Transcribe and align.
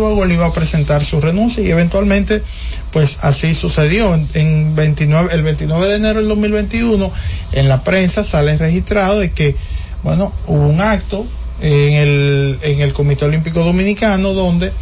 luego 0.00 0.24
él 0.24 0.32
iba 0.32 0.46
a 0.46 0.52
presentar 0.52 1.04
su 1.04 1.20
renuncia 1.20 1.62
y 1.62 1.70
eventualmente 1.70 2.42
pues 2.92 3.18
así 3.20 3.54
sucedió. 3.54 4.18
En, 4.34 4.74
29, 4.74 5.30
el 5.32 5.42
29 5.42 5.86
de 5.86 5.96
enero 5.96 6.20
del 6.20 6.28
2021 6.28 7.12
en 7.52 7.68
la 7.68 7.84
prensa 7.84 8.24
sale 8.24 8.56
registrado 8.56 9.20
de 9.20 9.32
que, 9.32 9.54
bueno, 10.02 10.32
hubo 10.46 10.66
un 10.66 10.80
acto 10.80 11.26
en 11.60 11.92
el, 11.92 12.58
en 12.62 12.80
el 12.80 12.92
Comité 12.92 13.26
Olímpico 13.26 13.62
Dominicano 13.62 14.32
donde 14.32 14.72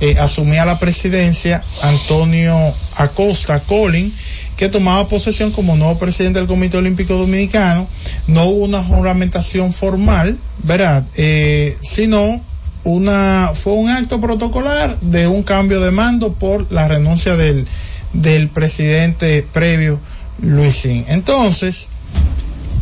eh, 0.00 0.14
asumía 0.18 0.64
la 0.64 0.78
presidencia 0.78 1.64
Antonio 1.82 2.56
Acosta 2.94 3.60
Colin, 3.60 4.14
que 4.56 4.68
tomaba 4.68 5.08
posesión 5.08 5.50
como 5.50 5.76
nuevo 5.76 5.98
presidente 5.98 6.38
del 6.38 6.46
Comité 6.46 6.76
Olímpico 6.76 7.14
Dominicano. 7.14 7.88
No 8.28 8.44
hubo 8.44 8.64
una 8.64 8.82
juramentación 8.84 9.72
formal, 9.72 10.38
¿verdad? 10.62 11.04
Eh, 11.16 11.76
sino 11.82 12.40
una, 12.84 13.50
fue 13.54 13.74
un 13.74 13.90
acto 13.90 14.20
protocolar 14.20 14.98
de 15.00 15.26
un 15.26 15.42
cambio 15.42 15.80
de 15.80 15.90
mando 15.90 16.32
por 16.32 16.70
la 16.72 16.88
renuncia 16.88 17.36
del, 17.36 17.66
del 18.12 18.48
presidente 18.48 19.46
previo 19.52 20.00
Luisín. 20.40 21.04
Entonces, 21.08 21.88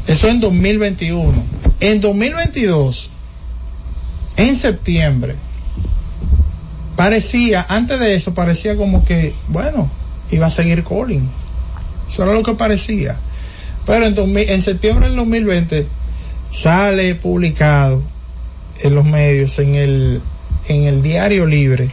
eso 0.06 0.28
en 0.28 0.41
2021. 0.41 1.32
En 1.80 2.00
2022, 2.00 3.10
en 4.36 4.56
septiembre, 4.56 5.36
parecía, 6.94 7.64
antes 7.69 7.98
de 7.98 8.14
eso, 8.14 8.34
parecía 8.34 8.77
como 8.77 9.05
que, 9.05 9.34
bueno, 9.48 9.91
iba 10.30 10.47
a 10.47 10.50
seguir 10.50 10.83
Colin. 10.84 11.28
Eso 12.10 12.22
era 12.22 12.33
lo 12.33 12.42
que 12.42 12.55
parecía. 12.55 13.19
Pero 13.84 14.06
en, 14.06 14.36
en 14.36 14.62
septiembre 14.62 15.06
del 15.06 15.16
2020 15.16 15.86
sale 16.50 17.14
publicado 17.14 18.02
en 18.80 18.94
los 18.94 19.04
medios, 19.04 19.58
en 19.58 19.74
el, 19.74 20.20
en 20.68 20.84
el 20.84 21.02
diario 21.02 21.46
libre, 21.46 21.90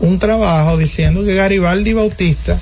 un 0.00 0.18
trabajo 0.18 0.76
diciendo 0.76 1.24
que 1.24 1.34
Garibaldi 1.34 1.92
Bautista 1.92 2.58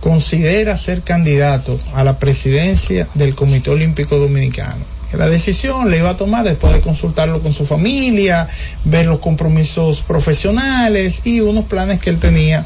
considera 0.00 0.76
ser 0.76 1.02
candidato 1.02 1.78
a 1.94 2.02
la 2.02 2.18
presidencia 2.18 3.08
del 3.14 3.34
Comité 3.34 3.70
Olímpico 3.70 4.18
Dominicano. 4.18 4.84
La 5.12 5.28
decisión 5.28 5.90
le 5.90 5.98
iba 5.98 6.10
a 6.10 6.16
tomar 6.16 6.44
después 6.44 6.72
de 6.72 6.80
consultarlo 6.80 7.40
con 7.40 7.52
su 7.52 7.66
familia, 7.66 8.48
ver 8.84 9.06
los 9.06 9.20
compromisos 9.20 10.00
profesionales 10.00 11.20
y 11.24 11.40
unos 11.40 11.66
planes 11.66 12.00
que 12.00 12.10
él 12.10 12.18
tenía 12.18 12.64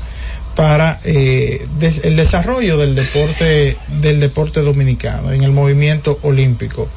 para 0.54 1.00
eh, 1.04 1.66
el 2.04 2.16
desarrollo 2.16 2.78
del 2.78 2.94
deporte 2.94 3.76
del 4.00 4.20
deporte 4.20 4.60
dominicano 4.60 5.32
en 5.32 5.42
el 5.42 5.52
movimiento 5.52 6.18
olímpico. 6.22 6.88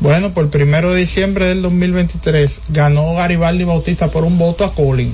Bueno, 0.00 0.32
por 0.32 0.44
el 0.44 0.50
primero 0.50 0.92
de 0.92 1.00
diciembre 1.00 1.48
del 1.48 1.60
2023 1.62 2.60
ganó 2.68 3.14
Garibaldi 3.14 3.64
Bautista 3.64 4.06
por 4.08 4.22
un 4.22 4.38
voto 4.38 4.64
a 4.64 4.72
Colin. 4.72 5.12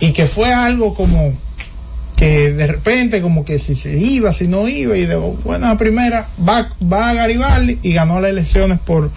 Y 0.00 0.12
que 0.12 0.26
fue 0.26 0.54
algo 0.54 0.94
como 0.94 1.34
que 2.16 2.52
de 2.52 2.66
repente 2.66 3.20
como 3.20 3.44
que 3.44 3.58
si 3.58 3.74
se 3.74 3.98
iba, 3.98 4.32
si 4.32 4.48
no 4.48 4.68
iba, 4.68 4.96
y 4.96 5.04
de 5.04 5.16
buena 5.16 5.76
primera 5.76 6.28
va, 6.38 6.70
va 6.82 7.10
a 7.10 7.14
Garibaldi 7.14 7.78
y 7.82 7.92
ganó 7.92 8.20
las 8.20 8.30
elecciones 8.30 8.78
por, 8.78 9.10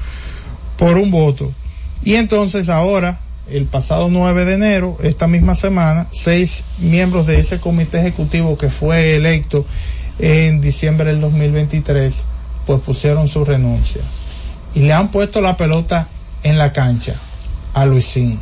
por 0.78 0.98
un 0.98 1.12
voto. 1.12 1.54
Y 2.04 2.16
entonces 2.16 2.68
ahora, 2.68 3.20
el 3.50 3.66
pasado 3.66 4.10
9 4.10 4.44
de 4.44 4.54
enero, 4.56 4.98
esta 5.02 5.28
misma 5.28 5.56
semana, 5.56 6.08
seis 6.12 6.66
miembros 6.78 7.26
de 7.26 7.40
ese 7.40 7.60
comité 7.60 8.00
ejecutivo 8.00 8.58
que 8.58 8.70
fue 8.70 9.16
electo 9.16 9.66
en 10.20 10.60
diciembre 10.60 11.06
del 11.06 11.22
2023, 11.22 12.24
pues 12.66 12.82
pusieron 12.82 13.30
su 13.30 13.46
renuncia 13.46 14.02
y 14.76 14.80
le 14.82 14.94
han 14.94 15.10
puesto 15.12 15.42
la 15.42 15.58
pelota 15.58 16.08
en 16.44 16.58
la 16.58 16.74
cancha 16.74 17.16
a 17.74 17.86
Luisín. 17.86 18.40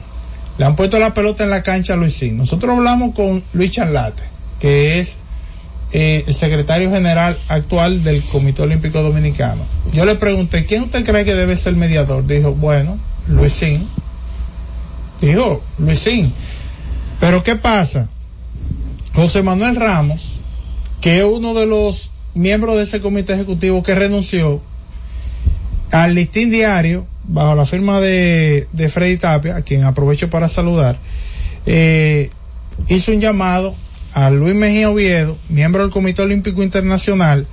Le 0.57 0.65
han 0.65 0.75
puesto 0.75 0.99
la 0.99 1.13
pelota 1.13 1.43
en 1.43 1.49
la 1.49 1.63
cancha 1.63 1.93
a 1.93 1.97
Luisín. 1.97 2.37
Nosotros 2.37 2.75
hablamos 2.75 3.15
con 3.15 3.43
Luis 3.53 3.71
Chanlate, 3.71 4.23
que 4.59 4.99
es 4.99 5.17
eh, 5.93 6.23
el 6.27 6.33
secretario 6.33 6.91
general 6.91 7.37
actual 7.47 8.03
del 8.03 8.21
Comité 8.23 8.61
Olímpico 8.61 9.01
Dominicano. 9.01 9.61
Yo 9.93 10.05
le 10.05 10.15
pregunté, 10.15 10.65
¿quién 10.65 10.83
usted 10.83 11.03
cree 11.05 11.25
que 11.25 11.35
debe 11.35 11.55
ser 11.55 11.75
mediador? 11.75 12.25
Dijo, 12.25 12.53
bueno, 12.53 12.97
Luisín. 13.27 13.87
Dijo, 15.19 15.61
Luisín. 15.77 16.31
Pero 17.19 17.43
¿qué 17.43 17.55
pasa? 17.55 18.09
José 19.13 19.43
Manuel 19.43 19.75
Ramos, 19.75 20.33
que 21.01 21.19
es 21.19 21.25
uno 21.25 21.53
de 21.53 21.65
los 21.65 22.09
miembros 22.33 22.77
de 22.77 22.83
ese 22.83 23.01
comité 23.01 23.33
ejecutivo 23.33 23.83
que 23.83 23.93
renunció, 23.93 24.61
al 25.91 26.15
listín 26.15 26.49
diario, 26.49 27.05
bajo 27.23 27.55
la 27.55 27.65
firma 27.65 27.99
de, 27.99 28.67
de 28.71 28.89
Freddy 28.89 29.17
Tapia, 29.17 29.57
a 29.57 29.61
quien 29.61 29.83
aprovecho 29.83 30.29
para 30.29 30.47
saludar, 30.47 30.97
eh, 31.65 32.29
hizo 32.87 33.11
un 33.11 33.21
llamado 33.21 33.75
a 34.13 34.29
Luis 34.29 34.55
Mejía 34.55 34.89
Oviedo, 34.89 35.37
miembro 35.49 35.83
del 35.83 35.91
Comité 35.91 36.21
Olímpico 36.21 36.63
Internacional, 36.63 37.45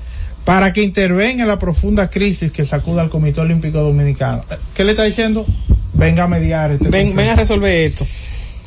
para 0.45 0.73
que 0.73 0.83
intervenga 0.83 1.43
en 1.43 1.49
la 1.49 1.59
profunda 1.59 2.09
crisis 2.09 2.51
que 2.51 2.65
sacuda 2.65 3.03
al 3.03 3.11
Comité 3.11 3.41
Olímpico 3.41 3.81
Dominicano. 3.81 4.45
¿Qué 4.75 4.83
le 4.85 4.93
está 4.93 5.05
diciendo? 5.05 5.45
Venga 5.93 6.25
a 6.25 6.29
mediar. 6.29 6.71
Este 6.71 6.89
Ven, 6.89 7.15
venga 7.15 7.33
a 7.33 7.37
resolver 7.37 7.87
esto. 7.87 8.07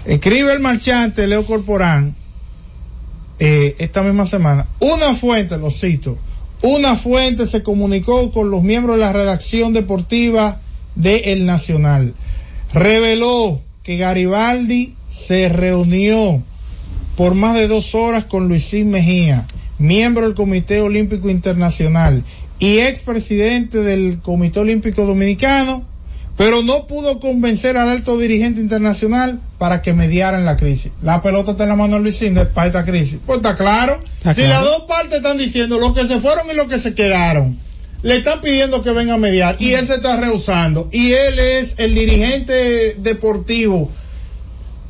Escribe 0.05 0.53
el 0.53 0.59
marchante 0.59 1.25
Leo 1.27 1.45
Corporán 1.45 2.15
eh, 3.39 3.75
esta 3.79 4.03
misma 4.03 4.25
semana. 4.25 4.67
Una 4.79 5.13
fuente, 5.15 5.57
lo 5.57 5.71
cito, 5.71 6.17
una 6.61 6.95
fuente 6.95 7.47
se 7.47 7.63
comunicó 7.63 8.31
con 8.31 8.51
los 8.51 8.61
miembros 8.63 8.97
de 8.97 9.01
la 9.01 9.13
redacción 9.13 9.73
deportiva 9.73 10.61
de 10.95 11.33
El 11.33 11.45
Nacional. 11.45 12.13
Reveló 12.73 13.61
que 13.83 13.97
Garibaldi 13.97 14.95
se 15.09 15.49
reunió 15.49 16.41
por 17.17 17.35
más 17.35 17.55
de 17.55 17.67
dos 17.67 17.95
horas 17.95 18.25
con 18.25 18.47
Luisín 18.47 18.89
Mejía, 18.89 19.47
miembro 19.79 20.25
del 20.25 20.35
Comité 20.35 20.81
Olímpico 20.81 21.29
Internacional 21.29 22.23
y 22.59 22.77
expresidente 22.77 23.79
del 23.79 24.19
Comité 24.21 24.59
Olímpico 24.59 25.05
Dominicano, 25.05 25.83
pero 26.37 26.63
no 26.63 26.87
pudo 26.87 27.19
convencer 27.19 27.77
al 27.77 27.89
alto 27.89 28.17
dirigente 28.17 28.61
internacional 28.61 29.39
para 29.57 29.81
que 29.81 29.93
mediaran 29.93 30.45
la 30.45 30.55
crisis. 30.55 30.91
La 31.01 31.21
pelota 31.21 31.51
está 31.51 31.63
en 31.63 31.69
la 31.69 31.75
mano 31.75 31.95
de 31.95 32.01
Luis 32.01 32.17
Cinder 32.17 32.49
para 32.49 32.67
esta 32.67 32.85
crisis. 32.85 33.19
Pues 33.25 33.37
está 33.37 33.55
claro. 33.55 33.99
si 34.33 34.41
las 34.43 34.63
dos 34.63 34.83
partes 34.83 35.17
están 35.17 35.37
diciendo 35.37 35.79
los 35.79 35.93
que 35.93 36.07
se 36.07 36.19
fueron 36.19 36.49
y 36.49 36.55
los 36.55 36.67
que 36.67 36.79
se 36.79 36.93
quedaron, 36.93 37.59
le 38.01 38.17
están 38.17 38.41
pidiendo 38.41 38.81
que 38.81 38.91
venga 38.91 39.13
a 39.13 39.17
mediar 39.17 39.57
y 39.59 39.73
él 39.73 39.85
se 39.85 39.95
está 39.95 40.17
rehusando. 40.17 40.89
Y 40.91 41.11
él 41.11 41.37
es 41.37 41.75
el 41.77 41.93
dirigente 41.93 42.95
deportivo 42.97 43.91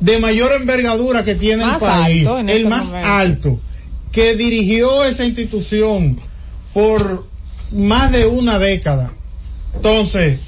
de 0.00 0.18
mayor 0.18 0.52
envergadura 0.52 1.22
que 1.22 1.34
tiene 1.34 1.64
el 1.64 1.78
país, 1.78 2.26
el 2.26 2.48
este 2.48 2.68
más 2.68 2.92
alto, 2.92 3.60
que 4.10 4.34
dirigió 4.34 5.04
esa 5.04 5.24
institución 5.24 6.20
por 6.72 7.26
más 7.70 8.10
de 8.10 8.26
una 8.26 8.58
década. 8.58 9.12
Entonces, 9.74 10.38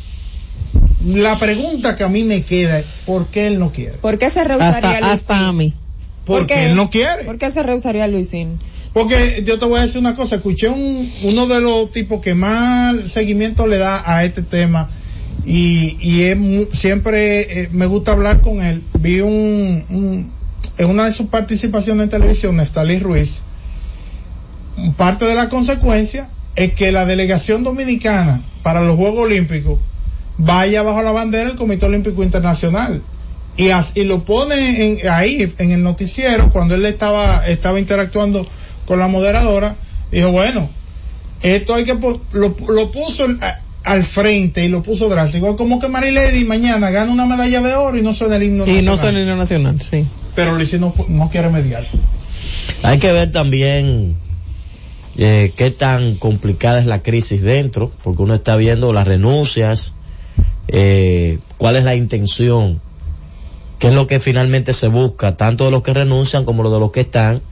la 1.05 1.39
pregunta 1.39 1.97
que 1.97 2.05
a 2.05 2.09
mí 2.09 2.25
me 2.25 2.43
queda 2.43 2.79
es, 2.79 2.87
¿por 3.07 3.27
qué 3.27 3.47
él 3.47 3.59
no 3.59 3.73
quiere? 3.73 3.97
¿Por 3.99 4.19
qué 4.19 4.31
se 4.31 4.45
rehusaría 4.45 5.01
Luisín? 5.01 5.13
Hasta 5.13 5.49
a 5.49 5.53
mí. 5.53 5.75
Porque 6.25 6.65
él 6.65 6.75
no 6.75 6.91
quiere. 6.91 7.25
¿Por 7.25 7.39
qué 7.39 7.51
se 7.51 7.63
rehusaría 7.63 8.07
Luisín? 8.09 8.59
Porque 8.93 9.43
yo 9.45 9.59
te 9.59 9.67
voy 9.67 9.81
a 9.81 9.83
decir 9.83 9.99
una 9.99 10.15
cosa, 10.15 10.37
escuché 10.37 10.69
un, 10.69 11.11
uno 11.25 11.47
de 11.47 11.61
los 11.61 11.91
tipos 11.93 12.23
que 12.23 12.35
más 12.35 12.97
seguimiento 13.09 13.67
le 13.67 13.79
da 13.79 14.03
a 14.07 14.25
este 14.25 14.43
tema 14.43 14.89
y, 15.45 15.97
y 16.01 16.69
siempre 16.73 17.63
eh, 17.63 17.69
me 17.73 17.87
gusta 17.87 18.13
hablar 18.13 18.41
con 18.41 18.63
él. 18.63 18.83
Vi 19.01 19.21
un, 19.21 20.31
en 20.79 20.91
una 20.91 21.07
de 21.07 21.13
sus 21.13 21.27
participaciones 21.27 22.05
en 22.05 22.09
televisión, 22.09 22.57
Nestalí 22.57 23.01
Ruiz, 23.01 23.43
parte 24.97 25.25
de 25.25 25.35
la 25.35 25.49
consecuencia 25.49 26.31
es 26.57 26.73
que 26.75 26.93
la 26.93 27.05
delegación 27.05 27.65
dominicana 27.65 28.43
para 28.63 28.81
los 28.81 28.97
Juegos 28.97 29.25
Olímpicos 29.25 29.81
vaya 30.39 30.83
bajo 30.83 31.03
la 31.03 31.13
bandera 31.13 31.49
del 31.49 31.57
Comité 31.57 31.87
Olímpico 31.87 32.23
Internacional. 32.23 33.03
Y, 33.57 33.69
y 33.95 34.05
lo 34.05 34.25
pone 34.25 35.01
ahí 35.09 35.49
en 35.59 35.71
el 35.71 35.83
noticiero 35.83 36.51
cuando 36.51 36.75
él 36.75 36.85
estaba, 36.87 37.47
estaba 37.47 37.79
interactuando 37.79 38.47
con 38.87 38.99
la 38.99 39.07
moderadora. 39.07 39.77
Dijo, 40.11 40.33
bueno, 40.33 40.69
esto 41.43 41.75
hay 41.75 41.85
que, 41.85 41.95
lo, 42.33 42.57
lo 42.69 42.91
puso 42.91 43.27
al 43.85 44.03
frente 44.03 44.65
y 44.65 44.69
lo 44.69 44.83
puso 44.83 45.09
drástico. 45.09 45.57
Como 45.57 45.79
que 45.79 45.89
Marilady 45.89 46.45
mañana 46.45 46.91
gana 46.91 47.13
una 47.13 47.27
medalla 47.27 47.61
de 47.61 47.75
oro 47.75 47.97
y 47.97 48.03
no 48.03 48.15
suena 48.15 48.37
el 48.37 48.45
himno 48.45 48.61
nacional. 48.61 48.83
Y 48.83 48.87
no 48.87 48.97
suena 48.97 49.19
el 49.19 49.25
himno 49.25 49.37
nacional, 49.37 49.81
sí. 49.81 50.05
Pero 50.35 50.57
Luis 50.57 50.73
no, 50.81 50.95
no 51.09 51.31
quiere 51.31 51.51
mediar. 51.51 51.87
Hay 52.83 52.99
que 52.99 53.13
ver 53.13 53.31
también 53.31 54.17
eh, 55.17 55.53
qué 55.57 55.71
tan 55.71 56.17
complicada 56.17 56.81
es 56.81 56.87
la 56.87 57.03
crisis 57.03 57.43
dentro, 57.43 57.93
porque 58.03 58.23
uno 58.23 58.35
está 58.35 58.57
viendo 58.57 58.93
las 58.93 59.07
renuncias, 59.07 59.95
eh, 60.69 61.39
cuál 61.59 61.77
es 61.77 61.85
la 61.85 61.95
intención, 61.95 62.81
qué 63.79 63.89
es 63.89 63.95
lo 63.95 64.07
que 64.07 64.21
finalmente 64.21 64.73
se 64.73 64.89
busca, 64.89 65.37
tanto 65.37 65.65
de 65.65 65.71
los 65.71 65.83
que 65.83 65.93
renuncian 65.95 66.45
como 66.45 66.69
de 66.71 66.79
los 66.79 66.91
que 66.93 67.01
están, 67.01 67.43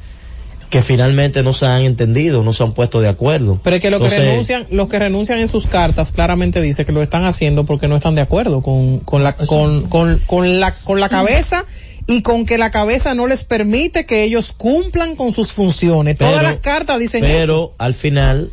que 0.70 0.80
finalmente 0.80 1.42
no 1.42 1.52
se 1.52 1.66
han 1.66 1.82
entendido, 1.82 2.42
no 2.42 2.54
se 2.54 2.62
han 2.62 2.72
puesto 2.72 3.02
de 3.02 3.08
acuerdo. 3.08 3.60
Pero 3.62 3.76
es 3.76 3.82
que 3.82 3.90
los 3.90 4.00
que 4.00 4.08
renuncian, 4.18 4.66
los 4.70 4.88
que 4.88 4.98
renuncian 4.98 5.38
en 5.38 5.48
sus 5.48 5.66
cartas 5.66 6.12
claramente 6.12 6.62
dice 6.62 6.86
que 6.86 6.92
lo 6.92 7.02
están 7.02 7.24
haciendo 7.26 7.66
porque 7.66 7.88
no 7.88 7.96
están 7.96 8.14
de 8.14 8.22
acuerdo 8.22 8.62
con, 8.62 9.00
con 9.00 9.22
la, 9.22 9.36
con, 9.36 9.82
con, 9.88 10.18
con 10.26 10.60
la, 10.60 10.74
con 10.74 10.98
la 10.98 11.10
cabeza 11.10 11.66
y 12.06 12.22
con 12.22 12.46
que 12.46 12.56
la 12.56 12.70
cabeza 12.70 13.12
no 13.14 13.26
les 13.26 13.44
permite 13.44 14.06
que 14.06 14.24
ellos 14.24 14.52
cumplan 14.56 15.14
con 15.14 15.34
sus 15.34 15.52
funciones. 15.52 16.16
Todas 16.16 16.36
Pero- 16.36 16.48
las 16.48 16.56
cartas 16.58 16.98
dicen 16.98 17.22
eso. 17.22 17.32
Pero 17.34 17.74
al 17.76 17.92
final, 17.92 18.50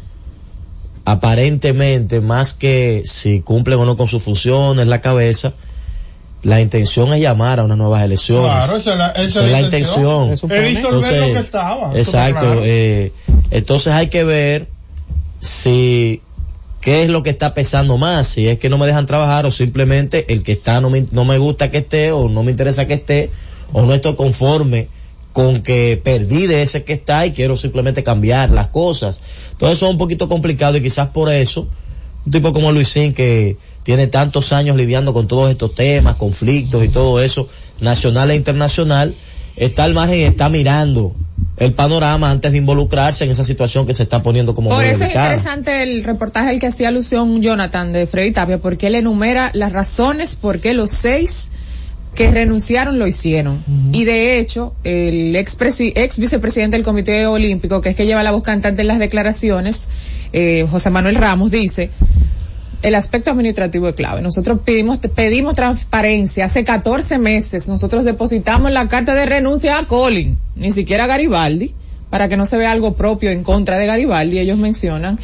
aparentemente, 1.11 2.21
más 2.21 2.53
que 2.53 3.03
si 3.05 3.41
cumplen 3.41 3.79
o 3.79 3.85
no 3.85 3.97
con 3.97 4.07
sus 4.07 4.21
funciones, 4.21 4.87
la 4.87 5.01
cabeza, 5.01 5.53
la 6.43 6.61
intención 6.61 7.11
es 7.13 7.19
llamar 7.19 7.59
a 7.59 7.63
unas 7.63 7.77
nuevas 7.77 8.03
elecciones. 8.03 8.51
Claro, 8.51 8.77
esa 8.77 8.91
es 8.91 8.97
la, 8.97 9.07
esa 9.09 9.23
Esa 9.23 9.45
es 9.45 9.51
la 9.51 9.61
intención. 9.61 10.29
Es 10.29 10.39
supone. 10.39 10.61
disolver 10.61 10.93
Entonces, 10.93 11.27
lo 11.27 11.33
que 11.33 11.39
estaba. 11.39 11.97
Exacto. 11.97 12.45
claro. 12.45 12.61
eh, 12.63 13.11
entonces 13.49 13.93
hay 13.93 14.07
que 14.09 14.23
ver 14.23 14.67
si 15.41 16.21
qué 16.81 17.03
es 17.03 17.09
lo 17.09 17.23
que 17.23 17.31
está 17.31 17.53
pesando 17.53 17.97
más, 17.97 18.27
si 18.27 18.47
es 18.47 18.59
que 18.59 18.69
no 18.69 18.77
me 18.77 18.85
dejan 18.85 19.05
trabajar 19.05 19.45
o 19.45 19.51
simplemente 19.51 20.31
el 20.31 20.43
que 20.43 20.51
está 20.51 20.79
no 20.79 20.89
me, 20.89 21.05
no 21.11 21.25
me 21.25 21.37
gusta 21.37 21.71
que 21.71 21.79
esté 21.79 22.11
o 22.11 22.29
no 22.29 22.43
me 22.43 22.51
interesa 22.51 22.85
que 22.85 22.93
esté 22.93 23.31
o 23.73 23.81
no 23.81 23.93
estoy 23.93 24.15
conforme 24.15 24.87
con 25.39 25.61
que 25.61 25.97
perdí 26.03 26.47
de 26.47 26.63
ese 26.63 26.83
que 26.83 26.91
está 26.91 27.25
y 27.25 27.31
quiero 27.31 27.55
simplemente 27.55 28.03
cambiar 28.03 28.51
las 28.51 28.67
cosas. 28.67 29.21
Todo 29.57 29.71
eso 29.71 29.85
es 29.85 29.91
un 29.93 29.97
poquito 29.97 30.27
complicado 30.27 30.75
y 30.75 30.81
quizás 30.81 31.07
por 31.07 31.33
eso 31.33 31.65
un 32.25 32.31
tipo 32.33 32.51
como 32.51 32.73
Luisín 32.73 33.13
que 33.13 33.55
tiene 33.83 34.07
tantos 34.07 34.51
años 34.51 34.75
lidiando 34.75 35.13
con 35.13 35.29
todos 35.29 35.49
estos 35.49 35.73
temas, 35.75 36.17
conflictos 36.17 36.83
y 36.83 36.89
todo 36.89 37.21
eso, 37.21 37.47
nacional 37.79 38.31
e 38.31 38.35
internacional, 38.35 39.15
está 39.55 39.85
al 39.85 39.93
margen 39.93 40.19
y 40.19 40.23
está 40.23 40.49
mirando 40.49 41.15
el 41.55 41.71
panorama 41.71 42.31
antes 42.31 42.51
de 42.51 42.57
involucrarse 42.57 43.23
en 43.23 43.31
esa 43.31 43.45
situación 43.45 43.85
que 43.85 43.93
se 43.93 44.03
está 44.03 44.21
poniendo 44.21 44.53
como 44.53 44.71
Por 44.71 44.83
eso 44.83 45.05
es 45.05 45.11
interesante 45.11 45.83
el 45.83 46.03
reportaje 46.03 46.49
al 46.49 46.59
que 46.59 46.67
hacía 46.67 46.89
alusión 46.89 47.41
Jonathan 47.41 47.93
de 47.93 48.07
Freddy 48.07 48.31
Tapia, 48.33 48.57
porque 48.57 48.87
él 48.87 48.95
enumera 48.95 49.51
las 49.53 49.71
razones 49.71 50.35
por 50.35 50.59
qué 50.59 50.73
los 50.73 50.91
seis 50.91 51.53
que 52.15 52.31
renunciaron 52.31 52.99
lo 52.99 53.07
hicieron. 53.07 53.63
Y 53.91 54.03
de 54.03 54.39
hecho, 54.39 54.73
el 54.83 55.35
ex, 55.35 55.57
ex 55.79 56.19
vicepresidente 56.19 56.75
del 56.75 56.83
Comité 56.83 57.25
Olímpico, 57.27 57.81
que 57.81 57.89
es 57.89 57.95
que 57.95 58.05
lleva 58.05 58.23
la 58.23 58.31
voz 58.31 58.43
cantante 58.43 58.81
en 58.81 58.87
las 58.87 58.99
declaraciones, 58.99 59.87
eh, 60.33 60.67
José 60.69 60.89
Manuel 60.89 61.15
Ramos, 61.15 61.51
dice, 61.51 61.91
el 62.81 62.95
aspecto 62.95 63.31
administrativo 63.31 63.87
es 63.87 63.95
clave. 63.95 64.21
Nosotros 64.21 64.59
pedimos, 64.63 64.97
pedimos 64.97 65.55
transparencia. 65.55 66.45
Hace 66.45 66.63
14 66.63 67.17
meses 67.17 67.67
nosotros 67.67 68.05
depositamos 68.05 68.71
la 68.71 68.87
carta 68.87 69.15
de 69.15 69.25
renuncia 69.25 69.77
a 69.77 69.87
Colin, 69.87 70.37
ni 70.55 70.71
siquiera 70.71 71.05
a 71.05 71.07
Garibaldi, 71.07 71.73
para 72.09 72.27
que 72.27 72.37
no 72.37 72.45
se 72.45 72.57
vea 72.57 72.71
algo 72.71 72.95
propio 72.95 73.31
en 73.31 73.43
contra 73.43 73.77
de 73.77 73.85
Garibaldi, 73.85 74.39
ellos 74.39 74.57
mencionan, 74.57 75.19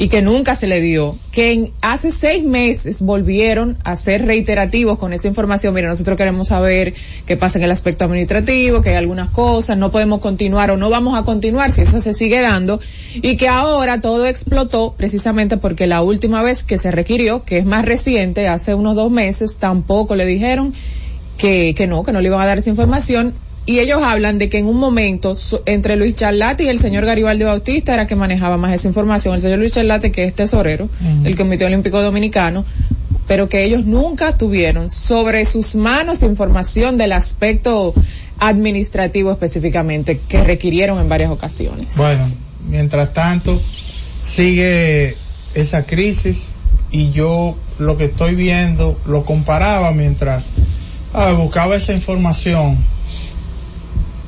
y 0.00 0.08
que 0.08 0.22
nunca 0.22 0.54
se 0.54 0.66
le 0.66 0.80
dio. 0.80 1.14
Que 1.30 1.52
en, 1.52 1.72
hace 1.82 2.10
seis 2.10 2.42
meses 2.42 3.02
volvieron 3.02 3.76
a 3.84 3.96
ser 3.96 4.24
reiterativos 4.24 4.98
con 4.98 5.12
esa 5.12 5.28
información. 5.28 5.74
Mira, 5.74 5.90
nosotros 5.90 6.16
queremos 6.16 6.48
saber 6.48 6.94
qué 7.26 7.36
pasa 7.36 7.58
en 7.58 7.64
el 7.64 7.70
aspecto 7.70 8.06
administrativo, 8.06 8.80
que 8.80 8.88
hay 8.88 8.96
algunas 8.96 9.28
cosas, 9.28 9.76
no 9.76 9.90
podemos 9.90 10.20
continuar 10.20 10.70
o 10.70 10.78
no 10.78 10.88
vamos 10.88 11.20
a 11.20 11.24
continuar 11.24 11.72
si 11.72 11.82
eso 11.82 12.00
se 12.00 12.14
sigue 12.14 12.40
dando. 12.40 12.80
Y 13.16 13.36
que 13.36 13.48
ahora 13.48 14.00
todo 14.00 14.24
explotó 14.24 14.94
precisamente 14.96 15.58
porque 15.58 15.86
la 15.86 16.00
última 16.00 16.42
vez 16.42 16.64
que 16.64 16.78
se 16.78 16.90
requirió, 16.90 17.44
que 17.44 17.58
es 17.58 17.66
más 17.66 17.84
reciente, 17.84 18.48
hace 18.48 18.74
unos 18.74 18.96
dos 18.96 19.10
meses, 19.10 19.58
tampoco 19.58 20.16
le 20.16 20.24
dijeron 20.24 20.72
que, 21.36 21.74
que 21.76 21.86
no, 21.86 22.04
que 22.04 22.12
no 22.12 22.22
le 22.22 22.28
iban 22.28 22.40
a 22.40 22.46
dar 22.46 22.56
esa 22.56 22.70
información. 22.70 23.34
Y 23.66 23.78
ellos 23.78 24.02
hablan 24.02 24.38
de 24.38 24.48
que 24.48 24.58
en 24.58 24.66
un 24.66 24.78
momento 24.78 25.36
entre 25.66 25.96
Luis 25.96 26.16
Charlate 26.16 26.64
y 26.64 26.68
el 26.68 26.78
señor 26.78 27.04
Garibaldi 27.04 27.44
Bautista 27.44 27.94
era 27.94 28.06
que 28.06 28.16
manejaba 28.16 28.56
más 28.56 28.74
esa 28.74 28.88
información. 28.88 29.34
El 29.34 29.42
señor 29.42 29.58
Luis 29.58 29.72
Charlate, 29.72 30.10
que 30.10 30.24
es 30.24 30.34
tesorero 30.34 30.88
del 31.22 31.36
Comité 31.36 31.66
Olímpico 31.66 32.02
Dominicano, 32.02 32.64
pero 33.28 33.48
que 33.48 33.64
ellos 33.64 33.84
nunca 33.84 34.36
tuvieron 34.36 34.90
sobre 34.90 35.44
sus 35.44 35.76
manos 35.76 36.22
información 36.22 36.98
del 36.98 37.12
aspecto 37.12 37.94
administrativo 38.40 39.30
específicamente 39.30 40.18
que 40.18 40.42
requirieron 40.42 40.98
en 40.98 41.08
varias 41.08 41.30
ocasiones. 41.30 41.96
Bueno, 41.96 42.24
mientras 42.68 43.12
tanto, 43.12 43.60
sigue 44.24 45.16
esa 45.54 45.84
crisis 45.84 46.50
y 46.90 47.10
yo 47.10 47.56
lo 47.78 47.96
que 47.96 48.06
estoy 48.06 48.34
viendo 48.34 48.98
lo 49.06 49.24
comparaba 49.24 49.92
mientras 49.92 50.46
ah, 51.12 51.32
buscaba 51.32 51.76
esa 51.76 51.92
información. 51.92 52.78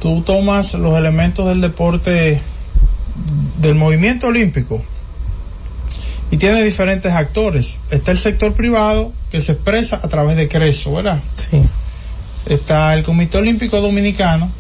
Tú 0.03 0.23
tomas 0.23 0.75
los 0.75 0.99
elementos 0.99 1.47
del 1.47 1.61
deporte 1.61 2.41
del 3.61 3.77
movimiento 3.77 4.27
olímpico 4.27 4.83
y 6.33 6.39
tiene 6.39 6.65
diferentes 6.65 7.13
actores. 7.13 7.79
Está 7.93 8.11
el 8.11 8.19
sector 8.19 8.55
privado 8.55 9.13
que 9.31 9.41
se 9.41 9.53
expresa 9.53 10.01
a 10.03 10.09
través 10.09 10.37
de 10.37 10.49
Creso, 10.49 10.93
¿verdad? 10.95 11.21
Sí. 11.35 11.63
está 12.47 12.95
el 12.95 13.05
Comité 13.05 13.39
Olímpico 13.39 13.81
Dominicano, 13.81 14.51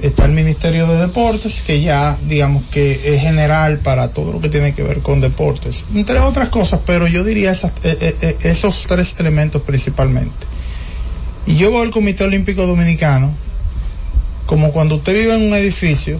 está 0.00 0.26
el 0.26 0.30
Ministerio 0.32 0.86
de 0.86 0.98
Deportes, 0.98 1.60
que 1.66 1.80
ya 1.82 2.16
digamos 2.28 2.62
que 2.70 3.14
es 3.16 3.20
general 3.20 3.78
para 3.78 4.10
todo 4.12 4.32
lo 4.32 4.40
que 4.40 4.48
tiene 4.48 4.72
que 4.72 4.84
ver 4.84 5.00
con 5.00 5.20
deportes, 5.20 5.84
entre 5.92 6.20
otras 6.20 6.50
cosas, 6.50 6.78
pero 6.86 7.08
yo 7.08 7.24
diría 7.24 7.50
esas- 7.50 7.72
eh, 7.82 7.98
eh, 8.00 8.16
eh, 8.20 8.36
esos 8.44 8.84
tres 8.86 9.16
elementos 9.18 9.62
principalmente. 9.62 10.46
Y 11.48 11.56
yo 11.56 11.72
veo 11.72 11.82
el 11.82 11.90
Comité 11.90 12.22
Olímpico 12.22 12.64
Dominicano 12.68 13.32
como 14.48 14.72
cuando 14.72 14.94
usted 14.94 15.12
vive 15.12 15.36
en 15.36 15.42
un 15.42 15.54
edificio 15.54 16.18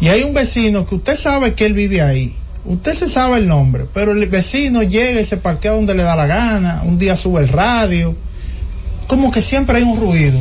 y 0.00 0.06
hay 0.08 0.22
un 0.22 0.32
vecino 0.32 0.86
que 0.86 0.94
usted 0.94 1.16
sabe 1.16 1.54
que 1.54 1.66
él 1.66 1.72
vive 1.72 2.00
ahí. 2.02 2.36
Usted 2.64 2.94
se 2.94 3.08
sabe 3.08 3.38
el 3.38 3.48
nombre, 3.48 3.86
pero 3.92 4.12
el 4.12 4.24
vecino 4.28 4.84
llega 4.84 5.20
y 5.20 5.26
se 5.26 5.36
parquea 5.36 5.72
donde 5.72 5.96
le 5.96 6.04
da 6.04 6.14
la 6.14 6.26
gana, 6.26 6.82
un 6.84 7.00
día 7.00 7.16
sube 7.16 7.40
el 7.40 7.48
radio, 7.48 8.14
como 9.08 9.32
que 9.32 9.42
siempre 9.42 9.78
hay 9.78 9.82
un 9.82 9.98
ruido. 10.00 10.38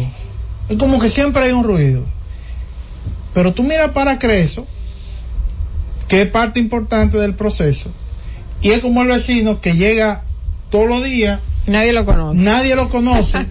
Como 0.78 1.00
que 1.00 1.10
siempre 1.10 1.42
hay 1.42 1.54
un 1.54 1.64
ruido. 1.64 2.06
Pero 3.34 3.52
tú 3.52 3.64
miras 3.64 3.90
para 3.90 4.20
Creso, 4.20 4.68
que 6.08 6.22
es 6.22 6.28
parte 6.30 6.60
importante 6.60 7.18
del 7.18 7.34
proceso, 7.34 7.90
y 8.62 8.70
es 8.74 8.80
como 8.82 9.02
el 9.02 9.08
vecino 9.08 9.60
que 9.60 9.74
llega 9.74 10.22
todos 10.70 10.88
los 10.88 11.04
días, 11.04 11.40
Nadie 11.66 11.94
lo 11.94 12.06
conoce. 12.06 12.44
nadie 12.44 12.76
lo 12.76 12.90
conoce, 12.90 13.40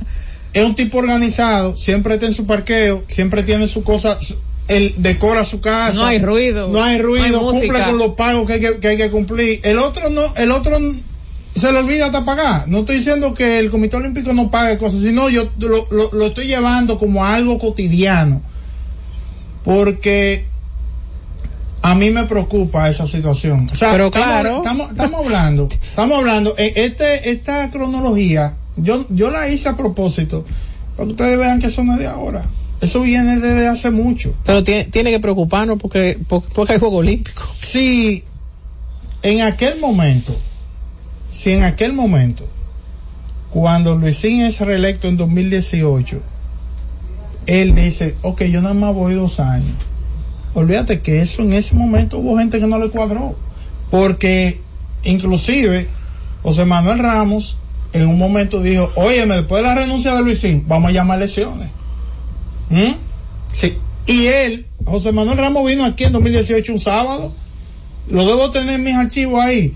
es 0.52 0.64
un 0.64 0.74
tipo 0.74 0.98
organizado, 0.98 1.76
siempre 1.76 2.14
está 2.14 2.26
en 2.26 2.34
su 2.34 2.46
parqueo, 2.46 3.04
siempre 3.08 3.42
tiene 3.42 3.68
su 3.68 3.82
cosa, 3.82 4.18
él 4.68 4.94
decora 4.98 5.44
su 5.44 5.60
casa. 5.60 5.94
No 5.94 6.06
hay 6.06 6.18
ruido. 6.18 6.68
No 6.68 6.82
hay 6.82 6.98
ruido, 7.00 7.40
No 7.42 7.50
hay 7.50 7.60
cumple 7.60 7.84
con 7.84 7.98
los 7.98 8.14
pagos 8.14 8.46
que 8.46 8.54
hay 8.54 8.60
que, 8.60 8.78
que 8.78 8.88
hay 8.88 8.96
que 8.96 9.10
cumplir. 9.10 9.60
El 9.62 9.78
otro 9.78 10.10
no, 10.10 10.22
el 10.36 10.50
otro 10.50 10.78
se 11.54 11.72
le 11.72 11.78
olvida 11.78 12.06
hasta 12.06 12.24
pagar. 12.24 12.68
No 12.68 12.78
estoy 12.80 12.96
diciendo 12.98 13.34
que 13.34 13.58
el 13.58 13.70
Comité 13.70 13.96
Olímpico 13.96 14.32
no 14.32 14.50
pague 14.50 14.78
cosas, 14.78 15.00
sino 15.00 15.28
yo 15.28 15.48
lo, 15.58 15.86
lo- 15.90 16.10
lo 16.12 16.26
estoy 16.26 16.46
llevando 16.46 16.98
como 16.98 17.24
algo 17.24 17.58
cotidiano. 17.58 18.40
Porque 19.64 20.46
a 21.82 21.94
mí 21.94 22.10
me 22.10 22.24
preocupa 22.24 22.88
esa 22.88 23.06
situación. 23.06 23.66
O 23.72 23.76
sea, 23.76 23.90
Pero 23.92 24.10
claro. 24.10 24.58
Estamos, 24.58 24.90
estamos 24.90 25.24
hablando, 25.24 25.68
estamos 25.70 26.18
hablando, 26.18 26.54
eh, 26.58 26.72
este, 26.76 27.30
esta 27.30 27.70
cronología, 27.70 28.56
yo, 28.82 29.06
yo 29.10 29.30
la 29.30 29.48
hice 29.48 29.68
a 29.68 29.76
propósito, 29.76 30.44
para 30.96 31.06
que 31.06 31.12
ustedes 31.12 31.38
vean 31.38 31.58
que 31.58 31.66
eso 31.66 31.84
no 31.84 31.94
es 31.94 31.98
de 31.98 32.06
ahora. 32.06 32.44
Eso 32.80 33.02
viene 33.02 33.38
desde 33.38 33.66
hace 33.66 33.90
mucho. 33.90 34.34
Pero 34.44 34.62
tiene, 34.62 34.84
tiene 34.84 35.10
que 35.10 35.20
preocuparnos 35.20 35.78
porque, 35.78 36.18
porque, 36.28 36.48
porque 36.54 36.74
hay 36.74 36.78
Juego 36.78 36.98
Olímpico. 36.98 37.42
si 37.60 38.24
en 39.22 39.42
aquel 39.42 39.80
momento, 39.80 40.36
si 41.30 41.50
en 41.50 41.64
aquel 41.64 41.92
momento, 41.92 42.44
cuando 43.50 43.96
Luisín 43.96 44.42
es 44.42 44.60
reelecto 44.60 45.08
en 45.08 45.16
2018, 45.16 46.20
él 47.46 47.74
dice, 47.74 48.14
ok, 48.22 48.42
yo 48.44 48.60
nada 48.60 48.74
más 48.74 48.94
voy 48.94 49.14
dos 49.14 49.40
años. 49.40 49.74
Olvídate 50.54 51.00
que 51.00 51.22
eso 51.22 51.42
en 51.42 51.52
ese 51.52 51.74
momento 51.74 52.18
hubo 52.18 52.38
gente 52.38 52.60
que 52.60 52.66
no 52.66 52.78
le 52.78 52.90
cuadró. 52.90 53.36
Porque 53.90 54.60
inclusive 55.02 55.88
José 56.42 56.64
Manuel 56.66 56.98
Ramos 56.98 57.56
en 57.92 58.06
un 58.06 58.18
momento 58.18 58.60
dijo, 58.60 58.90
óyeme, 58.96 59.36
después 59.36 59.62
de 59.62 59.68
la 59.68 59.74
renuncia 59.74 60.14
de 60.14 60.22
Luisín, 60.22 60.64
vamos 60.66 60.90
a 60.90 60.92
llamar 60.92 61.18
elecciones. 61.18 61.68
¿Mm? 62.70 62.94
Sí. 63.52 63.78
Y 64.06 64.26
él, 64.26 64.66
José 64.84 65.12
Manuel 65.12 65.38
Ramos 65.38 65.66
vino 65.66 65.84
aquí 65.84 66.04
en 66.04 66.12
2018 66.12 66.72
un 66.72 66.80
sábado. 66.80 67.32
Lo 68.08 68.26
debo 68.26 68.50
tener 68.50 68.76
en 68.76 68.84
mis 68.84 68.94
archivos 68.94 69.42
ahí. 69.42 69.74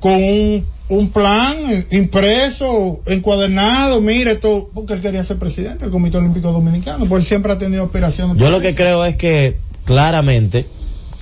Con 0.00 0.14
un, 0.14 0.64
un 0.88 1.10
plan 1.10 1.86
impreso, 1.90 3.00
encuadernado, 3.06 4.00
mire 4.00 4.36
todo, 4.36 4.70
porque 4.72 4.94
él 4.94 5.00
quería 5.00 5.22
ser 5.22 5.38
presidente 5.38 5.84
del 5.84 5.90
Comité 5.90 6.18
Olímpico 6.18 6.50
Dominicano, 6.50 7.06
porque 7.06 7.22
él 7.22 7.24
siempre 7.24 7.52
ha 7.52 7.58
tenido 7.58 7.84
aspiraciones. 7.84 8.36
Yo 8.36 8.50
lo 8.50 8.60
que 8.60 8.74
creo 8.74 9.04
es 9.04 9.16
que 9.16 9.58
claramente, 9.84 10.66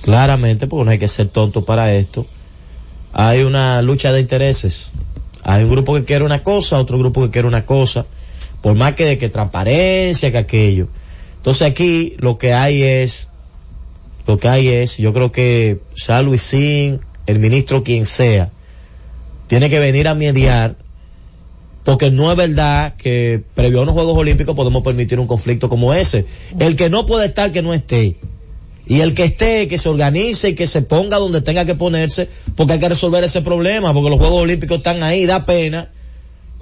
claramente, 0.01 0.67
porque 0.67 0.85
no 0.85 0.91
hay 0.91 0.99
que 0.99 1.07
ser 1.07 1.27
tonto 1.27 1.65
para 1.65 1.93
esto, 1.93 2.25
hay 3.13 3.41
una 3.43 3.81
lucha 3.81 4.11
de 4.11 4.21
intereses. 4.21 4.91
Hay 5.49 5.63
un 5.63 5.69
grupo 5.69 5.95
que 5.95 6.03
quiere 6.03 6.25
una 6.25 6.43
cosa, 6.43 6.77
otro 6.77 6.99
grupo 6.99 7.21
que 7.21 7.29
quiere 7.29 7.47
una 7.47 7.65
cosa, 7.65 8.05
por 8.61 8.75
más 8.75 8.95
que 8.95 9.05
de 9.05 9.17
que 9.17 9.29
transparencia, 9.29 10.29
que 10.29 10.37
aquello. 10.37 10.89
Entonces 11.37 11.65
aquí 11.65 12.15
lo 12.19 12.37
que 12.37 12.51
hay 12.51 12.83
es 12.83 13.29
lo 14.27 14.39
que 14.39 14.49
hay 14.49 14.67
es, 14.67 14.97
yo 14.97 15.13
creo 15.13 15.31
que 15.31 15.79
sea 15.95 16.21
Luisín, 16.21 16.99
el 17.27 17.39
ministro 17.39 17.81
quien 17.81 18.05
sea, 18.05 18.51
tiene 19.47 19.69
que 19.69 19.79
venir 19.79 20.09
a 20.09 20.15
mediar, 20.15 20.75
porque 21.85 22.11
no 22.11 22.29
es 22.29 22.35
verdad 22.35 22.95
que 22.97 23.41
previo 23.55 23.79
a 23.79 23.83
unos 23.83 23.93
Juegos 23.95 24.17
Olímpicos 24.17 24.53
podemos 24.53 24.83
permitir 24.83 25.17
un 25.17 25.27
conflicto 25.27 25.69
como 25.69 25.93
ese. 25.93 26.25
El 26.59 26.75
que 26.75 26.89
no 26.89 27.05
puede 27.05 27.27
estar, 27.27 27.53
que 27.53 27.61
no 27.61 27.73
esté. 27.73 28.17
Y 28.87 29.01
el 29.01 29.13
que 29.13 29.25
esté, 29.25 29.67
que 29.67 29.77
se 29.77 29.89
organice 29.89 30.49
y 30.49 30.55
que 30.55 30.65
se 30.65 30.81
ponga 30.81 31.17
donde 31.17 31.41
tenga 31.41 31.65
que 31.65 31.75
ponerse, 31.75 32.29
porque 32.55 32.73
hay 32.73 32.79
que 32.79 32.89
resolver 32.89 33.23
ese 33.23 33.41
problema, 33.41 33.93
porque 33.93 34.09
los 34.09 34.17
Juegos 34.17 34.43
Olímpicos 34.43 34.77
están 34.77 35.03
ahí, 35.03 35.25
da 35.25 35.45
pena 35.45 35.91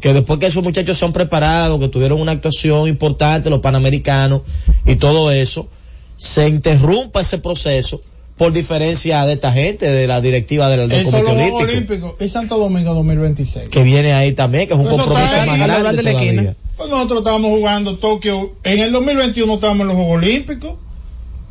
que 0.01 0.13
después 0.13 0.39
que 0.39 0.47
esos 0.47 0.63
muchachos 0.63 0.97
se 0.97 1.05
han 1.05 1.13
preparado, 1.13 1.79
que 1.79 1.87
tuvieron 1.87 2.19
una 2.19 2.33
actuación 2.33 2.87
importante, 2.89 3.49
los 3.49 3.61
panamericanos 3.61 4.41
y 4.85 4.95
todo 4.95 5.31
eso, 5.31 5.69
se 6.17 6.49
interrumpa 6.49 7.21
ese 7.21 7.37
proceso 7.37 8.01
por 8.37 8.51
diferencia 8.51 9.25
de 9.25 9.33
esta 9.33 9.53
gente, 9.53 9.89
de 9.89 10.07
la 10.07 10.19
directiva 10.19 10.69
del, 10.69 10.89
Comité 10.89 11.31
Olímpico, 11.31 11.57
Olímpicos 11.57 12.15
y 12.19 12.27
Santo 12.27 12.57
Domingo 12.57 12.93
2026. 12.93 13.69
que 13.69 13.83
viene 13.83 14.13
ahí 14.13 14.33
también, 14.33 14.67
que 14.67 14.73
es 14.73 14.79
un 14.79 14.87
compromiso 14.87 15.33
más 15.45 15.59
grande 15.59 15.93
de 15.93 16.03
la 16.03 16.11
esquina. 16.11 16.55
Pues 16.75 16.89
nosotros 16.89 17.19
estábamos 17.19 17.51
jugando 17.51 17.95
Tokio, 17.95 18.55
en 18.63 18.79
el 18.79 18.91
2021 18.91 19.53
estábamos 19.53 19.81
en 19.83 19.87
los 19.87 19.95
Juegos 19.95 20.17
Olímpicos 20.17 20.73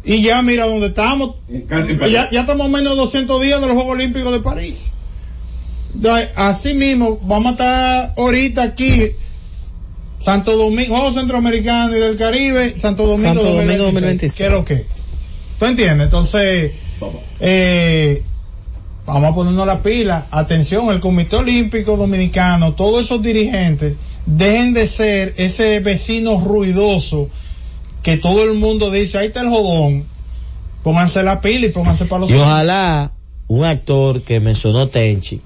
y 0.04 0.22
ya 0.22 0.42
mira 0.42 0.66
dónde 0.66 0.88
estamos. 0.88 1.36
Ya, 1.48 2.30
ya 2.30 2.40
estamos 2.40 2.66
a 2.66 2.68
menos 2.68 2.92
de 2.92 2.96
200 2.96 3.40
días 3.40 3.60
de 3.60 3.66
los 3.66 3.74
Juegos 3.74 3.92
Olímpicos 3.92 4.32
de 4.32 4.40
París. 4.40 4.92
Así 6.36 6.74
mismo, 6.74 7.18
vamos 7.22 7.46
a 7.46 7.52
estar 7.52 8.12
ahorita 8.16 8.62
aquí, 8.62 9.12
Santo 10.18 10.56
Domingo, 10.56 10.96
Juegos 10.96 11.14
Centroamericanos 11.14 11.96
y 11.96 12.00
del 12.00 12.16
Caribe, 12.16 12.76
Santo 12.76 13.06
Domingo, 13.06 13.34
Santo 13.34 13.44
Domingo 13.44 13.84
2026. 13.84 14.34
¿Qué 14.36 14.44
es 14.44 14.50
lo 14.50 14.64
que? 14.64 14.86
¿Tú 15.58 15.64
entiendes? 15.66 16.06
Entonces, 16.06 16.72
eh, 17.40 18.22
vamos 19.06 19.30
a 19.30 19.34
ponernos 19.34 19.66
la 19.66 19.82
pila. 19.82 20.26
Atención, 20.30 20.90
el 20.90 21.00
Comité 21.00 21.36
Olímpico 21.36 21.96
Dominicano, 21.96 22.74
todos 22.74 23.04
esos 23.04 23.22
dirigentes, 23.22 23.94
dejen 24.26 24.74
de 24.74 24.88
ser 24.88 25.34
ese 25.36 25.80
vecino 25.80 26.40
ruidoso 26.40 27.30
que 28.04 28.18
todo 28.18 28.44
el 28.44 28.52
mundo 28.52 28.90
dice, 28.90 29.18
ahí 29.18 29.28
está 29.28 29.40
el 29.40 29.48
jodón. 29.48 30.04
Pónganse 30.84 31.22
la 31.22 31.40
pila 31.40 31.66
y 31.66 31.70
pónganse 31.70 32.04
para 32.04 32.20
los 32.20 32.30
Y 32.30 32.34
ojalá 32.34 33.12
un 33.48 33.64
actor 33.64 34.20
que 34.20 34.40
mencionó 34.40 34.88
Tenchi, 34.88 35.40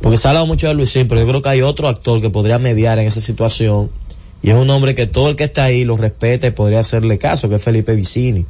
porque 0.00 0.16
se 0.16 0.26
ha 0.26 0.30
hablado 0.30 0.46
mucho 0.46 0.68
de 0.68 0.74
Luisín, 0.74 1.06
pero 1.06 1.20
yo 1.20 1.26
creo 1.26 1.42
que 1.42 1.48
hay 1.50 1.62
otro 1.62 1.86
actor 1.86 2.22
que 2.22 2.30
podría 2.30 2.58
mediar 2.58 2.98
en 2.98 3.06
esa 3.06 3.20
situación, 3.20 3.90
y 4.42 4.48
es 4.50 4.56
un 4.56 4.70
hombre 4.70 4.94
que 4.94 5.06
todo 5.06 5.28
el 5.28 5.36
que 5.36 5.44
está 5.44 5.64
ahí 5.64 5.84
lo 5.84 5.98
respeta 5.98 6.46
y 6.46 6.50
podría 6.52 6.80
hacerle 6.80 7.18
caso, 7.18 7.50
que 7.50 7.56
es 7.56 7.62
Felipe 7.62 7.94
Vicini, 7.94 8.46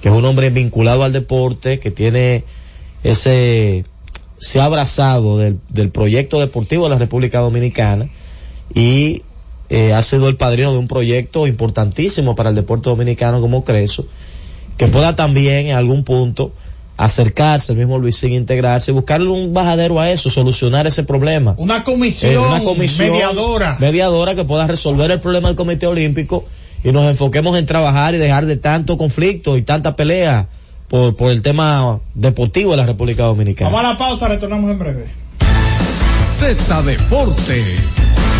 que 0.00 0.08
es 0.08 0.14
un 0.14 0.24
hombre 0.24 0.48
vinculado 0.48 1.04
al 1.04 1.12
deporte, 1.12 1.78
que 1.78 1.90
tiene 1.90 2.44
ese, 3.04 3.84
se 4.38 4.60
ha 4.60 4.64
abrazado 4.64 5.36
del, 5.36 5.58
del 5.68 5.90
proyecto 5.90 6.40
deportivo 6.40 6.84
de 6.84 6.90
la 6.90 6.98
República 6.98 7.40
Dominicana 7.40 8.08
y 8.74 9.22
eh, 9.70 9.92
ha 9.94 10.02
sido 10.02 10.28
el 10.28 10.36
padrino 10.36 10.72
de 10.72 10.78
un 10.78 10.88
proyecto 10.88 11.46
importantísimo 11.46 12.34
para 12.34 12.50
el 12.50 12.56
deporte 12.56 12.90
dominicano 12.90 13.40
como 13.40 13.64
Creso, 13.64 14.04
que 14.76 14.88
pueda 14.88 15.16
también 15.16 15.68
en 15.68 15.76
algún 15.76 16.04
punto 16.04 16.52
acercarse, 16.96 17.72
el 17.72 17.78
mismo 17.78 17.96
Luisín, 17.98 18.32
integrarse, 18.32 18.92
buscarle 18.92 19.30
un 19.30 19.54
bajadero 19.54 20.00
a 20.00 20.10
eso, 20.10 20.28
solucionar 20.28 20.86
ese 20.86 21.02
problema. 21.02 21.54
Una 21.56 21.82
comisión, 21.82 22.32
Eh, 22.32 22.38
una 22.38 22.62
comisión 22.62 23.12
mediadora. 23.12 23.76
mediadora 23.80 24.34
que 24.34 24.44
pueda 24.44 24.66
resolver 24.66 25.10
el 25.10 25.18
problema 25.20 25.48
del 25.48 25.56
Comité 25.56 25.86
Olímpico 25.86 26.44
y 26.84 26.92
nos 26.92 27.08
enfoquemos 27.08 27.56
en 27.58 27.64
trabajar 27.64 28.14
y 28.14 28.18
dejar 28.18 28.44
de 28.44 28.56
tanto 28.56 28.98
conflicto 28.98 29.56
y 29.56 29.62
tanta 29.62 29.96
pelea 29.96 30.48
por, 30.88 31.16
por 31.16 31.30
el 31.30 31.40
tema 31.40 32.00
deportivo 32.14 32.72
de 32.72 32.76
la 32.78 32.86
República 32.86 33.22
Dominicana. 33.24 33.70
Vamos 33.70 33.86
a 33.86 33.92
la 33.92 33.98
pausa, 33.98 34.28
retornamos 34.28 34.70
en 34.70 34.78
breve. 34.78 35.06
Z 36.38 36.82
Deportes. 36.82 38.39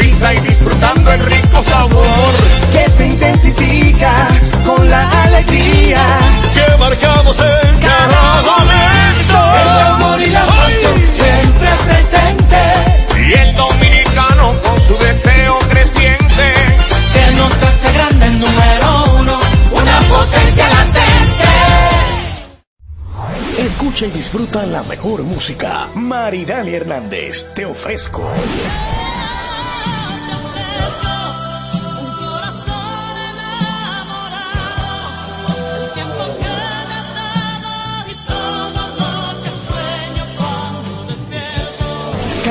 Sonrisa 0.00 0.34
y 0.34 0.40
disfrutando 0.40 1.12
el 1.12 1.20
rico 1.20 1.62
sabor 1.62 2.34
que 2.72 2.88
se 2.88 3.06
intensifica 3.06 4.12
con 4.64 4.88
la 4.88 5.08
alegría. 5.24 6.00
que 6.54 6.76
marcamos 6.78 7.38
en 7.38 7.78
cada 7.78 8.42
momento. 8.42 9.38
El 9.62 9.68
amor 9.94 10.20
y 10.22 10.30
la 10.30 10.44
pasión 10.46 11.00
siempre 11.00 11.68
presente. 11.84 13.28
Y 13.28 13.32
el 13.32 13.54
dominicano 13.54 14.52
con 14.62 14.80
su 14.80 14.96
deseo 14.98 15.58
creciente. 15.68 16.54
Que 17.12 17.36
nos 17.36 17.62
hace 17.62 17.92
grande 17.92 18.26
el 18.26 18.40
número 18.40 19.04
uno, 19.18 19.38
una 19.72 20.00
potencia 20.00 20.68
latente. 20.68 21.48
Escucha 23.58 24.06
y 24.06 24.10
disfruta 24.10 24.64
la 24.64 24.82
mejor 24.82 25.22
música. 25.24 25.88
Maridani 25.94 26.72
Hernández, 26.74 27.52
te 27.54 27.66
ofrezco. 27.66 28.22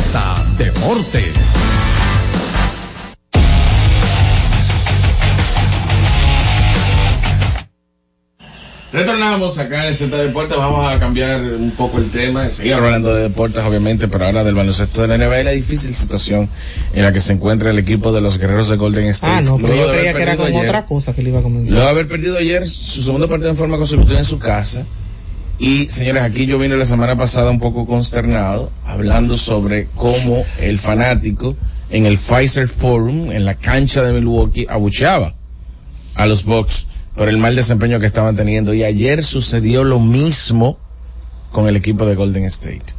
Deportes. 0.56 1.52
Retornamos 8.92 9.58
acá 9.58 9.84
en 9.84 9.88
el 9.88 9.94
Z 9.96 10.14
Deportes, 10.18 10.54
vamos 10.58 10.86
a 10.86 10.98
cambiar 11.00 11.40
un 11.40 11.70
poco 11.70 11.96
el 11.96 12.10
tema, 12.10 12.50
seguir 12.50 12.74
hablando 12.74 13.14
de 13.14 13.22
deportes 13.22 13.64
obviamente, 13.64 14.06
pero 14.06 14.26
ahora 14.26 14.44
del 14.44 14.54
baloncesto 14.54 15.00
de 15.00 15.08
la 15.08 15.16
NBA 15.16 15.40
y 15.40 15.44
la 15.44 15.50
difícil 15.52 15.94
situación 15.94 16.50
en 16.92 17.02
la 17.02 17.10
que 17.10 17.20
se 17.22 17.32
encuentra 17.32 17.70
el 17.70 17.78
equipo 17.78 18.12
de 18.12 18.20
los 18.20 18.36
guerreros 18.38 18.68
de 18.68 18.76
Golden 18.76 19.06
State. 19.06 19.32
Ah, 19.34 19.40
no, 19.40 19.56
pero 19.56 19.68
Luego 19.68 19.86
yo 19.86 19.92
creía 19.92 20.12
que 20.12 20.22
era 20.22 20.36
con 20.36 20.46
ayer- 20.48 20.66
otra 20.66 20.84
cosa 20.84 21.14
que 21.14 21.22
le 21.22 21.30
iba 21.30 21.38
a 21.38 21.42
comenzar. 21.42 21.72
Luego 21.72 21.86
de 21.86 21.90
haber 21.90 22.06
perdido 22.06 22.36
ayer 22.36 22.66
su 22.66 23.02
segundo 23.02 23.28
partido 23.30 23.48
en 23.48 23.56
forma 23.56 23.78
consecutiva 23.78 24.18
en 24.18 24.26
su 24.26 24.38
casa. 24.38 24.84
Y 25.58 25.86
señores, 25.88 26.22
aquí 26.22 26.46
yo 26.46 26.58
vine 26.58 26.76
la 26.76 26.86
semana 26.86 27.16
pasada 27.16 27.50
un 27.50 27.60
poco 27.60 27.86
consternado, 27.86 28.72
hablando 28.84 29.36
sobre 29.38 29.86
cómo 29.94 30.44
el 30.60 30.78
fanático 30.78 31.56
en 31.90 32.06
el 32.06 32.16
Pfizer 32.16 32.66
Forum, 32.66 33.30
en 33.30 33.44
la 33.44 33.54
cancha 33.54 34.02
de 34.02 34.12
Milwaukee, 34.12 34.66
abucheaba 34.68 35.34
a 36.14 36.26
los 36.26 36.44
Bucks 36.44 36.86
por 37.14 37.28
el 37.28 37.36
mal 37.36 37.54
desempeño 37.54 38.00
que 38.00 38.06
estaban 38.06 38.34
teniendo. 38.34 38.74
Y 38.74 38.82
ayer 38.82 39.22
sucedió 39.22 39.84
lo 39.84 40.00
mismo 40.00 40.78
con 41.50 41.68
el 41.68 41.76
equipo 41.76 42.06
de 42.06 42.14
Golden 42.14 42.44
State. 42.44 42.94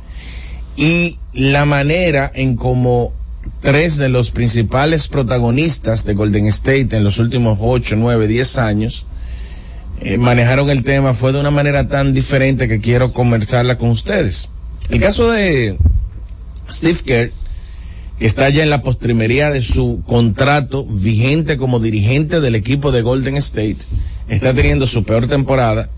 Y 0.77 1.17
la 1.33 1.65
manera 1.65 2.31
en 2.33 2.55
cómo 2.55 3.13
tres 3.61 3.97
de 3.97 4.09
los 4.09 4.31
principales 4.31 5.07
protagonistas 5.07 6.05
de 6.05 6.13
Golden 6.13 6.45
State 6.45 6.95
en 6.95 7.03
los 7.03 7.19
últimos 7.19 7.57
8, 7.61 7.95
9, 7.97 8.27
10 8.27 8.57
años 8.57 9.05
eh, 10.01 10.17
manejaron 10.17 10.69
el 10.69 10.83
tema 10.83 11.13
fue 11.13 11.31
de 11.33 11.39
una 11.39 11.51
manera 11.51 11.87
tan 11.87 12.13
diferente 12.13 12.67
que 12.67 12.79
quiero 12.81 13.13
conversarla 13.13 13.77
con 13.77 13.89
ustedes. 13.89 14.49
El 14.89 14.99
caso 14.99 15.31
de 15.31 15.77
Steve 16.69 16.99
Kerr, 17.05 17.31
que 18.19 18.25
está 18.25 18.49
ya 18.49 18.63
en 18.63 18.69
la 18.69 18.81
postrimería 18.81 19.49
de 19.49 19.61
su 19.61 20.03
contrato 20.05 20.85
vigente 20.85 21.57
como 21.57 21.79
dirigente 21.79 22.41
del 22.41 22.55
equipo 22.55 22.91
de 22.91 23.01
Golden 23.01 23.37
State, 23.37 23.77
está 24.27 24.53
teniendo 24.53 24.85
su 24.87 25.03
peor 25.03 25.27
temporada, 25.27 25.89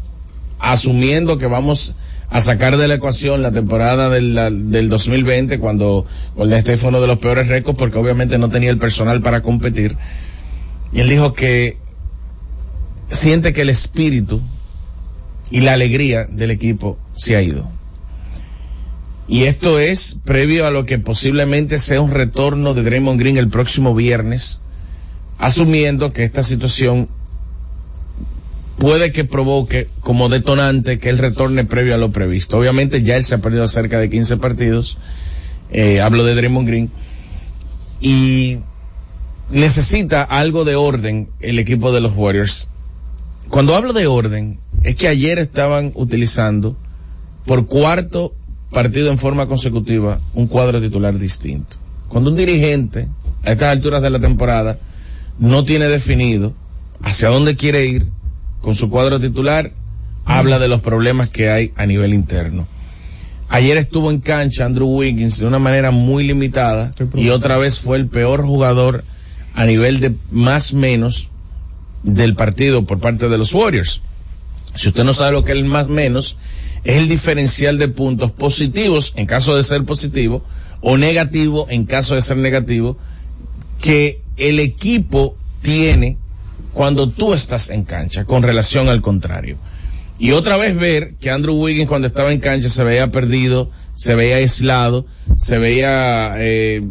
asumiendo 0.60 1.38
que 1.38 1.48
vamos 1.48 1.94
a 2.30 2.42
sacar 2.42 2.78
de 2.78 2.88
la 2.88 2.96
ecuación 2.96 3.42
la 3.44 3.52
temporada 3.52 4.10
del, 4.10 4.34
la- 4.36 4.50
del 4.50 4.90
2020 4.90 5.60
cuando 5.60 6.06
Golden 6.36 6.60
State 6.60 6.78
fue 6.78 6.90
uno 6.90 7.02
de 7.02 7.08
los 7.08 7.20
peores 7.20 7.48
récords 7.48 7.78
porque 7.78 7.98
obviamente 7.98 8.38
no 8.38 8.50
tenía 8.50 8.70
el 8.72 8.78
personal 8.78 9.22
para 9.22 9.42
competir. 9.42 9.96
Y 10.92 11.02
él 11.02 11.10
dijo 11.10 11.34
que 11.34 11.78
siente 13.10 13.54
que 13.54 13.62
el 13.62 13.70
espíritu 13.70 14.42
y 15.52 15.62
la 15.62 15.74
alegría 15.74 16.26
del 16.26 16.52
equipo 16.52 16.98
se 17.16 17.36
ha 17.36 17.42
ido. 17.42 17.70
Y 19.28 19.44
esto 19.44 19.80
es 19.80 20.18
previo 20.24 20.68
a 20.68 20.72
lo 20.72 20.86
que 20.86 21.00
posiblemente 21.00 21.80
sea 21.80 22.02
un 22.02 22.12
retorno 22.12 22.74
de 22.74 22.84
Draymond 22.84 23.20
Green 23.20 23.38
el 23.38 23.50
próximo 23.50 23.96
viernes, 23.96 24.60
asumiendo 25.40 26.14
que 26.14 26.24
esta 26.24 26.44
situación 26.44 27.10
puede 28.78 29.12
que 29.12 29.26
provoque 29.26 29.90
como 30.02 30.30
detonante 30.30 31.00
que 31.00 31.10
él 31.10 31.18
retorne 31.18 31.66
previo 31.66 31.96
a 31.96 31.98
lo 31.98 32.12
previsto. 32.12 32.60
Obviamente 32.60 33.02
ya 33.02 33.18
él 33.18 33.24
se 33.24 33.36
ha 33.36 33.40
perdido 33.40 33.68
cerca 33.68 34.00
de 34.00 34.10
15 34.10 34.38
partidos, 34.38 34.98
eh, 35.72 36.02
hablo 36.02 36.24
de 36.24 36.36
Draymond 36.36 36.68
Green, 36.68 36.92
y 38.00 38.60
necesita 39.50 40.22
algo 40.22 40.66
de 40.66 40.76
orden 40.76 41.30
el 41.40 41.58
equipo 41.58 41.92
de 41.92 42.02
los 42.02 42.14
Warriors. 42.16 42.68
Cuando 43.50 43.76
hablo 43.76 43.94
de 43.94 44.08
orden, 44.08 44.60
es 44.84 44.96
que 44.96 45.08
ayer 45.08 45.40
estaban 45.40 45.92
utilizando 45.96 46.76
por 47.46 47.68
cuarto 47.68 48.34
partido 48.72 49.12
en 49.12 49.18
forma 49.18 49.48
consecutiva 49.48 50.20
un 50.34 50.48
cuadro 50.48 50.82
titular 50.82 51.18
distinto. 51.18 51.78
Cuando 52.10 52.30
un 52.30 52.36
dirigente 52.36 53.08
a 53.44 53.52
estas 53.52 53.70
alturas 53.70 54.02
de 54.02 54.10
la 54.10 54.20
temporada 54.20 54.80
no 55.40 55.64
tiene 55.64 55.88
definido 55.88 56.54
hacia 57.02 57.30
dónde 57.30 57.56
quiere 57.56 57.86
ir 57.86 58.08
con 58.62 58.76
su 58.76 58.90
cuadro 58.90 59.20
titular, 59.20 59.72
habla 60.26 60.60
de 60.60 60.68
los 60.68 60.82
problemas 60.82 61.30
que 61.30 61.50
hay 61.50 61.72
a 61.76 61.86
nivel 61.86 62.14
interno. 62.14 62.68
Ayer 63.48 63.78
estuvo 63.78 64.10
en 64.10 64.20
cancha 64.20 64.66
Andrew 64.66 64.88
Wiggins 64.88 65.40
de 65.40 65.46
una 65.46 65.60
manera 65.60 65.92
muy 65.92 66.26
limitada 66.26 66.92
y 67.14 67.30
otra 67.30 67.58
vez 67.58 67.80
fue 67.80 67.98
el 67.98 68.08
peor 68.08 68.44
jugador 68.44 69.04
a 69.54 69.66
nivel 69.66 70.00
de 70.00 70.16
más 70.32 70.74
menos 70.74 71.30
del 72.06 72.36
partido 72.36 72.86
por 72.86 73.00
parte 73.00 73.28
de 73.28 73.38
los 73.38 73.54
Warriors. 73.54 74.02
Si 74.76 74.90
usted 74.90 75.04
no 75.04 75.14
sabe 75.14 75.32
lo 75.32 75.44
que 75.44 75.54
es 75.54 75.58
el 75.58 75.66
más 75.66 75.88
menos, 75.88 76.38
es 76.84 76.98
el 76.98 77.10
diferencial 77.10 77.78
de 77.78 77.88
puntos 77.88 78.32
positivos 78.32 79.14
en 79.16 79.26
caso 79.26 79.56
de 79.56 79.64
ser 79.64 79.84
positivo 79.86 80.44
o 80.82 80.98
negativo 80.98 81.68
en 81.70 81.86
caso 81.86 82.16
de 82.16 82.22
ser 82.22 82.38
negativo 82.38 82.98
que 83.82 84.22
el 84.38 84.60
equipo 84.60 85.36
tiene 85.62 86.18
cuando 86.74 87.10
tú 87.10 87.34
estás 87.34 87.70
en 87.70 87.84
cancha 87.86 88.26
con 88.26 88.44
relación 88.44 88.88
al 88.90 89.02
contrario. 89.02 89.58
Y 90.20 90.32
otra 90.32 90.58
vez 90.58 90.76
ver 90.76 91.16
que 91.16 91.32
Andrew 91.32 91.56
Wiggins 91.56 91.90
cuando 91.90 92.08
estaba 92.08 92.32
en 92.32 92.40
cancha 92.40 92.70
se 92.70 92.84
veía 92.84 93.12
perdido, 93.12 93.72
se 93.96 94.16
veía 94.16 94.38
aislado, 94.38 95.06
se 95.36 95.58
veía 95.58 96.36
eh, 96.38 96.82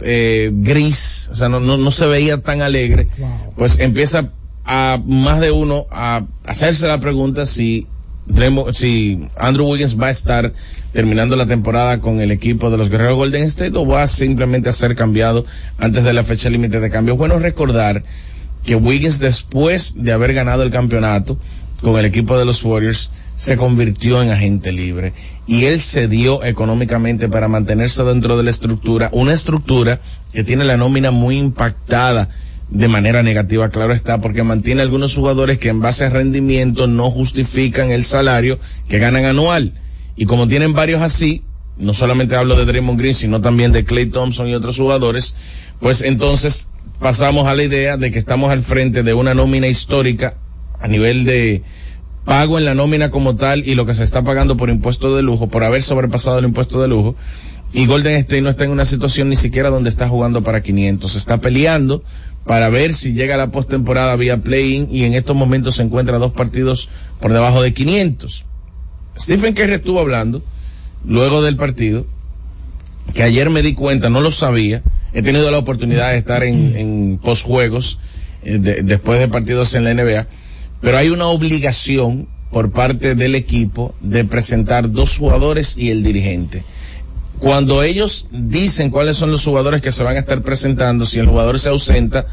eh, 0.00 0.50
gris, 0.52 1.28
o 1.30 1.36
sea, 1.36 1.48
no, 1.48 1.60
no, 1.60 1.76
no 1.76 1.90
se 1.90 2.06
veía 2.06 2.42
tan 2.42 2.60
alegre, 2.60 3.08
pues 3.56 3.78
empieza 3.78 4.32
a 4.70 5.02
más 5.02 5.40
de 5.40 5.50
uno 5.50 5.86
a 5.90 6.26
hacerse 6.44 6.86
la 6.86 7.00
pregunta 7.00 7.46
si 7.46 7.86
si 8.72 9.26
Andrew 9.38 9.66
Wiggins 9.66 9.98
va 9.98 10.08
a 10.08 10.10
estar 10.10 10.52
terminando 10.92 11.34
la 11.36 11.46
temporada 11.46 12.02
con 12.02 12.20
el 12.20 12.30
equipo 12.30 12.70
de 12.70 12.76
los 12.76 12.90
Guerreros 12.90 13.16
Golden 13.16 13.44
State 13.44 13.72
o 13.74 13.86
va 13.86 14.06
simplemente 14.06 14.68
a 14.68 14.74
ser 14.74 14.94
cambiado 14.94 15.46
antes 15.78 16.04
de 16.04 16.12
la 16.12 16.22
fecha 16.22 16.50
límite 16.50 16.80
de 16.80 16.90
cambio. 16.90 17.16
Bueno 17.16 17.38
recordar 17.38 18.04
que 18.66 18.74
Wiggins 18.74 19.18
después 19.18 19.94
de 19.96 20.12
haber 20.12 20.34
ganado 20.34 20.62
el 20.62 20.70
campeonato 20.70 21.38
con 21.80 21.96
el 21.96 22.04
equipo 22.04 22.38
de 22.38 22.44
los 22.44 22.62
Warriors 22.62 23.10
se 23.34 23.56
convirtió 23.56 24.22
en 24.22 24.30
agente 24.30 24.72
libre 24.72 25.14
y 25.46 25.64
él 25.64 25.80
cedió 25.80 26.44
económicamente 26.44 27.30
para 27.30 27.48
mantenerse 27.48 28.04
dentro 28.04 28.36
de 28.36 28.42
la 28.42 28.50
estructura, 28.50 29.08
una 29.12 29.32
estructura 29.32 30.00
que 30.34 30.44
tiene 30.44 30.64
la 30.64 30.76
nómina 30.76 31.10
muy 31.10 31.38
impactada 31.38 32.28
de 32.70 32.88
manera 32.88 33.22
negativa, 33.22 33.70
claro 33.70 33.92
está, 33.92 34.20
porque 34.20 34.42
mantiene 34.42 34.82
algunos 34.82 35.14
jugadores 35.14 35.58
que 35.58 35.68
en 35.68 35.80
base 35.80 36.04
a 36.04 36.10
rendimiento 36.10 36.86
no 36.86 37.10
justifican 37.10 37.90
el 37.90 38.04
salario 38.04 38.58
que 38.88 38.98
ganan 38.98 39.24
anual. 39.24 39.74
Y 40.16 40.26
como 40.26 40.48
tienen 40.48 40.74
varios 40.74 41.00
así, 41.00 41.42
no 41.78 41.94
solamente 41.94 42.36
hablo 42.36 42.56
de 42.56 42.66
Draymond 42.66 42.98
Green, 42.98 43.14
sino 43.14 43.40
también 43.40 43.72
de 43.72 43.84
Clay 43.84 44.06
Thompson 44.06 44.48
y 44.48 44.54
otros 44.54 44.76
jugadores, 44.76 45.34
pues 45.80 46.02
entonces 46.02 46.68
pasamos 46.98 47.46
a 47.46 47.54
la 47.54 47.62
idea 47.62 47.96
de 47.96 48.10
que 48.10 48.18
estamos 48.18 48.50
al 48.50 48.62
frente 48.62 49.02
de 49.02 49.14
una 49.14 49.34
nómina 49.34 49.68
histórica 49.68 50.34
a 50.80 50.88
nivel 50.88 51.24
de 51.24 51.62
pago 52.24 52.58
en 52.58 52.64
la 52.64 52.74
nómina 52.74 53.10
como 53.10 53.36
tal 53.36 53.66
y 53.66 53.74
lo 53.74 53.86
que 53.86 53.94
se 53.94 54.04
está 54.04 54.22
pagando 54.22 54.56
por 54.56 54.68
impuesto 54.68 55.16
de 55.16 55.22
lujo, 55.22 55.48
por 55.48 55.64
haber 55.64 55.82
sobrepasado 55.82 56.38
el 56.38 56.44
impuesto 56.44 56.82
de 56.82 56.88
lujo. 56.88 57.16
Y 57.72 57.86
Golden 57.86 58.16
State 58.16 58.40
no 58.40 58.50
está 58.50 58.64
en 58.64 58.70
una 58.70 58.84
situación 58.84 59.28
ni 59.28 59.36
siquiera 59.36 59.70
donde 59.70 59.90
está 59.90 60.08
jugando 60.08 60.42
para 60.42 60.62
500. 60.62 61.12
Se 61.12 61.18
está 61.18 61.38
peleando 61.38 62.02
para 62.48 62.68
ver 62.70 62.92
si 62.94 63.12
llega 63.12 63.36
la 63.36 63.52
postemporada 63.52 64.16
vía 64.16 64.38
play-in 64.38 64.88
y 64.90 65.04
en 65.04 65.14
estos 65.14 65.36
momentos 65.36 65.76
se 65.76 65.82
encuentra 65.82 66.18
dos 66.18 66.32
partidos 66.32 66.88
por 67.20 67.32
debajo 67.32 67.62
de 67.62 67.74
500. 67.74 68.44
Stephen 69.16 69.54
Curry 69.54 69.74
estuvo 69.74 70.00
hablando 70.00 70.42
luego 71.04 71.42
del 71.42 71.56
partido 71.56 72.06
que 73.14 73.22
ayer 73.22 73.50
me 73.50 73.62
di 73.62 73.74
cuenta, 73.74 74.08
no 74.10 74.20
lo 74.20 74.30
sabía, 74.30 74.82
he 75.12 75.22
tenido 75.22 75.50
la 75.50 75.58
oportunidad 75.58 76.10
de 76.10 76.18
estar 76.18 76.42
en, 76.42 76.74
en 76.76 77.18
postjuegos 77.22 77.98
eh, 78.42 78.58
de- 78.58 78.82
después 78.82 79.20
de 79.20 79.28
partidos 79.28 79.74
en 79.74 79.84
la 79.84 79.94
NBA, 79.94 80.26
pero 80.80 80.98
hay 80.98 81.10
una 81.10 81.26
obligación 81.26 82.28
por 82.50 82.72
parte 82.72 83.14
del 83.14 83.34
equipo 83.34 83.94
de 84.00 84.24
presentar 84.24 84.90
dos 84.90 85.18
jugadores 85.18 85.76
y 85.76 85.90
el 85.90 86.02
dirigente. 86.02 86.62
Cuando 87.38 87.82
ellos 87.82 88.28
dicen 88.30 88.90
cuáles 88.90 89.16
son 89.16 89.30
los 89.30 89.44
jugadores 89.44 89.80
que 89.80 89.92
se 89.92 90.02
van 90.02 90.16
a 90.16 90.20
estar 90.20 90.42
presentando, 90.42 91.06
si 91.06 91.18
el 91.18 91.26
jugador 91.26 91.60
se 91.60 91.68
ausenta, 91.68 92.26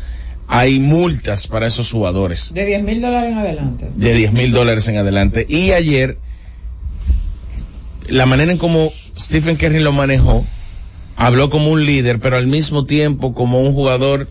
hay 0.47 0.79
multas 0.79 1.47
para 1.47 1.65
esos 1.65 1.91
jugadores 1.91 2.51
De 2.53 2.65
10 2.65 2.83
mil 2.83 3.01
dólares 3.01 3.31
en 3.31 3.37
adelante. 3.37 3.89
de 3.95 4.13
10 4.13 4.33
mil 4.33 4.51
dólares 4.51 4.87
en 4.87 4.97
adelante. 4.97 5.45
Y 5.49 5.71
ayer, 5.71 6.17
la 8.07 8.25
manera 8.25 8.51
en 8.51 8.57
cómo 8.57 8.91
Stephen 9.17 9.55
Curry 9.55 9.79
lo 9.79 9.91
manejó, 9.91 10.45
habló 11.15 11.49
como 11.49 11.71
un 11.71 11.85
líder, 11.85 12.19
pero 12.19 12.37
al 12.37 12.47
mismo 12.47 12.85
tiempo 12.85 13.33
como 13.33 13.61
un 13.61 13.73
jugador 13.73 14.27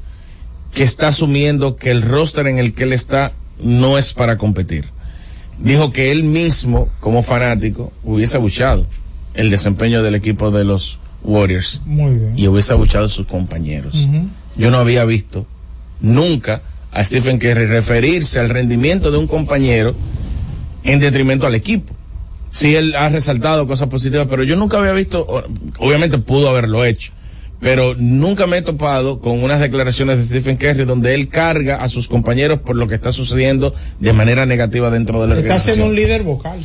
que 0.72 0.82
está 0.82 1.08
asumiendo 1.08 1.76
que 1.76 1.90
el 1.90 2.02
roster 2.02 2.46
en 2.48 2.58
el 2.58 2.74
que 2.74 2.84
él 2.84 2.92
está 2.92 3.32
no 3.60 3.96
es 3.98 4.12
para 4.12 4.38
competir. 4.38 4.86
Dijo 5.58 5.92
que 5.92 6.10
él 6.10 6.24
mismo, 6.24 6.88
como 7.00 7.22
fanático, 7.22 7.92
hubiese 8.02 8.36
abuchado 8.36 8.86
el 9.34 9.50
desempeño 9.50 10.02
del 10.02 10.14
equipo 10.14 10.50
de 10.50 10.64
los 10.64 10.98
Warriors 11.22 11.80
Muy 11.86 12.14
bien. 12.14 12.32
y 12.38 12.46
hubiese 12.48 12.72
abuchado 12.72 13.06
a 13.06 13.08
sus 13.08 13.26
compañeros. 13.26 14.08
Yo 14.56 14.70
no 14.70 14.78
había 14.78 15.04
visto 15.04 15.46
nunca 16.00 16.62
a 16.92 17.02
Stephen 17.04 17.38
Curry 17.38 17.66
referirse 17.66 18.38
al 18.40 18.48
rendimiento 18.50 19.10
de 19.10 19.18
un 19.18 19.26
compañero 19.26 19.94
en 20.84 21.00
detrimento 21.00 21.46
al 21.46 21.54
equipo. 21.54 21.92
Sí, 22.50 22.76
él 22.76 22.94
ha 22.94 23.08
resaltado 23.08 23.66
cosas 23.66 23.88
positivas, 23.88 24.28
pero 24.30 24.44
yo 24.44 24.54
nunca 24.54 24.78
había 24.78 24.92
visto, 24.92 25.26
obviamente 25.78 26.18
pudo 26.18 26.48
haberlo 26.50 26.84
hecho, 26.84 27.10
pero 27.58 27.96
nunca 27.98 28.46
me 28.46 28.58
he 28.58 28.62
topado 28.62 29.18
con 29.20 29.42
unas 29.42 29.58
declaraciones 29.60 30.18
de 30.18 30.24
Stephen 30.26 30.56
Curry 30.56 30.84
donde 30.84 31.14
él 31.14 31.28
carga 31.28 31.76
a 31.82 31.88
sus 31.88 32.06
compañeros 32.06 32.60
por 32.60 32.76
lo 32.76 32.86
que 32.86 32.94
está 32.94 33.10
sucediendo 33.10 33.74
de 33.98 34.12
manera 34.12 34.46
negativa 34.46 34.90
dentro 34.90 35.20
de 35.20 35.28
la 35.28 35.40
Está 35.40 35.58
siendo 35.58 35.86
organización. 35.86 35.88
un 35.88 35.96
líder 35.96 36.22
vocal. 36.22 36.58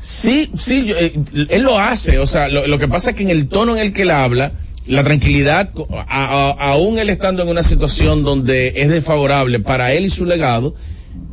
Sí, 0.00 0.50
sí, 0.56 0.86
yo, 0.86 0.96
eh, 0.96 1.12
él 1.50 1.62
lo 1.62 1.78
hace, 1.78 2.18
o 2.18 2.26
sea, 2.26 2.48
lo, 2.48 2.78
que 2.78 2.88
pasa 2.88 3.10
es 3.10 3.16
que 3.16 3.22
en 3.22 3.30
el 3.30 3.48
tono 3.48 3.76
en 3.76 3.82
el 3.82 3.92
que 3.92 4.02
él 4.02 4.10
habla, 4.10 4.52
la 4.86 5.04
tranquilidad, 5.04 5.70
a- 6.08 6.56
aún 6.58 6.98
él 6.98 7.10
estando 7.10 7.42
en 7.42 7.48
una 7.48 7.62
situación 7.62 8.24
donde 8.24 8.72
es 8.76 8.88
desfavorable 8.88 9.60
para 9.60 9.92
él 9.92 10.06
y 10.06 10.10
su 10.10 10.24
legado, 10.24 10.74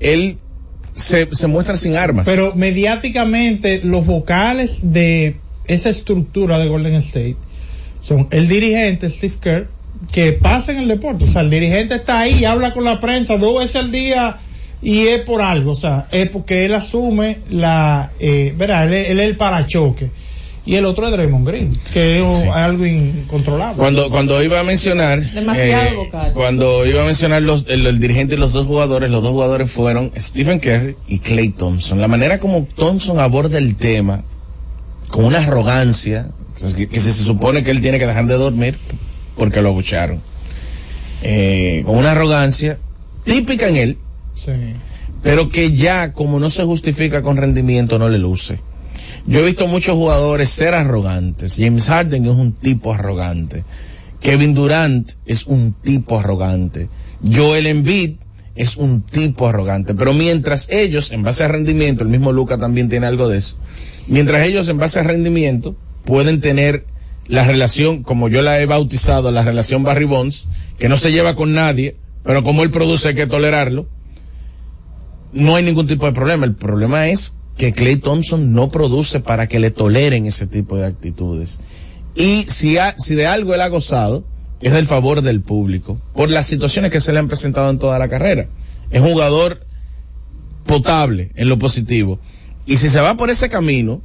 él 0.02 0.38
se, 0.94 1.30
se 1.34 1.48
muestra 1.48 1.78
sin 1.78 1.96
armas. 1.96 2.26
Pero 2.26 2.54
mediáticamente 2.56 3.82
los 3.84 4.06
vocales 4.06 4.80
de 4.82 5.38
esa 5.68 5.90
estructura 5.90 6.60
de 6.60 6.68
Golden 6.68 6.96
State 6.96 7.38
son 8.02 8.28
el 8.32 8.48
dirigente 8.48 9.10
Steve 9.10 9.34
Kerr 9.40 9.68
que 10.12 10.34
pasa 10.34 10.72
en 10.74 10.80
el 10.80 10.88
deporte. 10.88 11.26
O 11.26 11.28
sea, 11.28 11.42
el 11.42 11.50
dirigente 11.50 11.96
está 11.96 12.20
ahí 12.20 12.40
y 12.42 12.46
habla 12.46 12.74
con 12.74 12.84
la 12.84 13.00
prensa 13.00 13.38
dos 13.38 13.60
veces 13.60 13.78
al 13.78 13.92
día 13.92 14.38
y 14.82 15.08
es 15.08 15.22
por 15.22 15.42
algo. 15.42 15.72
O 15.72 15.76
sea, 15.76 16.08
es 16.12 16.30
porque 16.30 16.66
él 16.66 16.74
asume 16.74 17.38
la, 17.50 18.12
eh, 18.20 18.54
verá, 18.58 18.84
él, 18.84 18.94
es- 18.94 19.10
él 19.10 19.20
es 19.20 19.30
el 19.30 19.38
parachoque. 19.38 20.12
Y 20.66 20.76
el 20.76 20.84
otro 20.84 21.06
es 21.06 21.14
Draymond 21.14 21.48
Green, 21.48 21.80
que 21.94 22.20
es 22.26 22.40
Sí. 22.42 22.48
algo 22.52 22.86
incontrolable. 22.86 23.78
Cuando, 23.78 24.10
cuando 24.10 24.44
iba 24.44 24.60
a 24.60 24.64
mencionar, 24.64 25.20
eh, 25.20 25.30
Demasiado 25.34 25.96
vocal. 25.96 26.34
cuando 26.34 26.86
iba 26.86 27.02
a 27.04 27.06
mencionar 27.06 27.42
los, 27.42 27.66
el, 27.70 27.88
el 27.88 28.00
dirigente 28.02 28.36
y 28.36 28.38
los 28.38 28.52
dos 28.52 28.68
jugadores, 28.68 29.10
los 29.10 29.22
dos 29.24 29.32
jugadores 29.32 29.72
fueron 29.72 30.12
Stephen 30.18 30.60
Curry 30.60 30.98
y 31.08 31.20
Clay 31.20 31.52
Thompson. 31.52 32.02
La 32.02 32.10
manera 32.10 32.40
como 32.40 32.66
Thompson 32.76 33.18
aborda 33.22 33.58
el 33.58 33.78
tema, 33.78 34.26
con 35.08 35.24
una 35.24 35.38
arrogancia, 35.38 36.32
que, 36.76 36.90
que 36.90 37.00
se, 37.00 37.14
se 37.14 37.24
supone 37.24 37.64
que 37.64 37.72
él 37.72 37.82
tiene 37.82 37.98
que 37.98 38.06
dejar 38.06 38.26
de 38.28 38.34
dormir 38.34 38.78
porque 39.38 39.62
lo 39.62 39.70
abucharon. 39.70 40.22
Eh, 41.24 41.84
con 41.86 41.96
una 41.96 42.12
arrogancia 42.12 42.78
típica 43.24 43.70
en 43.70 43.76
él, 43.78 43.98
Sí. 44.38 44.52
pero 45.24 45.50
que 45.50 45.72
ya 45.72 46.14
como 46.14 46.40
no 46.40 46.50
se 46.50 46.64
justifica 46.64 47.24
con 47.24 47.38
rendimiento 47.38 47.98
no 47.98 48.08
le 48.08 48.20
luce. 48.20 48.60
Yo 49.26 49.40
he 49.40 49.46
visto 49.46 49.68
muchos 49.68 49.96
jugadores 49.96 50.50
ser 50.50 50.74
arrogantes. 50.74 51.56
James 51.58 51.88
Harden 51.88 52.26
es 52.26 52.32
un 52.32 52.54
tipo 52.54 52.94
arrogante. 52.94 53.64
Kevin 54.22 54.54
Durant 54.54 55.12
es 55.26 55.46
un 55.48 55.74
tipo 55.74 56.20
arrogante. 56.20 56.90
Joel 57.30 57.68
Embiid 57.68 58.16
es 58.56 58.78
un 58.78 59.02
tipo 59.02 59.48
arrogante. 59.48 59.94
Pero 59.96 60.14
mientras 60.14 60.70
ellos, 60.70 61.12
en 61.12 61.24
base 61.24 61.44
a 61.44 61.48
rendimiento, 61.48 62.04
el 62.04 62.10
mismo 62.10 62.32
Luca 62.32 62.58
también 62.58 62.90
tiene 62.90 63.08
algo 63.08 63.28
de 63.28 63.40
eso. 63.40 63.58
Mientras 64.08 64.46
ellos, 64.46 64.68
en 64.70 64.78
base 64.78 65.00
a 65.00 65.04
rendimiento, 65.04 65.76
pueden 66.06 66.40
tener 66.40 66.86
la 67.28 67.44
relación, 67.44 68.04
como 68.04 68.30
yo 68.30 68.42
la 68.42 68.60
he 68.60 68.66
bautizado, 68.66 69.32
la 69.32 69.44
relación 69.44 69.84
Barry 69.84 70.06
Bonds, 70.06 70.48
que 70.80 70.90
no 70.90 70.96
se 70.96 71.12
lleva 71.12 71.36
con 71.36 71.54
nadie, 71.54 71.98
pero 72.24 72.44
como 72.44 72.64
él 72.64 72.72
produce 72.72 73.10
hay 73.10 73.16
que 73.16 73.28
tolerarlo 73.28 73.88
no 75.34 75.56
hay 75.56 75.64
ningún 75.64 75.88
tipo 75.88 76.06
de 76.06 76.12
problema. 76.14 76.46
El 76.46 76.56
problema 76.56 77.08
es 77.10 77.36
que 77.58 77.72
Clay 77.74 77.98
Thompson 77.98 78.54
no 78.54 78.70
produce 78.72 79.20
para 79.20 79.48
que 79.48 79.60
le 79.60 79.72
toleren 79.72 80.26
ese 80.26 80.48
tipo 80.48 80.78
de 80.78 80.86
actitudes. 80.86 81.60
Y 82.16 82.44
si, 82.50 82.78
ha- 82.78 82.96
si 82.98 83.16
de 83.16 83.28
algo 83.28 83.54
él 83.54 83.62
ha 83.62 83.68
gozado, 83.68 84.24
es 84.62 84.74
del 84.74 84.88
favor 84.88 85.22
del 85.22 85.42
público, 85.42 86.00
por 86.16 86.30
las 86.32 86.48
situaciones 86.48 86.92
que 86.92 87.00
se 87.02 87.14
le 87.14 87.20
han 87.20 87.28
presentado 87.28 87.70
en 87.70 87.78
toda 87.80 88.00
la 88.00 88.08
carrera. 88.10 88.48
Es 88.90 89.02
un 89.02 89.10
jugador 89.12 89.60
potable 90.66 91.32
en 91.36 91.50
lo 91.50 91.58
positivo. 91.58 92.20
Y 92.66 92.78
si 92.78 92.90
se 92.90 93.00
va 93.00 93.16
por 93.18 93.30
ese 93.30 93.50
camino, 93.50 94.02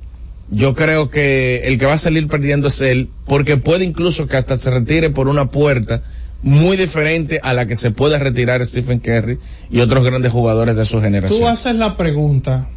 yo 0.51 0.75
creo 0.75 1.09
que 1.11 1.63
el 1.65 1.79
que 1.79 1.87
va 1.87 1.95
a 1.95 1.99
salir 1.99 2.29
perdiendo 2.29 2.69
es 2.69 2.81
él, 2.81 3.09
porque 3.27 3.57
puede 3.57 3.85
incluso 3.85 4.27
que 4.27 4.37
hasta 4.37 4.59
se 4.59 4.71
retire 4.71 5.11
por 5.11 5.29
una 5.29 5.51
puerta 5.51 6.03
muy 6.42 6.76
diferente 6.76 7.40
a 7.42 7.55
la 7.55 7.66
que 7.66 7.76
se 7.76 7.90
puede 7.90 8.18
retirar 8.18 8.64
Stephen 8.66 8.98
Curry 8.98 9.38
y 9.70 9.81
otros 9.81 10.05
grandes 10.05 10.33
jugadores 10.33 10.76
de 10.76 10.85
su 10.85 10.96
Tú 10.96 11.02
generación. 11.02 11.44
haces 11.44 11.76
la 11.76 11.96
pregunta 11.96 12.68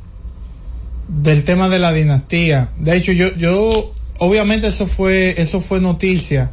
del 1.07 1.43
tema 1.43 1.69
de 1.69 1.79
la 1.79 1.91
dinastía. 1.91 2.69
De 2.77 2.95
hecho, 2.95 3.11
yo, 3.11 3.35
yo, 3.35 3.93
obviamente 4.19 4.67
eso 4.67 4.87
fue, 4.87 5.41
eso 5.41 5.61
fue 5.61 5.79
noticia. 5.81 6.51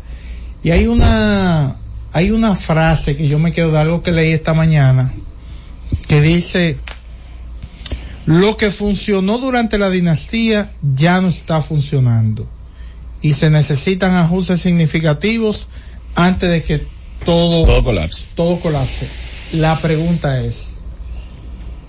Y 0.62 0.70
hay 0.70 0.86
una, 0.86 1.76
hay 2.12 2.30
una 2.30 2.54
frase 2.54 3.16
que 3.16 3.28
yo 3.28 3.38
me 3.38 3.52
quedo 3.52 3.72
de 3.72 3.78
algo 3.78 4.02
que 4.02 4.12
leí 4.12 4.32
esta 4.32 4.54
mañana, 4.54 5.12
que 6.08 6.20
dice, 6.20 6.78
lo 8.26 8.56
que 8.56 8.70
funcionó 8.70 9.38
durante 9.38 9.78
la 9.78 9.90
dinastía 9.90 10.70
ya 10.94 11.20
no 11.20 11.28
está 11.28 11.60
funcionando. 11.60 12.48
Y 13.20 13.34
se 13.34 13.50
necesitan 13.50 14.14
ajustes 14.14 14.60
significativos 14.60 15.68
antes 16.14 16.50
de 16.50 16.62
que 16.62 16.86
todo, 17.24 17.64
Todo 17.66 17.84
colapse. 17.84 18.24
todo 18.34 18.60
colapse. 18.60 19.06
La 19.52 19.78
pregunta 19.80 20.40
es, 20.40 20.74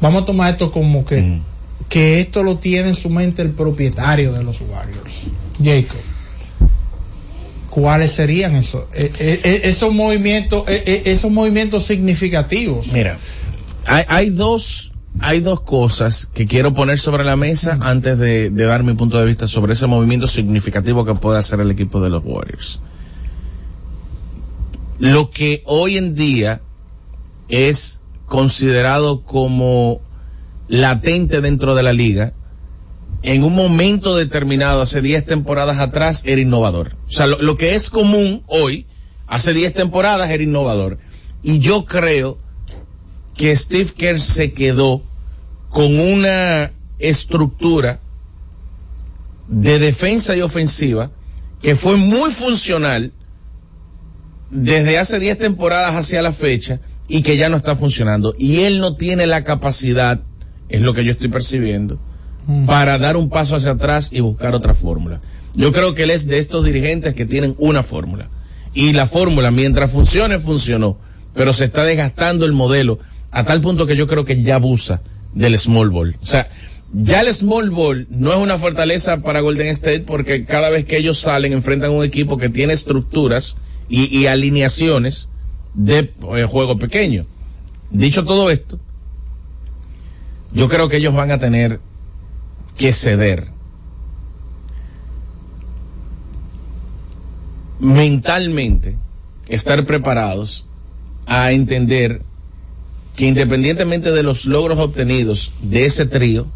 vamos 0.02 0.24
a 0.24 0.26
tomar 0.26 0.52
esto 0.52 0.72
como 0.72 1.06
que, 1.06 1.22
Mm. 1.22 1.42
que 1.90 2.20
esto 2.20 2.44
lo 2.44 2.58
tiene 2.60 2.90
en 2.90 2.96
su 2.96 3.10
mente 3.10 3.42
el 3.42 3.52
propietario 3.52 4.34
de 4.34 4.44
los 4.44 4.62
Warriors, 4.62 5.22
Jacob. 5.64 6.00
¿Cuáles 7.70 8.12
serían 8.12 8.56
esos, 8.56 8.84
eh, 8.94 9.12
eh, 9.18 9.40
eh, 9.44 9.62
esos 9.64 9.92
movimientos, 9.92 10.64
esos 10.68 11.32
movimientos 11.32 11.86
significativos? 11.86 12.88
Mira, 12.94 13.18
hay, 13.88 14.04
hay 14.08 14.30
dos, 14.30 14.92
hay 15.20 15.40
dos 15.40 15.62
cosas 15.62 16.30
que 16.32 16.46
quiero 16.46 16.76
poner 16.76 17.00
sobre 17.00 17.24
la 17.24 17.36
mesa 17.36 17.80
antes 17.82 18.20
de, 18.20 18.52
de 18.52 18.66
dar 18.66 18.84
mi 18.84 18.94
punto 18.94 19.18
de 19.18 19.26
vista 19.26 19.48
sobre 19.48 19.74
ese 19.74 19.88
movimiento 19.88 20.28
significativo 20.28 21.04
que 21.04 21.16
puede 21.16 21.40
hacer 21.40 21.60
el 21.62 21.72
equipo 21.72 22.00
de 22.00 22.10
los 22.12 22.22
Warriors. 22.24 22.80
Lo 25.00 25.32
que 25.32 25.64
hoy 25.66 25.98
en 25.98 26.16
día 26.16 26.62
es 27.50 28.02
considerado 28.26 29.24
como 29.24 30.02
latente 30.68 31.42
dentro 31.42 31.76
de 31.76 31.84
la 31.84 31.94
liga, 31.94 32.34
en 33.22 33.44
un 33.44 33.56
momento 33.56 34.18
determinado, 34.18 34.82
hace 34.82 35.02
10 35.02 35.26
temporadas 35.26 35.80
atrás, 35.80 36.24
era 36.26 36.42
innovador. 36.42 36.98
O 37.08 37.12
sea, 37.12 37.26
lo, 37.26 37.58
que 37.58 37.74
es 37.74 37.90
común 37.90 38.44
hoy, 38.48 38.86
hace 39.28 39.54
10 39.54 39.74
temporadas 39.74 40.30
era 40.30 40.44
innovador. 40.44 40.98
Y 41.42 41.60
yo 41.60 41.86
creo 41.86 42.38
que 43.34 43.56
Steve 43.56 43.92
Kerr 43.96 44.20
se 44.20 44.52
quedó 44.52 45.02
con 45.70 46.00
una 46.00 46.74
estructura 47.00 48.02
de 49.48 49.80
defensa 49.80 50.36
y 50.36 50.42
ofensiva 50.42 51.12
que 51.62 51.76
fue 51.76 51.96
muy 51.96 52.32
funcional 52.32 53.14
desde 54.54 55.00
hace 55.00 55.20
10 55.20 55.38
temporadas 55.40 55.96
hacia 55.96 56.22
la 56.22 56.32
fecha 56.32 56.80
y 57.08 57.24
que 57.24 57.38
ya 57.38 57.50
no 57.50 57.58
está 57.58 57.76
funcionando. 57.76 58.36
Y 58.38 58.62
él 58.62 58.80
no 58.80 58.96
tiene 58.96 59.26
la 59.26 59.44
capacidad, 59.44 60.22
es 60.70 60.82
lo 60.82 60.94
que 60.94 61.04
yo 61.04 61.12
estoy 61.12 61.30
percibiendo, 61.30 62.00
para 62.66 62.98
dar 62.98 63.18
un 63.18 63.30
paso 63.30 63.56
hacia 63.56 63.72
atrás 63.72 64.10
y 64.12 64.20
buscar 64.20 64.54
otra 64.54 64.74
fórmula. 64.74 65.22
Yo 65.56 65.72
creo 65.72 65.96
que 65.96 66.04
él 66.04 66.12
es 66.12 66.28
de 66.28 66.38
estos 66.38 66.64
dirigentes 66.66 67.14
que 67.14 67.26
tienen 67.26 67.56
una 67.58 67.84
fórmula. 67.84 68.30
Y 68.74 68.94
la 68.94 69.08
fórmula, 69.08 69.52
mientras 69.52 69.92
funcione, 69.92 70.40
funcionó. 70.40 70.98
Pero 71.36 71.54
se 71.54 71.66
está 71.66 71.84
desgastando 71.84 72.46
el 72.46 72.54
modelo 72.54 73.00
a 73.32 73.44
tal 73.44 73.62
punto 73.62 73.88
que 73.88 73.96
yo 73.96 74.08
creo 74.08 74.26
que 74.26 74.42
ya 74.42 74.56
abusa 74.56 75.02
del 75.34 75.58
small 75.58 75.90
ball. 75.90 76.16
O 76.22 76.26
sea, 76.26 76.50
ya 76.94 77.22
el 77.22 77.34
small 77.34 77.72
ball 77.72 78.08
no 78.12 78.32
es 78.32 78.38
una 78.38 78.58
fortaleza 78.58 79.22
para 79.22 79.42
Golden 79.42 79.68
State 79.68 80.02
porque 80.02 80.46
cada 80.46 80.70
vez 80.70 80.86
que 80.86 80.98
ellos 80.98 81.20
salen 81.20 81.54
enfrentan 81.54 81.90
a 81.90 81.94
un 81.94 82.04
equipo 82.04 82.38
que 82.38 82.50
tiene 82.50 82.74
estructuras 82.74 83.56
y, 83.90 84.26
alineaciones 84.26 85.28
de 85.74 86.14
eh, 86.36 86.46
juego 86.50 86.78
pequeño. 86.78 87.26
Dicho 87.90 88.26
todo 88.26 88.50
esto, 88.50 88.80
yo 90.52 90.68
creo 90.70 90.90
que 90.90 90.98
ellos 90.98 91.14
van 91.14 91.32
a 91.32 91.40
tener 91.40 91.80
que 92.78 92.92
ceder 92.94 93.48
mentalmente, 97.80 98.98
estar 99.48 99.86
preparados 99.86 100.66
a 101.26 101.52
entender 101.52 102.22
que 103.16 103.28
independientemente 103.28 104.12
de 104.12 104.24
los 104.24 104.46
logros 104.46 104.80
obtenidos 104.80 105.52
de 105.62 105.86
ese 105.86 106.06
trío, 106.06 106.48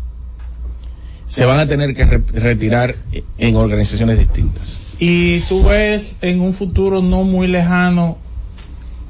se 1.28 1.46
van 1.46 1.60
a 1.60 1.68
tener 1.68 1.94
que 1.94 2.06
re- 2.06 2.24
retirar 2.34 2.96
en 3.38 3.56
organizaciones 3.56 4.18
distintas. 4.18 4.82
Y 5.00 5.42
tú 5.42 5.64
ves 5.64 6.18
en 6.22 6.42
un 6.42 6.54
futuro 6.54 7.02
no 7.02 7.24
muy 7.24 7.48
lejano 7.48 8.18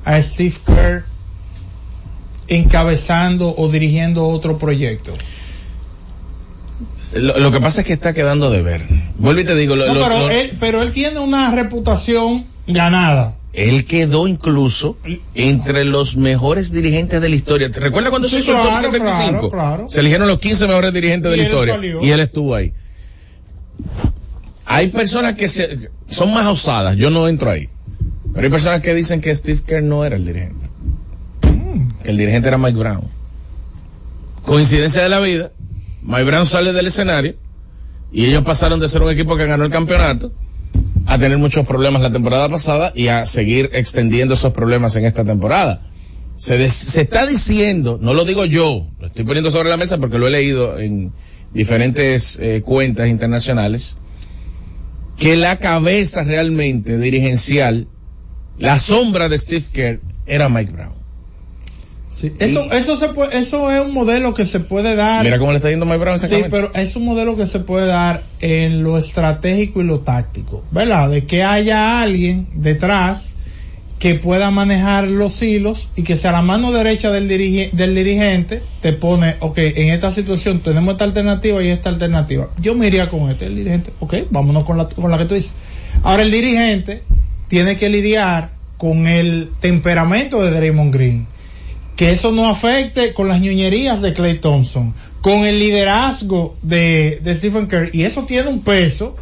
a 0.04 0.22
Steve 0.22 0.56
Kerr 0.66 1.06
encabezando 2.50 3.54
o 3.58 3.70
dirigiendo 3.70 4.28
otro 4.28 4.58
proyecto. 4.58 5.14
Lo, 7.14 7.40
lo 7.40 7.52
que 7.52 7.60
pasa 7.60 7.82
es 7.82 7.88
que 7.88 7.94
está 7.94 8.14
quedando 8.14 8.50
de 8.52 8.62
ver. 8.62 8.82
Vuelvo 9.18 9.42
y 9.42 9.46
te 9.46 9.56
digo, 9.56 9.76
lo- 9.76 9.88
No, 9.88 9.94
lo- 9.96 10.04
pero, 10.08 10.30
él, 10.30 10.58
pero 10.60 10.82
él 10.84 10.92
tiene 10.92 11.20
una 11.20 11.52
reputación 11.52 12.46
ganada. 12.68 13.36
él 13.54 13.86
quedó 13.86 14.28
incluso 14.28 14.98
entre 15.34 15.84
los 15.86 16.16
mejores 16.18 16.72
dirigentes 16.72 17.22
de 17.22 17.30
la 17.30 17.36
historia. 17.36 17.72
¿Te 17.72 17.80
recuerdas 17.80 18.12
cuando 18.12 18.28
se 18.28 18.40
hizo 18.40 18.52
el 18.52 18.58
top 18.58 18.66
claro, 18.68 18.82
75? 18.92 19.30
claro, 19.30 19.50
claro. 19.50 19.90
Se 19.90 20.02
eligieron 20.02 20.28
los 20.28 20.40
15 20.40 20.68
mejores 20.68 20.94
dirigentes 20.94 21.32
de 21.32 21.38
la 21.38 21.44
historia 21.44 21.74
salió. 21.76 22.04
y 22.04 22.10
él 22.12 22.20
estuvo 22.20 22.54
ahí. 22.56 22.74
Hay 24.70 24.90
personas 24.90 25.36
que 25.36 25.48
se- 25.48 25.90
son 26.10 26.34
más 26.34 26.46
osadas, 26.46 26.98
yo 26.98 27.10
no 27.10 27.28
entro 27.28 27.50
ahí. 27.50 27.70
Pero 28.34 28.46
hay 28.46 28.52
personas 28.52 28.82
que 28.82 28.94
dicen 28.94 29.22
que 29.22 29.34
Steve 29.34 29.62
Kerr 29.66 29.82
no 29.84 30.04
era 30.04 30.16
el 30.18 30.26
dirigente. 30.26 30.68
Que 32.04 32.10
el 32.12 32.18
dirigente 32.18 32.50
era 32.50 32.58
Mike 32.58 32.78
Brown. 32.78 33.04
Coincidencia 34.44 35.02
de 35.04 35.10
la 35.10 35.20
vida, 35.20 35.52
Mike 36.04 36.24
Brown 36.24 36.46
sale 36.46 36.72
del 36.74 36.88
escenario 36.88 37.36
y 38.12 38.26
ellos 38.26 38.44
pasaron 38.44 38.80
de 38.80 38.88
ser 38.88 39.02
un 39.02 39.10
equipo 39.12 39.36
que 39.36 39.46
ganó 39.46 39.66
el 39.66 39.72
campeonato 39.72 40.32
a 41.06 41.18
tener 41.18 41.38
muchos 41.38 41.66
problemas 41.66 42.02
la 42.02 42.12
temporada 42.12 42.48
pasada 42.50 42.92
y 42.96 43.08
a 43.08 43.26
seguir 43.26 43.70
extendiendo 43.74 44.34
esos 44.36 44.54
problemas 44.54 44.96
en 44.96 45.06
esta 45.06 45.26
temporada. 45.26 45.82
Se, 46.38 46.58
des- 46.58 46.74
se 46.74 47.02
está 47.02 47.26
diciendo, 47.26 48.00
no 48.02 48.14
lo 48.14 48.24
digo 48.24 48.46
yo, 48.46 48.88
lo 49.00 49.08
estoy 49.08 49.26
poniendo 49.26 49.50
sobre 49.52 49.70
la 49.70 49.78
mesa 49.78 49.98
porque 49.98 50.18
lo 50.18 50.28
he 50.28 50.32
leído 50.32 50.78
en 50.80 51.12
diferentes 51.54 52.38
eh, 52.40 52.62
cuentas 52.64 53.08
internacionales, 53.10 53.98
que 55.18 55.36
la 55.36 55.58
cabeza 55.58 56.24
realmente 56.24 56.98
dirigencial, 56.98 57.88
la 58.58 58.80
sombra 58.80 59.30
de 59.30 59.38
Steve 59.38 59.66
Kerr, 59.72 60.00
era 60.26 60.50
Mike 60.50 60.72
Brown. 60.72 60.98
Sí, 62.12 62.34
Eso, 62.40 62.72
eso 62.72 62.98
se 62.98 63.10
puede, 63.10 63.38
eso 63.38 63.72
es 63.72 63.80
un 63.80 63.94
modelo 63.94 64.34
que 64.34 64.46
se 64.46 64.60
puede 64.60 64.96
dar. 64.96 65.24
Mira 65.24 65.38
cómo 65.38 65.52
le 65.52 65.58
está 65.58 65.70
yendo 65.70 65.86
Mike 65.86 66.00
Brown 66.00 66.20
Sí, 66.20 66.28
pero 66.50 66.74
es 66.74 66.96
un 66.96 67.06
modelo 67.06 67.36
que 67.36 67.46
se 67.46 67.60
puede 67.60 67.86
dar 67.86 68.24
en 68.42 68.84
lo 68.84 68.98
estratégico 68.98 69.82
y 69.82 69.84
lo 69.84 70.00
táctico, 70.00 70.64
¿verdad? 70.72 71.12
De 71.12 71.26
que 71.26 71.44
haya 71.44 72.02
alguien 72.02 72.48
detrás 72.54 73.34
que 74.00 74.14
pueda 74.16 74.52
manejar 74.52 75.08
los 75.08 75.42
hilos 75.42 75.90
y 75.96 76.04
que 76.04 76.16
sea 76.16 76.32
la 76.32 76.44
mano 76.44 76.72
derecha 76.72 77.10
del, 77.12 77.28
dirige- 77.28 77.72
del 77.72 77.96
dirigente, 77.96 78.62
te 78.82 78.94
pone, 78.94 79.36
ok, 79.40 79.58
en 79.58 79.90
esta 79.90 80.12
situación 80.12 80.60
tenemos 80.60 80.94
esta 80.94 81.06
alternativa 81.06 81.64
y 81.64 81.70
esta 81.70 81.90
alternativa. 81.90 82.50
Yo 82.62 82.76
me 82.76 82.88
iría 82.88 83.10
con 83.10 83.30
este, 83.32 83.48
el 83.48 83.56
dirigente, 83.56 83.92
ok, 84.00 84.14
vámonos 84.30 84.66
con 84.66 84.78
la, 84.78 84.88
con 84.88 85.10
la 85.10 85.18
que 85.18 85.26
tú 85.26 85.34
dices. 85.36 85.54
Ahora 86.04 86.22
el 86.24 86.32
dirigente 86.32 87.02
tiene 87.48 87.76
que 87.76 87.90
lidiar 87.90 88.52
con 88.78 89.08
el 89.08 89.50
temperamento 89.60 90.44
de 90.44 90.52
Draymond 90.52 90.94
Green 90.94 91.28
que 91.96 92.12
eso 92.12 92.32
no 92.32 92.48
afecte 92.48 93.14
con 93.14 93.28
las 93.28 93.42
ñuñerías 93.42 94.04
de 94.04 94.14
Clay 94.14 94.38
Thompson, 94.38 94.94
con 95.22 95.46
el 95.46 95.58
liderazgo 95.58 96.56
de, 96.62 97.20
de 97.24 97.34
Stephen 97.34 97.66
Curry, 97.66 97.90
y 97.92 98.04
eso 98.04 98.26
tiene 98.26 98.50
un 98.50 98.62
peso 98.62 99.16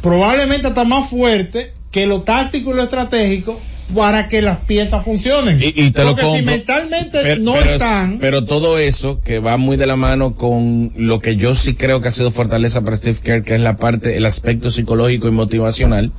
probablemente 0.00 0.68
hasta 0.68 0.84
más 0.84 1.10
fuerte 1.10 1.74
que 1.92 2.06
lo 2.06 2.22
táctico 2.22 2.72
y 2.72 2.74
lo 2.74 2.82
estratégico 2.82 3.60
para 3.94 4.26
que 4.26 4.40
las 4.42 4.58
piezas 4.58 5.04
funcionen. 5.04 5.60
Y, 5.62 5.66
y 5.84 5.90
te 5.90 6.02
lo 6.02 6.10
Porque 6.16 6.22
si 6.22 6.28
compro. 6.28 6.44
mentalmente 6.52 7.18
Pero- 7.22 7.40
no 7.42 7.52
pero, 7.52 7.70
están, 7.72 8.18
pero 8.18 8.44
todo 8.44 8.78
eso 8.78 9.20
que 9.20 9.38
va 9.38 9.56
muy 9.58 9.76
de 9.76 9.86
la 9.86 9.96
mano 9.96 10.34
con 10.34 10.90
lo 10.96 11.20
que 11.20 11.36
yo 11.36 11.54
sí 11.54 11.74
creo 11.74 12.00
que 12.00 12.08
ha 12.08 12.12
sido 12.12 12.30
fortaleza 12.30 12.80
para 12.80 12.96
Steve 12.96 13.18
Kerr, 13.22 13.44
que 13.44 13.54
es 13.54 13.60
la 13.60 13.76
parte, 13.76 14.16
el 14.16 14.24
aspecto 14.26 14.70
psicológico 14.70 15.28
y 15.28 15.32
motivacional. 15.32 16.10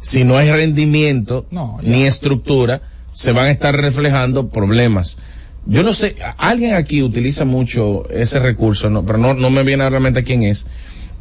Si 0.00 0.22
no 0.22 0.36
hay 0.38 0.48
rendimiento 0.50 1.44
No, 1.50 1.78
ni 1.82 2.04
estructura, 2.04 2.82
se 3.12 3.32
van 3.32 3.46
a 3.46 3.50
estar 3.50 3.74
reflejando 3.76 4.48
problemas. 4.48 5.18
Yo 5.66 5.82
no 5.82 5.92
sé, 5.92 6.14
a- 6.24 6.36
alguien 6.38 6.74
aquí 6.74 7.02
utiliza 7.02 7.44
mucho 7.44 8.08
ese 8.10 8.38
recurso, 8.38 8.90
no, 8.90 9.04
pero 9.04 9.18
no, 9.18 9.34
no 9.34 9.50
me 9.50 9.64
viene 9.64 9.82
a 9.82 9.90
la 9.90 9.98
mente 9.98 10.22
quién 10.22 10.44
es, 10.44 10.66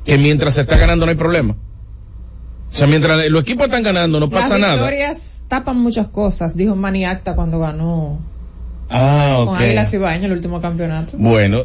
que 0.05 0.19
mientras 0.19 0.53
se 0.53 0.61
está 0.61 0.77
ganando 0.77 1.05
no 1.07 1.09
hay 1.09 1.17
problema. 1.17 1.55
O 2.71 2.75
sea, 2.77 2.87
mientras 2.87 3.29
los 3.29 3.41
equipos 3.41 3.65
están 3.65 3.83
ganando 3.83 4.19
no 4.19 4.29
pasa 4.29 4.49
Las 4.57 4.61
nada. 4.61 4.73
victorias 4.75 5.43
tapan 5.47 5.77
muchas 5.79 6.09
cosas, 6.09 6.55
dijo 6.55 6.75
Manny 6.75 7.05
Acta 7.05 7.35
cuando 7.35 7.59
ganó 7.59 8.19
Ah, 8.89 9.35
con 9.45 9.55
ok. 9.55 9.61
Águilas 9.61 9.93
el 9.93 10.31
último 10.31 10.61
campeonato. 10.61 11.17
Bueno, 11.17 11.63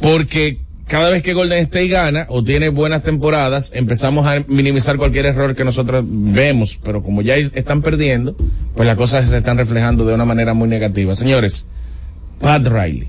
porque 0.00 0.58
cada 0.86 1.10
vez 1.10 1.22
que 1.22 1.34
Golden 1.34 1.62
State 1.64 1.88
gana 1.88 2.26
o 2.28 2.42
tiene 2.42 2.68
buenas 2.70 3.02
temporadas, 3.02 3.70
empezamos 3.74 4.26
a 4.26 4.42
minimizar 4.48 4.96
cualquier 4.96 5.26
error 5.26 5.54
que 5.54 5.64
nosotros 5.64 6.04
vemos, 6.06 6.78
pero 6.82 7.02
como 7.02 7.22
ya 7.22 7.36
están 7.36 7.82
perdiendo, 7.82 8.34
pues 8.74 8.86
las 8.86 8.96
cosas 8.96 9.28
se 9.30 9.36
están 9.38 9.58
reflejando 9.58 10.04
de 10.06 10.14
una 10.14 10.24
manera 10.24 10.54
muy 10.54 10.68
negativa. 10.68 11.14
Señores, 11.14 11.66
Pat 12.40 12.66
Riley, 12.66 13.08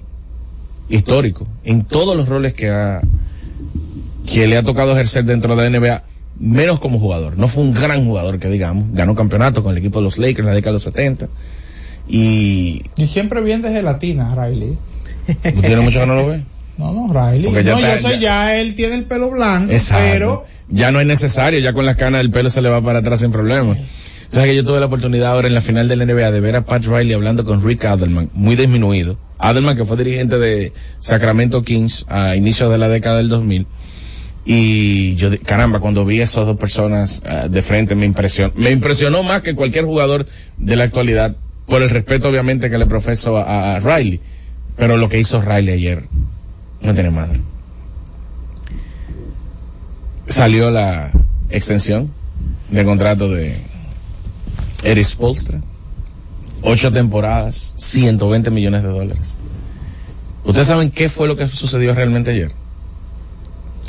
histórico, 0.89 1.47
en 1.63 1.83
todos 1.85 2.15
los 2.15 2.27
roles 2.27 2.53
que 2.53 2.69
ha, 2.69 3.01
que 4.25 4.47
le 4.47 4.57
ha 4.57 4.63
tocado 4.63 4.91
ejercer 4.93 5.23
dentro 5.25 5.55
de 5.55 5.69
la 5.69 5.79
NBA, 5.79 6.03
menos 6.39 6.79
como 6.79 6.99
jugador. 6.99 7.37
No 7.37 7.47
fue 7.47 7.63
un 7.63 7.73
gran 7.73 8.05
jugador 8.05 8.39
que 8.39 8.47
digamos, 8.49 8.91
ganó 8.93 9.13
campeonato 9.15 9.61
con 9.63 9.71
el 9.73 9.77
equipo 9.79 9.99
de 9.99 10.05
los 10.05 10.17
Lakers 10.17 10.39
en 10.39 10.45
la 10.45 10.53
década 10.53 10.71
de 10.71 10.75
los 10.75 10.83
70 10.83 11.27
y 12.07 12.81
y 12.97 13.05
siempre 13.07 13.41
bien 13.41 13.61
de 13.61 13.71
gelatina, 13.71 14.35
Riley. 14.35 14.77
tiene 15.61 15.81
mucho 15.81 15.99
que 15.99 16.05
no 16.07 16.15
lo 16.15 16.27
ve. 16.27 16.41
No, 16.77 16.93
no, 16.93 17.13
Riley. 17.13 17.43
Porque 17.45 17.63
ya 17.63 17.73
no, 17.73 17.79
está- 17.79 18.01
yo 18.01 18.15
sé, 18.15 18.19
ya 18.19 18.55
él 18.57 18.73
tiene 18.75 18.95
el 18.95 19.03
pelo 19.05 19.29
blanco, 19.29 19.71
Exacto. 19.71 20.03
pero 20.13 20.45
ya 20.69 20.91
no 20.91 20.99
es 21.01 21.07
necesario, 21.07 21.59
ya 21.59 21.73
con 21.73 21.85
las 21.85 21.97
canas 21.97 22.21
del 22.21 22.31
pelo 22.31 22.49
se 22.49 22.61
le 22.61 22.69
va 22.69 22.81
para 22.81 22.99
atrás 22.99 23.19
sin 23.19 23.31
problema. 23.31 23.75
Sabes 24.31 24.47
que 24.49 24.55
yo 24.55 24.63
tuve 24.63 24.79
la 24.79 24.85
oportunidad 24.85 25.31
ahora 25.31 25.47
en 25.47 25.55
la 25.55 25.61
final 25.61 25.87
de 25.87 25.95
la 25.95 26.05
NBA 26.05 26.31
de 26.31 26.39
ver 26.39 26.55
a 26.55 26.63
Pat 26.65 26.85
Riley 26.85 27.13
hablando 27.13 27.43
con 27.45 27.63
Rick 27.63 27.85
Adelman, 27.85 28.29
muy 28.33 28.55
disminuido. 28.55 29.17
Adelman 29.39 29.75
que 29.75 29.85
fue 29.85 29.97
dirigente 29.97 30.37
de 30.37 30.71
Sacramento 30.99 31.63
Kings 31.63 32.05
a 32.09 32.35
inicios 32.35 32.71
de 32.71 32.77
la 32.77 32.89
década 32.89 33.17
del 33.17 33.27
2000. 33.29 33.65
Y 34.51 35.13
yo, 35.13 35.29
caramba, 35.45 35.79
cuando 35.79 36.05
vi 36.05 36.21
a 36.21 36.23
esas 36.23 36.47
dos 36.47 36.57
personas 36.57 37.21
ah, 37.23 37.47
de 37.47 37.61
frente 37.61 37.93
me 37.93 38.07
impresionó, 38.07 38.51
me 38.55 38.71
impresionó 38.71 39.21
más 39.21 39.43
que 39.43 39.53
cualquier 39.53 39.85
jugador 39.85 40.25
de 40.57 40.75
la 40.75 40.85
actualidad, 40.85 41.35
por 41.67 41.83
el 41.83 41.91
respeto 41.91 42.29
obviamente 42.29 42.71
que 42.71 42.79
le 42.79 42.87
profeso 42.87 43.37
a, 43.37 43.75
a 43.75 43.79
Riley. 43.79 44.19
Pero 44.75 44.97
lo 44.97 45.07
que 45.07 45.19
hizo 45.19 45.39
Riley 45.39 45.75
ayer, 45.75 46.05
no 46.81 46.95
tiene 46.95 47.11
madre. 47.11 47.41
Salió 50.25 50.71
la 50.71 51.11
extensión 51.51 52.11
de 52.71 52.83
contrato 52.83 53.29
de 53.29 53.53
Eric 54.83 55.05
Spolstra. 55.05 55.61
Ocho 56.63 56.91
temporadas, 56.91 57.75
120 57.77 58.49
millones 58.49 58.81
de 58.81 58.89
dólares. 58.89 59.37
¿Ustedes 60.43 60.65
saben 60.65 60.89
qué 60.89 61.07
fue 61.07 61.27
lo 61.27 61.37
que 61.37 61.45
sucedió 61.45 61.93
realmente 61.93 62.31
ayer? 62.31 62.51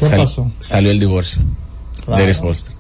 ¿Qué 0.00 0.06
Sal- 0.06 0.20
pasó? 0.20 0.50
Salió 0.58 0.90
el 0.90 0.98
divorcio 1.00 1.40
Claro. 2.04 2.16
de 2.18 2.24
Eric 2.24 2.36
Spolstra. 2.36 2.74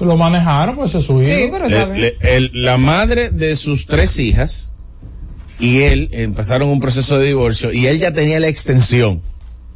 Lo 0.00 0.16
manejaron, 0.16 0.76
pues 0.76 0.92
se 0.92 1.02
subió. 1.02 1.26
Sí, 1.26 1.48
pero 1.50 1.68
Le- 1.68 2.00
le- 2.00 2.16
el- 2.22 2.50
la 2.54 2.78
madre 2.78 3.28
de 3.30 3.54
sus 3.56 3.86
tres 3.86 4.18
hijas 4.18 4.72
y 5.58 5.80
él 5.82 6.08
empezaron 6.12 6.70
un 6.70 6.80
proceso 6.80 7.18
de 7.18 7.26
divorcio 7.26 7.70
y 7.72 7.86
él 7.86 7.98
ya 7.98 8.12
tenía 8.12 8.40
la 8.40 8.46
extensión. 8.48 9.20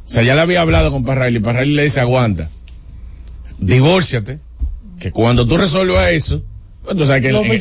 O 0.05 0.09
sea, 0.09 0.23
ya 0.23 0.33
le 0.33 0.41
había 0.41 0.61
hablado 0.61 0.91
con 0.91 1.03
Parriley 1.05 1.37
y 1.37 1.39
Parriley 1.43 1.75
le 1.75 1.83
dice, 1.83 1.99
aguanta, 1.99 2.49
divórciate, 3.59 4.39
que 4.99 5.11
cuando 5.11 5.45
tú 5.45 5.57
resuelvas 5.57 6.09
eso, 6.11 6.41
pues 6.83 6.97
tú 6.97 7.05
sabes 7.05 7.21
que 7.21 7.31
Lo 7.31 7.43
en- 7.43 7.51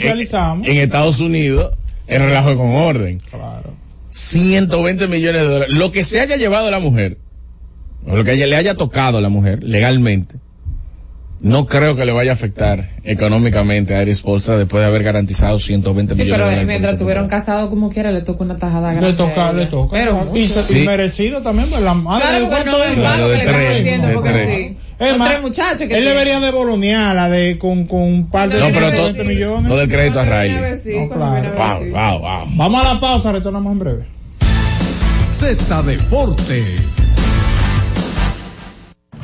en- 0.64 0.78
Estados 0.78 1.20
Unidos 1.20 1.72
el 2.06 2.20
relajo 2.22 2.50
es 2.50 2.56
con 2.56 2.74
orden. 2.74 3.18
Claro. 3.30 3.74
120 4.08 5.06
millones 5.08 5.42
de 5.42 5.48
dólares. 5.48 5.74
Lo 5.76 5.90
que 5.90 6.04
se 6.04 6.20
haya 6.20 6.36
llevado 6.36 6.70
la 6.70 6.78
mujer, 6.78 7.18
o 8.06 8.16
lo 8.16 8.24
que 8.24 8.32
ella- 8.32 8.46
le 8.46 8.56
haya 8.56 8.74
tocado 8.74 9.18
a 9.18 9.20
la 9.20 9.28
mujer 9.28 9.62
legalmente, 9.64 10.36
no 11.40 11.66
creo 11.66 11.94
que 11.94 12.06
le 12.06 12.12
vaya 12.12 12.30
a 12.30 12.34
afectar 12.34 12.88
económicamente 13.02 13.94
a 13.94 14.00
Iris 14.02 14.22
Bolsa 14.22 14.56
después 14.56 14.80
de 14.82 14.86
haber 14.86 15.02
garantizado 15.02 15.58
120 15.58 16.14
Sí, 16.14 16.22
millones 16.22 16.34
pero 16.38 16.44
de 16.46 16.50
dólares. 16.52 16.66
mientras 16.66 16.90
por 16.92 16.94
estuvieron 16.96 17.28
casados 17.28 17.68
como 17.68 17.90
quiera 17.90 18.10
le 18.12 18.22
toca 18.22 18.44
una 18.44 18.56
tajada 18.56 18.92
grande. 18.92 19.10
Le 19.10 19.14
toca, 19.14 19.52
le 19.52 19.66
toca. 19.66 19.94
Pero 19.94 20.30
y, 20.34 20.46
Sí. 20.46 20.78
y 20.78 20.86
merecido 20.86 21.42
también, 21.42 21.68
pues 21.68 21.82
la 21.82 21.92
madre 21.92 22.22
Claro, 22.22 22.38
de 22.38 22.46
porque 22.46 22.62
cuánto 22.70 22.78
no 22.78 22.84
es 22.84 22.96
malo 22.96 23.28
de 23.28 23.32
que 23.32 23.36
le 23.36 23.44
están 23.44 23.54
tres, 23.60 23.80
haciendo 23.80 24.12
porque 24.14 24.30
tres. 24.30 24.56
sí. 24.56 24.76
Es 24.96 25.18
más, 25.18 25.28
tres 25.28 25.42
muchachos 25.42 25.78
que 25.80 25.82
él 25.84 25.88
tienen. 25.90 26.08
debería 26.08 26.40
de 26.40 26.50
bolonearla 26.50 27.28
de 27.28 27.58
con, 27.58 27.84
con 27.86 28.00
un 28.00 28.30
par 28.30 28.48
de 28.48 28.60
No, 28.60 28.66
pero 28.66 28.76
millones, 28.86 28.96
todo, 28.96 29.12
20 29.12 29.24
millones. 29.34 29.68
todo 29.70 29.82
el 29.82 29.88
crédito 29.88 30.20
a 30.20 30.24
Riley. 30.24 30.76
sí, 30.76 30.90
viene 30.90 31.08
claro. 31.08 31.50
Wow, 31.56 31.90
wow, 31.90 32.18
wow. 32.20 32.46
Vamos 32.56 32.80
a 32.86 32.94
la 32.94 33.00
pausa, 33.00 33.32
retornamos 33.32 33.70
en 33.72 33.78
breve. 33.80 34.04
Z 35.28 35.82
Deportes. 35.82 36.64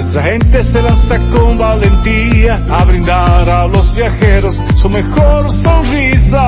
Sol. 0.00 0.22
gente 0.22 0.62
se 0.62 0.82
lanza 0.82 1.18
con 1.28 1.58
valentía 1.58 2.60
a 2.70 2.84
brindar 2.84 3.48
a 3.50 3.66
los 3.66 3.94
viajeros 3.94 4.60
su 4.76 4.88
mejor 4.88 5.50
sonrisa. 5.50 6.40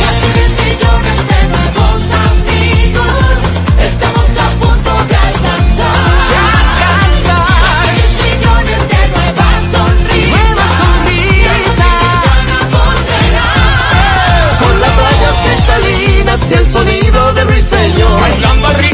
Casi 0.00 0.26
10 0.34 0.50
millones 0.64 1.18
de 1.28 1.40
nuevos 1.52 2.02
amigos, 2.28 3.38
estamos 3.80 4.28
a 4.38 4.48
punto 4.60 4.92
de 5.08 5.16
alcanzar. 5.16 6.04
Casi 6.80 7.96
10 7.96 8.12
millones 8.24 8.80
de 8.88 9.00
nuevas 9.14 9.60
sonrisas, 9.72 10.30
nuevas 10.30 10.72
sonrisas, 10.80 11.94
Con 14.60 14.74
las 14.80 14.92
playas 14.92 15.36
cristalinas 15.44 16.40
y 16.50 16.54
el 16.54 16.66
sonido 16.66 17.32
de 17.34 17.44
ruiseñor. 17.44 18.20
Bailando 18.20 18.66
al 18.68 18.74
ritmo 18.74 18.90
de 18.90 18.93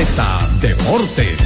Z 0.00 0.48
Deportes. 0.60 1.38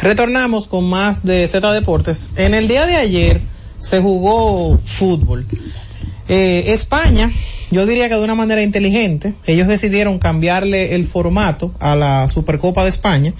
Retornamos 0.00 0.68
con 0.68 0.88
más 0.88 1.24
de 1.24 1.48
Z 1.48 1.72
Deportes. 1.72 2.30
En 2.36 2.54
el 2.54 2.68
día 2.68 2.86
de 2.86 2.94
ayer 2.94 3.40
se 3.80 4.00
jugó 4.00 4.78
fútbol. 4.78 5.44
Eh, 6.28 6.66
España, 6.68 7.32
yo 7.72 7.86
diría 7.86 8.08
que 8.08 8.14
de 8.14 8.22
una 8.22 8.36
manera 8.36 8.62
inteligente, 8.62 9.34
ellos 9.44 9.66
decidieron 9.66 10.20
cambiarle 10.20 10.94
el 10.94 11.04
formato 11.04 11.74
a 11.80 11.96
la 11.96 12.28
Supercopa 12.28 12.84
de 12.84 12.90
España. 12.90 13.34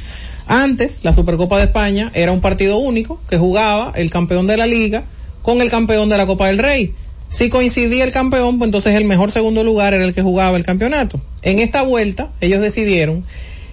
Antes, 0.49 1.05
la 1.05 1.13
Supercopa 1.13 1.59
de 1.59 1.67
España 1.67 2.11
era 2.13 2.33
un 2.33 2.41
partido 2.41 2.79
único 2.79 3.21
que 3.31 3.39
jugaba 3.39 3.93
el 3.95 4.11
campeón 4.11 4.49
de 4.49 4.57
la 4.57 4.67
liga 4.67 5.05
con 5.43 5.61
el 5.61 5.71
campeón 5.71 6.09
de 6.09 6.17
la 6.17 6.27
Copa 6.27 6.47
del 6.49 6.59
Rey. 6.59 6.95
Si 7.29 7.49
coincidía 7.49 8.05
el 8.05 8.11
campeón, 8.11 8.59
pues 8.59 8.69
entonces 8.69 8.95
el 8.97 9.05
mejor 9.05 9.31
segundo 9.31 9.63
lugar 9.63 9.95
era 9.95 10.05
el 10.05 10.15
que 10.15 10.23
jugaba 10.23 10.57
el 10.57 10.65
campeonato. 10.65 11.21
En 11.43 11.61
esta 11.61 11.83
vuelta, 11.83 12.31
ellos 12.41 12.61
decidieron 12.61 13.25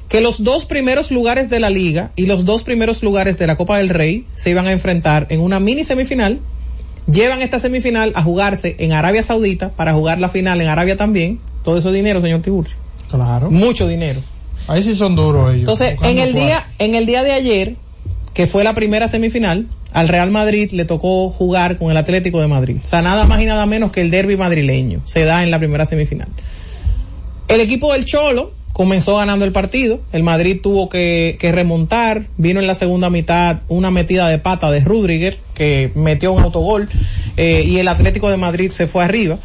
que 0.10 0.22
los 0.22 0.44
dos 0.44 0.66
primeros 0.66 1.12
lugares 1.12 1.50
de 1.50 1.60
la 1.60 1.70
liga 1.70 2.12
y 2.16 2.28
los 2.28 2.46
dos 2.46 2.64
primeros 2.64 3.04
lugares 3.04 3.40
de 3.40 3.48
la 3.48 3.58
Copa 3.58 3.78
del 3.78 3.90
Rey 3.90 4.26
se 4.36 4.52
iban 4.52 4.68
a 4.68 4.72
enfrentar 4.72 5.28
en 5.30 5.42
una 5.42 5.60
mini 5.60 5.84
semifinal. 5.84 6.40
Llevan 7.12 7.42
esta 7.42 7.58
semifinal 7.58 8.12
a 8.16 8.22
jugarse 8.22 8.76
en 8.80 8.94
Arabia 8.94 9.24
Saudita 9.24 9.70
para 9.72 9.94
jugar 9.94 10.20
la 10.20 10.30
final 10.30 10.62
en 10.62 10.68
Arabia 10.68 10.96
también. 10.96 11.40
Todo 11.64 11.78
eso 11.78 11.92
dinero, 11.92 12.22
señor 12.22 12.42
Tiburcio. 12.42 12.78
Claro. 13.10 13.50
Mucho 13.50 13.88
dinero. 13.88 14.22
Ahí 14.68 14.84
sí 14.84 14.96
son 14.96 15.16
duros 15.16 15.50
ellos. 15.50 15.62
Entonces, 15.62 15.98
en 16.02 16.20
el 16.20 16.34
día, 16.34 16.66
en 16.80 16.96
el 16.96 17.06
día 17.06 17.24
de 17.24 17.32
ayer, 17.32 17.76
que 18.34 18.48
fue 18.48 18.64
la 18.64 18.76
primera 18.76 19.08
semifinal, 19.08 19.68
al 19.94 20.08
Real 20.08 20.32
Madrid 20.32 20.72
le 20.72 20.86
tocó 20.86 21.30
jugar 21.30 21.78
con 21.78 21.92
el 21.92 21.98
Atlético 21.98 22.42
de 22.42 22.48
Madrid. 22.48 22.78
O 22.84 22.86
sea, 22.86 23.02
nada 23.02 23.26
más 23.26 23.42
y 23.42 23.46
nada 23.46 23.66
menos 23.66 23.92
que 23.92 24.02
el 24.02 24.12
derby 24.12 24.38
madrileño 24.38 25.02
se 25.06 25.24
da 25.24 25.44
en 25.44 25.52
la 25.52 25.60
primera 25.60 25.86
semifinal. 25.86 26.28
El 27.48 27.62
equipo 27.62 27.94
del 27.94 28.06
Cholo 28.06 28.54
comenzó 28.74 29.18
ganando 29.18 29.46
el 29.46 29.52
partido. 29.52 30.02
El 30.12 30.24
Madrid 30.24 30.60
tuvo 30.62 30.90
que, 30.90 31.38
remontar. 31.42 32.28
Vino 32.38 32.60
en 32.60 32.68
la 32.68 32.76
segunda 32.76 33.10
mitad 33.10 33.62
una 33.70 33.90
metida 33.90 34.28
de 34.28 34.38
pata 34.38 34.70
de 34.70 34.82
Rudiger 34.82 35.38
que 35.54 35.92
metió 35.96 36.34
un 36.34 36.44
autogol 36.44 36.90
eh, 37.38 37.64
y 37.66 37.80
el 37.80 37.88
Atlético 37.88 38.30
de 38.30 38.38
Madrid 38.38 38.70
se 38.70 38.86
fue 38.86 39.04
arriba. 39.04 39.40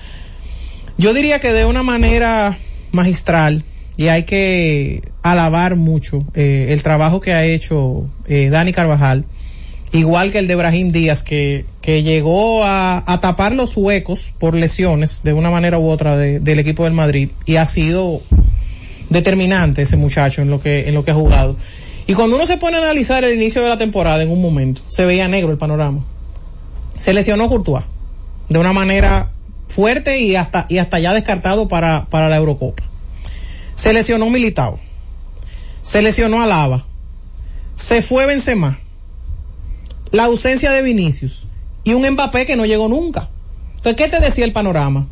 Yo 0.98 1.14
diría 1.14 1.40
que 1.40 1.52
de 1.52 1.64
una 1.64 1.82
manera 1.82 2.58
magistral 2.90 3.64
y 3.96 4.08
hay 4.08 4.24
que 4.24 5.02
alabar 5.22 5.76
mucho 5.76 6.24
eh, 6.34 6.68
el 6.70 6.82
trabajo 6.82 7.20
que 7.20 7.32
ha 7.32 7.44
hecho 7.44 8.08
eh, 8.26 8.48
Dani 8.50 8.72
Carvajal, 8.72 9.24
igual 9.92 10.32
que 10.32 10.38
el 10.38 10.46
de 10.48 10.54
Brahim 10.56 10.90
Díaz, 10.92 11.22
que, 11.22 11.66
que 11.80 12.02
llegó 12.02 12.64
a, 12.64 13.02
a 13.06 13.20
tapar 13.20 13.52
los 13.54 13.76
huecos 13.76 14.32
por 14.38 14.54
lesiones 14.54 15.22
de 15.22 15.32
una 15.32 15.50
manera 15.50 15.78
u 15.78 15.88
otra 15.88 16.16
de- 16.16 16.40
del 16.40 16.58
equipo 16.58 16.84
del 16.84 16.92
Madrid 16.94 17.30
y 17.46 17.56
ha 17.56 17.66
sido 17.66 18.22
determinante 19.10 19.82
ese 19.82 19.96
muchacho 19.96 20.42
en 20.42 20.50
lo 20.50 20.60
que 20.60 20.88
en 20.88 20.94
lo 20.94 21.04
que 21.04 21.10
ha 21.10 21.14
jugado. 21.14 21.56
Y 22.06 22.14
cuando 22.14 22.36
uno 22.36 22.46
se 22.46 22.56
pone 22.56 22.76
a 22.76 22.80
analizar 22.80 23.22
el 23.24 23.34
inicio 23.34 23.62
de 23.62 23.68
la 23.68 23.78
temporada 23.78 24.22
en 24.22 24.30
un 24.30 24.40
momento, 24.42 24.82
se 24.88 25.04
veía 25.04 25.28
negro 25.28 25.52
el 25.52 25.58
panorama. 25.58 26.04
Se 26.98 27.12
lesionó 27.12 27.48
Courtois 27.48 27.84
de 28.48 28.58
una 28.58 28.72
manera 28.72 29.30
fuerte 29.68 30.20
y 30.20 30.36
hasta 30.36 30.66
y 30.68 30.78
hasta 30.78 30.98
ya 30.98 31.12
descartado 31.14 31.68
para 31.68 32.06
para 32.10 32.28
la 32.28 32.36
Eurocopa. 32.36 32.82
Se 33.74 33.92
lesionó 33.92 34.28
Militao. 34.30 34.78
Se 35.82 36.00
lesionó 36.02 36.40
Alaba. 36.42 36.84
Se 37.76 38.02
fue 38.02 38.26
Benzema. 38.26 38.78
La 40.12 40.24
ausencia 40.24 40.70
de 40.70 40.82
Vinicius 40.82 41.46
y 41.84 41.94
un 41.94 42.08
Mbappé 42.08 42.46
que 42.46 42.54
no 42.54 42.64
llegó 42.64 42.88
nunca. 42.88 43.28
Entonces, 43.76 43.96
¿qué 43.96 44.08
te 44.08 44.20
decía 44.20 44.44
el 44.44 44.52
panorama? 44.52 45.08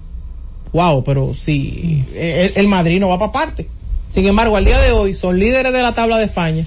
Wow, 0.73 1.03
pero 1.03 1.35
si 1.35 2.05
el, 2.15 2.53
el 2.55 2.69
Madrid 2.69 3.01
no 3.01 3.09
va 3.09 3.19
para 3.19 3.33
parte. 3.33 3.69
Sin 4.07 4.27
embargo, 4.27 4.57
al 4.57 4.65
día 4.65 4.79
de 4.79 4.93
hoy 4.93 5.15
son 5.15 5.39
líderes 5.39 5.73
de 5.73 5.83
la 5.83 5.95
tabla 5.95 6.19
de 6.19 6.25
España, 6.25 6.67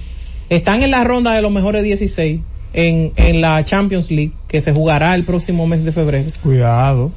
están 0.50 0.84
en 0.84 0.92
la 0.92 1.04
ronda 1.04 1.34
de 1.34 1.42
los 1.42 1.52
mejores 1.52 1.84
16 1.84 2.42
en, 2.74 3.14
en 3.16 3.42
la 3.42 3.64
Champions 3.64 4.12
League, 4.12 4.34
que 4.48 4.62
se 4.62 4.74
jugará 4.74 5.16
el 5.16 5.24
próximo 5.24 5.68
mes 5.68 5.84
de 5.84 5.92
febrero. 5.92 6.30
Cuidado. 6.42 7.12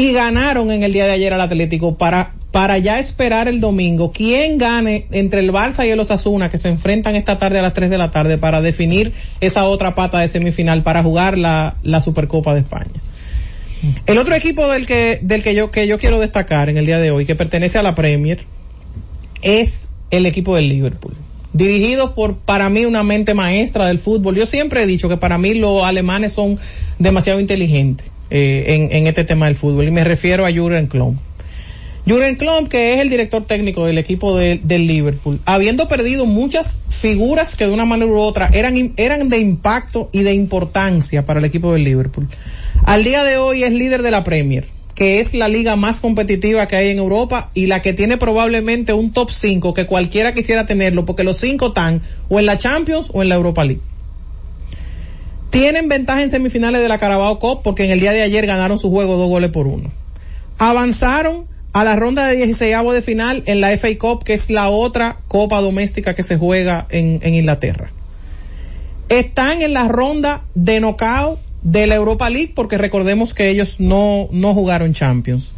Y 0.00 0.12
ganaron 0.12 0.70
en 0.70 0.84
el 0.84 0.92
día 0.92 1.06
de 1.06 1.10
ayer 1.10 1.34
al 1.34 1.40
Atlético 1.40 1.98
para, 1.98 2.32
para 2.52 2.78
ya 2.78 3.00
esperar 3.00 3.48
el 3.48 3.58
domingo 3.58 4.12
quién 4.12 4.56
gane 4.56 5.06
entre 5.10 5.40
el 5.40 5.52
Barça 5.52 5.84
y 5.84 5.90
el 5.90 5.98
Osasuna, 5.98 6.48
que 6.48 6.56
se 6.56 6.68
enfrentan 6.68 7.16
esta 7.16 7.36
tarde 7.40 7.58
a 7.58 7.62
las 7.62 7.74
3 7.74 7.90
de 7.90 7.98
la 7.98 8.12
tarde 8.12 8.38
para 8.38 8.60
definir 8.60 9.12
esa 9.40 9.64
otra 9.64 9.96
pata 9.96 10.20
de 10.20 10.28
semifinal 10.28 10.84
para 10.84 11.02
jugar 11.02 11.36
la, 11.36 11.78
la 11.82 12.00
Supercopa 12.00 12.54
de 12.54 12.60
España. 12.60 12.92
El 14.06 14.18
otro 14.18 14.36
equipo 14.36 14.68
del 14.68 14.86
que, 14.86 15.18
del 15.20 15.42
que 15.42 15.56
yo, 15.56 15.72
que 15.72 15.88
yo 15.88 15.98
quiero 15.98 16.20
destacar 16.20 16.68
en 16.68 16.76
el 16.76 16.86
día 16.86 17.00
de 17.00 17.10
hoy, 17.10 17.26
que 17.26 17.34
pertenece 17.34 17.80
a 17.80 17.82
la 17.82 17.96
Premier, 17.96 18.38
es 19.42 19.88
el 20.12 20.26
equipo 20.26 20.54
del 20.54 20.68
Liverpool. 20.68 21.14
Dirigido 21.52 22.14
por, 22.14 22.36
para 22.36 22.70
mí, 22.70 22.84
una 22.84 23.02
mente 23.02 23.34
maestra 23.34 23.88
del 23.88 23.98
fútbol. 23.98 24.36
Yo 24.36 24.46
siempre 24.46 24.84
he 24.84 24.86
dicho 24.86 25.08
que 25.08 25.16
para 25.16 25.38
mí 25.38 25.54
los 25.54 25.82
alemanes 25.82 26.34
son 26.34 26.56
demasiado 27.00 27.40
inteligentes 27.40 28.12
eh, 28.30 28.64
en, 28.68 28.92
en 28.96 29.06
este 29.06 29.24
tema 29.24 29.46
del 29.46 29.56
fútbol. 29.56 29.86
Y 29.86 29.90
me 29.90 30.04
refiero 30.04 30.46
a 30.46 30.52
Jurgen 30.52 30.86
Klopp. 30.86 31.14
Jurgen 32.06 32.36
Klopp, 32.36 32.68
que 32.68 32.94
es 32.94 33.00
el 33.00 33.10
director 33.10 33.46
técnico 33.46 33.84
del 33.84 33.98
equipo 33.98 34.36
de- 34.36 34.60
del 34.62 34.86
Liverpool, 34.86 35.40
habiendo 35.44 35.88
perdido 35.88 36.24
muchas 36.24 36.80
figuras 36.88 37.54
que 37.54 37.66
de 37.66 37.72
una 37.72 37.84
manera 37.84 38.10
u 38.10 38.16
otra 38.18 38.48
eran, 38.54 38.94
eran 38.96 39.28
de 39.28 39.38
impacto 39.38 40.08
y 40.12 40.22
de 40.22 40.32
importancia 40.32 41.24
para 41.26 41.38
el 41.40 41.44
equipo 41.44 41.72
del 41.74 41.84
Liverpool. 41.84 42.26
Al 42.84 43.04
día 43.04 43.24
de 43.24 43.36
hoy 43.36 43.62
es 43.64 43.72
líder 43.72 44.00
de 44.02 44.10
la 44.10 44.24
Premier, 44.24 44.64
que 44.94 45.20
es 45.20 45.34
la 45.34 45.48
liga 45.48 45.76
más 45.76 46.00
competitiva 46.00 46.66
que 46.66 46.76
hay 46.76 46.88
en 46.88 46.98
Europa 46.98 47.50
y 47.52 47.66
la 47.66 47.82
que 47.82 47.92
tiene 47.92 48.16
probablemente 48.16 48.94
un 48.94 49.12
top 49.12 49.30
5 49.30 49.74
que 49.74 49.84
cualquiera 49.84 50.32
quisiera 50.32 50.64
tenerlo, 50.64 51.04
porque 51.04 51.24
los 51.24 51.36
cinco 51.36 51.68
están 51.68 52.00
o 52.30 52.38
en 52.40 52.46
la 52.46 52.56
Champions 52.56 53.10
o 53.12 53.22
en 53.22 53.28
la 53.28 53.34
Europa 53.34 53.64
League. 53.66 53.82
Tienen 55.50 55.88
ventaja 55.88 56.22
en 56.22 56.30
semifinales 56.30 56.80
de 56.80 56.88
la 56.88 56.98
Carabao 56.98 57.38
Cup 57.38 57.62
porque 57.62 57.84
en 57.84 57.90
el 57.90 58.00
día 58.00 58.12
de 58.12 58.22
ayer 58.22 58.46
ganaron 58.46 58.78
su 58.78 58.90
juego 58.90 59.16
dos 59.16 59.28
goles 59.28 59.50
por 59.50 59.66
uno. 59.66 59.90
Avanzaron 60.58 61.46
a 61.72 61.84
la 61.84 61.96
ronda 61.96 62.26
de 62.26 62.36
16 62.36 62.76
de 62.92 63.02
final 63.02 63.42
en 63.46 63.60
la 63.60 63.76
FA 63.76 63.88
Cup, 63.98 64.24
que 64.24 64.34
es 64.34 64.50
la 64.50 64.68
otra 64.68 65.18
copa 65.28 65.60
doméstica 65.60 66.14
que 66.14 66.22
se 66.22 66.36
juega 66.36 66.86
en, 66.90 67.20
en 67.22 67.34
Inglaterra. 67.34 67.90
Están 69.08 69.62
en 69.62 69.72
la 69.72 69.88
ronda 69.88 70.44
de 70.54 70.80
knockout 70.80 71.40
de 71.62 71.86
la 71.86 71.94
Europa 71.94 72.28
League 72.30 72.52
porque 72.54 72.78
recordemos 72.78 73.34
que 73.34 73.48
ellos 73.48 73.80
no, 73.80 74.28
no 74.32 74.54
jugaron 74.54 74.92
Champions. 74.92 75.54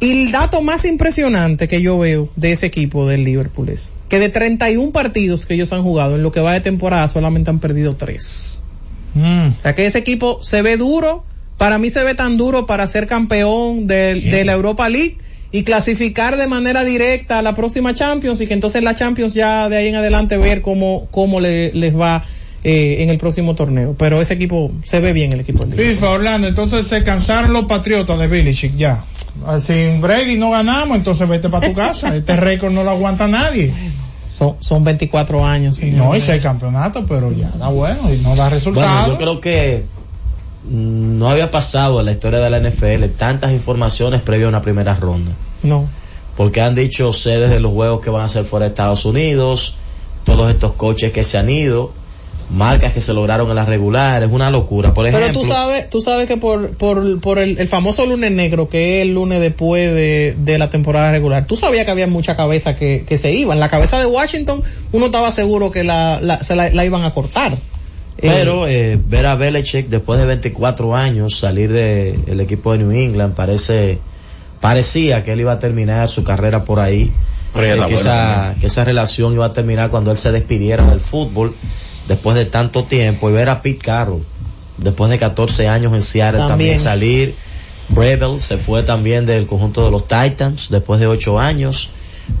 Y 0.00 0.10
el 0.12 0.32
dato 0.32 0.62
más 0.62 0.84
impresionante 0.84 1.68
que 1.68 1.82
yo 1.82 1.98
veo 1.98 2.28
de 2.36 2.52
ese 2.52 2.66
equipo 2.66 3.06
del 3.06 3.24
Liverpool 3.24 3.68
es 3.68 3.92
que 4.08 4.18
de 4.18 4.28
31 4.28 4.92
partidos 4.92 5.44
que 5.44 5.54
ellos 5.54 5.72
han 5.72 5.82
jugado 5.82 6.16
en 6.16 6.22
lo 6.22 6.32
que 6.32 6.40
va 6.40 6.52
de 6.52 6.60
temporada 6.60 7.08
solamente 7.08 7.50
han 7.50 7.58
perdido 7.58 7.96
3. 7.96 8.57
Mm. 9.14 9.48
O 9.58 9.62
sea 9.62 9.74
que 9.74 9.86
ese 9.86 9.98
equipo 9.98 10.40
se 10.42 10.62
ve 10.62 10.76
duro, 10.76 11.24
para 11.56 11.78
mí 11.78 11.90
se 11.90 12.02
ve 12.04 12.14
tan 12.14 12.36
duro 12.36 12.66
para 12.66 12.86
ser 12.86 13.06
campeón 13.06 13.86
de, 13.86 14.14
de 14.20 14.44
la 14.44 14.52
Europa 14.52 14.88
League 14.88 15.16
y 15.50 15.62
clasificar 15.64 16.36
de 16.36 16.46
manera 16.46 16.84
directa 16.84 17.38
a 17.38 17.42
la 17.42 17.54
próxima 17.56 17.94
Champions 17.94 18.40
y 18.40 18.46
que 18.46 18.54
entonces 18.54 18.82
la 18.82 18.94
Champions 18.94 19.32
ya 19.34 19.68
de 19.68 19.76
ahí 19.78 19.88
en 19.88 19.96
adelante 19.96 20.36
ver 20.36 20.60
cómo, 20.60 21.08
cómo 21.10 21.40
le- 21.40 21.72
les 21.72 21.96
va 21.98 22.24
eh, 22.64 22.98
en 23.00 23.08
el 23.08 23.18
próximo 23.18 23.54
torneo. 23.54 23.94
Pero 23.98 24.20
ese 24.20 24.34
equipo 24.34 24.70
se 24.84 25.00
ve 25.00 25.12
bien 25.12 25.32
el 25.32 25.40
equipo. 25.40 25.64
FIFA, 25.66 26.10
Orlando, 26.10 26.48
entonces 26.48 26.86
se 26.86 27.02
cansaron 27.02 27.52
los 27.52 27.64
patriotas 27.66 28.18
de 28.18 28.26
Belichick 28.26 28.76
ya. 28.76 29.04
Ah, 29.46 29.58
Sin 29.60 30.00
Brady 30.00 30.36
no 30.38 30.50
ganamos, 30.50 30.98
entonces 30.98 31.26
vete 31.28 31.48
para 31.48 31.66
tu 31.68 31.72
casa. 31.74 32.14
Este 32.16 32.36
récord 32.36 32.72
no 32.72 32.84
lo 32.84 32.90
aguanta 32.90 33.26
nadie. 33.28 33.72
Son, 34.38 34.54
son 34.60 34.84
24 34.84 35.44
años. 35.44 35.82
Y 35.82 35.90
no, 35.90 36.14
y 36.14 36.20
seis 36.20 36.40
campeonatos, 36.40 37.04
pero 37.08 37.32
ya 37.32 37.50
da 37.58 37.68
bueno 37.68 38.12
y 38.12 38.18
no 38.18 38.30
da 38.30 38.44
Bueno, 38.44 38.50
resultados. 38.50 39.08
yo 39.08 39.16
creo 39.16 39.40
que 39.40 39.84
no 40.70 41.28
había 41.28 41.50
pasado 41.50 41.98
en 41.98 42.06
la 42.06 42.12
historia 42.12 42.38
de 42.38 42.50
la 42.50 42.60
NFL 42.60 43.04
tantas 43.16 43.50
informaciones 43.50 44.20
previo 44.22 44.46
a 44.46 44.50
una 44.50 44.62
primera 44.62 44.94
ronda. 44.94 45.32
No. 45.64 45.88
Porque 46.36 46.60
han 46.60 46.76
dicho 46.76 47.12
sedes 47.12 47.50
de 47.50 47.58
los 47.58 47.72
juegos 47.72 48.00
que 48.00 48.10
van 48.10 48.24
a 48.24 48.28
ser 48.28 48.44
fuera 48.44 48.66
de 48.66 48.70
Estados 48.70 49.04
Unidos, 49.04 49.74
todos 50.22 50.48
estos 50.50 50.72
coches 50.74 51.10
que 51.10 51.24
se 51.24 51.36
han 51.36 51.50
ido, 51.50 51.90
marcas 52.50 52.92
que 52.92 53.00
se 53.00 53.12
lograron 53.12 53.48
en 53.50 53.56
la 53.56 53.64
regular, 53.64 54.22
es 54.22 54.30
una 54.30 54.50
locura. 54.50 54.94
Por 54.94 55.06
ejemplo, 55.06 55.28
Pero 55.28 55.40
tú 55.40 55.46
sabes, 55.46 55.90
tú 55.90 56.00
sabes 56.00 56.26
que 56.26 56.36
por, 56.36 56.70
por, 56.70 57.20
por 57.20 57.38
el, 57.38 57.58
el 57.58 57.68
famoso 57.68 58.06
lunes 58.06 58.32
negro, 58.32 58.68
que 58.68 58.98
es 58.98 59.02
el 59.02 59.14
lunes 59.14 59.40
después 59.40 59.92
de, 59.92 60.34
de 60.38 60.58
la 60.58 60.70
temporada 60.70 61.10
regular, 61.10 61.46
tú 61.46 61.56
sabías 61.56 61.84
que 61.84 61.90
había 61.90 62.06
mucha 62.06 62.36
cabeza 62.36 62.76
que, 62.76 63.04
que 63.06 63.18
se 63.18 63.32
iban. 63.32 63.60
La 63.60 63.68
cabeza 63.68 63.98
de 63.98 64.06
Washington, 64.06 64.62
uno 64.92 65.06
estaba 65.06 65.30
seguro 65.30 65.70
que 65.70 65.84
la, 65.84 66.20
la, 66.22 66.42
se 66.42 66.56
la, 66.56 66.70
la 66.70 66.84
iban 66.84 67.04
a 67.04 67.12
cortar. 67.12 67.58
Pero 68.20 68.66
eh, 68.66 68.98
ver 69.02 69.26
a 69.26 69.36
Belichick 69.36 69.88
después 69.88 70.18
de 70.18 70.26
24 70.26 70.96
años 70.96 71.38
salir 71.38 71.72
del 71.72 72.40
equipo 72.40 72.72
de 72.72 72.78
New 72.78 72.90
England 72.90 73.34
parece 73.34 73.98
parecía 74.60 75.22
que 75.22 75.32
él 75.32 75.40
iba 75.40 75.52
a 75.52 75.58
terminar 75.60 76.08
su 76.08 76.24
carrera 76.24 76.64
por 76.64 76.80
ahí. 76.80 77.12
Eh, 77.54 77.78
que, 77.88 77.94
esa, 77.94 78.54
que 78.60 78.66
esa 78.66 78.84
relación 78.84 79.32
iba 79.32 79.46
a 79.46 79.52
terminar 79.52 79.88
cuando 79.88 80.10
él 80.10 80.18
se 80.18 80.32
despidiera 80.32 80.84
del 80.84 81.00
fútbol 81.00 81.54
después 82.08 82.36
de 82.36 82.46
tanto 82.46 82.84
tiempo 82.84 83.30
y 83.30 83.32
ver 83.32 83.48
a 83.50 83.62
Pete 83.62 83.78
Carroll 83.78 84.22
después 84.78 85.10
de 85.10 85.18
14 85.18 85.68
años 85.68 85.92
en 85.92 86.02
Seattle 86.02 86.40
también, 86.40 86.48
También. 86.48 86.78
salir. 86.78 87.34
Brevel 87.90 88.40
se 88.40 88.58
fue 88.58 88.82
también 88.82 89.24
del 89.26 89.46
conjunto 89.46 89.84
de 89.84 89.90
los 89.90 90.06
Titans 90.06 90.68
después 90.70 91.00
de 91.00 91.06
8 91.06 91.38
años. 91.38 91.90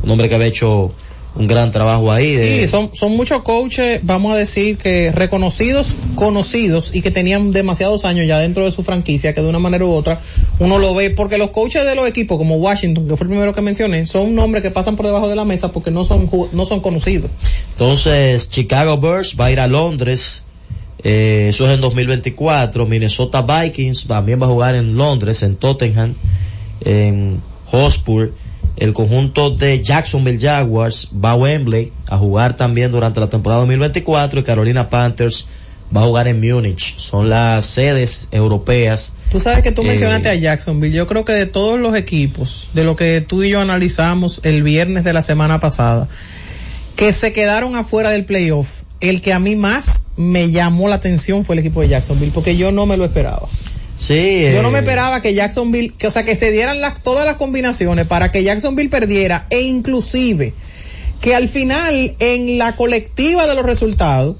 Un 0.02 0.10
hombre 0.10 0.28
que 0.28 0.34
había 0.34 0.48
hecho 0.48 0.92
un 1.36 1.46
gran 1.46 1.70
trabajo 1.70 2.10
ahí. 2.10 2.32
de- 2.32 2.60
Sí, 2.62 2.66
son, 2.66 2.90
son 2.94 3.16
muchos 3.16 3.42
coaches, 3.42 4.00
vamos 4.02 4.32
a 4.32 4.36
decir 4.36 4.76
que 4.76 5.12
reconocidos, 5.12 5.94
conocidos 6.16 6.94
y 6.94 7.00
que 7.02 7.10
tenían 7.10 7.52
demasiados 7.52 8.04
años 8.04 8.26
ya 8.26 8.38
dentro 8.38 8.64
de 8.64 8.72
su 8.72 8.82
franquicia, 8.82 9.32
que 9.34 9.40
de 9.42 9.48
una 9.48 9.58
manera 9.60 9.84
u 9.84 9.90
otra 9.92 10.20
uno 10.58 10.78
lo 10.78 10.94
ve, 10.94 11.10
porque 11.10 11.38
los 11.38 11.50
coaches 11.50 11.84
de 11.84 11.94
los 11.94 12.08
equipos 12.08 12.38
como 12.38 12.56
Washington, 12.56 13.06
que 13.06 13.16
fue 13.16 13.24
el 13.26 13.28
primero 13.30 13.52
que 13.54 13.60
mencioné, 13.60 14.06
son 14.06 14.34
nombres 14.34 14.62
que 14.62 14.70
pasan 14.72 14.96
por 14.96 15.06
debajo 15.06 15.28
de 15.28 15.36
la 15.36 15.44
mesa 15.44 15.70
porque 15.70 15.90
no 15.92 16.04
son, 16.04 16.28
no 16.52 16.66
son 16.66 16.80
conocidos. 16.80 17.30
Entonces, 17.72 18.50
Chicago 18.50 18.98
Bears 18.98 19.36
va 19.38 19.46
a 19.46 19.52
ir 19.52 19.60
a 19.60 19.68
Londres. 19.68 20.42
eh, 21.04 21.46
eso 21.50 21.68
es 21.68 21.74
en 21.74 21.80
2024. 21.80 22.84
Minnesota 22.86 23.42
Vikings 23.42 24.08
también 24.08 24.42
va 24.42 24.46
a 24.46 24.48
jugar 24.48 24.74
en 24.74 24.96
Londres, 24.96 25.44
en 25.44 25.54
Tottenham, 25.54 26.14
en 26.84 27.40
Hotspur. 27.70 28.32
El 28.78 28.92
conjunto 28.92 29.50
de 29.50 29.82
Jacksonville 29.82 30.38
Jaguars 30.38 31.08
va 31.12 31.32
a 31.32 31.34
Wembley 31.34 31.92
a 32.06 32.16
jugar 32.16 32.56
también 32.56 32.92
durante 32.92 33.18
la 33.18 33.28
temporada 33.28 33.60
2024 33.62 34.38
y 34.40 34.42
Carolina 34.44 34.88
Panthers 34.88 35.48
va 35.94 36.02
a 36.02 36.04
jugar 36.04 36.28
en 36.28 36.40
Múnich. 36.40 36.96
Son 36.96 37.28
las 37.28 37.66
sedes 37.66 38.28
europeas. 38.30 39.12
Tú 39.32 39.40
sabes 39.40 39.62
que 39.62 39.72
tú 39.72 39.82
Eh, 39.82 39.86
mencionaste 39.86 40.28
a 40.28 40.34
Jacksonville. 40.36 40.94
Yo 40.94 41.06
creo 41.08 41.24
que 41.24 41.32
de 41.32 41.46
todos 41.46 41.80
los 41.80 41.96
equipos, 41.96 42.68
de 42.72 42.84
lo 42.84 42.94
que 42.94 43.20
tú 43.20 43.42
y 43.42 43.50
yo 43.50 43.60
analizamos 43.60 44.40
el 44.44 44.62
viernes 44.62 45.02
de 45.02 45.12
la 45.12 45.22
semana 45.22 45.58
pasada, 45.58 46.06
que 46.94 47.12
se 47.12 47.32
quedaron 47.32 47.74
afuera 47.74 48.10
del 48.10 48.26
playoff, 48.26 48.82
el 49.00 49.20
que 49.20 49.32
a 49.32 49.38
mí 49.40 49.56
más 49.56 50.04
me 50.16 50.50
llamó 50.50 50.88
la 50.88 50.96
atención 50.96 51.44
fue 51.44 51.54
el 51.56 51.60
equipo 51.60 51.80
de 51.80 51.88
Jacksonville, 51.88 52.32
porque 52.32 52.56
yo 52.56 52.70
no 52.70 52.86
me 52.86 52.96
lo 52.96 53.04
esperaba. 53.04 53.48
Sí, 53.98 54.42
Yo 54.52 54.62
no 54.62 54.70
me 54.70 54.78
eh, 54.78 54.82
esperaba 54.82 55.20
que 55.22 55.34
Jacksonville, 55.34 55.92
que, 55.98 56.06
o 56.06 56.10
sea, 56.10 56.24
que 56.24 56.36
se 56.36 56.52
dieran 56.52 56.80
las, 56.80 57.02
todas 57.02 57.26
las 57.26 57.36
combinaciones 57.36 58.06
para 58.06 58.30
que 58.30 58.44
Jacksonville 58.44 58.90
perdiera 58.90 59.46
e 59.50 59.62
inclusive 59.62 60.54
que 61.20 61.34
al 61.34 61.48
final 61.48 62.14
en 62.20 62.58
la 62.58 62.76
colectiva 62.76 63.46
de 63.48 63.54
los 63.56 63.64
resultados 63.64 64.36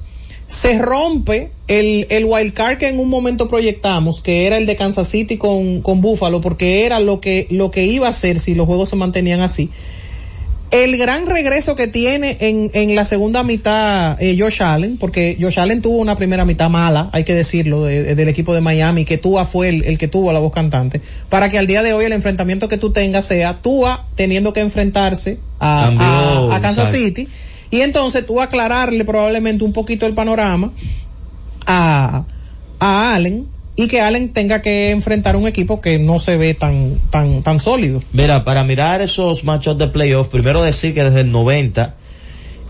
se 0.46 0.78
rompe 0.78 1.50
el, 1.66 2.06
el 2.08 2.24
wild 2.24 2.54
card 2.54 2.78
que 2.78 2.88
en 2.88 2.98
un 2.98 3.08
momento 3.08 3.48
proyectamos, 3.48 4.22
que 4.22 4.46
era 4.46 4.56
el 4.56 4.64
de 4.64 4.76
Kansas 4.76 5.08
City 5.08 5.36
con, 5.36 5.82
con 5.82 6.00
Buffalo, 6.00 6.40
porque 6.40 6.86
era 6.86 7.00
lo 7.00 7.20
que, 7.20 7.46
lo 7.50 7.70
que 7.70 7.84
iba 7.84 8.08
a 8.08 8.12
ser 8.12 8.40
si 8.40 8.54
los 8.54 8.66
juegos 8.66 8.88
se 8.88 8.96
mantenían 8.96 9.40
así. 9.40 9.70
El 10.70 10.98
gran 10.98 11.26
regreso 11.26 11.74
que 11.76 11.88
tiene 11.88 12.36
en, 12.40 12.70
en 12.74 12.94
la 12.94 13.06
segunda 13.06 13.42
mitad 13.42 14.20
eh, 14.22 14.36
Josh 14.38 14.62
Allen, 14.62 14.98
porque 14.98 15.38
Josh 15.40 15.58
Allen 15.58 15.80
tuvo 15.80 15.96
una 15.96 16.14
primera 16.14 16.44
mitad 16.44 16.68
mala, 16.68 17.08
hay 17.14 17.24
que 17.24 17.34
decirlo, 17.34 17.84
de- 17.84 18.02
de- 18.02 18.14
del 18.14 18.28
equipo 18.28 18.52
de 18.52 18.60
Miami, 18.60 19.06
que 19.06 19.16
Tua 19.16 19.46
fue 19.46 19.70
el, 19.70 19.84
el 19.84 19.96
que 19.96 20.08
tuvo 20.08 20.30
la 20.32 20.40
voz 20.40 20.52
cantante, 20.52 21.00
para 21.30 21.48
que 21.48 21.58
al 21.58 21.66
día 21.66 21.82
de 21.82 21.94
hoy 21.94 22.04
el 22.04 22.12
enfrentamiento 22.12 22.68
que 22.68 22.76
tú 22.76 22.90
tengas 22.92 23.24
sea 23.24 23.56
Tua 23.62 24.04
teniendo 24.14 24.52
que 24.52 24.60
enfrentarse 24.60 25.38
a, 25.58 25.84
Cambió, 25.86 26.06
a- 26.52 26.56
a 26.56 26.60
Kansas 26.60 26.92
exacto. 26.94 26.98
City, 27.06 27.28
y 27.70 27.80
entonces 27.80 28.26
tú 28.26 28.40
aclararle 28.42 29.04
probablemente 29.06 29.64
un 29.64 29.72
poquito 29.72 30.04
el 30.04 30.12
panorama 30.12 30.72
a, 31.66 32.24
a 32.78 33.14
Allen, 33.14 33.46
y 33.78 33.86
que 33.86 34.00
Allen 34.00 34.32
tenga 34.32 34.60
que 34.60 34.90
enfrentar 34.90 35.36
un 35.36 35.46
equipo 35.46 35.80
que 35.80 36.00
no 36.00 36.18
se 36.18 36.36
ve 36.36 36.52
tan, 36.52 36.98
tan, 37.10 37.44
tan 37.44 37.60
sólido. 37.60 38.02
Mira, 38.12 38.44
para 38.44 38.64
mirar 38.64 39.00
esos 39.00 39.44
matchups 39.44 39.78
de 39.78 39.86
playoff, 39.86 40.26
primero 40.26 40.62
decir 40.62 40.94
que 40.94 41.04
desde 41.04 41.20
el 41.20 41.30
90, 41.30 41.94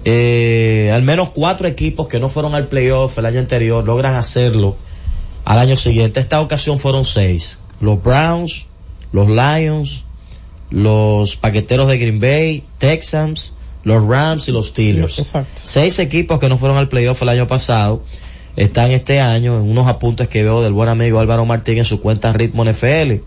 eh, 0.04 0.92
al 0.92 1.02
menos 1.02 1.30
cuatro 1.30 1.66
equipos 1.66 2.08
que 2.08 2.20
no 2.20 2.28
fueron 2.28 2.54
al 2.54 2.68
playoff 2.68 3.16
el 3.16 3.24
año 3.24 3.38
anterior 3.38 3.82
logran 3.84 4.16
hacerlo 4.16 4.76
al 5.46 5.58
año 5.58 5.76
siguiente. 5.76 6.20
Esta 6.20 6.42
ocasión 6.42 6.78
fueron 6.78 7.06
seis. 7.06 7.58
Los 7.80 8.02
Browns, 8.02 8.66
los 9.10 9.30
Lions, 9.30 10.04
los 10.68 11.36
Paqueteros 11.36 11.88
de 11.88 11.96
Green 11.96 12.20
Bay, 12.20 12.64
Texans, 12.76 13.54
los 13.82 14.06
Rams 14.06 14.46
y 14.48 14.52
los 14.52 14.68
Steelers. 14.68 15.18
Exacto. 15.18 15.58
Seis 15.64 16.00
equipos 16.00 16.38
que 16.38 16.50
no 16.50 16.58
fueron 16.58 16.76
al 16.76 16.90
playoff 16.90 17.22
el 17.22 17.30
año 17.30 17.46
pasado 17.46 18.02
están 18.58 18.90
este 18.90 19.20
año 19.20 19.56
en 19.56 19.62
unos 19.70 19.86
apuntes 19.86 20.28
que 20.28 20.42
veo 20.42 20.62
del 20.62 20.72
buen 20.72 20.88
amigo 20.88 21.20
Álvaro 21.20 21.44
Martín 21.46 21.78
en 21.78 21.84
su 21.84 22.00
cuenta 22.00 22.32
Ritmo 22.32 22.64
NFL. 22.64 23.22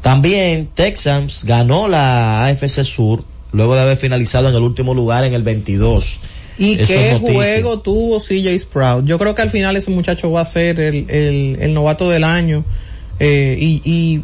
También 0.00 0.68
Texans 0.74 1.44
ganó 1.44 1.88
la 1.88 2.46
AFC 2.46 2.82
Sur 2.84 3.24
luego 3.52 3.74
de 3.74 3.82
haber 3.82 3.96
finalizado 3.96 4.48
en 4.48 4.54
el 4.54 4.62
último 4.62 4.94
lugar 4.94 5.24
en 5.24 5.34
el 5.34 5.42
22. 5.42 6.18
¿Y 6.58 6.72
Eso 6.80 6.86
qué 6.92 7.18
juego 7.20 7.80
tuvo 7.80 8.18
CJ 8.18 8.58
Sprout? 8.58 9.06
Yo 9.06 9.18
creo 9.18 9.34
que 9.34 9.42
al 9.42 9.50
final 9.50 9.76
ese 9.76 9.90
muchacho 9.90 10.30
va 10.30 10.40
a 10.40 10.44
ser 10.44 10.80
el, 10.80 11.08
el, 11.10 11.58
el 11.60 11.74
novato 11.74 12.08
del 12.10 12.24
año. 12.24 12.64
eh, 13.20 13.56
y, 13.60 13.82
y 13.84 14.22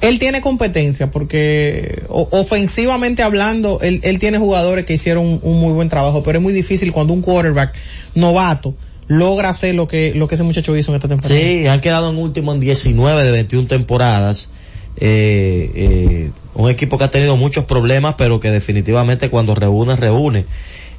él 0.00 0.18
tiene 0.18 0.40
competencia 0.40 1.10
porque 1.12 2.02
o- 2.08 2.28
ofensivamente 2.32 3.22
hablando, 3.22 3.78
él, 3.82 4.00
él 4.02 4.18
tiene 4.18 4.38
jugadores 4.38 4.84
que 4.84 4.94
hicieron 4.94 5.24
un, 5.26 5.40
un 5.42 5.60
muy 5.60 5.72
buen 5.72 5.88
trabajo, 5.88 6.22
pero 6.24 6.38
es 6.38 6.42
muy 6.42 6.52
difícil 6.52 6.92
cuando 6.92 7.12
un 7.12 7.22
quarterback 7.22 7.72
novato 8.14 8.74
logra 9.08 9.48
hacer 9.48 9.74
lo 9.74 9.88
que, 9.88 10.12
lo 10.14 10.28
que 10.28 10.36
ese 10.36 10.44
muchacho 10.44 10.76
hizo 10.76 10.90
en 10.92 10.96
esta 10.96 11.08
temporada. 11.08 11.40
Sí, 11.40 11.66
han 11.66 11.80
quedado 11.80 12.10
en 12.10 12.18
último 12.18 12.52
en 12.52 12.60
19 12.60 13.24
de 13.24 13.30
21 13.30 13.66
temporadas. 13.66 14.50
eh, 14.96 15.70
eh, 15.74 16.30
un 16.54 16.68
equipo 16.68 16.98
que 16.98 17.04
ha 17.04 17.10
tenido 17.10 17.36
muchos 17.36 17.64
problemas, 17.64 18.16
pero 18.18 18.38
que 18.38 18.50
definitivamente 18.50 19.30
cuando 19.30 19.54
reúne, 19.54 19.96
reúne. 19.96 20.44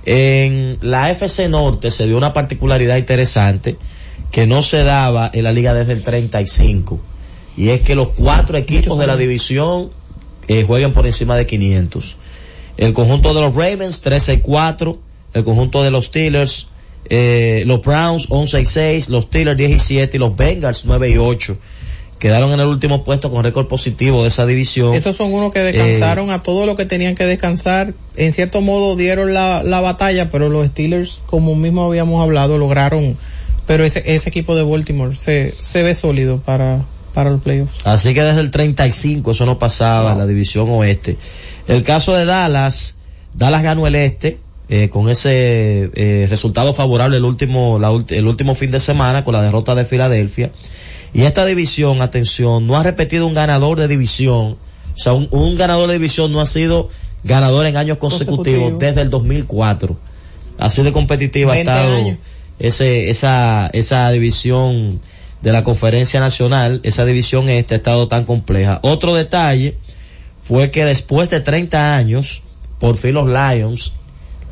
En 0.05 0.77
la 0.81 1.11
FC 1.11 1.47
Norte 1.47 1.91
se 1.91 2.07
dio 2.07 2.17
una 2.17 2.33
particularidad 2.33 2.97
interesante 2.97 3.77
que 4.31 4.47
no 4.47 4.63
se 4.63 4.83
daba 4.83 5.29
en 5.33 5.43
la 5.43 5.53
liga 5.53 5.73
desde 5.73 5.93
el 5.93 6.03
35. 6.03 6.99
Y 7.55 7.69
es 7.69 7.81
que 7.81 7.95
los 7.95 8.09
cuatro 8.09 8.57
equipos 8.57 8.97
de 8.97 9.07
la 9.07 9.15
división 9.15 9.91
eh, 10.47 10.63
juegan 10.63 10.91
por 10.91 11.05
encima 11.05 11.37
de 11.37 11.45
500. 11.45 12.17
El 12.77 12.93
conjunto 12.93 13.33
de 13.33 13.41
los 13.41 13.53
Ravens 13.53 14.03
13-4, 14.03 14.97
el 15.35 15.43
conjunto 15.43 15.83
de 15.83 15.91
los 15.91 16.05
Steelers, 16.05 16.67
eh, 17.09 17.63
los 17.65 17.81
Browns 17.81 18.29
11-6, 18.29 19.09
los 19.09 19.25
Steelers 19.25 19.57
17 19.57 20.17
y 20.17 20.19
los 20.19 20.35
Bengals 20.35 20.85
9 20.85 21.09
y 21.09 21.17
8 21.17 21.57
quedaron 22.23 22.53
en 22.53 22.61
el 22.61 22.67
último 22.67 23.03
puesto 23.03 23.29
con 23.29 23.43
récord 23.43 23.67
positivo 23.67 24.21
de 24.21 24.29
esa 24.29 24.45
división. 24.45 24.93
Esos 24.93 25.17
son 25.17 25.33
unos 25.33 25.51
que 25.51 25.59
descansaron 25.59 26.29
a 26.29 26.41
todo 26.41 26.65
lo 26.65 26.77
que 26.77 26.85
tenían 26.85 27.15
que 27.15 27.25
descansar. 27.25 27.93
En 28.15 28.31
cierto 28.31 28.61
modo 28.61 28.95
dieron 28.95 29.33
la, 29.33 29.61
la 29.61 29.81
batalla, 29.81 30.31
pero 30.31 30.47
los 30.47 30.67
Steelers, 30.69 31.19
como 31.25 31.53
mismo 31.53 31.83
habíamos 31.83 32.23
hablado, 32.23 32.57
lograron. 32.57 33.17
Pero 33.67 33.83
ese, 33.83 34.03
ese 34.05 34.29
equipo 34.29 34.55
de 34.55 34.63
Baltimore 34.63 35.13
se, 35.17 35.53
se 35.59 35.83
ve 35.83 35.93
sólido 35.95 36.37
para, 36.37 36.85
para 37.13 37.29
los 37.29 37.41
playoffs. 37.41 37.85
Así 37.85 38.13
que 38.13 38.23
desde 38.23 38.39
el 38.39 38.51
35 38.51 39.31
eso 39.31 39.45
no 39.45 39.59
pasaba 39.59 40.13
en 40.13 40.17
la 40.17 40.25
división 40.25 40.69
oeste. 40.69 41.17
El 41.67 41.83
caso 41.83 42.15
de 42.15 42.23
Dallas, 42.23 42.95
Dallas 43.33 43.63
ganó 43.63 43.85
el 43.85 43.95
este, 43.95 44.39
eh, 44.75 44.89
con 44.89 45.07
ese 45.07 45.91
eh, 45.93 46.25
resultado 46.31 46.73
favorable 46.73 47.17
el 47.17 47.25
último, 47.25 47.77
la, 47.77 47.91
el 48.09 48.25
último 48.25 48.55
fin 48.55 48.71
de 48.71 48.79
semana 48.79 49.23
con 49.23 49.35
la 49.35 49.43
derrota 49.43 49.75
de 49.75 49.85
Filadelfia. 49.85 50.51
Y 51.13 51.21
esta 51.21 51.45
división, 51.45 52.01
atención, 52.01 52.65
no 52.65 52.75
ha 52.75 52.81
repetido 52.81 53.27
un 53.27 53.35
ganador 53.35 53.79
de 53.79 53.87
división. 53.87 54.57
O 54.95 54.97
sea, 54.97 55.13
un, 55.13 55.27
un 55.29 55.55
ganador 55.57 55.89
de 55.89 55.99
división 55.99 56.31
no 56.31 56.41
ha 56.41 56.47
sido 56.47 56.89
ganador 57.23 57.67
en 57.67 57.77
años 57.77 57.99
consecutivos 57.99 58.71
Consecutivo. 58.71 58.79
desde 58.79 59.01
el 59.01 59.11
2004. 59.11 59.95
Así 60.57 60.81
de 60.81 60.91
competitiva 60.91 61.51
ha 61.51 61.55
20 61.55 61.71
estado 61.71 61.95
años. 61.95 62.17
ese, 62.57 63.11
esa, 63.11 63.69
esa 63.73 64.09
división 64.09 65.01
de 65.43 65.51
la 65.51 65.63
conferencia 65.63 66.19
nacional, 66.19 66.79
esa 66.81 67.05
división 67.05 67.47
este 67.47 67.75
ha 67.75 67.77
estado 67.77 68.07
tan 68.07 68.25
compleja. 68.25 68.79
Otro 68.81 69.13
detalle 69.13 69.77
fue 70.41 70.71
que 70.71 70.83
después 70.83 71.29
de 71.29 71.41
30 71.41 71.95
años, 71.95 72.41
por 72.79 72.97
fin 72.97 73.13
los 73.13 73.27
Lions 73.27 73.93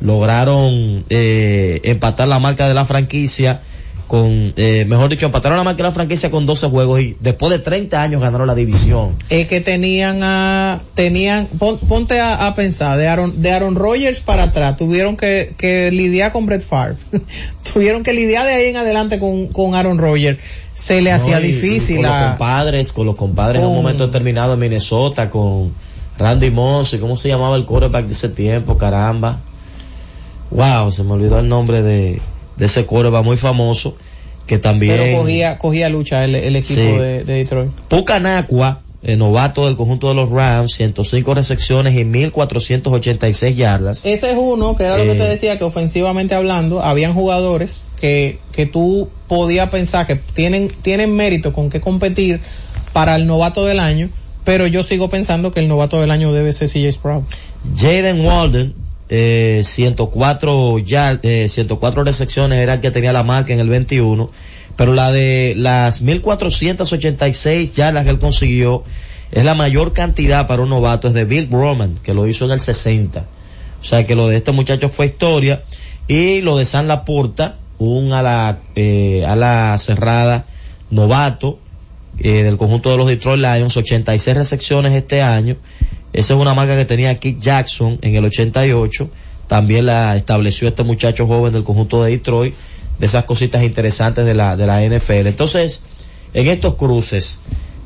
lograron 0.02 1.04
eh, 1.10 1.80
empatar 1.84 2.28
la 2.28 2.38
marca 2.38 2.68
de 2.68 2.74
la 2.74 2.84
franquicia 2.84 3.60
con, 4.08 4.52
eh, 4.56 4.84
mejor 4.86 5.08
dicho, 5.08 5.24
empataron 5.24 5.56
la 5.56 5.64
marca 5.64 5.78
de 5.78 5.88
la 5.88 5.92
franquicia 5.92 6.30
con 6.30 6.44
12 6.44 6.68
juegos 6.68 7.00
y 7.00 7.16
después 7.20 7.50
de 7.50 7.58
30 7.60 8.02
años 8.02 8.20
ganaron 8.20 8.46
la 8.46 8.54
división. 8.54 9.16
Es 9.30 9.46
que 9.48 9.62
tenían 9.62 10.22
a, 10.22 10.78
tenían, 10.94 11.46
pon- 11.46 11.78
ponte 11.78 12.20
a, 12.20 12.46
a 12.46 12.54
pensar, 12.54 12.98
de 12.98 13.08
Aaron, 13.08 13.40
de 13.40 13.52
Aaron 13.52 13.74
Rodgers 13.74 14.20
para 14.20 14.42
atrás, 14.44 14.76
tuvieron 14.76 15.16
que, 15.16 15.54
que 15.56 15.90
lidiar 15.90 16.30
con 16.30 16.44
Brett 16.44 16.60
Favre. 16.60 16.96
tuvieron 17.72 18.02
que 18.02 18.12
lidiar 18.12 18.44
de 18.44 18.52
ahí 18.52 18.66
en 18.66 18.76
adelante 18.76 19.18
con, 19.18 19.46
con 19.46 19.74
Aaron 19.74 19.96
Rodgers. 19.96 20.38
Se 20.74 21.00
le 21.00 21.10
hacía 21.10 21.36
No, 21.36 21.46
difícil 21.46 21.96
con 21.96 22.04
los 22.06 22.14
compadres, 22.28 22.92
con 22.92 23.06
los 23.06 23.16
compadres 23.16 23.62
en 23.62 23.68
un 23.68 23.74
momento 23.74 24.04
determinado 24.06 24.54
en 24.54 24.60
Minnesota, 24.60 25.30
con 25.30 25.72
Randy 26.18 26.50
Moss, 26.50 26.92
y 26.92 26.98
¿cómo 26.98 27.16
se 27.16 27.28
llamaba 27.28 27.56
el 27.56 27.64
quarterback 27.64 28.04
de 28.06 28.12
ese 28.12 28.28
tiempo? 28.28 28.76
Caramba. 28.76 29.40
Wow, 30.54 30.92
se 30.92 31.02
me 31.04 31.12
olvidó 31.12 31.38
el 31.38 31.48
nombre 31.48 31.82
de, 31.82 32.20
de 32.56 32.64
ese 32.66 32.84
quarterback 32.84 33.24
muy 33.24 33.36
famoso, 33.36 33.96
que 34.46 34.58
también... 34.58 34.96
pero 34.98 35.18
cogía, 35.20 35.58
cogía 35.58 35.88
lucha 35.88 36.24
el, 36.24 36.34
el 36.34 36.56
equipo 36.56 36.80
Sí. 36.80 36.86
de, 36.98 37.24
de 37.24 37.34
Detroit. 37.34 37.70
Pucanacua, 37.88 38.80
el 39.02 39.18
novato 39.18 39.66
del 39.66 39.76
conjunto 39.76 40.08
de 40.08 40.14
los 40.14 40.30
Rams, 40.30 40.74
105 40.74 41.34
recepciones 41.34 41.96
y 41.98 42.04
1486 42.04 43.56
yardas. 43.56 44.04
Ese 44.04 44.30
es 44.30 44.36
uno, 44.38 44.76
que 44.76 44.84
era 44.84 44.98
lo 44.98 45.04
que 45.04 45.12
Eh. 45.12 45.16
te 45.18 45.24
decía, 45.28 45.58
que 45.58 45.64
ofensivamente 45.64 46.34
hablando, 46.34 46.82
habían 46.82 47.14
jugadores 47.14 47.80
que, 48.00 48.38
que 48.52 48.66
tú 48.66 49.08
podías 49.28 49.70
pensar 49.70 50.06
que 50.06 50.16
tienen, 50.16 50.70
tienen 50.82 51.14
mérito 51.14 51.52
con 51.52 51.70
qué 51.70 51.80
competir 51.80 52.40
para 52.92 53.16
el 53.16 53.26
novato 53.26 53.64
del 53.64 53.80
año, 53.80 54.10
pero 54.44 54.66
yo 54.66 54.82
sigo 54.82 55.08
pensando 55.08 55.52
que 55.52 55.60
el 55.60 55.68
novato 55.68 56.00
del 56.00 56.10
año 56.10 56.32
debe 56.32 56.52
ser 56.52 56.68
CJ 56.68 56.92
Sprout. 56.92 57.24
Jaden 57.76 58.24
Walden, 58.26 58.74
eh, 59.14 59.60
104 59.62 60.78
ya, 60.78 61.20
eh, 61.22 61.46
104 61.46 62.02
recepciones 62.02 62.58
era 62.60 62.74
el 62.74 62.80
que 62.80 62.90
tenía 62.90 63.12
la 63.12 63.22
marca 63.22 63.52
en 63.52 63.60
el 63.60 63.68
21, 63.68 64.30
pero 64.74 64.94
la 64.94 65.12
de 65.12 65.52
las 65.54 66.00
1486 66.00 67.76
yardas 67.76 68.04
que 68.04 68.10
él 68.10 68.18
consiguió 68.18 68.84
es 69.30 69.44
la 69.44 69.54
mayor 69.54 69.92
cantidad 69.92 70.46
para 70.46 70.62
un 70.62 70.70
novato, 70.70 71.08
es 71.08 71.14
de 71.14 71.26
Bill 71.26 71.50
Roman, 71.50 71.96
que 72.02 72.14
lo 72.14 72.26
hizo 72.26 72.46
en 72.46 72.52
el 72.52 72.60
60. 72.60 73.26
O 73.82 73.84
sea 73.84 74.06
que 74.06 74.14
lo 74.14 74.28
de 74.28 74.36
este 74.36 74.52
muchacho 74.52 74.88
fue 74.88 75.06
historia. 75.06 75.62
Y 76.08 76.40
lo 76.40 76.56
de 76.56 76.64
San 76.64 76.88
Laporta, 76.88 77.58
un 77.78 78.14
ala, 78.14 78.60
eh, 78.76 79.24
ala 79.26 79.76
cerrada 79.76 80.46
novato, 80.90 81.58
eh, 82.18 82.44
del 82.44 82.56
conjunto 82.56 82.90
de 82.90 82.96
los 82.96 83.08
Detroit 83.08 83.42
Lions, 83.42 83.76
86 83.76 84.36
recepciones 84.36 84.94
este 84.94 85.20
año. 85.20 85.56
Esa 86.12 86.34
es 86.34 86.40
una 86.40 86.54
marca 86.54 86.76
que 86.76 86.84
tenía 86.84 87.18
Keith 87.18 87.40
Jackson 87.40 87.98
en 88.02 88.14
el 88.14 88.24
88. 88.24 89.10
También 89.46 89.86
la 89.86 90.16
estableció 90.16 90.68
este 90.68 90.82
muchacho 90.82 91.26
joven 91.26 91.52
del 91.52 91.64
conjunto 91.64 92.02
de 92.02 92.10
Detroit, 92.12 92.54
de 92.98 93.06
esas 93.06 93.24
cositas 93.24 93.62
interesantes 93.62 94.24
de 94.24 94.34
la, 94.34 94.56
de 94.56 94.66
la 94.66 94.80
NFL. 94.82 95.26
Entonces, 95.26 95.80
en 96.34 96.48
estos 96.48 96.74
cruces, 96.74 97.38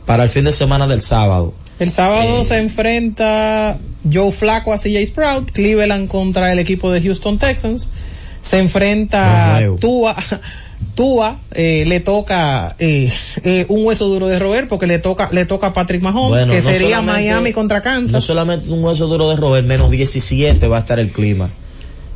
para 0.04 0.24
el 0.24 0.30
fin 0.30 0.44
de 0.44 0.52
semana 0.52 0.86
del 0.86 1.02
sábado, 1.02 1.54
El 1.78 1.90
sábado 1.90 2.44
se 2.44 2.58
enfrenta 2.58 3.78
Joe 4.10 4.32
Flaco 4.32 4.72
a 4.72 4.78
CJ 4.78 5.04
Sprout, 5.06 5.50
Cleveland 5.52 6.08
contra 6.08 6.52
el 6.52 6.58
equipo 6.58 6.90
de 6.90 7.02
Houston 7.02 7.38
Texans, 7.38 7.90
se 8.42 8.58
enfrenta. 8.58 9.60
Tua, 9.80 10.16
Tua 10.94 11.38
eh, 11.52 11.84
le 11.86 12.00
toca 12.00 12.76
eh, 12.78 13.12
eh, 13.44 13.66
un 13.68 13.84
hueso 13.84 14.08
duro 14.08 14.26
de 14.26 14.38
roer 14.38 14.68
porque 14.68 14.86
le 14.86 14.98
toca 14.98 15.28
le 15.32 15.44
toca 15.44 15.68
a 15.68 15.74
Patrick 15.74 16.02
Mahomes, 16.02 16.46
Bueno, 16.46 16.52
que 16.52 16.60
no 16.60 16.68
sería 16.70 17.02
Miami 17.02 17.52
contra 17.52 17.82
Kansas. 17.82 18.12
no 18.12 18.20
solamente 18.20 18.70
un 18.70 18.82
hueso 18.82 19.06
duro 19.06 19.28
de 19.30 19.36
roer, 19.36 19.64
menos 19.64 19.90
17 19.90 20.66
va 20.68 20.78
a 20.78 20.80
estar 20.80 20.98
el 20.98 21.10
clima 21.10 21.50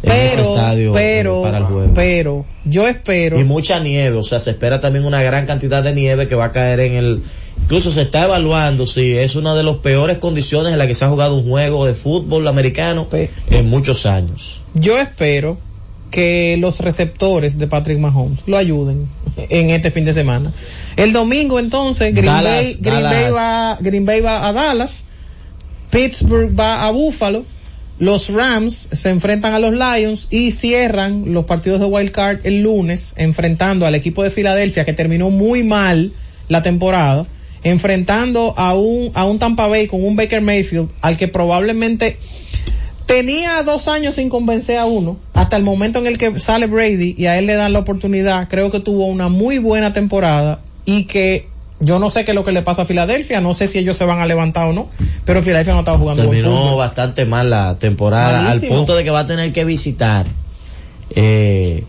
en 0.02 0.12
ese 0.12 0.40
estadio 0.40 0.90
eh, 0.90 0.94
pero, 0.94 1.42
para 1.42 1.58
el 1.58 1.64
juego. 1.64 1.92
pero, 1.94 2.46
yo 2.64 2.88
espero. 2.88 3.38
y 3.38 3.44
mucha 3.44 3.80
nieve, 3.80 4.16
o 4.16 4.22
sea, 4.22 4.40
se 4.40 4.50
espera 4.50 4.80
también 4.80 5.04
una 5.04 5.22
gran 5.22 5.46
cantidad 5.46 5.82
de 5.82 5.92
nieve 5.92 6.28
que 6.28 6.34
va 6.34 6.46
a 6.46 6.52
caer 6.52 6.80
en 6.80 6.94
el... 6.94 7.22
Incluso 7.62 7.92
se 7.92 8.02
está 8.02 8.24
evaluando 8.24 8.86
si 8.86 9.16
es 9.16 9.36
una 9.36 9.54
de 9.54 9.62
las 9.62 9.76
peores 9.76 10.18
condiciones 10.18 10.72
en 10.72 10.78
las 10.78 10.88
que 10.88 10.94
se 10.94 11.04
ha 11.04 11.08
jugado 11.08 11.36
un 11.36 11.48
juego 11.48 11.86
de 11.86 11.94
fútbol 11.94 12.48
americano 12.48 13.06
en 13.50 13.68
muchos 13.68 14.06
años. 14.06 14.60
Yo 14.74 14.98
espero 14.98 15.58
que 16.10 16.56
los 16.58 16.80
receptores 16.80 17.58
de 17.58 17.66
Patrick 17.66 17.98
Mahomes 17.98 18.40
lo 18.46 18.56
ayuden 18.56 19.08
en 19.36 19.70
este 19.70 19.90
fin 19.90 20.04
de 20.04 20.12
semana. 20.12 20.52
El 20.96 21.12
domingo 21.12 21.58
entonces 21.58 22.12
Green, 22.12 22.26
Dallas, 22.26 22.64
Bay, 22.64 22.76
Green. 22.80 23.02
Bay 23.02 23.30
va, 23.30 23.78
Green 23.80 24.06
Bay 24.06 24.20
va 24.20 24.46
a 24.46 24.52
Dallas, 24.52 25.04
Pittsburgh 25.90 26.58
va 26.58 26.86
a 26.86 26.90
Buffalo, 26.90 27.44
los 27.98 28.30
Rams 28.30 28.88
se 28.92 29.10
enfrentan 29.10 29.52
a 29.52 29.58
los 29.58 29.72
Lions 29.72 30.28
y 30.30 30.52
cierran 30.52 31.32
los 31.32 31.44
partidos 31.44 31.80
de 31.80 31.86
Wild 31.86 32.10
Card 32.10 32.38
el 32.44 32.62
lunes 32.62 33.12
enfrentando 33.16 33.86
al 33.86 33.94
equipo 33.94 34.22
de 34.22 34.30
Filadelfia 34.30 34.84
que 34.84 34.94
terminó 34.94 35.30
muy 35.30 35.64
mal 35.64 36.12
la 36.48 36.62
temporada, 36.62 37.26
enfrentando 37.62 38.54
a 38.56 38.74
un, 38.74 39.10
a 39.14 39.24
un 39.24 39.38
Tampa 39.38 39.68
Bay 39.68 39.86
con 39.86 40.02
un 40.02 40.16
Baker 40.16 40.40
Mayfield 40.40 40.88
al 41.02 41.16
que 41.16 41.28
probablemente 41.28 42.16
tenía 43.10 43.62
dos 43.64 43.88
años 43.88 44.14
sin 44.14 44.28
convencer 44.28 44.78
a 44.78 44.86
uno, 44.86 45.16
hasta 45.34 45.56
el 45.56 45.62
momento 45.64 45.98
en 45.98 46.06
el 46.06 46.16
que 46.16 46.38
sale 46.38 46.66
Brady 46.66 47.14
y 47.18 47.26
a 47.26 47.38
él 47.38 47.46
le 47.46 47.54
dan 47.54 47.72
la 47.72 47.80
oportunidad, 47.80 48.48
creo 48.48 48.70
que 48.70 48.78
tuvo 48.80 49.06
una 49.06 49.28
muy 49.28 49.58
buena 49.58 49.92
temporada 49.92 50.60
y 50.84 51.04
que 51.04 51.48
yo 51.80 51.98
no 51.98 52.10
sé 52.10 52.24
qué 52.24 52.30
es 52.30 52.34
lo 52.34 52.44
que 52.44 52.52
le 52.52 52.62
pasa 52.62 52.82
a 52.82 52.84
Filadelfia, 52.84 53.40
no 53.40 53.54
sé 53.54 53.66
si 53.66 53.78
ellos 53.78 53.96
se 53.96 54.04
van 54.04 54.20
a 54.20 54.26
levantar 54.26 54.68
o 54.68 54.72
no, 54.72 54.88
pero 55.24 55.42
Filadelfia 55.42 55.72
no 55.74 55.80
estaba 55.80 55.98
jugando 55.98 56.22
Terminó 56.22 56.76
bastante 56.76 57.24
mal 57.24 57.50
la 57.50 57.76
temporada, 57.78 58.42
Malísimo. 58.42 58.72
al 58.72 58.78
punto 58.78 58.94
de 58.96 59.02
que 59.04 59.10
va 59.10 59.20
a 59.20 59.26
tener 59.26 59.52
que 59.52 59.64
visitar 59.64 60.26
eh, 61.16 61.84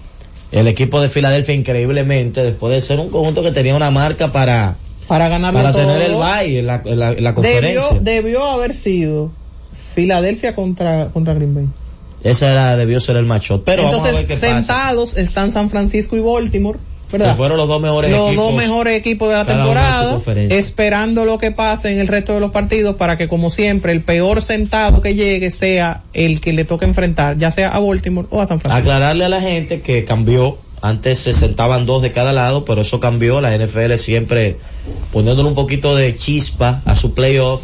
el 0.51 0.67
equipo 0.67 1.01
de 1.01 1.09
Filadelfia 1.09 1.53
increíblemente, 1.53 2.41
después 2.41 2.73
de 2.73 2.81
ser 2.81 2.99
un 2.99 3.09
conjunto 3.09 3.43
que 3.43 3.51
tenía 3.51 3.75
una 3.75 3.91
marca 3.91 4.31
para, 4.31 4.75
para 5.07 5.29
ganarlo 5.29 5.59
para 5.59 5.71
todo. 5.71 5.81
tener 5.81 6.01
el 6.09 6.15
bye 6.15 6.59
en 6.59 6.67
la, 6.67 6.81
en 6.85 6.99
la- 6.99 7.11
en 7.11 7.23
la 7.23 7.33
conferencia. 7.35 7.81
debió, 7.99 8.01
debió 8.01 8.45
haber 8.45 8.73
sido 8.73 9.31
Filadelfia 9.93 10.55
contra, 10.55 11.09
contra 11.09 11.33
Green 11.33 11.53
Bay. 11.55 11.65
Esa 12.23 12.51
era, 12.51 12.77
debió 12.77 12.99
ser 12.99 13.15
el 13.17 13.25
macho. 13.25 13.63
Pero 13.63 13.83
vamos 13.83 14.03
a 14.03 14.11
ver 14.11 14.15
Entonces, 14.21 14.39
pasa. 14.39 14.53
sentados 14.55 15.17
están 15.17 15.51
San 15.51 15.69
Francisco 15.71 16.15
y 16.15 16.19
Baltimore, 16.19 16.77
Que 17.09 17.17
¿verdad? 17.17 17.35
fueron 17.35 17.57
los 17.57 17.67
dos 17.67 17.81
mejores 17.81 18.11
los 18.11 18.27
equipos. 18.27 18.45
dos 18.45 18.53
mejores 18.55 18.95
equipos 18.95 19.29
de 19.29 19.35
la 19.35 19.45
temporada, 19.45 20.19
esperando 20.51 21.25
lo 21.25 21.39
que 21.39 21.51
pase 21.51 21.91
en 21.91 21.99
el 21.99 22.07
resto 22.07 22.33
de 22.33 22.39
los 22.39 22.51
partidos 22.51 22.95
para 22.95 23.17
que, 23.17 23.27
como 23.27 23.49
siempre, 23.49 23.91
el 23.91 24.01
peor 24.01 24.41
sentado 24.43 25.01
que 25.01 25.15
llegue 25.15 25.49
sea 25.49 26.03
el 26.13 26.41
que 26.41 26.53
le 26.53 26.63
toque 26.63 26.85
enfrentar, 26.85 27.37
ya 27.37 27.49
sea 27.49 27.69
a 27.69 27.79
Baltimore 27.79 28.27
o 28.29 28.39
a 28.39 28.45
San 28.45 28.59
Francisco. 28.59 28.81
Aclararle 28.91 29.25
a 29.25 29.29
la 29.29 29.41
gente 29.41 29.81
que 29.81 30.05
cambió 30.05 30.57
Antes 30.83 31.19
se 31.19 31.33
sentaban 31.33 31.85
dos 31.85 32.01
de 32.01 32.11
cada 32.11 32.33
lado, 32.33 32.65
pero 32.65 32.81
eso 32.81 32.99
cambió. 32.99 33.39
La 33.39 33.55
NFL 33.55 33.93
siempre 33.97 34.57
poniéndole 35.13 35.47
un 35.49 35.53
poquito 35.55 35.95
de 35.95 36.15
chispa 36.17 36.81
a 36.85 36.95
su 36.95 37.13
playoff. 37.13 37.61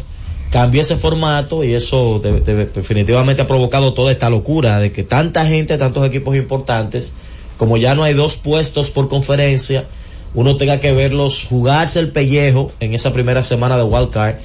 Cambió 0.50 0.80
ese 0.80 0.96
formato 0.96 1.62
y 1.62 1.74
eso 1.74 2.20
de- 2.20 2.40
de- 2.40 2.66
definitivamente 2.66 3.42
ha 3.42 3.46
provocado 3.46 3.92
toda 3.92 4.12
esta 4.12 4.30
locura 4.30 4.78
de 4.80 4.92
que 4.92 5.02
tanta 5.02 5.44
gente, 5.46 5.76
tantos 5.76 6.06
equipos 6.06 6.36
importantes, 6.36 7.12
como 7.58 7.76
ya 7.76 7.94
no 7.94 8.02
hay 8.02 8.14
dos 8.14 8.36
puestos 8.36 8.90
por 8.90 9.08
conferencia, 9.08 9.86
uno 10.34 10.56
tenga 10.56 10.80
que 10.80 10.92
verlos 10.92 11.44
jugarse 11.48 12.00
el 12.00 12.12
pellejo 12.12 12.72
en 12.80 12.94
esa 12.94 13.12
primera 13.12 13.42
semana 13.42 13.76
de 13.76 13.82
Wild 13.82 14.10
Card, 14.10 14.36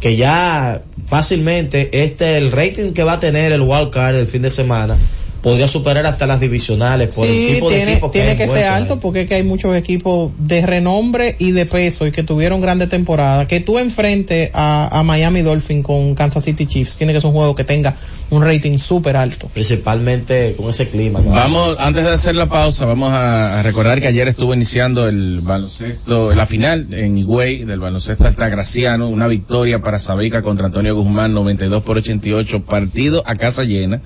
que 0.00 0.16
ya 0.16 0.82
fácilmente 1.06 2.04
este 2.04 2.36
el 2.38 2.50
rating 2.50 2.92
que 2.92 3.04
va 3.04 3.14
a 3.14 3.20
tener 3.20 3.52
el 3.52 3.60
Wild 3.60 3.90
Card 3.90 4.16
el 4.16 4.26
fin 4.26 4.42
de 4.42 4.50
semana 4.50 4.96
podría 5.42 5.66
superar 5.66 6.06
hasta 6.06 6.26
las 6.26 6.40
divisionales 6.40 7.14
por 7.14 7.26
el 7.26 7.32
Sí, 7.32 7.54
tipo 7.54 7.68
de 7.68 7.76
tiene, 7.76 7.92
equipo 7.92 8.10
que, 8.10 8.18
tiene 8.20 8.36
que 8.36 8.46
ser 8.46 8.66
alto 8.66 9.00
porque 9.00 9.22
es 9.22 9.28
que 9.28 9.34
hay 9.34 9.42
muchos 9.42 9.76
equipos 9.76 10.30
de 10.38 10.64
renombre 10.64 11.34
y 11.38 11.50
de 11.50 11.66
peso 11.66 12.06
y 12.06 12.12
que 12.12 12.22
tuvieron 12.22 12.60
grandes 12.60 12.88
temporadas. 12.88 13.48
Que 13.48 13.60
tú 13.60 13.78
enfrente 13.78 14.50
a, 14.54 14.98
a 14.98 15.02
Miami 15.02 15.42
Dolphin 15.42 15.82
con 15.82 16.14
Kansas 16.14 16.44
City 16.44 16.66
Chiefs, 16.66 16.96
tiene 16.96 17.12
que 17.12 17.20
ser 17.20 17.28
un 17.28 17.34
juego 17.34 17.54
que 17.54 17.64
tenga 17.64 17.96
un 18.30 18.42
rating 18.44 18.78
súper 18.78 19.16
alto. 19.16 19.48
Principalmente 19.52 20.54
con 20.56 20.70
ese 20.70 20.88
clima. 20.88 21.20
Vamos, 21.20 21.76
antes 21.78 22.04
de 22.04 22.10
hacer 22.10 22.36
la 22.36 22.46
pausa, 22.48 22.84
vamos 22.86 23.12
a, 23.12 23.58
a 23.58 23.62
recordar 23.62 24.00
que 24.00 24.06
ayer 24.06 24.28
estuvo 24.28 24.54
iniciando 24.54 25.08
el 25.08 25.40
baloncesto, 25.42 26.32
la 26.32 26.46
final 26.46 26.86
en 26.92 27.18
Higüey 27.18 27.64
del 27.64 27.80
baloncesto 27.80 28.24
altagraciano, 28.24 29.08
una 29.08 29.26
victoria 29.26 29.80
para 29.80 29.98
Sabica 29.98 30.42
contra 30.42 30.66
Antonio 30.66 30.94
Guzmán, 30.94 31.34
92 31.34 31.82
por 31.82 31.96
88, 31.96 32.62
partido 32.62 33.22
a 33.26 33.34
casa 33.34 33.64
llena. 33.64 34.02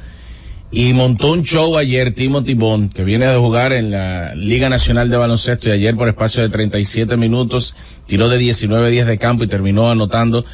Y 0.70 0.92
montó 0.92 1.32
un 1.32 1.42
show 1.42 1.76
ayer 1.76 2.12
Timothy 2.12 2.54
Bond, 2.54 2.92
que 2.92 3.04
viene 3.04 3.26
de 3.26 3.36
jugar 3.36 3.72
en 3.72 3.92
la 3.92 4.34
Liga 4.34 4.68
Nacional 4.68 5.08
de 5.08 5.16
Baloncesto 5.16 5.68
y 5.68 5.72
ayer 5.72 5.94
por 5.94 6.08
espacio 6.08 6.42
de 6.42 6.48
37 6.48 7.16
minutos 7.16 7.76
tiró 8.06 8.28
de 8.28 8.36
19 8.36 8.90
días 8.90 9.06
de 9.06 9.16
campo 9.16 9.44
y 9.44 9.46
terminó 9.46 9.90
anotando 9.90 10.44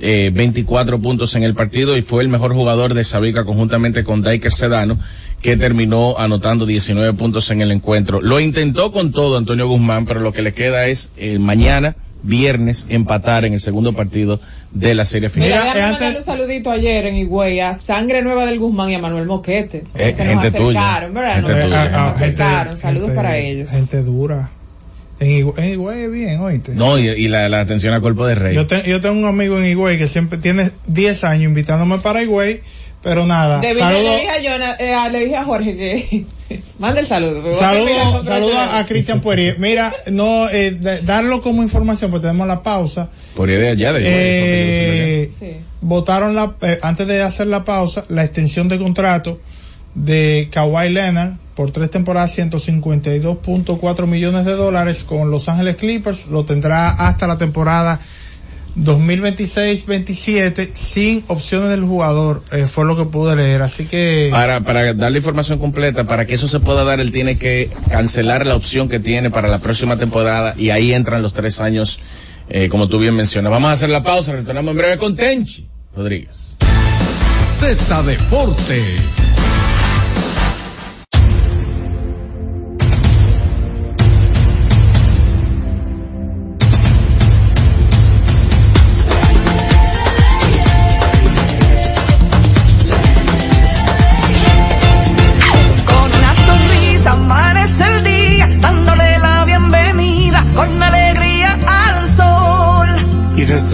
eh, 0.00 0.32
24 0.34 1.00
puntos 1.00 1.36
en 1.36 1.44
el 1.44 1.54
partido 1.54 1.96
y 1.96 2.02
fue 2.02 2.24
el 2.24 2.28
mejor 2.28 2.54
jugador 2.54 2.92
de 2.92 3.04
Sabica 3.04 3.44
conjuntamente 3.44 4.02
con 4.02 4.20
Diker 4.20 4.52
Sedano, 4.52 4.98
que 5.40 5.56
terminó 5.56 6.18
anotando 6.18 6.66
19 6.66 7.12
puntos 7.12 7.48
en 7.52 7.60
el 7.60 7.70
encuentro. 7.70 8.20
Lo 8.20 8.40
intentó 8.40 8.90
con 8.90 9.12
todo 9.12 9.36
Antonio 9.36 9.68
Guzmán, 9.68 10.06
pero 10.06 10.18
lo 10.18 10.32
que 10.32 10.42
le 10.42 10.54
queda 10.54 10.88
es 10.88 11.12
eh, 11.16 11.38
mañana, 11.38 11.94
viernes, 12.22 12.86
empatar 12.88 13.44
en 13.44 13.52
el 13.54 13.60
segundo 13.60 13.92
partido 13.92 14.40
de 14.70 14.94
la 14.94 15.04
serie 15.04 15.28
final. 15.28 15.48
Mira, 15.48 15.64
déjame 15.74 15.92
mandarle 15.92 16.18
un 16.18 16.24
saludito 16.24 16.70
ayer 16.70 17.06
en 17.06 17.16
Higüey 17.16 17.60
a 17.60 17.74
Sangre 17.74 18.22
Nueva 18.22 18.46
del 18.46 18.58
Guzmán 18.58 18.90
y 18.90 18.94
a 18.94 18.98
Manuel 18.98 19.26
Moquete. 19.26 19.84
Eh, 19.94 20.12
se 20.12 20.24
nos 20.24 20.42
gente 20.42 20.58
tuya. 20.58 20.80
acercaron, 20.80 21.14
¿verdad? 21.14 21.34
Gente 21.34 21.48
Nos, 21.50 21.60
tuya. 21.64 21.84
nos 21.84 21.92
Ah, 21.94 22.04
ah, 22.06 22.10
acercaron. 22.10 22.76
Saludos 22.76 23.06
gente- 23.08 23.16
para 23.22 23.36
ellos. 23.38 23.70
Gente 23.70 24.02
dura. 24.02 24.50
En 25.20 25.30
Higüey, 25.30 25.54
en 25.58 25.72
Higüey 25.74 26.00
es 26.04 26.10
bien, 26.12 26.40
oíste. 26.40 26.72
No, 26.74 26.98
y, 26.98 27.06
y 27.08 27.28
la, 27.28 27.48
la 27.48 27.60
atención 27.60 27.94
a 27.94 28.00
cuerpo 28.00 28.26
de 28.26 28.34
rey. 28.34 28.54
Yo, 28.56 28.66
te- 28.66 28.82
yo 28.88 29.00
tengo 29.00 29.18
un 29.20 29.26
amigo 29.26 29.58
en 29.58 29.66
Higüey 29.66 29.96
que 29.98 30.08
siempre 30.08 30.38
tiene 30.38 30.70
10 30.88 31.24
años 31.24 31.44
invitándome 31.44 31.98
para 31.98 32.22
Higüey, 32.22 32.60
pero 33.02 33.26
nada. 33.26 33.58
De 33.60 33.74
Saludo, 33.74 34.02
le 34.02 34.16
dije 34.16 34.28
a 34.30 34.40
Jonah- 34.42 34.76
eh, 34.78 35.10
le 35.10 35.18
dije 35.20 35.36
a 35.36 35.44
Jorge 35.44 35.76
que 35.76 36.24
mande 36.78 37.00
el 37.00 37.06
saludo. 37.06 37.54
saludo, 37.58 38.58
a 38.60 38.84
Cristian 38.86 39.20
Puerier. 39.20 39.58
Mira, 39.58 39.92
no, 40.10 40.48
eh, 40.48 40.70
de- 40.72 41.00
darlo 41.02 41.42
como 41.42 41.62
información, 41.62 42.10
porque 42.10 42.26
tenemos 42.28 42.46
la 42.46 42.62
pausa. 42.62 43.10
Por 43.34 43.50
idea 43.50 43.72
allá 43.72 43.92
de 43.92 44.00
Eh, 44.04 45.30
Sí. 45.32 45.52
votaron 45.80 46.34
la, 46.34 46.54
eh, 46.62 46.78
antes 46.82 47.06
de 47.06 47.22
hacer 47.22 47.46
la 47.48 47.64
pausa, 47.64 48.04
la 48.08 48.24
extensión 48.24 48.68
de 48.68 48.78
contrato 48.78 49.40
de 49.94 50.48
Kawhi 50.50 50.88
Leonard 50.90 51.32
por 51.54 51.70
tres 51.70 51.90
temporadas 51.90 52.32
152.4 52.32 54.06
millones 54.06 54.44
de 54.44 54.52
dólares 54.52 55.02
con 55.04 55.30
Los 55.30 55.48
Ángeles 55.48 55.76
Clippers. 55.76 56.26
Lo 56.28 56.44
tendrá 56.44 56.88
hasta 56.90 57.26
la 57.26 57.36
temporada 57.38 58.00
2026-27 58.76 60.70
sin 60.74 61.24
opciones 61.28 61.70
del 61.70 61.82
jugador. 61.84 62.42
eh, 62.52 62.66
fue 62.66 62.84
lo 62.84 62.96
que 62.96 63.04
pude 63.04 63.36
leer. 63.36 63.62
Así 63.62 63.86
que 63.86 64.28
Para, 64.30 64.60
para 64.60 64.94
darle 64.94 65.18
información 65.18 65.58
completa, 65.58 66.04
para 66.04 66.26
que 66.26 66.34
eso 66.34 66.48
se 66.48 66.60
pueda 66.60 66.84
dar, 66.84 67.00
él 67.00 67.12
tiene 67.12 67.38
que 67.38 67.70
cancelar 67.90 68.46
la 68.46 68.56
opción 68.56 68.88
que 68.88 69.00
tiene 69.00 69.30
para 69.30 69.48
la 69.48 69.58
próxima 69.58 69.96
temporada 69.98 70.54
y 70.56 70.70
ahí 70.70 70.92
entran 70.92 71.22
los 71.22 71.32
tres 71.32 71.60
años, 71.60 72.00
eh, 72.48 72.68
como 72.68 72.88
tú 72.88 72.98
bien 72.98 73.14
mencionas. 73.14 73.50
Vamos 73.52 73.70
a 73.70 73.72
hacer 73.72 73.88
la 73.90 74.02
pausa, 74.02 74.32
retornamos 74.32 74.72
en 74.72 74.76
breve 74.78 74.98
con 74.98 75.16
Tenchi 75.16 75.68
Rodríguez. 75.94 76.56
Z 77.58 78.02
Deportes. 78.02 79.41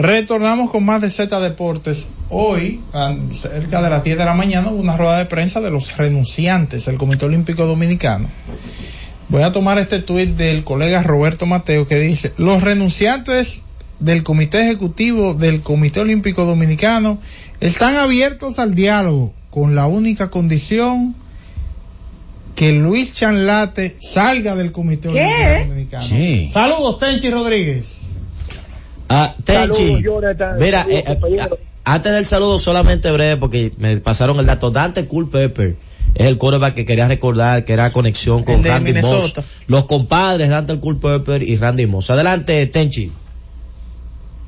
Retornamos 0.00 0.70
con 0.70 0.82
más 0.86 1.02
de 1.02 1.10
Z 1.10 1.40
Deportes. 1.40 2.08
Hoy, 2.30 2.80
cerca 3.34 3.82
de 3.82 3.90
las 3.90 4.02
10 4.02 4.16
de 4.16 4.24
la 4.24 4.32
mañana, 4.32 4.70
hubo 4.70 4.80
una 4.80 4.96
rueda 4.96 5.18
de 5.18 5.26
prensa 5.26 5.60
de 5.60 5.70
los 5.70 5.94
renunciantes 5.98 6.86
del 6.86 6.96
Comité 6.96 7.26
Olímpico 7.26 7.66
Dominicano. 7.66 8.30
Voy 9.28 9.42
a 9.42 9.52
tomar 9.52 9.78
este 9.78 10.00
tuit 10.00 10.30
del 10.36 10.64
colega 10.64 11.02
Roberto 11.02 11.44
Mateo 11.44 11.86
que 11.86 12.00
dice, 12.00 12.32
los 12.38 12.62
renunciantes 12.62 13.60
del 13.98 14.22
Comité 14.22 14.62
Ejecutivo 14.62 15.34
del 15.34 15.60
Comité 15.60 16.00
Olímpico 16.00 16.46
Dominicano 16.46 17.18
están 17.60 17.96
abiertos 17.96 18.58
al 18.58 18.74
diálogo 18.74 19.34
con 19.50 19.74
la 19.74 19.86
única 19.86 20.30
condición 20.30 21.14
que 22.54 22.72
Luis 22.72 23.12
Chanlate 23.12 23.98
salga 24.00 24.54
del 24.54 24.72
Comité 24.72 25.10
¿Qué? 25.10 25.24
Olímpico 25.24 25.68
Dominicano. 25.68 26.06
Sí. 26.06 26.48
Saludos, 26.50 26.98
Tenchi 26.98 27.30
Rodríguez. 27.30 27.99
Ah, 29.12 29.34
Jonathan. 29.44 30.56
mira, 30.56 30.86
eh, 30.88 31.02
eh, 31.04 31.48
antes 31.84 32.12
del 32.12 32.26
saludo 32.26 32.60
solamente 32.60 33.10
breve 33.10 33.36
porque 33.38 33.72
me 33.76 33.96
pasaron 33.96 34.38
el 34.38 34.46
dato. 34.46 34.70
Dante 34.70 35.06
Culpepper 35.06 35.74
es 36.14 36.26
el 36.26 36.38
quarterback 36.38 36.74
que 36.74 36.86
quería 36.86 37.08
recordar 37.08 37.64
que 37.64 37.72
era 37.72 37.90
conexión 37.90 38.44
con 38.44 38.62
Randy 38.62 38.92
Moss. 38.94 39.34
Los 39.66 39.86
compadres 39.86 40.48
Dante 40.48 40.78
Culpepper 40.78 41.42
y 41.42 41.56
Randy 41.56 41.86
Moss. 41.86 42.10
Adelante, 42.10 42.64
Tenchi. 42.66 43.10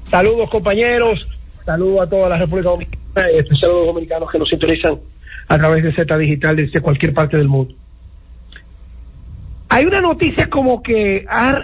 Saludos 0.08 0.48
compañeros, 0.48 1.26
saludos 1.64 2.06
a 2.06 2.10
toda 2.10 2.28
la 2.28 2.38
República 2.38 2.68
Dominicana 2.68 3.32
y 3.34 3.38
especial 3.38 3.72
a 3.72 3.74
los 3.74 3.86
dominicanos 3.86 4.30
que 4.30 4.38
nos 4.38 4.48
sintonizan 4.48 5.00
a 5.48 5.58
través 5.58 5.82
de 5.82 5.92
Z 5.92 6.18
Digital 6.18 6.54
desde 6.54 6.80
cualquier 6.80 7.12
parte 7.12 7.36
del 7.36 7.48
mundo. 7.48 7.74
Hay 9.74 9.86
una 9.86 10.02
noticia 10.02 10.50
como 10.50 10.82
que 10.82 11.24
ha, 11.30 11.62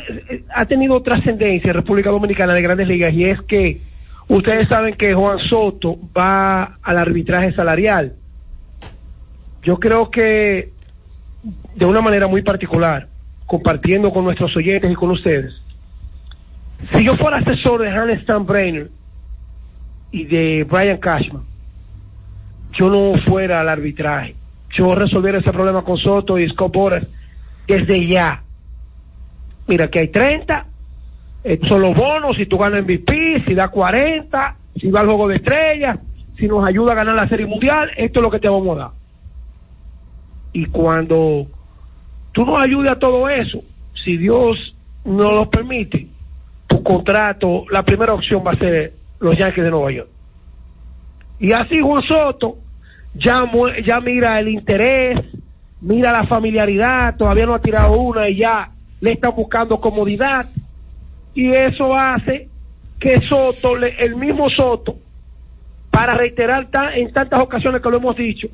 ha 0.54 0.64
tenido 0.64 1.02
trascendencia 1.02 1.68
en 1.68 1.74
República 1.74 2.08
Dominicana 2.08 2.54
de 2.54 2.62
grandes 2.62 2.88
ligas 2.88 3.12
y 3.12 3.24
es 3.24 3.38
que 3.42 3.82
ustedes 4.28 4.66
saben 4.66 4.94
que 4.94 5.12
Juan 5.12 5.38
Soto 5.40 5.98
va 6.16 6.78
al 6.82 6.96
arbitraje 6.96 7.52
salarial. 7.52 8.14
Yo 9.62 9.76
creo 9.76 10.10
que 10.10 10.72
de 11.74 11.84
una 11.84 12.00
manera 12.00 12.26
muy 12.28 12.40
particular, 12.40 13.08
compartiendo 13.44 14.10
con 14.10 14.24
nuestros 14.24 14.56
oyentes 14.56 14.90
y 14.90 14.94
con 14.94 15.10
ustedes, 15.10 15.52
si 16.94 17.04
yo 17.04 17.14
fuera 17.14 17.36
asesor 17.36 17.82
de 17.82 17.90
Hannes 17.90 18.22
Steinbrenner 18.22 18.88
y 20.12 20.24
de 20.24 20.64
Brian 20.64 20.96
Cashman, 20.96 21.42
yo 22.72 22.88
no 22.88 23.20
fuera 23.26 23.60
al 23.60 23.68
arbitraje. 23.68 24.34
Yo 24.70 24.94
resolviera 24.94 25.40
ese 25.40 25.52
problema 25.52 25.82
con 25.82 25.98
Soto 25.98 26.38
y 26.38 26.48
Scott 26.48 26.72
Boras 26.72 27.17
desde 27.68 28.08
ya. 28.08 28.42
Mira 29.68 29.88
que 29.88 30.00
hay 30.00 30.08
30, 30.08 30.66
eh, 31.44 31.60
son 31.68 31.82
los 31.82 31.94
bonos, 31.94 32.36
si 32.36 32.46
tú 32.46 32.58
ganas 32.58 32.82
MVP, 32.82 33.44
si 33.46 33.54
da 33.54 33.68
40, 33.68 34.56
si 34.80 34.90
va 34.90 35.00
al 35.00 35.06
juego 35.06 35.28
de 35.28 35.36
estrellas, 35.36 36.00
si 36.36 36.48
nos 36.48 36.66
ayuda 36.66 36.92
a 36.92 36.96
ganar 36.96 37.14
la 37.14 37.28
Serie 37.28 37.46
Mundial, 37.46 37.90
esto 37.96 38.20
es 38.20 38.22
lo 38.22 38.30
que 38.30 38.40
te 38.40 38.48
vamos 38.48 38.76
a 38.76 38.80
dar. 38.80 38.90
Y 40.52 40.64
cuando 40.66 41.46
tú 42.32 42.46
nos 42.46 42.58
ayudes 42.60 42.90
a 42.90 42.98
todo 42.98 43.28
eso, 43.28 43.62
si 44.04 44.16
Dios 44.16 44.74
nos 45.04 45.32
lo 45.34 45.50
permite, 45.50 46.06
tu 46.66 46.82
contrato, 46.82 47.64
la 47.70 47.82
primera 47.82 48.14
opción 48.14 48.42
va 48.46 48.52
a 48.52 48.58
ser 48.58 48.92
los 49.20 49.36
Yankees 49.36 49.64
de 49.64 49.70
Nueva 49.70 49.92
York. 49.92 50.08
Y 51.38 51.52
así 51.52 51.80
Juan 51.80 52.02
Soto 52.02 52.56
ya 53.14 54.00
mira 54.00 54.40
el 54.40 54.48
interés, 54.48 55.18
mira 55.80 56.12
la 56.12 56.26
familiaridad, 56.26 57.16
todavía 57.16 57.46
no 57.46 57.54
ha 57.54 57.60
tirado 57.60 57.92
una 57.92 58.28
y 58.28 58.36
ya 58.36 58.70
le 59.00 59.12
están 59.12 59.34
buscando 59.34 59.76
comodidad. 59.78 60.46
Y 61.34 61.50
eso 61.50 61.94
hace 61.94 62.48
que 62.98 63.20
Soto, 63.20 63.76
el 63.76 64.16
mismo 64.16 64.50
Soto, 64.50 64.96
para 65.90 66.14
reiterar 66.14 66.68
en 66.94 67.12
tantas 67.12 67.40
ocasiones 67.40 67.80
que 67.80 67.90
lo 67.90 67.98
hemos 67.98 68.16
dicho, 68.16 68.48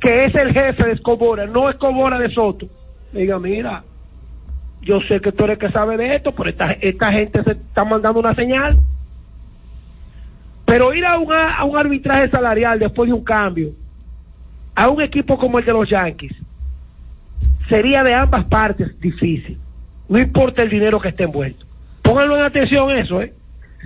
que 0.00 0.24
es 0.24 0.34
el 0.34 0.52
jefe 0.52 0.84
de 0.84 0.92
Escobora, 0.92 1.46
no 1.46 1.68
Escobora 1.68 2.18
de 2.18 2.30
Soto, 2.30 2.66
diga, 3.12 3.38
mira, 3.38 3.84
yo 4.82 5.00
sé 5.02 5.20
que 5.20 5.32
tú 5.32 5.44
eres 5.44 5.58
que 5.58 5.70
sabe 5.70 5.96
de 5.96 6.16
esto, 6.16 6.32
pero 6.32 6.48
esta, 6.48 6.70
esta 6.80 7.12
gente 7.12 7.42
se 7.44 7.52
está 7.52 7.84
mandando 7.84 8.20
una 8.20 8.34
señal. 8.34 8.78
Pero 10.64 10.94
ir 10.94 11.04
a 11.04 11.14
a 11.14 11.64
un 11.64 11.76
arbitraje 11.76 12.30
salarial 12.30 12.78
después 12.78 13.08
de 13.08 13.14
un 13.14 13.24
cambio, 13.24 13.72
a 14.74 14.88
un 14.88 15.02
equipo 15.02 15.36
como 15.36 15.58
el 15.58 15.64
de 15.64 15.72
los 15.72 15.90
Yankees, 15.90 16.32
sería 17.70 18.04
de 18.04 18.12
ambas 18.12 18.44
partes 18.46 19.00
difícil. 19.00 19.58
No 20.08 20.18
importa 20.18 20.62
el 20.62 20.68
dinero 20.68 21.00
que 21.00 21.08
esté 21.08 21.22
envuelto. 21.24 21.64
Pónganlo 22.02 22.36
en 22.36 22.44
atención 22.44 22.90
eso, 22.90 23.22
¿eh? 23.22 23.32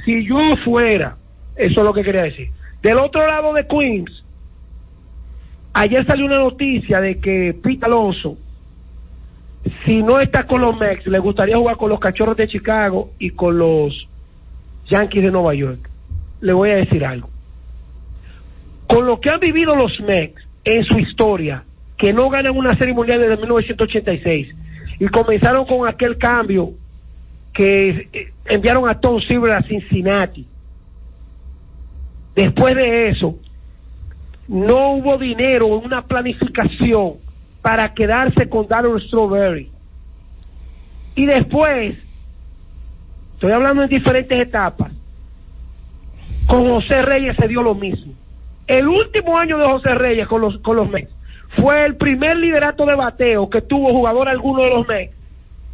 Si 0.05 0.26
yo 0.26 0.39
fuera, 0.64 1.16
eso 1.55 1.80
es 1.80 1.85
lo 1.85 1.93
que 1.93 2.03
quería 2.03 2.22
decir. 2.22 2.49
Del 2.82 2.99
otro 2.99 3.26
lado 3.26 3.53
de 3.53 3.66
Queens, 3.66 4.24
ayer 5.74 6.05
salió 6.07 6.26
una 6.26 6.39
noticia 6.39 7.01
de 7.01 7.18
que 7.20 7.55
Pete 7.62 7.85
Alonso, 7.85 8.39
si 9.85 10.03
no 10.03 10.18
está 10.18 10.47
con 10.47 10.62
los 10.62 10.76
Mets, 10.78 11.07
le 11.07 11.18
gustaría 11.18 11.57
jugar 11.57 11.76
con 11.76 11.91
los 11.91 12.01
Cachorros 12.01 12.37
de 12.37 12.49
Chicago 12.49 13.11
y 13.18 13.30
con 13.30 13.59
los 13.59 14.09
Yankees 14.89 15.24
de 15.24 15.30
Nueva 15.30 15.55
York. 15.55 15.89
Le 16.41 16.53
voy 16.53 16.70
a 16.70 16.76
decir 16.76 17.05
algo. 17.05 17.28
Con 18.87 19.07
lo 19.07 19.20
que 19.20 19.30
han 19.30 19.41
vivido 19.41 19.76
los 19.76 19.99
Mets 20.01 20.43
en 20.64 20.85
su 20.85 20.99
historia, 20.99 21.64
que 21.97 22.12
no 22.12 22.28
ganan 22.28 22.57
una 22.57 22.76
serie 22.76 22.95
mundial 22.95 23.20
desde 23.20 23.36
1986, 23.36 24.55
y 24.99 25.07
comenzaron 25.09 25.66
con 25.66 25.88
aquel 25.88 26.18
cambio 26.18 26.72
que 27.53 28.09
eh, 28.12 28.32
enviaron 28.47 28.88
a 28.88 28.99
Tom 28.99 29.20
Silver 29.20 29.53
a 29.53 29.62
Cincinnati. 29.62 30.47
Después 32.34 32.74
de 32.74 33.11
eso, 33.11 33.38
no 34.49 34.95
hubo 34.95 35.18
dinero, 35.18 35.66
una 35.66 36.03
planificación 36.03 37.14
para 37.62 37.95
quedarse 37.95 38.49
con 38.49 38.66
Darryl 38.66 39.01
Strawberry. 39.07 39.70
Y 41.14 41.26
después, 41.26 41.97
estoy 43.34 43.53
hablando 43.53 43.84
en 43.84 43.88
diferentes 43.88 44.38
etapas, 44.38 44.92
con 46.47 46.68
José 46.68 47.03
Reyes 47.03 47.36
se 47.36 47.49
dio 47.49 47.62
lo 47.62 47.74
mismo. 47.74 48.12
El 48.66 48.88
último 48.88 49.38
año 49.38 49.59
de 49.59 49.66
José 49.66 49.95
Reyes 49.95 50.26
con 50.26 50.40
los, 50.40 50.59
con 50.59 50.76
los 50.76 50.90
Mets 50.90 51.14
fue 51.57 51.84
el 51.84 51.96
primer 51.96 52.36
liderato 52.36 52.86
de 52.86 52.94
bateo 52.94 53.48
que 53.48 53.62
tuvo 53.62 53.90
jugador 53.90 54.28
alguno 54.28 54.62
de 54.62 54.70
los 54.70 54.88
Mets 54.88 55.14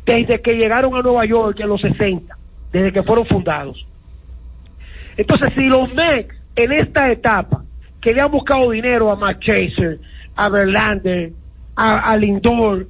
desde 0.07 0.41
que 0.41 0.55
llegaron 0.55 0.95
a 0.95 1.03
Nueva 1.03 1.25
York 1.25 1.59
en 1.61 1.69
los 1.69 1.81
60, 1.81 2.37
desde 2.73 2.93
que 2.93 3.03
fueron 3.03 3.27
fundados. 3.27 3.87
Entonces, 5.17 5.53
si 5.55 5.67
los 5.67 5.93
Mets 5.95 6.35
en 6.57 6.73
esta 6.73 7.11
etapa, 7.11 7.63
que 8.01 8.15
le 8.15 8.21
han 8.21 8.31
buscado 8.31 8.71
dinero 8.71 9.11
a 9.11 9.17
Matt 9.17 9.41
Chaser, 9.41 9.99
a 10.37 10.49
Verlander, 10.49 11.33
a, 11.77 12.17
Lindor, 12.17 12.87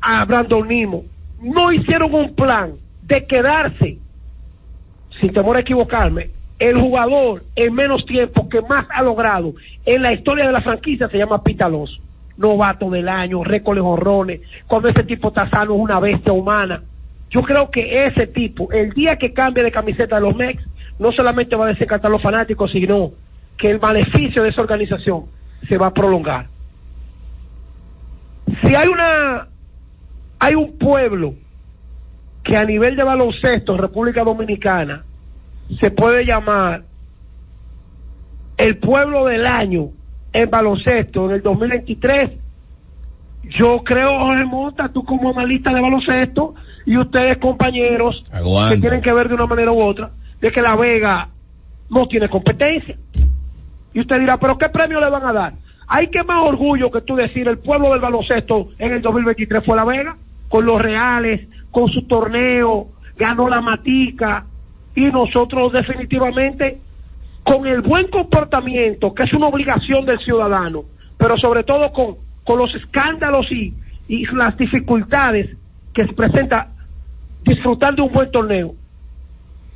a 0.00 0.24
Brandon 0.24 0.66
Nimo, 0.66 1.02
no 1.40 1.72
hicieron 1.72 2.14
un 2.14 2.34
plan 2.34 2.72
de 3.02 3.26
quedarse, 3.26 3.98
sin 5.20 5.32
temor 5.32 5.56
a 5.56 5.60
equivocarme, 5.60 6.30
el 6.58 6.80
jugador 6.80 7.42
en 7.56 7.74
menos 7.74 8.04
tiempo 8.06 8.48
que 8.48 8.60
más 8.62 8.86
ha 8.90 9.02
logrado 9.02 9.54
en 9.84 10.02
la 10.02 10.12
historia 10.12 10.46
de 10.46 10.52
la 10.52 10.62
franquicia 10.62 11.08
se 11.08 11.18
llama 11.18 11.42
Alonso. 11.60 12.00
Novato 12.36 12.90
del 12.90 13.08
año, 13.08 13.44
récord 13.44 13.76
de 13.76 13.80
honrones, 13.80 14.40
cuando 14.66 14.88
ese 14.88 15.04
tipo 15.04 15.28
está 15.28 15.48
sano 15.50 15.74
es 15.74 15.80
una 15.80 16.00
bestia 16.00 16.32
humana. 16.32 16.82
Yo 17.30 17.42
creo 17.42 17.70
que 17.70 18.04
ese 18.04 18.26
tipo, 18.26 18.70
el 18.72 18.92
día 18.92 19.16
que 19.16 19.32
cambie 19.32 19.62
de 19.62 19.72
camiseta 19.72 20.16
de 20.16 20.22
los 20.22 20.36
Mex, 20.36 20.62
no 20.98 21.12
solamente 21.12 21.56
va 21.56 21.66
a 21.66 21.68
desencantar 21.68 22.10
a 22.10 22.12
los 22.12 22.22
fanáticos, 22.22 22.70
sino 22.70 23.12
que 23.58 23.70
el 23.70 23.80
maleficio 23.80 24.42
de 24.42 24.50
esa 24.50 24.62
organización 24.62 25.24
se 25.68 25.78
va 25.78 25.88
a 25.88 25.94
prolongar. 25.94 26.46
Si 28.62 28.74
hay 28.74 28.88
una, 28.88 29.48
hay 30.38 30.54
un 30.54 30.78
pueblo 30.78 31.34
que 32.44 32.56
a 32.56 32.64
nivel 32.64 32.94
de 32.96 33.04
baloncesto 33.04 33.72
en 33.72 33.78
República 33.78 34.22
Dominicana 34.22 35.04
se 35.80 35.90
puede 35.90 36.24
llamar 36.26 36.84
el 38.56 38.76
pueblo 38.78 39.24
del 39.26 39.46
año 39.46 39.90
en 40.34 40.50
baloncesto 40.50 41.26
en 41.26 41.36
el 41.36 41.42
2023. 41.42 42.30
Yo 43.58 43.82
creo, 43.84 44.10
Jorge 44.18 44.44
Monta, 44.44 44.88
tú 44.88 45.04
como 45.04 45.30
analista 45.30 45.72
de 45.72 45.80
baloncesto 45.80 46.54
y 46.84 46.98
ustedes 46.98 47.38
compañeros 47.38 48.22
Aguanta. 48.32 48.74
que 48.74 48.80
tienen 48.80 49.00
que 49.00 49.12
ver 49.12 49.28
de 49.28 49.34
una 49.34 49.46
manera 49.46 49.72
u 49.72 49.80
otra 49.80 50.10
de 50.40 50.50
que 50.50 50.60
La 50.60 50.74
Vega 50.74 51.28
no 51.88 52.06
tiene 52.08 52.28
competencia. 52.28 52.96
Y 53.94 54.00
usted 54.00 54.18
dirá, 54.18 54.36
pero 54.36 54.58
¿qué 54.58 54.68
premio 54.68 55.00
le 55.00 55.08
van 55.08 55.24
a 55.24 55.32
dar? 55.32 55.52
Hay 55.86 56.08
que 56.08 56.24
más 56.24 56.42
orgullo 56.42 56.90
que 56.90 57.02
tú 57.02 57.14
decir 57.14 57.46
el 57.46 57.58
pueblo 57.58 57.92
del 57.92 58.00
baloncesto 58.00 58.70
en 58.78 58.92
el 58.92 59.02
2023 59.02 59.64
fue 59.64 59.76
La 59.76 59.84
Vega, 59.84 60.16
con 60.48 60.66
los 60.66 60.82
Reales, 60.82 61.46
con 61.70 61.88
su 61.90 62.02
torneo, 62.06 62.86
ganó 63.16 63.48
la 63.48 63.60
Matica, 63.60 64.46
y 64.96 65.06
nosotros 65.06 65.72
definitivamente 65.72 66.78
con 67.44 67.66
el 67.66 67.82
buen 67.82 68.08
comportamiento, 68.08 69.14
que 69.14 69.24
es 69.24 69.32
una 69.34 69.48
obligación 69.48 70.04
del 70.06 70.18
ciudadano, 70.18 70.84
pero 71.18 71.36
sobre 71.38 71.62
todo 71.62 71.92
con, 71.92 72.16
con 72.42 72.58
los 72.58 72.74
escándalos 72.74 73.46
y, 73.52 73.74
y 74.08 74.26
las 74.34 74.56
dificultades 74.56 75.50
que 75.92 76.06
se 76.06 76.12
presenta 76.12 76.70
disfrutar 77.44 77.94
de 77.94 78.02
un 78.02 78.12
buen 78.12 78.30
torneo. 78.30 78.74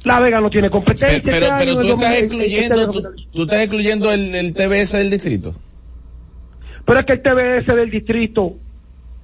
La 0.04 0.20
Vega 0.20 0.40
no 0.40 0.48
tiene 0.48 0.70
competencia. 0.70 1.20
Pero, 1.22 1.46
pero, 1.58 1.58
este 1.58 1.58
pero 1.58 1.74
tú 1.74 1.80
estás 1.80 1.98
2020, 1.98 2.18
excluyendo, 2.18 2.80
este 2.80 3.24
tú 3.32 3.42
estás 3.42 3.60
excluyendo 3.60 4.12
el, 4.12 4.34
el 4.34 4.52
TBS 4.54 4.92
del 4.92 5.10
distrito. 5.10 5.54
Pero 6.86 7.00
es 7.00 7.06
que 7.06 7.12
el 7.14 7.22
TBS 7.22 7.66
del 7.66 7.90
distrito, 7.90 8.54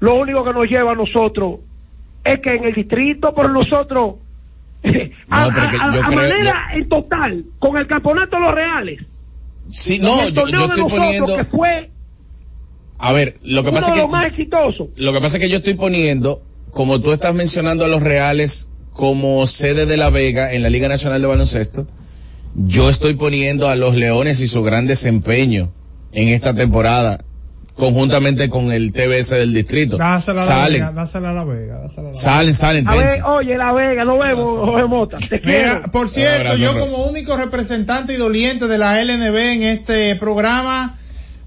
lo 0.00 0.14
único 0.16 0.44
que 0.44 0.52
nos 0.52 0.66
lleva 0.66 0.92
a 0.92 0.94
nosotros 0.94 1.60
es 2.24 2.40
que 2.40 2.54
en 2.54 2.64
el 2.64 2.74
distrito, 2.74 3.34
por 3.34 3.50
nosotros, 3.50 4.16
a, 5.30 5.50
que 5.52 5.60
a- 5.60 5.92
yo 5.94 6.00
creo- 6.02 6.14
manera 6.14 6.66
en 6.74 6.88
total, 6.88 7.44
con 7.58 7.76
el 7.76 7.86
campeonato 7.86 8.36
de 8.36 8.42
los 8.42 8.54
reales. 8.54 9.00
Sí, 9.70 9.98
no, 9.98 10.20
el 10.22 10.34
yo, 10.34 10.46
estoy 10.66 10.84
poniendo. 10.90 11.36
que 11.36 11.44
fue 11.46 11.90
A 12.98 13.12
ver, 13.12 13.38
lo 13.42 13.62
que 13.62 13.70
uno 13.70 13.78
pasa 13.80 13.92
de 13.92 13.96
es 13.98 14.02
los 14.02 14.10
más 14.12 14.22
que 14.26 14.28
exitosos. 14.28 14.88
lo 14.96 15.12
que 15.12 15.20
pasa 15.20 15.38
es 15.38 15.42
que 15.42 15.48
yo 15.50 15.56
estoy 15.58 15.74
poniendo, 15.74 16.42
como 16.70 17.00
tú 17.00 17.12
estás 17.12 17.34
mencionando 17.34 17.84
a 17.84 17.88
los 17.88 18.02
Reales 18.02 18.68
como 18.92 19.46
sede 19.46 19.86
de 19.86 19.96
La 19.96 20.10
Vega 20.10 20.52
en 20.52 20.62
la 20.62 20.70
Liga 20.70 20.88
Nacional 20.88 21.20
de 21.22 21.26
Baloncesto, 21.28 21.86
yo 22.54 22.88
estoy 22.90 23.14
poniendo 23.14 23.68
a 23.68 23.74
los 23.76 23.94
Leones 23.96 24.40
y 24.40 24.48
su 24.48 24.62
gran 24.62 24.86
desempeño 24.86 25.72
en 26.12 26.28
esta 26.28 26.54
temporada 26.54 27.24
conjuntamente 27.76 28.48
con 28.48 28.70
el 28.72 28.92
TBS 28.92 29.30
del 29.30 29.52
distrito. 29.52 29.96
Dásela 29.96 30.42
a 30.42 30.46
la 30.46 30.48
Salen, 30.48 30.72
Vega, 30.80 30.92
dásela 30.92 31.30
a 31.30 31.32
la 31.32 31.44
Vega, 31.44 31.74
dásela 31.80 32.00
a 32.00 32.02
la 32.04 32.08
Vega. 32.10 32.20
salen, 32.22 32.54
salen, 32.54 32.88
A 32.88 32.94
ver, 32.94 33.08
Tenchi. 33.08 33.22
oye, 33.26 33.56
La 33.56 33.72
Vega, 33.72 34.04
nos 34.04 34.18
vemos, 34.18 34.50
Jorge 34.58 34.86
Mota. 34.86 35.18
Te 35.18 35.40
Mira, 35.44 35.72
quiero. 35.74 35.90
por 35.90 36.08
cierto, 36.08 36.50
Abrazo, 36.52 36.56
yo 36.58 36.78
como 36.78 37.04
único 37.06 37.36
representante 37.36 38.12
y 38.12 38.16
doliente 38.16 38.68
de 38.68 38.78
la 38.78 39.00
LNB 39.02 39.36
en 39.36 39.62
este 39.64 40.14
programa, 40.16 40.96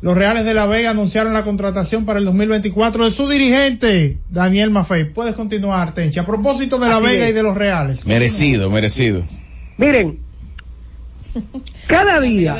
los 0.01 0.15
Reales 0.17 0.43
de 0.45 0.53
La 0.53 0.65
Vega 0.67 0.91
anunciaron 0.91 1.33
la 1.33 1.43
contratación 1.43 2.05
para 2.05 2.19
el 2.19 2.25
2024 2.25 3.05
de 3.05 3.11
su 3.11 3.27
dirigente, 3.29 4.17
Daniel 4.29 4.69
Maffei. 4.69 5.05
Puedes 5.05 5.33
continuar, 5.33 5.93
Tenchi. 5.93 6.19
A 6.19 6.25
propósito 6.25 6.77
de 6.77 6.87
La 6.87 6.97
Así 6.97 7.05
Vega 7.05 7.25
es. 7.25 7.31
y 7.31 7.33
de 7.33 7.43
los 7.43 7.55
Reales. 7.57 8.05
Merecido, 8.05 8.69
merecido. 8.69 9.23
Miren, 9.77 10.19
cada 11.87 12.19
día 12.21 12.57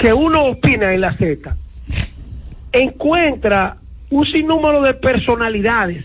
que 0.00 0.12
uno 0.12 0.46
opina 0.46 0.90
en 0.92 1.00
la 1.00 1.16
Z, 1.16 1.56
encuentra 2.72 3.76
un 4.10 4.26
sinnúmero 4.26 4.82
de 4.82 4.94
personalidades 4.94 6.04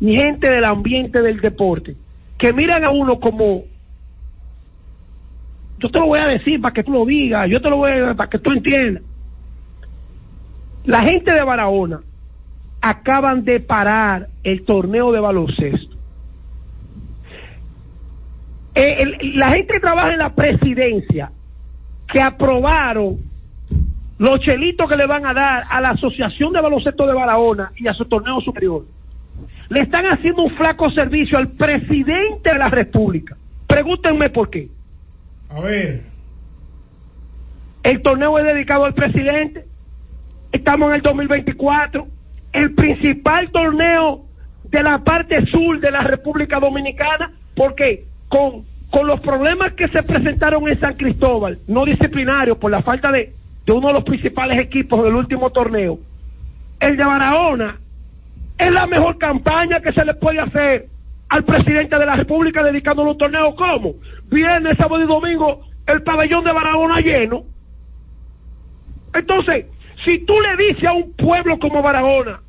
y 0.00 0.14
gente 0.14 0.50
del 0.50 0.64
ambiente 0.64 1.22
del 1.22 1.40
deporte 1.40 1.96
que 2.38 2.52
miran 2.52 2.84
a 2.84 2.90
uno 2.90 3.20
como 3.20 3.64
yo 5.78 5.90
te 5.90 5.98
lo 5.98 6.06
voy 6.06 6.20
a 6.20 6.28
decir 6.28 6.60
para 6.60 6.72
que 6.72 6.82
tú 6.82 6.92
lo 6.92 7.04
digas, 7.04 7.48
yo 7.50 7.60
te 7.60 7.68
lo 7.68 7.76
voy 7.76 7.92
a 7.92 8.14
para 8.14 8.30
que 8.30 8.38
tú 8.38 8.52
entiendas. 8.52 9.02
La 10.84 11.02
gente 11.02 11.32
de 11.32 11.42
Barahona 11.42 12.00
acaban 12.80 13.44
de 13.44 13.60
parar 13.60 14.28
el 14.42 14.64
torneo 14.64 15.12
de 15.12 15.20
baloncesto. 15.20 15.96
Eh, 18.74 19.06
la 19.34 19.50
gente 19.50 19.74
que 19.74 19.80
trabaja 19.80 20.12
en 20.12 20.18
la 20.18 20.34
presidencia 20.34 21.30
que 22.12 22.20
aprobaron 22.20 23.18
los 24.18 24.40
chelitos 24.40 24.88
que 24.88 24.96
le 24.96 25.06
van 25.06 25.26
a 25.26 25.34
dar 25.34 25.64
a 25.68 25.80
la 25.80 25.90
Asociación 25.90 26.52
de 26.52 26.60
Baloncesto 26.60 27.06
de 27.06 27.14
Barahona 27.14 27.72
y 27.76 27.88
a 27.88 27.94
su 27.94 28.04
torneo 28.04 28.40
superior, 28.40 28.84
le 29.68 29.80
están 29.80 30.06
haciendo 30.06 30.42
un 30.42 30.56
flaco 30.56 30.90
servicio 30.90 31.38
al 31.38 31.48
presidente 31.48 32.52
de 32.52 32.58
la 32.58 32.68
República. 32.68 33.36
Pregúntenme 33.66 34.30
por 34.30 34.50
qué. 34.50 34.68
A 35.50 35.60
ver. 35.60 36.02
El 37.82 38.02
torneo 38.02 38.38
es 38.38 38.44
dedicado 38.46 38.84
al 38.84 38.94
presidente. 38.94 39.66
Estamos 40.52 40.88
en 40.90 40.94
el 40.96 41.02
2024. 41.02 42.06
El 42.52 42.74
principal 42.74 43.50
torneo 43.50 44.24
de 44.64 44.82
la 44.82 44.98
parte 44.98 45.44
sur 45.46 45.80
de 45.80 45.90
la 45.90 46.02
República 46.02 46.60
Dominicana, 46.60 47.32
porque 47.56 48.04
con, 48.28 48.62
con 48.90 49.06
los 49.06 49.20
problemas 49.20 49.72
que 49.74 49.88
se 49.88 50.02
presentaron 50.02 50.68
en 50.68 50.78
San 50.78 50.94
Cristóbal, 50.94 51.58
no 51.66 51.84
disciplinarios, 51.84 52.58
por 52.58 52.70
la 52.70 52.82
falta 52.82 53.10
de, 53.10 53.32
de 53.66 53.72
uno 53.72 53.88
de 53.88 53.94
los 53.94 54.04
principales 54.04 54.58
equipos 54.58 55.04
del 55.04 55.14
último 55.14 55.50
torneo, 55.50 55.98
el 56.80 56.96
de 56.96 57.04
Barahona 57.04 57.78
es 58.58 58.70
la 58.70 58.86
mejor 58.86 59.18
campaña 59.18 59.80
que 59.80 59.92
se 59.92 60.04
le 60.04 60.14
puede 60.14 60.40
hacer 60.40 60.86
al 61.28 61.44
presidente 61.44 61.98
de 61.98 62.06
la 62.06 62.16
República 62.16 62.62
dedicándole 62.62 63.10
un 63.10 63.18
torneo. 63.18 63.54
¿Cómo? 63.56 63.94
Viernes, 64.30 64.76
sábado 64.76 65.02
y 65.02 65.06
domingo, 65.06 65.62
el 65.86 66.02
pabellón 66.02 66.44
de 66.44 66.52
Barahona 66.52 67.00
lleno. 67.00 67.42
Entonces, 69.14 69.66
si 70.04 70.18
tú 70.24 70.34
le 70.40 70.64
dices 70.64 70.88
a 70.88 70.92
un 70.92 71.12
pueblo 71.14 71.58
como 71.58 71.82
Barahona, 71.82 72.40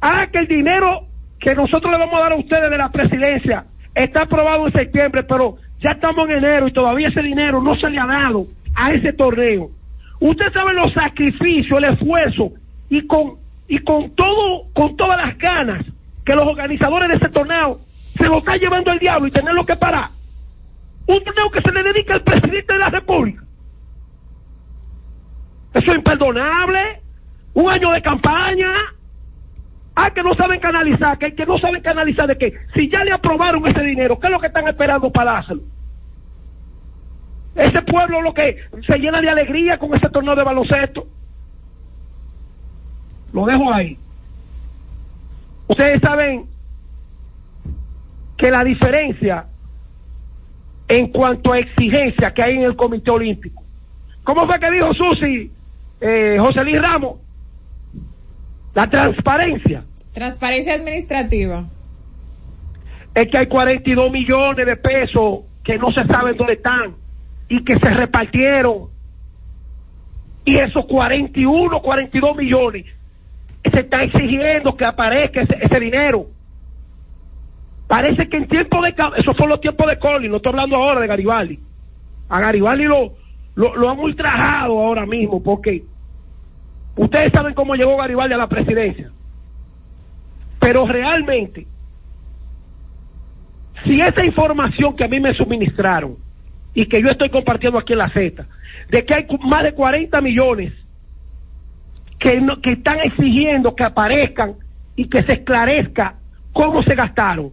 ah, 0.00 0.26
que 0.32 0.38
el 0.38 0.48
dinero 0.48 1.06
que 1.38 1.54
nosotros 1.54 1.92
le 1.92 1.98
vamos 1.98 2.18
a 2.18 2.24
dar 2.24 2.32
a 2.32 2.36
ustedes 2.36 2.70
de 2.70 2.78
la 2.78 2.90
presidencia 2.90 3.66
está 3.94 4.22
aprobado 4.22 4.66
en 4.66 4.72
septiembre, 4.72 5.22
pero 5.24 5.56
ya 5.80 5.90
estamos 5.90 6.24
en 6.24 6.38
enero 6.38 6.68
y 6.68 6.72
todavía 6.72 7.08
ese 7.08 7.22
dinero 7.22 7.62
no 7.62 7.74
se 7.74 7.90
le 7.90 7.98
ha 7.98 8.06
dado 8.06 8.46
a 8.76 8.92
ese 8.92 9.12
torneo. 9.14 9.70
Usted 10.20 10.52
sabe 10.52 10.74
los 10.74 10.92
sacrificios, 10.92 11.78
el 11.78 11.92
esfuerzo 11.92 12.52
y 12.88 13.06
con 13.06 13.38
y 13.68 13.78
con 13.78 14.14
todo, 14.14 14.68
con 14.74 14.96
todas 14.96 15.16
las 15.16 15.36
ganas 15.38 15.84
que 16.24 16.34
los 16.34 16.46
organizadores 16.46 17.08
de 17.08 17.16
ese 17.16 17.28
torneo 17.30 17.80
se 18.16 18.24
lo 18.24 18.38
está 18.38 18.56
llevando 18.56 18.92
el 18.92 18.98
diablo 18.98 19.26
y 19.26 19.32
tenerlo 19.32 19.66
que 19.66 19.76
parar. 19.76 20.10
Un 21.06 21.22
torneo 21.22 21.50
que 21.50 21.60
se 21.60 21.72
le 21.72 21.82
dedica 21.82 22.14
al 22.14 22.22
presidente 22.22 22.72
de 22.72 22.78
la 22.78 22.90
República. 22.90 23.42
Eso 25.74 25.90
es 25.90 25.98
imperdonable. 25.98 27.00
Un 27.54 27.70
año 27.70 27.90
de 27.90 28.02
campaña. 28.02 28.72
Ah, 29.94 30.10
que 30.10 30.22
no 30.22 30.34
saben 30.34 30.60
canalizar, 30.60 31.18
que, 31.18 31.34
que 31.34 31.46
no 31.46 31.58
saben 31.58 31.82
canalizar 31.82 32.26
de 32.26 32.36
qué. 32.36 32.52
Si 32.74 32.88
ya 32.88 33.02
le 33.04 33.12
aprobaron 33.12 33.66
ese 33.66 33.80
dinero, 33.80 34.18
¿qué 34.18 34.26
es 34.26 34.32
lo 34.32 34.40
que 34.40 34.48
están 34.48 34.68
esperando 34.68 35.10
para 35.10 35.32
dárselo? 35.32 35.62
Ese 37.56 37.80
pueblo 37.82 38.20
lo 38.20 38.34
que 38.34 38.58
se 38.86 38.98
llena 38.98 39.20
de 39.20 39.30
alegría 39.30 39.78
con 39.78 39.94
ese 39.94 40.10
torneo 40.10 40.36
de 40.36 40.44
baloncesto. 40.44 41.06
Lo 43.32 43.46
dejo 43.46 43.72
ahí. 43.72 43.98
Ustedes 45.66 46.00
saben 46.00 46.46
que 48.36 48.50
la 48.50 48.62
diferencia 48.62 49.46
en 50.88 51.08
cuanto 51.08 51.52
a 51.52 51.58
exigencia 51.58 52.32
que 52.32 52.42
hay 52.42 52.56
en 52.56 52.62
el 52.62 52.76
Comité 52.76 53.10
Olímpico. 53.10 53.64
¿Cómo 54.22 54.46
fue 54.46 54.60
que 54.60 54.70
dijo 54.70 54.92
Susi, 54.92 55.50
eh, 56.00 56.36
José 56.38 56.62
Luis 56.62 56.80
Ramos? 56.80 57.18
La 58.74 58.88
transparencia. 58.88 59.82
Transparencia 60.12 60.74
administrativa. 60.74 61.64
Es 63.14 63.28
que 63.28 63.38
hay 63.38 63.46
42 63.46 64.12
millones 64.12 64.66
de 64.66 64.76
pesos 64.76 65.40
que 65.64 65.78
no 65.78 65.90
se 65.92 66.04
saben 66.06 66.36
dónde 66.36 66.52
están 66.52 67.05
y 67.48 67.64
que 67.64 67.78
se 67.78 67.90
repartieron. 67.90 68.88
Y 70.44 70.56
esos 70.56 70.86
41, 70.86 71.80
42 71.80 72.36
millones 72.36 72.86
se 73.72 73.80
está 73.80 74.04
exigiendo 74.04 74.76
que 74.76 74.84
aparezca 74.84 75.42
ese, 75.42 75.80
dinero. 75.80 76.26
Parece 77.88 78.28
que 78.28 78.36
en 78.36 78.48
tiempo 78.48 78.80
de... 78.82 78.94
Esos 79.16 79.36
son 79.36 79.48
los 79.48 79.60
tiempos 79.60 79.88
de 79.88 79.98
Colin, 79.98 80.30
no 80.30 80.36
estoy 80.36 80.50
hablando 80.50 80.76
ahora 80.76 81.00
de 81.00 81.06
Garibaldi. 81.08 81.58
A 82.28 82.40
Garibaldi 82.40 82.84
lo, 82.84 83.14
lo, 83.54 83.76
lo 83.76 83.90
han 83.90 83.98
ultrajado 83.98 84.78
ahora 84.78 85.04
mismo 85.04 85.42
porque 85.42 85.84
ustedes 86.96 87.30
saben 87.32 87.54
cómo 87.54 87.74
llegó 87.74 87.96
Garibaldi 87.96 88.34
a 88.34 88.38
la 88.38 88.48
presidencia. 88.48 89.10
Pero 90.60 90.86
realmente, 90.86 91.66
si 93.84 94.00
esa 94.00 94.24
información 94.24 94.96
que 94.96 95.04
a 95.04 95.08
mí 95.08 95.20
me 95.20 95.34
suministraron 95.34 96.16
y 96.76 96.84
que 96.84 97.00
yo 97.00 97.08
estoy 97.08 97.30
compartiendo 97.30 97.78
aquí 97.78 97.94
en 97.94 98.00
la 98.00 98.10
Z, 98.10 98.44
de 98.90 99.04
que 99.06 99.14
hay 99.14 99.26
más 99.40 99.62
de 99.62 99.72
40 99.72 100.20
millones 100.20 100.74
que, 102.18 102.38
que 102.62 102.72
están 102.72 103.00
exigiendo 103.00 103.74
que 103.74 103.82
aparezcan 103.82 104.56
y 104.94 105.08
que 105.08 105.22
se 105.22 105.32
esclarezca 105.32 106.16
cómo 106.52 106.82
se 106.82 106.94
gastaron. 106.94 107.50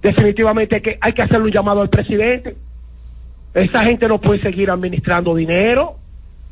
Definitivamente 0.00 0.80
que 0.80 0.96
hay 1.00 1.12
que 1.12 1.22
hacerle 1.22 1.46
un 1.46 1.50
llamado 1.50 1.80
al 1.80 1.90
presidente. 1.90 2.56
Esa 3.52 3.80
gente 3.80 4.06
no 4.06 4.20
puede 4.20 4.40
seguir 4.42 4.70
administrando 4.70 5.34
dinero. 5.34 5.96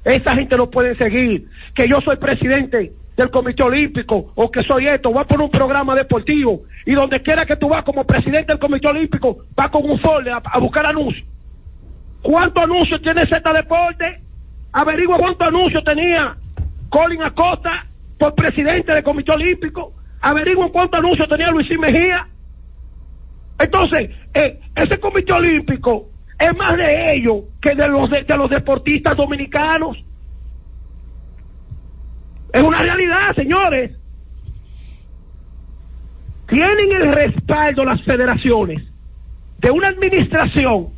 Esa 0.05 0.35
gente 0.35 0.57
no 0.57 0.69
puede 0.69 0.97
seguir 0.97 1.47
que 1.77 1.89
yo 1.89 2.01
soy 2.01 2.17
presidente 2.17 2.93
del 3.17 3.31
Comité 3.31 3.62
Olímpico 3.62 4.33
o 4.35 4.51
que 4.51 4.65
soy 4.65 4.87
esto, 4.87 5.12
voy 5.12 5.23
a 5.23 5.27
poner 5.27 5.45
un 5.45 5.51
programa 5.53 5.95
deportivo 5.95 6.62
y 6.87 6.95
donde 6.95 7.22
quiera 7.22 7.47
que 7.47 7.57
tú 7.57 7.68
vas 7.68 7.85
como 7.85 8.05
presidente 8.05 8.53
del 8.53 8.59
Comité 8.59 8.89
Olímpico, 8.89 9.39
vas 9.55 9.68
con 9.68 9.89
un 9.89 9.99
folder 10.01 10.35
a, 10.35 10.59
buscar 10.59 10.87
anuncios. 10.87 11.26
¿Cuántos 12.22 12.62
anuncios 12.62 13.01
tiene 13.03 13.26
Z 13.26 13.53
Deporte? 13.53 14.20
Averigua 14.72 15.18
cuántos 15.18 15.49
anuncios 15.49 15.85
tenía 15.85 16.37
Colin 16.89 17.22
Acosta 17.22 17.87
por 18.18 18.35
presidente 18.35 18.93
del 18.93 19.03
Comité 19.03 19.32
Olímpico. 19.32 19.95
Averigua 20.20 20.70
cuántos 20.72 20.99
anuncios 20.99 21.28
tenía 21.28 21.51
Luisín 21.51 21.80
Mejía. 21.80 22.26
Entonces, 23.59 24.11
eh, 24.35 24.61
ese 24.74 24.99
Comité 24.99 25.32
Olímpico 25.32 26.11
es 26.39 26.57
más 26.57 26.76
de 26.76 27.14
ellos 27.14 27.45
que 27.62 27.74
de 27.74 27.89
los, 27.89 28.11
de 28.11 28.37
los 28.37 28.51
deportistas 28.51 29.16
dominicanos. 29.16 29.97
Es 32.53 32.62
una 32.62 32.78
realidad, 32.82 33.35
señores. 33.35 33.93
Tienen 36.49 36.92
el 36.92 37.12
respaldo 37.12 37.84
las 37.84 38.03
federaciones 38.03 38.82
de 39.59 39.70
una 39.70 39.88
administración 39.88 40.88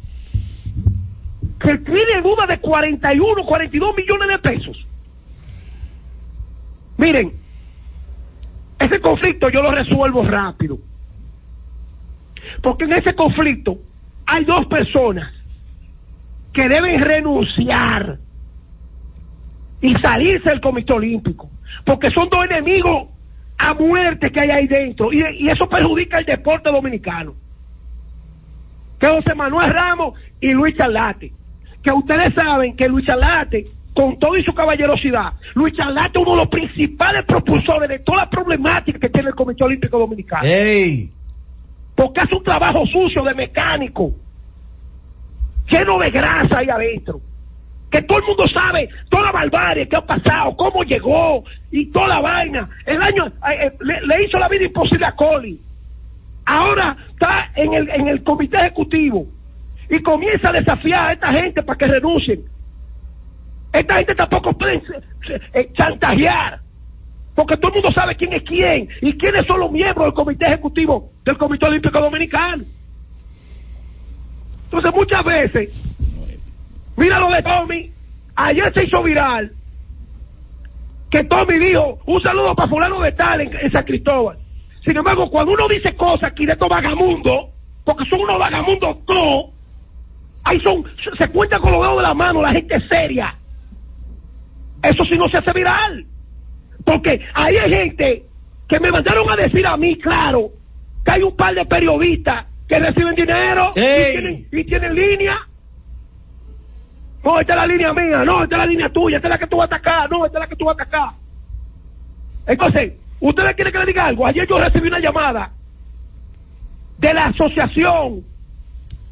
que 1.61 1.79
tiene 1.79 2.23
duda 2.23 2.47
de 2.47 2.59
41, 2.59 3.47
42 3.47 3.97
millones 3.97 4.29
de 4.29 4.39
pesos. 4.39 4.87
Miren, 6.99 7.33
ese 8.79 9.01
conflicto 9.01 9.49
yo 9.49 9.63
lo 9.63 9.71
resuelvo 9.71 10.25
rápido. 10.25 10.79
Porque 12.63 12.85
en 12.85 12.93
ese 12.93 13.15
conflicto 13.15 13.79
hay 14.27 14.45
dos 14.45 14.67
personas 14.67 15.33
que 16.53 16.69
deben 16.69 17.01
renunciar 17.01 18.19
y 19.81 19.95
salirse 19.97 20.49
del 20.49 20.61
Comité 20.61 20.93
Olímpico. 20.93 21.51
Porque 21.85 22.11
son 22.11 22.29
dos 22.29 22.45
enemigos 22.45 23.09
a 23.59 23.75
muerte 23.75 24.31
que 24.31 24.41
hay 24.41 24.51
ahí 24.51 24.67
dentro. 24.67 25.13
Y, 25.13 25.25
y 25.39 25.49
eso 25.49 25.69
perjudica 25.69 26.19
el 26.19 26.27
deporte 26.27 26.71
dominicano. 26.71 27.35
Que 28.99 29.07
José 29.07 29.35
Manuel 29.35 29.71
Ramos 29.71 30.15
y 30.41 30.53
Luis 30.53 30.77
Charlate. 30.77 31.33
Que 31.83 31.93
ustedes 31.93 32.35
saben 32.35 32.77
que 32.77 32.89
Luis 32.89 33.07
Charlate, 33.07 33.65
con 33.95 34.19
todo 34.19 34.37
y 34.37 34.43
su 34.43 34.53
caballerosidad, 34.53 35.33
Luis 35.55 35.75
Charlate 35.77 36.19
es 36.19 36.23
uno 36.23 36.33
de 36.33 36.39
los 36.39 36.49
principales 36.49 37.25
propulsores 37.25 37.89
de 37.89 37.99
toda 38.01 38.25
la 38.25 38.31
problemática 38.31 38.99
que 38.99 39.09
tiene 39.09 39.29
el 39.29 39.35
Comité 39.35 39.65
Olímpico 39.65 39.99
Dominicano. 39.99 40.43
Porque 41.95 42.21
hace 42.21 42.35
un 42.35 42.43
trabajo 42.45 42.85
sucio 42.87 43.23
de 43.23 43.35
mecánico, 43.35 44.13
lleno 45.71 45.99
de 45.99 46.11
grasa 46.11 46.59
ahí 46.59 46.69
adentro. 46.69 47.21
Que 47.97 48.03
todo 48.03 48.19
el 48.19 48.25
mundo 48.27 48.47
sabe 48.47 48.91
toda 49.09 49.23
la 49.23 49.33
barbarie 49.33 49.89
que 49.89 49.97
ha 49.97 50.05
pasado, 50.05 50.55
cómo 50.55 50.83
llegó 50.83 51.43
y 51.71 51.87
toda 51.87 52.09
la 52.09 52.21
vaina. 52.21 52.69
El 52.85 53.01
año 53.01 53.27
eh, 53.27 53.71
eh, 53.71 53.73
le, 53.81 54.23
hizo 54.23 54.39
la 54.39 54.49
vida 54.49 54.65
imposible 54.65 55.07
a 55.07 55.13
Colin. 55.13 55.59
Ahora 56.45 56.95
está 57.09 57.53
en 57.55 57.73
el, 57.73 57.89
en 57.89 58.09
el 58.09 58.23
comité 58.23 58.59
ejecutivo 58.59 59.27
y 59.89 59.99
comienza 60.01 60.51
a 60.51 60.53
desafiar 60.53 61.09
a 61.09 61.13
esta 61.15 61.33
gente 61.33 61.63
para 61.63 61.79
que 61.79 61.87
renuncien. 61.87 62.45
Esta 63.73 63.95
gente 63.97 64.15
tampoco 64.15 64.53
puede 64.53 64.83
eh, 65.55 65.73
chantajear, 65.73 66.61
porque 67.35 67.57
todo 67.57 67.69
el 67.69 67.83
mundo 67.83 67.93
sabe 67.95 68.15
quién 68.17 68.35
es 68.35 68.43
quién 68.43 68.91
y 69.01 69.17
quiénes 69.17 69.47
son 69.47 69.61
los 69.61 69.73
miembros 69.73 70.05
del 70.05 70.13
comité 70.13 70.49
ejecutivo 70.49 71.13
del 71.25 71.39
Comité 71.39 71.65
Olímpico 71.65 71.99
Dominicano. 71.99 72.63
Entonces 74.65 74.95
muchas 74.95 75.25
veces, 75.25 75.96
mira 76.97 77.19
lo 77.19 77.31
de 77.31 77.43
Tommy, 77.43 77.91
ayer 78.35 78.73
se 78.75 78.85
hizo 78.85 79.03
viral 79.03 79.53
que 81.11 81.25
Tommy 81.25 81.59
dijo 81.59 81.99
un 82.07 82.23
saludo 82.23 82.55
para 82.55 82.69
fulano 82.69 83.01
de 83.01 83.13
tal 83.13 83.41
en, 83.41 83.57
en 83.57 83.71
San 83.71 83.85
Cristóbal. 83.85 84.37
Sin 84.85 84.97
embargo, 84.97 85.31
cuando 85.31 85.53
uno 85.53 85.67
dice 85.69 85.95
cosas 85.97 86.31
aquí 86.31 86.47
de 86.47 86.53
estos 86.53 86.69
vagamundos, 86.69 87.47
porque 87.85 88.05
son 88.09 88.21
unos 88.21 88.39
vagamundos 88.39 89.05
todos, 89.05 89.47
ahí 90.45 90.61
son, 90.61 90.85
se 91.17 91.29
cuenta 91.29 91.59
con 91.59 91.73
los 91.73 91.83
dedos 91.83 91.97
de 91.97 92.03
la 92.03 92.15
mano 92.15 92.43
la 92.43 92.53
gente 92.53 92.77
seria. 92.89 93.37
Eso 94.83 95.05
sí 95.05 95.17
no 95.19 95.29
se 95.29 95.39
hace 95.39 95.53
viral. 95.53 96.07
Porque 96.85 97.21
ahí 97.35 97.57
hay 97.57 97.73
gente 97.73 98.25
que 98.69 98.81
me 98.81 98.93
mandaron 98.93 99.29
a 99.31 99.37
decir 99.37 99.67
a 99.67 99.77
mí, 99.77 99.97
claro, 99.99 100.51
que 101.05 101.11
hay 101.13 101.23
un 101.23 101.35
par 101.37 101.55
de 101.55 101.65
periodistas 101.65 102.47
que 102.69 102.79
reciben 102.79 103.15
dinero 103.15 103.71
y 103.75 104.13
tienen, 104.13 104.49
y 104.53 104.65
tienen 104.65 104.95
línea. 104.95 105.37
No, 107.27 107.41
esta 107.41 107.55
es 107.55 107.59
la 107.59 107.67
línea 107.67 107.93
mía, 107.93 108.25
no, 108.25 108.45
esta 108.45 108.55
es 108.55 108.59
la 108.59 108.67
línea 108.67 108.89
tuya, 108.89 109.17
esta 109.17 109.27
es 109.27 109.33
la 109.33 109.39
que 109.39 109.49
tú 109.49 109.57
vas 109.57 109.65
a 109.73 109.75
atacar, 109.75 110.09
no, 110.09 110.25
esta 110.25 110.39
es 110.39 110.43
la 110.43 110.47
que 110.47 110.55
tú 110.55 110.65
vas 110.65 110.79
a 110.79 110.83
atacar. 110.83 111.09
Entonces, 112.47 112.93
¿ustedes 113.19 113.55
quieren 113.57 113.73
que 113.73 113.79
le 113.81 113.87
diga 113.87 114.05
algo? 114.07 114.29
Ayer 114.29 114.47
yo 114.49 114.61
recibí 114.61 114.87
una 114.87 115.01
llamada 115.01 115.51
de 116.99 117.15
la 117.15 117.25
Asociación 117.25 118.23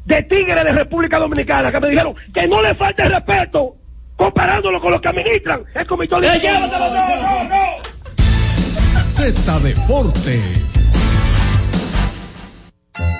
de 0.05 0.23
Tigres 0.23 0.63
de 0.63 0.71
República 0.71 1.19
Dominicana 1.19 1.69
que 1.73 1.79
me 1.81 1.89
dijeron 1.89 2.15
que 2.33 2.47
no 2.47 2.61
le 2.61 2.73
falte 2.75 3.03
el 3.03 3.11
respeto 3.11 3.75
comparándolo 4.15 4.79
con 4.79 4.93
los 4.93 5.01
que 5.01 5.09
administran 5.09 5.65
el 5.75 5.85
Comité 5.85 6.15
Olímpico. 6.15 6.47
no, 6.53 6.67
no, 6.69 7.43
no! 7.49 7.65
Z 9.03 9.59
Deportes. 9.59 10.75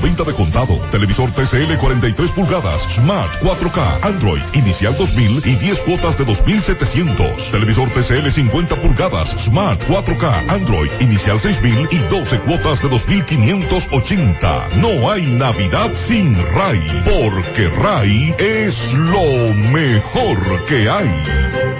de 0.00 0.32
contado. 0.34 0.78
Televisor 0.90 1.30
TCL 1.30 1.76
43 1.78 2.30
pulgadas 2.32 2.80
Smart 2.94 3.30
4K 3.42 4.02
Android 4.02 4.42
inicial 4.54 4.96
2000 4.96 5.42
y 5.44 5.56
10 5.56 5.82
cuotas 5.82 6.16
de 6.16 6.24
2700. 6.24 7.50
Televisor 7.50 7.88
TCL 7.90 8.30
50 8.30 8.76
pulgadas 8.76 9.28
Smart 9.38 9.80
4K 9.88 10.50
Android 10.50 10.90
inicial 11.00 11.38
6000 11.38 11.88
y 11.90 11.98
12 11.98 12.40
cuotas 12.40 12.82
de 12.82 12.88
2580. 12.88 14.68
No 14.76 15.10
hay 15.10 15.26
Navidad 15.26 15.90
sin 15.94 16.34
RAI, 16.54 16.80
porque 17.04 17.68
RAI 17.68 18.34
es 18.38 18.92
lo 18.94 19.54
mejor 19.54 20.64
que 20.66 20.88
hay. 20.88 21.79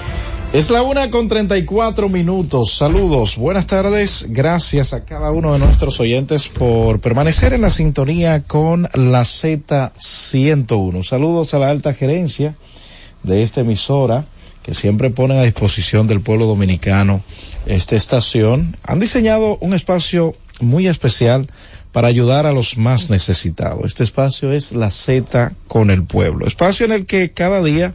Es 0.53 0.69
la 0.69 0.81
una 0.81 1.09
con 1.11 1.29
34 1.29 2.09
minutos. 2.09 2.75
Saludos, 2.75 3.37
buenas 3.37 3.67
tardes. 3.67 4.25
Gracias 4.27 4.91
a 4.91 5.05
cada 5.05 5.31
uno 5.31 5.53
de 5.53 5.59
nuestros 5.59 6.01
oyentes 6.01 6.49
por 6.49 6.99
permanecer 6.99 7.53
en 7.53 7.61
la 7.61 7.69
sintonía 7.69 8.43
con 8.43 8.89
la 8.93 9.21
Z101. 9.21 11.05
Saludos 11.05 11.53
a 11.53 11.59
la 11.59 11.69
alta 11.69 11.93
gerencia 11.93 12.55
de 13.23 13.43
esta 13.43 13.61
emisora 13.61 14.25
que 14.61 14.73
siempre 14.73 15.09
pone 15.09 15.39
a 15.39 15.43
disposición 15.43 16.07
del 16.07 16.19
pueblo 16.19 16.47
dominicano 16.47 17.21
esta 17.65 17.95
estación. 17.95 18.75
Han 18.83 18.99
diseñado 18.99 19.57
un 19.61 19.73
espacio 19.73 20.33
muy 20.59 20.85
especial 20.87 21.47
para 21.93 22.09
ayudar 22.09 22.45
a 22.45 22.51
los 22.51 22.77
más 22.77 23.09
necesitados. 23.09 23.85
Este 23.85 24.03
espacio 24.03 24.51
es 24.51 24.73
la 24.73 24.91
Z 24.91 25.53
con 25.69 25.91
el 25.91 26.03
pueblo, 26.03 26.45
espacio 26.45 26.85
en 26.85 26.91
el 26.91 27.05
que 27.05 27.31
cada 27.31 27.63
día 27.63 27.93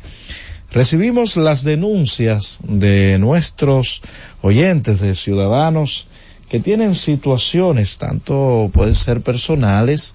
recibimos 0.71 1.37
las 1.37 1.65
denuncias 1.65 2.59
de 2.63 3.19
nuestros 3.19 4.03
oyentes, 4.43 5.01
de 5.01 5.15
ciudadanos 5.15 6.07
que 6.49 6.61
tienen 6.61 6.95
situaciones, 6.95 7.99
tanto 7.99 8.71
pueden 8.73 8.95
ser 8.95 9.21
personales, 9.21 10.15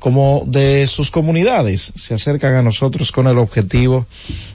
como 0.00 0.44
de 0.46 0.86
sus 0.86 1.10
comunidades 1.10 1.92
se 1.94 2.14
acercan 2.14 2.54
a 2.54 2.62
nosotros 2.62 3.12
con 3.12 3.28
el 3.28 3.36
objetivo 3.36 4.06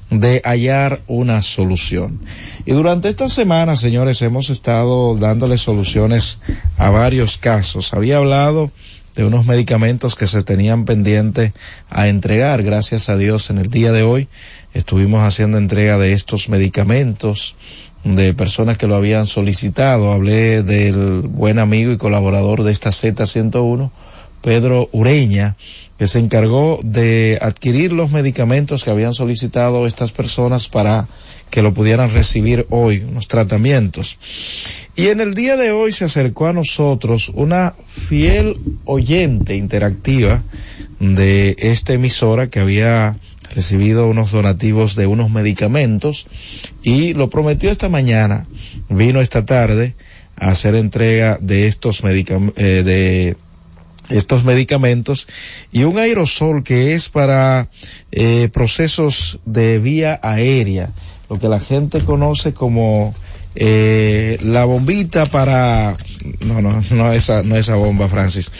de 0.09 0.41
hallar 0.43 1.01
una 1.07 1.41
solución. 1.43 2.19
Y 2.65 2.73
durante 2.73 3.09
esta 3.09 3.29
semana, 3.29 3.75
señores, 3.75 4.21
hemos 4.23 4.49
estado 4.49 5.15
dándole 5.15 5.59
soluciones 5.59 6.39
a 6.77 6.89
varios 6.89 7.37
casos. 7.37 7.93
Había 7.93 8.17
hablado 8.17 8.71
de 9.15 9.23
unos 9.23 9.45
medicamentos 9.45 10.15
que 10.15 10.27
se 10.27 10.43
tenían 10.43 10.85
pendiente 10.85 11.53
a 11.89 12.07
entregar. 12.07 12.63
Gracias 12.63 13.09
a 13.09 13.15
Dios, 13.15 13.51
en 13.51 13.59
el 13.59 13.67
día 13.67 13.91
de 13.91 14.01
hoy 14.01 14.27
estuvimos 14.75 15.21
haciendo 15.21 15.57
entrega 15.57 15.97
de 15.97 16.13
estos 16.13 16.49
medicamentos 16.49 17.55
de 18.03 18.33
personas 18.33 18.77
que 18.77 18.87
lo 18.87 18.95
habían 18.95 19.25
solicitado. 19.25 20.11
Hablé 20.11 20.61
del 20.63 21.21
buen 21.21 21.59
amigo 21.59 21.91
y 21.91 21.97
colaborador 21.97 22.63
de 22.63 22.73
esta 22.73 22.89
Z101, 22.89 23.89
Pedro 24.41 24.89
Ureña, 24.91 25.55
que 25.97 26.07
se 26.07 26.19
encargó 26.19 26.79
de 26.83 27.39
adquirir 27.41 27.93
los 27.93 28.11
medicamentos 28.11 28.83
que 28.83 28.91
habían 28.91 29.13
solicitado 29.13 29.87
estas 29.87 30.11
personas 30.11 30.67
para 30.67 31.07
que 31.49 31.61
lo 31.61 31.73
pudieran 31.73 32.11
recibir 32.11 32.67
hoy, 32.69 32.99
unos 33.09 33.29
tratamientos. 33.29 34.17
Y 34.97 35.07
en 35.07 35.21
el 35.21 35.33
día 35.35 35.55
de 35.55 35.71
hoy 35.71 35.93
se 35.93 36.03
acercó 36.03 36.47
a 36.47 36.53
nosotros 36.53 37.31
una 37.33 37.75
fiel 37.87 38.57
oyente 38.83 39.55
interactiva 39.55 40.43
de 40.99 41.55
esta 41.59 41.93
emisora 41.93 42.49
que 42.49 42.59
había 42.59 43.15
recibido 43.55 44.07
unos 44.07 44.31
donativos 44.31 44.95
de 44.95 45.07
unos 45.07 45.31
medicamentos 45.31 46.27
y 46.83 47.13
lo 47.13 47.29
prometió 47.29 47.71
esta 47.71 47.87
mañana, 47.87 48.45
vino 48.89 49.21
esta 49.21 49.45
tarde 49.45 49.95
a 50.35 50.49
hacer 50.49 50.75
entrega 50.75 51.37
de 51.41 51.65
estos 51.67 52.03
medicamentos, 52.03 52.61
eh, 52.61 52.83
de 52.83 53.37
estos 54.09 54.43
medicamentos 54.43 55.27
y 55.71 55.83
un 55.83 55.97
aerosol 55.97 56.63
que 56.63 56.93
es 56.93 57.09
para 57.09 57.69
eh, 58.11 58.49
procesos 58.53 59.39
de 59.45 59.79
vía 59.79 60.19
aérea, 60.21 60.91
lo 61.29 61.39
que 61.39 61.47
la 61.47 61.59
gente 61.59 62.01
conoce 62.01 62.53
como 62.53 63.15
eh, 63.55 64.37
la 64.43 64.65
bombita 64.65 65.25
para 65.25 65.95
no 66.45 66.61
no 66.61 66.83
no 66.91 67.13
esa 67.13 67.41
no 67.41 67.55
esa 67.55 67.75
bomba 67.75 68.09
Francis 68.09 68.51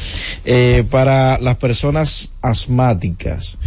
para 0.89 1.38
las 1.39 1.58
personas 1.58 2.32
asmáticas 2.41 3.60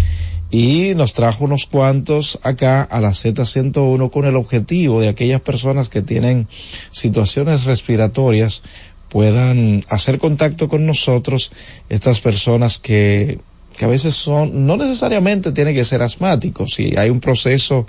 y 0.50 0.94
nos 0.94 1.12
trajo 1.12 1.44
unos 1.44 1.66
cuantos 1.66 2.38
acá 2.42 2.82
a 2.82 3.00
la 3.00 3.10
Z101 3.10 4.10
con 4.10 4.24
el 4.24 4.36
objetivo 4.36 5.00
de 5.00 5.08
aquellas 5.08 5.40
personas 5.40 5.88
que 5.88 6.02
tienen 6.02 6.48
situaciones 6.90 7.64
respiratorias 7.64 8.62
puedan 9.10 9.84
hacer 9.88 10.18
contacto 10.18 10.68
con 10.68 10.86
nosotros 10.86 11.52
estas 11.88 12.20
personas 12.20 12.78
que, 12.78 13.38
que 13.76 13.84
a 13.84 13.88
veces 13.88 14.14
son, 14.14 14.66
no 14.66 14.76
necesariamente 14.76 15.52
tienen 15.52 15.74
que 15.74 15.84
ser 15.84 16.02
asmáticos, 16.02 16.74
si 16.74 16.96
hay 16.96 17.10
un 17.10 17.20
proceso 17.20 17.86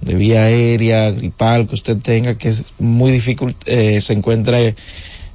de 0.00 0.14
vía 0.14 0.44
aérea, 0.44 1.10
gripal 1.10 1.66
que 1.66 1.74
usted 1.74 1.98
tenga 1.98 2.36
que 2.36 2.50
es 2.50 2.64
muy 2.78 3.12
difícil, 3.12 3.56
eh, 3.66 4.00
se 4.00 4.12
encuentra 4.12 4.58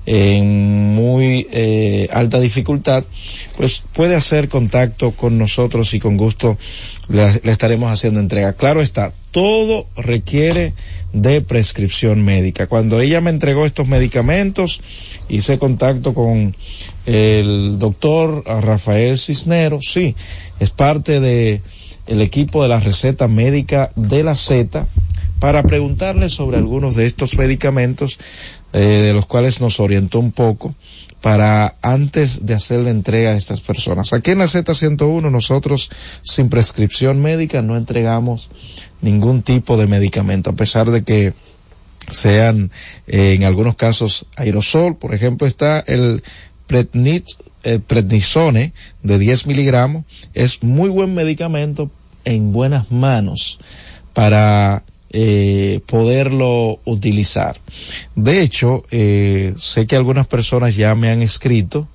en 0.05 0.93
muy 0.93 1.47
eh, 1.51 2.07
alta 2.11 2.39
dificultad, 2.39 3.03
pues 3.57 3.83
puede 3.93 4.15
hacer 4.15 4.49
contacto 4.49 5.11
con 5.11 5.37
nosotros 5.37 5.93
y 5.93 5.99
con 5.99 6.17
gusto 6.17 6.57
le, 7.09 7.41
estaremos 7.43 7.91
haciendo 7.91 8.19
entrega. 8.19 8.53
Claro 8.53 8.81
está, 8.81 9.13
todo 9.31 9.87
requiere 9.95 10.73
de 11.13 11.41
prescripción 11.41 12.23
médica. 12.23 12.67
Cuando 12.67 12.99
ella 12.99 13.21
me 13.21 13.31
entregó 13.31 13.65
estos 13.65 13.87
medicamentos, 13.87 14.81
hice 15.29 15.57
contacto 15.57 16.13
con 16.13 16.55
el 17.05 17.79
doctor 17.79 18.43
Rafael 18.45 19.17
Cisneros, 19.17 19.85
sí, 19.91 20.15
es 20.59 20.69
parte 20.69 21.19
de 21.19 21.61
equipo 22.07 22.61
de 22.61 22.69
la 22.69 22.79
receta 22.79 23.27
médica 23.27 23.91
de 23.95 24.23
la 24.23 24.35
Z 24.35 24.85
para 25.39 25.63
preguntarle 25.63 26.29
sobre 26.29 26.57
algunos 26.57 26.95
de 26.95 27.05
estos 27.05 27.37
medicamentos 27.37 28.19
eh, 28.77 29.03
de 29.03 29.13
los 29.13 29.25
cuales 29.25 29.61
nos 29.61 29.79
orientó 29.79 30.19
un 30.19 30.33
poco 30.33 30.75
para 31.21 31.75
antes 31.81 32.45
de 32.45 32.55
hacer 32.55 32.81
la 32.81 32.89
entrega 32.89 33.31
a 33.31 33.37
estas 33.37 33.61
personas. 33.61 34.11
Aquí 34.11 34.31
en 34.31 34.39
la 34.39 34.47
Z101 34.47 35.31
nosotros 35.31 35.89
sin 36.23 36.49
prescripción 36.49 37.21
médica 37.21 37.61
no 37.61 37.77
entregamos 37.77 38.49
ningún 38.99 39.43
tipo 39.43 39.77
de 39.77 39.87
medicamento, 39.87 40.49
a 40.49 40.55
pesar 40.57 40.91
de 40.91 41.05
que 41.05 41.31
sean 42.11 42.69
eh, 43.07 43.35
en 43.35 43.45
algunos 43.45 43.77
casos 43.77 44.25
aerosol, 44.35 44.97
por 44.97 45.15
ejemplo 45.15 45.47
está 45.47 45.79
el 45.79 46.21
Prednit, 46.67 47.27
eh, 47.63 47.79
prednisone 47.79 48.73
de 49.03 49.17
10 49.17 49.47
miligramos, 49.47 50.03
es 50.33 50.63
muy 50.63 50.89
buen 50.89 51.13
medicamento 51.13 51.89
en 52.25 52.51
buenas 52.51 52.91
manos 52.91 53.57
para 54.13 54.83
eh, 55.11 55.79
poderlo 55.85 56.79
utilizar. 56.85 57.57
De 58.15 58.41
hecho, 58.41 58.83
eh, 58.91 59.53
sé 59.57 59.87
que 59.87 59.95
algunas 59.95 60.27
personas 60.27 60.75
ya 60.75 60.95
me 60.95 61.09
han 61.09 61.21
escrito 61.21 61.87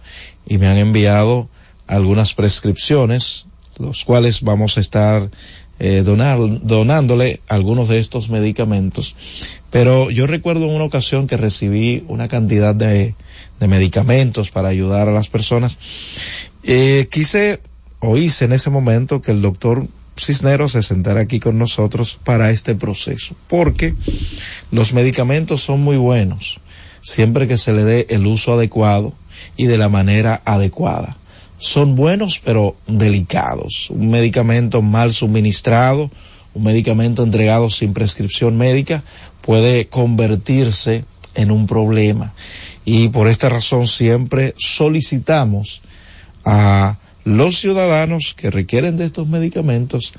y 0.47 0.59
me 0.59 0.69
han 0.69 0.79
enviado 0.79 1.49
algunas 1.87 2.35
prescripciones, 2.35 3.47
los 3.79 4.05
cuales 4.05 4.43
vamos 4.43 4.79
a 4.79 4.81
estar 4.81 5.31
eh, 5.79 6.03
donándole 6.05 7.41
algunos 7.49 7.89
de 7.89 7.99
estos 7.99 8.29
medicamentos. 8.29 9.17
Pero 9.71 10.11
yo 10.11 10.27
recuerdo 10.27 10.67
en 10.67 10.73
una 10.73 10.85
ocasión 10.85 11.27
que 11.27 11.37
recibí 11.37 12.05
una 12.07 12.29
cantidad 12.29 12.75
de, 12.75 13.15
de 13.61 13.69
medicamentos 13.69 14.51
para 14.51 14.69
ayudar 14.69 15.09
a 15.09 15.13
las 15.13 15.29
personas. 15.29 15.79
Eh, 16.63 17.09
quise 17.11 17.61
o 18.01 18.17
hice 18.17 18.47
en 18.47 18.53
ese 18.53 18.71
momento 18.71 19.21
que 19.23 19.31
el 19.31 19.43
doctor 19.43 19.87
Cisneros 20.25 20.73
se 20.73 20.83
sentara 20.83 21.23
aquí 21.23 21.41
con 21.41 21.59
nosotros 21.59 22.19
para 22.23 22.51
este 22.51 22.75
proceso, 22.75 23.35
porque 23.49 23.95
los 24.71 24.93
medicamentos 24.93 25.63
son 25.63 25.81
muy 25.81 25.97
buenos, 25.97 26.61
siempre 27.01 27.49
que 27.49 27.59
se 27.59 27.73
le 27.73 27.85
dé 27.85 28.07
el 28.11 28.27
uso 28.27 28.53
adecuado 28.53 29.15
y 29.57 29.67
de 29.67 29.79
la 29.79 29.89
manera 29.89 30.43
adecuada 30.45 31.17
son 31.61 31.95
buenos 31.95 32.41
pero 32.43 32.75
delicados. 32.87 33.91
Un 33.91 34.11
medicamento 34.11 34.83
mal 34.83 35.13
suministrado, 35.13 36.11
un 36.55 36.65
medicamento 36.65 37.23
entregado 37.23 37.71
sin 37.71 37.93
prescripción 37.93 38.57
médica 38.57 39.05
puede 39.43 39.87
convertirse 39.87 41.05
en 41.35 41.51
un 41.53 41.67
problema. 41.67 42.33
Y 42.85 43.09
por 43.09 43.29
esta 43.29 43.51
razón 43.51 43.87
siempre 43.87 44.55
solicitamos 44.59 45.83
a 46.45 46.97
los 47.25 47.59
ciudadanos 47.59 48.35
que 48.37 48.51
requieren 48.51 48.97
de 48.97 49.05
estos 49.05 49.29
medicamentos 49.29 50.15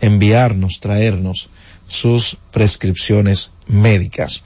enviarnos, 0.00 0.80
traernos 0.80 1.48
sus 1.86 2.38
prescripciones 2.52 3.50
médicas. 3.66 4.44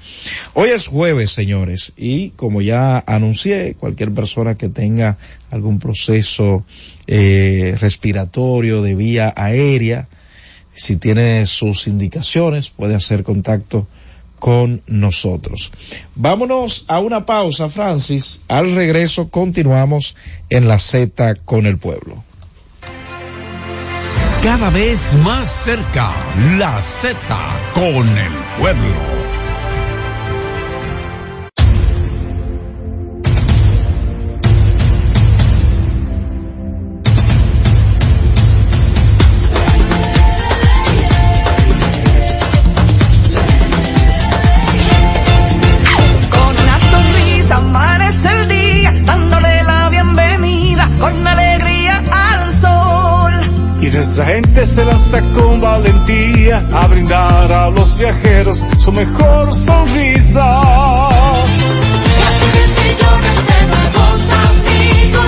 Hoy 0.55 0.71
es 0.71 0.87
jueves, 0.87 1.31
señores, 1.31 1.93
y 1.97 2.31
como 2.31 2.63
ya 2.63 3.05
anuncié, 3.07 3.75
cualquier 3.75 4.13
persona 4.13 4.55
que 4.55 4.71
tenga 4.71 5.19
algún 5.51 5.79
proceso 5.79 6.65
eh, 7.07 7.77
respiratorio 7.79 8.83
de 8.83 8.95
vía 8.95 9.33
aérea, 9.37 10.09
si 10.73 10.97
tiene 10.97 11.47
sus 11.47 11.87
indicaciones, 11.87 12.71
puede 12.71 12.95
hacer 12.95 13.23
contacto 13.23 13.87
con 14.45 14.83
nosotros. 14.87 15.73
Vámonos 16.15 16.85
a 16.89 16.99
una 16.99 17.25
pausa, 17.25 17.71
Francis. 17.71 18.43
Al 18.47 18.75
regreso 18.75 19.31
continuamos 19.31 20.17
en 20.51 20.69
la 20.69 20.79
Z 20.79 21.37
con 21.47 21.65
el 21.65 21.79
pueblo. 21.79 22.23
Cada 24.43 24.69
vez 24.69 25.15
más 25.15 25.51
cerca, 25.51 26.13
la 26.59 26.79
Z 26.83 27.17
con 27.73 28.07
el 28.07 28.33
pueblo. 28.61 29.14
Nuestra 54.17 54.33
gente 54.33 54.65
se 54.65 54.85
lanza 54.85 55.21
con 55.33 55.61
valentía 55.61 56.65
a 56.73 56.87
brindar 56.87 57.53
a 57.53 57.69
los 57.71 57.99
viajeros 57.99 58.65
su 58.79 58.93
mejor 58.93 59.53
sonrisa. 59.53 60.63
Casi 62.21 62.47
10 62.53 62.75
millones 62.85 63.37
de 63.49 63.59
nuevos 63.67 64.21
amigos, 64.47 65.27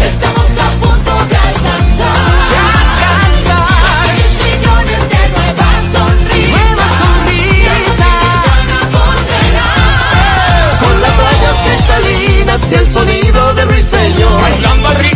estamos 0.00 0.48
a 0.48 0.68
punto 0.80 1.12
de 1.28 1.36
alcanzar. 1.36 2.16
Casi 3.84 4.16
10 4.16 4.32
millones 4.48 5.02
de 5.12 5.22
nuevas 5.36 5.84
sonrisas, 5.92 6.56
nuevas 6.56 6.92
sonrisas, 7.04 8.16
Con 10.80 10.96
las 11.02 11.14
rayas 11.18 11.56
cristalinas 11.66 12.60
y 12.72 12.74
el 12.76 12.86
sonido 12.88 13.54
de 13.56 13.64
ruiseñor. 13.66 14.40
Bailando 14.40 14.88
al 14.88 14.96
ritmo 15.00 15.15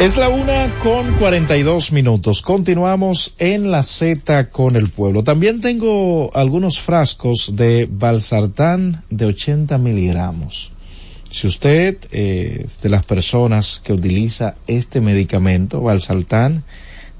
Es 0.00 0.16
la 0.16 0.28
una 0.28 0.72
con 0.82 1.12
42 1.14 1.92
minutos. 1.92 2.42
Continuamos 2.42 3.34
en 3.38 3.70
la 3.70 3.82
Z 3.82 4.50
con 4.50 4.76
el 4.76 4.90
pueblo. 4.90 5.22
También 5.22 5.60
tengo 5.60 6.30
algunos 6.34 6.80
frascos 6.80 7.54
de 7.54 7.88
Balsartán 7.90 9.04
de 9.10 9.26
80 9.26 9.78
miligramos. 9.78 10.72
Si 11.30 11.46
usted 11.46 11.98
eh, 12.10 12.62
es 12.64 12.80
de 12.80 12.88
las 12.88 13.04
personas 13.06 13.80
que 13.82 13.92
utiliza 13.92 14.56
este 14.66 15.00
medicamento, 15.00 15.80
Balsartán 15.80 16.64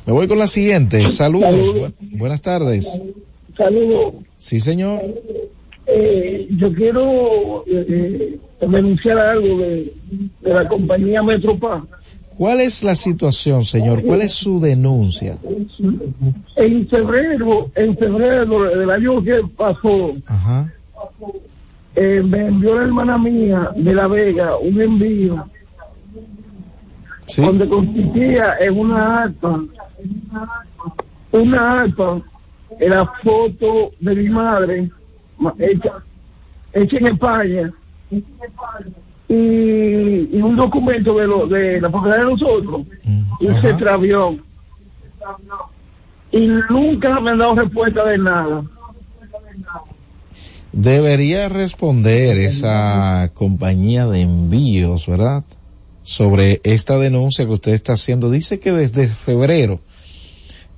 Me 0.06 0.12
voy 0.12 0.26
con 0.26 0.38
la 0.38 0.46
siguiente. 0.46 1.06
Saludos. 1.08 1.52
Bu- 1.74 1.92
buenas 2.18 2.40
tardes. 2.40 3.00
Saludos. 3.56 4.14
Sí, 4.38 4.58
señor. 4.58 5.02
Eh, 5.86 6.48
yo 6.58 6.72
quiero 6.72 7.64
eh, 7.66 7.86
eh, 7.88 8.38
denunciar 8.66 9.18
algo 9.18 9.58
de, 9.58 9.92
de 10.40 10.50
la 10.54 10.66
compañía 10.66 11.22
Metropaz. 11.22 11.82
¿Cuál 12.36 12.60
es 12.60 12.82
la 12.82 12.94
situación, 12.94 13.64
señor? 13.64 14.02
¿Cuál 14.04 14.22
es 14.22 14.32
su 14.32 14.60
denuncia? 14.60 15.36
En 16.56 16.88
febrero, 16.88 17.70
en 17.74 17.96
febrero 17.96 18.62
del 18.64 18.90
año 18.90 19.22
que 19.22 19.38
pasó, 19.56 20.12
Ajá. 20.26 20.72
eh, 21.94 22.22
me 22.24 22.46
envió 22.46 22.76
la 22.76 22.84
hermana 22.84 23.18
mía 23.18 23.70
de 23.76 23.94
La 23.94 24.08
Vega 24.08 24.56
un 24.56 24.80
envío 24.80 25.46
donde 27.36 27.68
consistía 27.68 28.56
en 28.60 28.78
una 28.78 29.22
acta, 29.24 29.60
una 31.32 31.82
acta, 31.82 32.20
en 32.80 32.90
la 32.90 33.06
foto 33.22 33.92
de 34.00 34.14
mi 34.14 34.28
madre, 34.28 34.90
ma- 35.38 35.54
hecha, 35.58 36.02
hecha 36.72 36.96
en 36.96 37.06
España, 37.06 37.72
y, 39.32 40.36
y 40.36 40.42
un 40.42 40.56
documento 40.56 41.14
de, 41.14 41.26
lo, 41.26 41.46
de 41.46 41.80
la 41.80 41.90
propiedad 41.90 42.18
de 42.18 42.24
nosotros, 42.24 42.82
y 43.40 43.46
se 43.60 43.70
extravió. 43.70 44.36
Y 46.30 46.46
nunca 46.68 47.18
me 47.20 47.30
han 47.30 47.38
dado 47.38 47.54
respuesta 47.54 48.04
de 48.04 48.18
nada. 48.18 48.64
Debería 50.72 51.48
responder 51.48 52.38
esa 52.38 53.30
compañía 53.34 54.06
de 54.06 54.20
envíos, 54.20 55.06
¿verdad? 55.06 55.44
Sobre 56.02 56.60
esta 56.64 56.98
denuncia 56.98 57.46
que 57.46 57.52
usted 57.52 57.72
está 57.72 57.94
haciendo. 57.94 58.30
Dice 58.30 58.60
que 58.60 58.72
desde 58.72 59.06
febrero. 59.06 59.80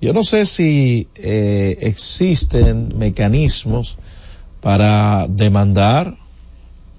Yo 0.00 0.12
no 0.12 0.22
sé 0.22 0.44
si 0.44 1.08
eh, 1.14 1.78
existen 1.80 2.98
mecanismos 2.98 3.96
para 4.60 5.26
demandar 5.28 6.16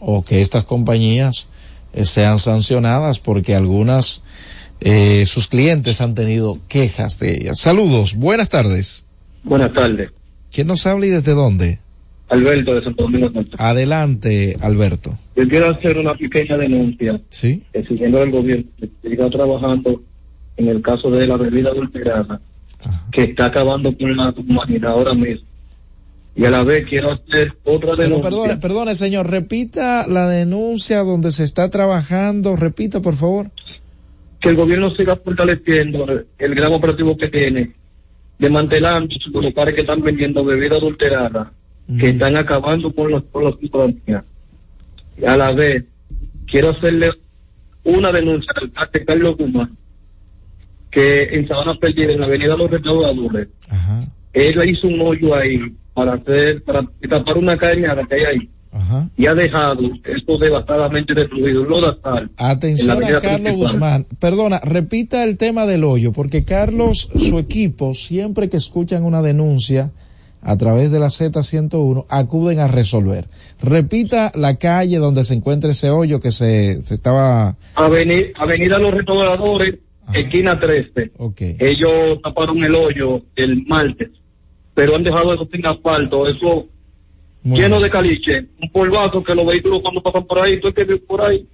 o 0.07 0.23
que 0.23 0.39
estas 0.39 0.65
compañías 0.65 1.49
eh, 1.93 2.05
sean 2.05 2.37
sancionadas 2.37 3.19
porque 3.19 3.55
algunas 3.55 4.23
eh, 4.79 5.25
sus 5.25 5.47
clientes 5.47 5.99
han 5.99 6.13
tenido 6.13 6.59
quejas 6.67 7.17
de 7.19 7.33
ellas. 7.33 7.59
Saludos, 7.59 8.13
buenas 8.13 8.49
tardes. 8.49 9.05
Buenas 9.43 9.73
tardes. 9.73 10.11
¿Quién 10.51 10.67
nos 10.67 10.85
habla 10.85 11.07
y 11.07 11.09
desde 11.09 11.31
dónde? 11.33 11.79
Alberto 12.29 12.75
de 12.75 12.83
Santo 12.83 13.03
Domingo 13.03 13.29
Norte. 13.31 13.51
Adelante, 13.57 14.55
Alberto. 14.61 15.17
Yo 15.35 15.47
quiero 15.47 15.69
hacer 15.71 15.97
una 15.97 16.13
pequeña 16.15 16.57
denuncia 16.57 17.19
Sí. 17.29 17.63
exigiendo 17.73 18.21
al 18.21 18.29
gobierno 18.31 18.65
que 18.79 18.89
siga 19.01 19.29
trabajando 19.29 20.01
en 20.57 20.67
el 20.67 20.81
caso 20.83 21.09
de 21.09 21.27
la 21.27 21.37
bebida 21.37 21.69
adulterada 21.71 22.39
que 23.11 23.23
está 23.23 23.45
acabando 23.45 23.95
con 23.97 24.15
la 24.15 24.33
humanidad 24.37 24.91
ahora 24.91 25.13
mismo. 25.15 25.47
Y 26.35 26.43
a 26.43 26.51
la 26.51 26.63
vez 26.63 26.85
quiero 26.89 27.13
hacer 27.13 27.53
otra 27.63 27.91
Pero 27.95 28.03
denuncia. 28.03 28.29
perdone, 28.29 28.57
perdone, 28.57 28.95
señor, 28.95 29.29
repita 29.29 30.05
la 30.05 30.27
denuncia 30.27 30.99
donde 30.99 31.31
se 31.31 31.45
está 31.45 31.69
trabajando, 31.69 32.55
repita, 32.57 32.99
por 32.99 33.15
favor. 33.15 33.51
que 34.41 34.49
el 34.49 34.57
gobierno 34.57 34.93
siga 34.95 35.15
fortaleciendo 35.15 36.05
el 36.37 36.55
gran 36.55 36.73
operativo 36.73 37.15
que 37.15 37.29
tiene, 37.29 37.71
desmantelando 38.37 39.15
los 39.31 39.43
locales 39.45 39.75
que 39.75 39.81
están 39.81 40.01
vendiendo 40.01 40.43
bebida 40.43 40.75
adulterada, 40.75 41.53
que 41.99 42.09
están 42.09 42.35
acabando 42.35 42.93
con 42.93 43.11
los, 43.11 43.23
con 43.31 43.45
los. 43.45 43.55
Y 43.61 45.25
a 45.25 45.37
la 45.37 45.53
vez, 45.53 45.85
quiero 46.47 46.71
hacerle 46.71 47.11
una 47.85 48.11
denuncia 48.11 48.51
al 48.57 48.63
alcalde 48.65 49.05
Carlos 49.05 49.37
Guzmán, 49.37 49.77
que 50.91 51.23
en 51.23 51.47
Sabana 51.47 51.75
Perdida, 51.75 52.11
en 52.11 52.19
la 52.19 52.25
avenida 52.25 52.57
Los 52.57 52.69
Restauradores, 52.69 53.47
él 54.33 54.69
hizo 54.69 54.87
un 54.87 54.99
hoyo 54.99 55.33
ahí 55.33 55.59
para 55.95 56.13
hacer, 56.13 56.61
para 56.63 56.87
tapar 57.09 57.37
una 57.37 57.57
cañada 57.57 58.03
que 58.07 58.15
hay 58.15 58.21
ahí. 58.23 58.49
Y 59.15 59.25
ha 59.25 59.33
dejado 59.33 59.79
esto 60.03 60.37
devastadamente 60.37 61.13
destruido, 61.13 61.63
en 61.63 61.81
la 61.81 62.27
Atención 62.37 62.97
avenida 62.97 63.17
a 63.19 63.21
Carlos 63.21 63.39
principal. 63.41 63.55
Guzmán. 63.57 64.05
Perdona, 64.19 64.59
repita 64.59 65.23
el 65.23 65.37
tema 65.37 65.65
del 65.65 65.85
hoyo, 65.85 66.11
porque 66.11 66.43
Carlos, 66.43 67.09
su 67.15 67.39
equipo, 67.39 67.93
siempre 67.95 68.49
que 68.49 68.57
escuchan 68.57 69.05
una 69.05 69.21
denuncia 69.21 69.91
a 70.41 70.57
través 70.57 70.91
de 70.91 70.99
la 70.99 71.07
Z101, 71.07 72.05
acuden 72.09 72.59
a 72.59 72.67
resolver. 72.67 73.29
Repita 73.63 74.33
la 74.35 74.57
calle 74.57 74.97
donde 74.97 75.23
se 75.23 75.33
encuentra 75.35 75.71
ese 75.71 75.89
hoyo 75.89 76.19
que 76.19 76.33
se, 76.33 76.81
se 76.81 76.95
estaba... 76.95 77.55
Aveni- 77.75 78.33
Avenida 78.35 78.77
Los 78.77 78.93
Restauradores, 78.93 79.75
esquina 80.13 80.59
13. 80.59 81.11
Ellos 81.59 82.19
taparon 82.21 82.61
el 82.63 82.75
hoyo 82.75 83.21
el 83.37 83.63
martes, 83.65 84.09
pero 84.75 84.95
han 84.95 85.03
dejado 85.03 85.33
eso 85.33 85.47
sin 85.51 85.65
asfalto, 85.65 86.27
eso 86.27 86.67
lleno 87.43 87.79
de 87.79 87.89
caliche, 87.89 88.45
un 88.61 88.69
polvazo 88.69 89.23
que 89.23 89.33
los 89.33 89.47
vehículos 89.47 89.81
cuando 89.81 90.01
pasan 90.01 90.25
por 90.25 90.39
ahí, 90.39 90.59
tú 90.59 90.71
que 90.73 90.85
por 90.97 91.21
ahí, 91.21 91.47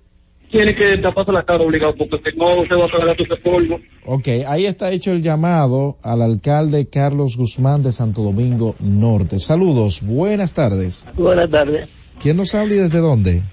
tiene 0.50 0.76
que 0.76 0.98
taparse 0.98 1.32
la 1.32 1.44
cara 1.44 1.64
obligado, 1.64 1.96
porque 1.96 2.32
si 2.32 2.38
no 2.38 2.66
se 2.68 2.76
va 2.76 2.86
a 2.86 2.90
tragar 2.90 3.16
todo 3.16 3.34
ese 3.34 3.44
polvo. 3.44 3.80
Ok, 4.06 4.28
ahí 4.48 4.66
está 4.66 4.92
hecho 4.92 5.12
el 5.12 5.22
llamado 5.22 5.98
al 6.04 6.22
alcalde 6.22 6.90
Carlos 6.90 7.38
Guzmán 7.38 7.84
de 7.84 7.94
Santo 7.94 8.22
Domingo 8.22 8.76
Norte. 8.80 9.40
Saludos, 9.40 10.02
buenas 10.04 10.54
tardes. 10.54 11.08
Buenas 11.16 11.50
tardes. 11.50 11.90
¿Quién 12.20 12.38
nos 12.38 12.54
habla 12.54 12.74
y 12.74 12.78
desde 12.78 13.00
dónde? 13.00 13.44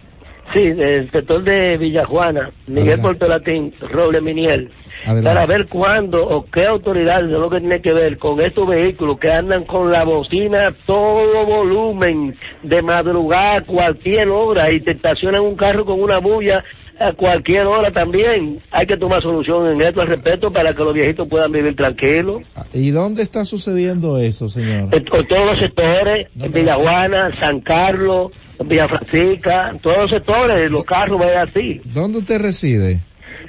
Sí, 0.55 0.63
del 0.63 1.11
sector 1.11 1.45
de 1.45 1.77
Villajuana, 1.77 2.51
Miguel 2.67 3.01
Portolatín, 3.01 3.75
Roble 3.81 4.21
Miniel. 4.21 4.71
Adelante. 5.05 5.29
Para 5.29 5.47
ver 5.47 5.69
cuándo 5.69 6.27
o 6.27 6.47
qué 6.51 6.67
autoridades 6.67 7.27
es 7.27 7.39
lo 7.39 7.51
que 7.51 7.61
tiene 7.61 7.81
que 7.81 7.93
ver 7.93 8.19
con 8.19 8.41
estos 8.41 8.69
vehículos 8.69 9.19
que 9.19 9.31
andan 9.31 9.65
con 9.65 9.91
la 9.91 10.05
bocina 10.05 10.69
a 10.69 10.73
todo 10.87 11.47
volumen, 11.47 12.37
de 12.63 12.83
madrugada, 12.83 13.59
a 13.59 13.65
cualquier 13.65 14.29
hora, 14.29 14.71
y 14.71 14.81
te 14.81 14.93
estacionan 14.93 15.43
un 15.43 15.57
carro 15.57 15.85
con 15.85 16.01
una 16.01 16.19
bulla 16.19 16.65
a 17.01 17.13
cualquier 17.13 17.67
hora 17.67 17.93
también. 17.93 18.61
Hay 18.71 18.87
que 18.87 18.97
tomar 18.97 19.23
solución 19.23 19.73
en 19.73 19.81
esto 19.81 20.01
al 20.01 20.09
respecto 20.09 20.53
para 20.53 20.75
que 20.75 20.83
los 20.83 20.95
viejitos 20.95 21.29
puedan 21.29 21.53
vivir 21.53 21.77
tranquilos. 21.77 22.43
¿Y 22.73 22.91
dónde 22.91 23.23
está 23.23 23.45
sucediendo 23.45 24.19
eso, 24.19 24.49
señor? 24.49 24.89
En 24.93 25.07
en 25.09 25.29
todos 25.29 25.53
los 25.53 25.61
sectores, 25.61 26.29
en 26.39 26.53
Villajuana, 26.53 27.39
San 27.41 27.61
Carlos, 27.61 28.33
Villa 28.65 28.89
Francisca, 28.89 29.71
en 29.71 29.79
todos 29.81 29.99
los 30.03 30.11
sectores, 30.11 30.71
los 30.71 30.85
carros 30.85 31.19
van 31.19 31.49
así. 31.49 31.81
¿Dónde 31.85 32.19
usted 32.19 32.41
reside? 32.41 33.01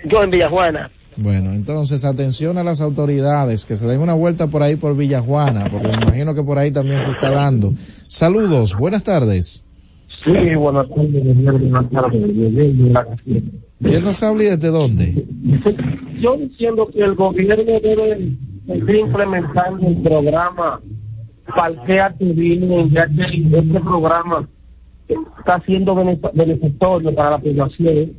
Yo 0.05 0.23
en 0.23 0.29
Villajuana. 0.29 0.91
Bueno, 1.21 1.51
entonces 1.53 2.05
atención 2.05 2.57
a 2.57 2.63
las 2.63 2.79
autoridades 2.81 3.65
que 3.65 3.75
se 3.75 3.85
den 3.87 3.99
una 3.99 4.13
vuelta 4.13 4.47
por 4.47 4.63
ahí 4.63 4.75
por 4.77 4.95
Villajuana, 4.95 5.69
porque 5.69 5.87
me 5.87 5.95
imagino 6.03 6.33
que 6.33 6.43
por 6.43 6.57
ahí 6.57 6.71
también 6.71 7.03
se 7.03 7.11
está 7.11 7.29
dando. 7.31 7.73
Saludos, 8.07 8.75
buenas 8.77 9.03
tardes. 9.03 9.65
Sí, 10.23 10.55
buenas 10.55 10.87
tardes, 10.89 11.43
buenas 11.43 11.89
tardes. 11.91 12.21
¿Quién 13.83 14.03
nos 14.03 14.21
habla 14.23 14.43
y 14.43 14.47
desde 14.47 14.67
dónde? 14.69 15.25
Yo 16.21 16.35
entiendo 16.35 16.87
que 16.87 17.01
el 17.01 17.15
gobierno 17.15 17.79
debe 17.81 18.31
seguir 18.67 18.99
implementando 18.99 19.87
el 19.87 19.97
programa 20.01 20.81
Parquea 21.55 22.13
tu 22.17 22.33
Vino, 22.33 22.87
ya 22.89 23.07
que 23.07 23.23
este 23.57 23.79
programa 23.79 24.47
está 25.39 25.61
siendo 25.65 25.95
bene- 25.95 26.19
beneficioso 26.33 27.13
para 27.15 27.31
la 27.31 27.37
población. 27.39 28.11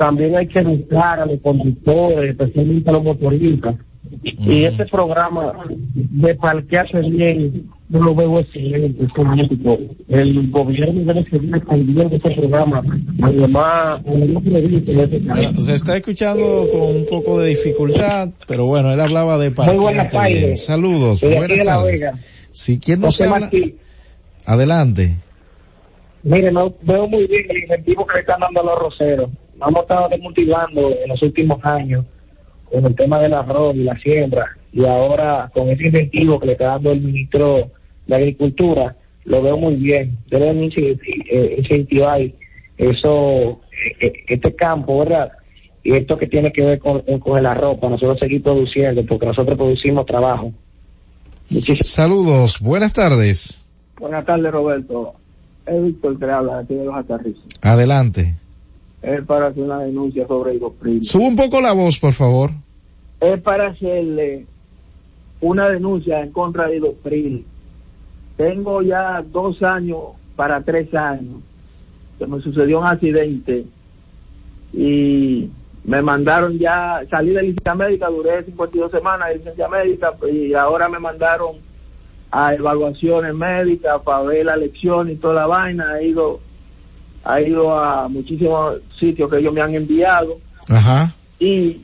También 0.00 0.34
hay 0.34 0.46
que 0.46 0.60
educar 0.60 1.20
a 1.20 1.26
los 1.26 1.38
conductores, 1.42 2.30
especialmente 2.30 2.88
a 2.88 2.94
los 2.94 3.04
motoristas. 3.04 3.76
Y 4.22 4.64
este 4.64 4.86
programa 4.86 5.52
de 5.94 6.34
parquearse 6.36 7.00
bien 7.00 7.68
yo 7.90 7.98
lo 7.98 8.14
veo 8.14 8.40
excelente, 8.40 9.06
político. 9.14 9.76
El 10.08 10.50
gobierno 10.50 11.12
debe 11.12 11.28
seguir 11.28 11.54
expandiendo 11.54 12.16
ese 12.16 12.30
programa. 12.30 12.82
Además, 13.20 14.00
ese 14.06 14.96
Bueno, 14.96 15.50
caso. 15.50 15.60
se 15.60 15.74
está 15.74 15.96
escuchando 15.98 16.66
con 16.72 16.80
un 16.96 17.04
poco 17.04 17.38
de 17.38 17.50
dificultad, 17.50 18.30
pero 18.48 18.64
bueno, 18.64 18.94
él 18.94 19.00
hablaba 19.00 19.36
de 19.36 19.50
tardes. 19.50 20.64
Saludos, 20.64 21.20
buenas 21.20 21.62
tardes. 21.62 22.06
Si 22.52 22.78
quién 22.78 23.02
nos 23.02 23.20
habla, 23.20 23.40
Martí. 23.40 23.74
adelante. 24.46 25.16
Mire, 26.22 26.50
no, 26.52 26.72
veo 26.84 27.06
muy 27.06 27.26
bien 27.26 27.44
el 27.50 27.58
incentivo 27.58 28.06
que 28.06 28.14
le 28.14 28.20
están 28.20 28.40
dando 28.40 28.60
a 28.62 28.64
los 28.64 28.78
roceros. 28.78 29.30
Nos 29.60 29.68
hemos 29.68 29.82
estado 29.82 30.08
desmotivando 30.08 30.90
en 30.90 31.08
los 31.08 31.22
últimos 31.22 31.62
años 31.64 32.06
con 32.70 32.86
el 32.86 32.94
tema 32.94 33.20
del 33.20 33.34
arroz 33.34 33.76
y 33.76 33.82
la 33.82 33.98
siembra. 33.98 34.46
Y 34.72 34.84
ahora, 34.86 35.50
con 35.52 35.68
ese 35.68 35.88
incentivo 35.88 36.40
que 36.40 36.46
le 36.46 36.52
está 36.52 36.66
dando 36.66 36.92
el 36.92 37.00
ministro 37.00 37.70
de 38.06 38.16
Agricultura, 38.16 38.96
lo 39.24 39.42
veo 39.42 39.58
muy 39.58 39.74
bien. 39.74 40.16
Deben 40.30 40.70
eh, 40.74 41.54
incentivar 41.58 42.22
eso, 42.78 43.60
eh, 44.00 44.12
este 44.28 44.54
campo, 44.54 45.00
¿verdad? 45.00 45.30
Y 45.82 45.92
esto 45.92 46.16
que 46.16 46.26
tiene 46.26 46.52
que 46.52 46.62
ver 46.62 46.78
con, 46.78 47.02
con 47.18 47.38
el 47.38 47.44
arroz, 47.44 47.78
para 47.78 47.90
nosotros 47.90 48.18
seguir 48.18 48.42
produciendo, 48.42 49.04
porque 49.04 49.26
nosotros 49.26 49.58
producimos 49.58 50.06
trabajo. 50.06 50.52
Saludos, 51.82 52.60
buenas 52.60 52.92
tardes. 52.92 53.66
Buenas 53.98 54.24
tardes, 54.24 54.50
Roberto. 54.52 55.14
Es 55.66 55.82
Víctor 55.82 56.18
que 56.18 56.24
habla 56.24 56.56
de 56.56 56.62
aquí 56.62 56.74
de 56.74 56.84
los 56.84 56.94
aterrizos. 56.94 57.44
Adelante. 57.60 58.39
Es 59.02 59.24
para 59.24 59.48
hacer 59.48 59.62
una 59.62 59.80
denuncia 59.80 60.26
sobre 60.26 60.54
Igopril. 60.54 61.04
Sube 61.04 61.24
un 61.24 61.36
poco 61.36 61.60
la 61.60 61.72
voz, 61.72 61.98
por 61.98 62.12
favor. 62.12 62.50
Es 63.20 63.40
para 63.40 63.68
hacerle 63.68 64.46
una 65.40 65.68
denuncia 65.68 66.20
en 66.20 66.32
contra 66.32 66.68
de 66.68 66.76
Igopril. 66.76 67.44
Tengo 68.36 68.82
ya 68.82 69.22
dos 69.22 69.62
años 69.62 69.98
para 70.36 70.62
tres 70.62 70.92
años 70.94 71.42
que 72.18 72.26
me 72.26 72.40
sucedió 72.40 72.80
un 72.80 72.86
accidente 72.86 73.64
y 74.72 75.50
me 75.84 76.02
mandaron 76.02 76.58
ya, 76.58 77.00
salí 77.10 77.30
de 77.30 77.42
licencia 77.42 77.74
médica, 77.74 78.08
duré 78.08 78.44
52 78.44 78.90
semanas 78.90 79.28
de 79.28 79.38
licencia 79.38 79.68
médica 79.68 80.12
y 80.30 80.52
ahora 80.54 80.88
me 80.88 80.98
mandaron 80.98 81.56
a 82.30 82.54
evaluaciones 82.54 83.34
médicas 83.34 84.00
para 84.02 84.22
ver 84.22 84.46
la 84.46 84.56
lección 84.56 85.10
y 85.10 85.16
toda 85.16 85.34
la 85.34 85.46
vaina. 85.46 85.98
He 85.98 86.08
ido, 86.08 86.40
he 87.38 87.48
ido 87.48 87.78
a 87.78 88.08
muchísimos 88.08 88.76
sitios 88.98 89.30
que 89.30 89.38
ellos 89.38 89.52
me 89.52 89.60
han 89.60 89.74
enviado 89.74 90.38
Ajá. 90.68 91.12
y 91.38 91.80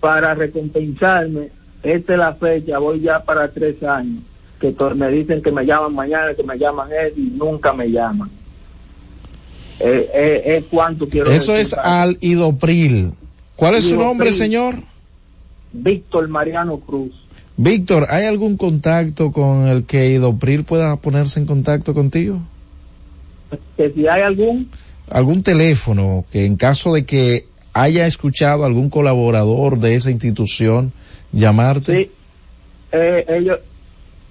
para 0.00 0.34
recompensarme, 0.34 1.50
esta 1.82 2.12
es 2.12 2.18
la 2.18 2.34
fecha, 2.34 2.78
voy 2.78 3.00
ya 3.00 3.22
para 3.22 3.48
tres 3.50 3.82
años, 3.82 4.22
que 4.60 4.74
me 4.94 5.08
dicen 5.10 5.42
que 5.42 5.50
me 5.52 5.64
llaman 5.64 5.94
mañana, 5.94 6.34
que 6.34 6.42
me 6.42 6.56
llaman 6.58 6.88
él 6.92 7.12
y 7.16 7.20
nunca 7.36 7.72
me 7.72 7.90
llaman. 7.90 8.30
Eh, 9.80 10.10
eh, 10.12 10.42
es 10.56 10.64
cuánto 10.70 11.08
quiero 11.08 11.30
Eso 11.30 11.52
decir 11.52 11.60
es 11.62 11.74
para- 11.74 12.02
al 12.02 12.18
Idopril. 12.20 13.12
¿Cuál 13.56 13.76
es 13.76 13.84
su 13.88 13.96
nombre, 13.96 14.32
señor? 14.32 14.76
Víctor 15.72 16.28
Mariano 16.28 16.78
Cruz. 16.78 17.12
Víctor, 17.56 18.06
¿hay 18.10 18.24
algún 18.24 18.56
contacto 18.56 19.32
con 19.32 19.66
el 19.66 19.84
que 19.84 20.10
Idopril 20.10 20.64
pueda 20.64 20.96
ponerse 20.96 21.40
en 21.40 21.46
contacto 21.46 21.92
contigo? 21.94 22.38
Que 23.76 23.90
si 23.92 24.06
hay 24.06 24.22
algún, 24.22 24.70
¿Algún 25.10 25.42
teléfono 25.42 26.24
que 26.30 26.44
en 26.44 26.56
caso 26.56 26.94
de 26.94 27.04
que 27.04 27.46
haya 27.72 28.06
escuchado 28.06 28.64
algún 28.64 28.90
colaborador 28.90 29.78
de 29.78 29.94
esa 29.94 30.10
institución 30.10 30.92
llamarte? 31.32 32.10
eh, 32.92 33.24
ellos 33.28 33.60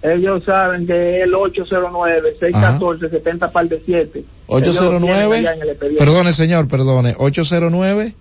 ellos 0.04 0.44
saben 0.44 0.86
que 0.86 1.18
es 1.18 1.24
el 1.24 1.34
809-614-70 1.34 3.52
par 3.52 3.68
de 3.68 3.82
7. 3.84 4.24
809, 4.48 5.44
perdone 5.98 6.34
señor, 6.34 6.68
perdone, 6.68 7.16
809, 7.18 8.14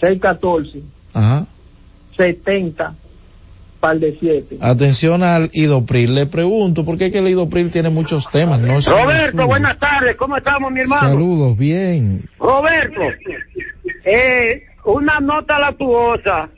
614 0.00 0.82
ajá, 1.12 1.46
70 2.16 2.94
par 3.80 3.98
de 3.98 4.16
7. 4.20 4.58
atención 4.60 5.22
al 5.22 5.50
Idopril. 5.52 6.14
Le 6.14 6.26
pregunto, 6.26 6.84
porque 6.84 7.06
es 7.06 7.12
que 7.12 7.18
el 7.18 7.28
Idopril 7.28 7.70
tiene 7.70 7.90
muchos 7.90 8.28
temas, 8.28 8.60
¿no? 8.60 8.78
Roberto, 8.80 9.46
buenas 9.46 9.78
tardes, 9.78 10.16
¿cómo 10.16 10.36
estamos, 10.36 10.70
mi 10.70 10.80
hermano? 10.80 11.08
Saludos, 11.08 11.56
bien. 11.56 12.28
Roberto, 12.38 13.00
eh, 14.04 14.64
una 14.84 15.18
nota 15.20 15.58
latuosa. 15.58 16.48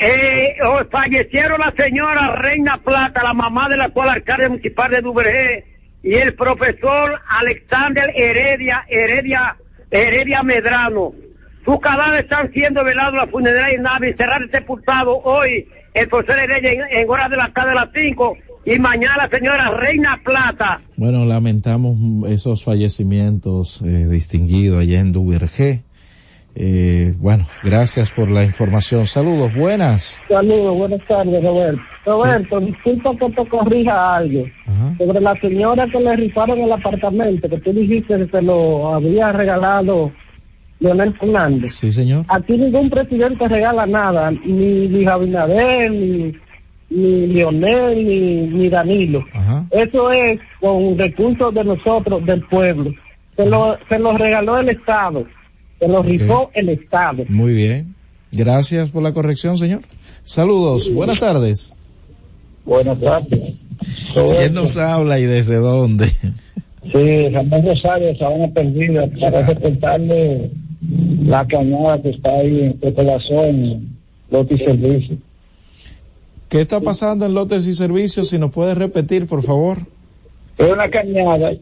Eh, 0.00 0.54
oh, 0.64 0.80
fallecieron 0.90 1.60
la 1.60 1.74
señora 1.76 2.36
Reina 2.36 2.78
Plata, 2.78 3.22
la 3.22 3.34
mamá 3.34 3.68
del 3.68 3.82
actual 3.82 4.08
alcalde 4.08 4.48
municipal 4.48 4.90
de 4.90 5.00
Duvergé, 5.00 5.64
y 6.02 6.14
el 6.14 6.34
profesor 6.34 7.20
Alexander 7.28 8.10
Heredia, 8.14 8.84
Heredia, 8.88 9.56
Heredia 9.90 10.42
Medrano. 10.42 11.12
Sus 11.64 11.78
cadáveres 11.80 12.22
están 12.22 12.50
siendo 12.52 12.82
velados 12.82 13.12
en 13.12 13.18
la 13.18 13.26
funeraria 13.26 13.76
en 13.76 13.82
nave 13.82 14.10
y 14.10 14.14
serán 14.14 14.50
sepultados 14.50 15.18
hoy 15.24 15.68
el 15.94 16.08
profesor 16.08 16.38
Heredia 16.38 16.72
en, 16.72 16.98
en 16.98 17.10
horas 17.10 17.30
de 17.30 17.36
la 17.36 17.48
tarde 17.48 17.70
a 17.72 17.74
las 17.74 17.88
5 17.94 18.36
y 18.64 18.78
mañana 18.78 19.28
señora 19.30 19.70
Reina 19.70 20.20
Plata. 20.24 20.80
Bueno, 20.96 21.24
lamentamos 21.24 21.96
esos 22.28 22.62
fallecimientos 22.64 23.82
eh, 23.82 24.06
distinguidos 24.08 24.80
allá 24.80 25.00
en 25.00 25.12
Duvergé. 25.12 25.82
Eh, 26.54 27.14
bueno, 27.18 27.46
gracias 27.62 28.10
por 28.10 28.30
la 28.30 28.44
información. 28.44 29.06
Saludos, 29.06 29.54
buenas. 29.54 30.20
Saludos, 30.28 30.76
buenas 30.76 31.06
tardes, 31.06 31.42
Roberto. 31.42 31.80
Roberto, 32.04 32.60
disculpa 32.60 33.16
que 33.16 33.30
te 33.30 33.48
corrija 33.48 34.16
algo. 34.16 34.44
Sobre 34.98 35.20
la 35.20 35.34
señora 35.40 35.86
que 35.86 36.00
le 36.00 36.16
rifaron 36.16 36.58
el 36.58 36.72
apartamento, 36.72 37.48
que 37.48 37.58
tú 37.58 37.72
dijiste 37.72 38.18
que 38.18 38.26
se 38.26 38.42
lo 38.42 38.94
había 38.94 39.32
regalado 39.32 40.12
Leonel 40.80 41.14
Fernández. 41.14 41.74
Sí, 41.74 41.92
señor. 41.92 42.24
Aquí 42.28 42.54
ningún 42.56 42.90
presidente 42.90 43.46
regala 43.46 43.86
nada, 43.86 44.30
ni 44.30 45.06
Abinader, 45.06 45.90
ni, 45.90 46.34
ni 46.88 47.26
Leonel, 47.28 48.06
ni, 48.06 48.46
ni 48.46 48.68
Danilo. 48.68 49.22
Eso 49.70 50.10
es 50.10 50.40
con 50.60 50.98
recursos 50.98 51.54
de 51.54 51.64
nosotros, 51.64 52.24
del 52.24 52.42
pueblo. 52.46 52.92
Se 53.36 53.46
lo, 53.46 53.76
se 53.88 53.98
lo 53.98 54.16
regaló 54.16 54.58
el 54.58 54.70
Estado, 54.70 55.26
se 55.78 55.86
lo 55.86 56.02
rifó 56.02 56.50
el 56.54 56.70
Estado. 56.70 57.24
Muy 57.28 57.54
bien. 57.54 57.94
Gracias 58.32 58.90
por 58.90 59.02
la 59.02 59.12
corrección, 59.12 59.56
señor. 59.56 59.82
Saludos, 60.22 60.92
buenas 60.92 61.18
tardes. 61.18 61.74
Buenas 62.64 63.00
tardes. 63.00 63.64
¿Quién 64.12 64.54
nos 64.54 64.76
habla 64.76 65.18
y 65.18 65.24
desde 65.24 65.56
dónde? 65.56 66.06
Sí, 66.92 67.28
Ramón 67.28 67.66
Rosario, 67.66 68.16
Sabana 68.16 68.48
Perdida, 68.48 69.06
para 69.20 69.46
reportarle 69.46 70.50
la 70.80 71.46
cañada 71.46 72.00
que 72.02 72.10
está 72.10 72.30
ahí 72.30 72.72
en 72.80 72.92
Corazón, 72.92 73.88
Lote 74.30 74.54
y 74.54 74.58
Servicio. 74.58 75.16
¿Qué 76.50 76.60
está 76.60 76.80
pasando 76.80 77.26
en 77.26 77.32
lotes 77.32 77.68
y 77.68 77.74
servicios? 77.74 78.30
Si 78.30 78.38
nos 78.38 78.50
puede 78.50 78.74
repetir, 78.74 79.28
por 79.28 79.44
favor. 79.44 79.78
Es 80.58 80.68
una 80.68 80.88
cañada 80.88 81.52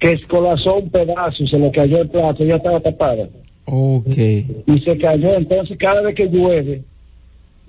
que 0.00 0.12
escolazó 0.12 0.78
un 0.78 0.90
pedazo, 0.90 1.46
se 1.46 1.56
le 1.56 1.70
cayó 1.70 1.98
el 1.98 2.08
plato, 2.08 2.44
ya 2.44 2.56
estaba 2.56 2.80
tapada. 2.80 3.28
Ok. 3.66 4.16
Y 4.16 4.80
se 4.84 4.98
cayó, 4.98 5.34
entonces 5.36 5.78
cada 5.78 6.00
vez 6.00 6.16
que 6.16 6.26
llueve, 6.26 6.82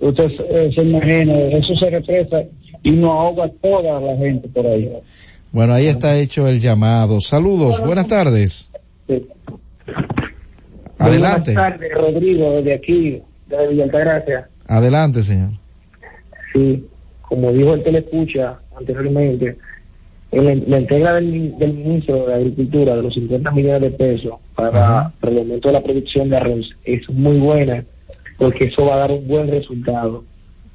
usted 0.00 0.30
eh, 0.50 0.72
se 0.74 0.82
imagina, 0.82 1.32
eso 1.58 1.76
se 1.76 1.90
represa 1.90 2.42
y 2.82 2.90
no 2.90 3.12
ahoga 3.12 3.48
toda 3.62 4.00
la 4.00 4.16
gente 4.16 4.48
por 4.48 4.66
ahí. 4.66 4.90
Bueno, 5.52 5.74
ahí 5.74 5.86
está 5.86 6.18
hecho 6.18 6.48
el 6.48 6.60
llamado. 6.60 7.20
Saludos, 7.20 7.80
buenas 7.80 8.08
tardes. 8.08 8.72
Adelante, 11.02 11.52
Buenas 11.52 11.72
tardes, 11.72 11.94
Rodrigo, 11.94 12.52
desde 12.56 12.74
aquí, 12.74 13.22
de 13.48 13.68
Villa 13.68 13.84
Altagracia. 13.84 14.48
adelante, 14.66 15.22
señor. 15.22 15.50
Sí, 16.52 16.84
como 17.22 17.52
dijo 17.52 17.74
el 17.74 17.82
Teleescucha 17.82 18.58
anteriormente, 18.78 19.56
en 20.32 20.44
la, 20.46 20.54
la 20.66 20.76
entrega 20.78 21.14
del, 21.14 21.58
del 21.58 21.72
ministro 21.74 22.26
de 22.26 22.34
Agricultura 22.34 22.96
de 22.96 23.02
los 23.02 23.14
50 23.14 23.50
millones 23.50 23.80
de 23.82 23.90
pesos 23.90 24.34
para, 24.54 25.12
para 25.20 25.32
el 25.32 25.38
aumento 25.38 25.68
de 25.68 25.74
la 25.74 25.82
producción 25.82 26.30
de 26.30 26.36
arroz 26.36 26.66
es 26.84 27.08
muy 27.10 27.38
buena 27.38 27.84
porque 28.38 28.64
eso 28.64 28.86
va 28.86 28.94
a 28.94 28.98
dar 28.98 29.10
un 29.12 29.28
buen 29.28 29.48
resultado. 29.48 30.24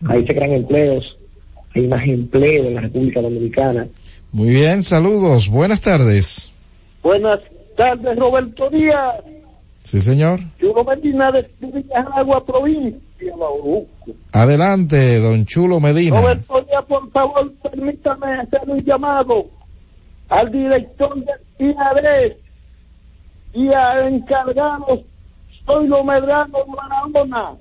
Ahí 0.08 0.26
se 0.28 0.36
crean 0.36 0.52
empleos, 0.54 1.04
hay 1.76 1.88
más 1.88 2.08
empleo 2.08 2.66
en 2.66 2.76
la 2.76 2.82
República 2.82 3.22
Dominicana. 3.22 3.88
Muy 4.32 4.50
bien, 4.50 4.84
saludos, 4.84 5.50
buenas 5.50 5.82
tardes. 5.82 6.54
Buenas 7.02 7.40
tardes, 7.76 8.16
Roberto 8.18 8.70
Díaz. 8.70 9.16
Sí, 9.88 10.02
señor. 10.02 10.42
No 10.60 10.84
Medina 10.84 11.32
de 11.32 11.50
Agua 11.96 12.46
provincia, 12.46 13.34
Bauruco. 13.38 13.88
Adelante, 14.34 15.18
don 15.20 15.46
Chulo 15.46 15.80
Medina. 15.80 16.20
Roberto 16.20 16.62
Díaz, 16.64 16.84
por 16.90 17.10
favor, 17.12 17.54
permítame 17.64 18.34
hacer 18.34 18.60
un 18.68 18.84
llamado 18.84 19.46
al 20.28 20.52
director 20.52 21.16
del 21.16 21.74
IADRES 21.74 22.36
y 23.54 23.70
al 23.70 24.14
encargado 24.14 25.04
Soylo 25.66 26.04
Medrano 26.04 26.58
Barahona 26.66 27.56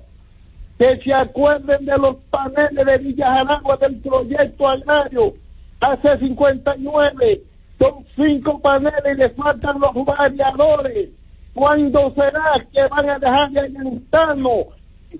que 0.77 0.97
se 0.97 1.13
acuerden 1.13 1.85
de 1.85 1.97
los 1.97 2.17
paneles 2.29 2.85
de 2.85 2.97
Villa 2.97 3.35
Jaragua 3.35 3.77
del 3.77 4.01
proyecto 4.01 4.67
agrario 4.67 5.33
hace 5.79 6.17
59. 6.17 7.41
Son 7.79 8.05
cinco 8.17 8.59
paneles 8.59 9.13
y 9.13 9.15
le 9.15 9.29
faltan 9.29 9.79
los 9.79 10.05
variadores. 10.05 11.11
¿Cuándo 11.57 12.13
será 12.13 12.53
que 12.71 12.81
van 12.87 13.09
a 13.09 13.17
dejar 13.17 13.49
de 13.49 13.59
alimentarnos? 13.61 14.67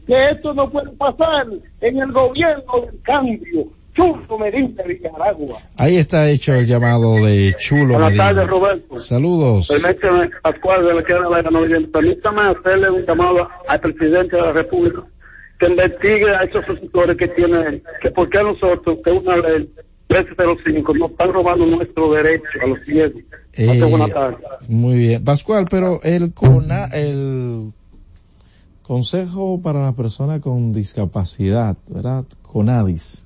Que 0.06 0.26
esto 0.28 0.54
no 0.54 0.70
puede 0.70 0.92
pasar 0.92 1.48
en 1.82 1.98
el 1.98 2.12
gobierno 2.12 2.82
del 2.86 3.02
cambio. 3.02 3.66
Chulo 3.96 4.38
Medina 4.38 4.84
de 4.84 4.94
Nicaragua. 4.94 5.58
Ahí 5.80 5.98
está 5.98 6.30
hecho 6.30 6.54
el 6.54 6.68
llamado 6.68 7.16
de 7.26 7.56
Chulo 7.58 7.94
Buenas 7.96 8.12
Medina. 8.12 8.26
tardes, 8.26 8.48
Roberto. 8.48 9.00
Saludos. 9.00 9.68
Permítame, 9.68 10.30
Pascual 10.44 10.86
de 10.86 10.94
la 10.94 11.04
Queda 11.04 11.22
de 11.22 11.42
la 11.42 11.50
Noviembre. 11.50 11.92
Permítame 11.92 12.42
hacerle 12.44 12.92
un 12.92 13.04
llamado 13.04 13.50
al 13.68 13.80
presidente 13.80 14.36
de 14.36 14.42
la 14.44 14.52
República 14.52 15.02
que 15.60 15.66
investigue 15.66 16.30
a 16.30 16.44
esos 16.44 16.64
opositores 16.70 17.18
que 17.18 17.30
tienen, 17.30 17.82
que 18.00 18.12
por 18.12 18.30
qué 18.30 18.44
nosotros, 18.44 19.00
que 19.04 19.10
una 19.10 19.38
ley 19.38 19.68
1305, 20.10 20.94
nos 20.96 21.12
están 21.12 21.34
robando 21.34 21.66
nuestro 21.66 22.14
derecho 22.14 22.48
a 22.64 22.68
los 22.68 22.82
ciegos. 22.82 23.24
Eh. 23.54 23.82
Muy 24.70 24.96
bien. 24.96 25.24
Pascual, 25.24 25.68
pero 25.70 26.02
el 26.04 26.34
CONA, 26.34 26.86
el 26.86 27.74
Consejo 28.82 29.62
para 29.62 29.82
la 29.82 29.92
Persona 29.94 30.40
con 30.40 30.72
Discapacidad, 30.72 31.78
¿verdad? 31.90 32.24
CONADIS. 32.42 33.26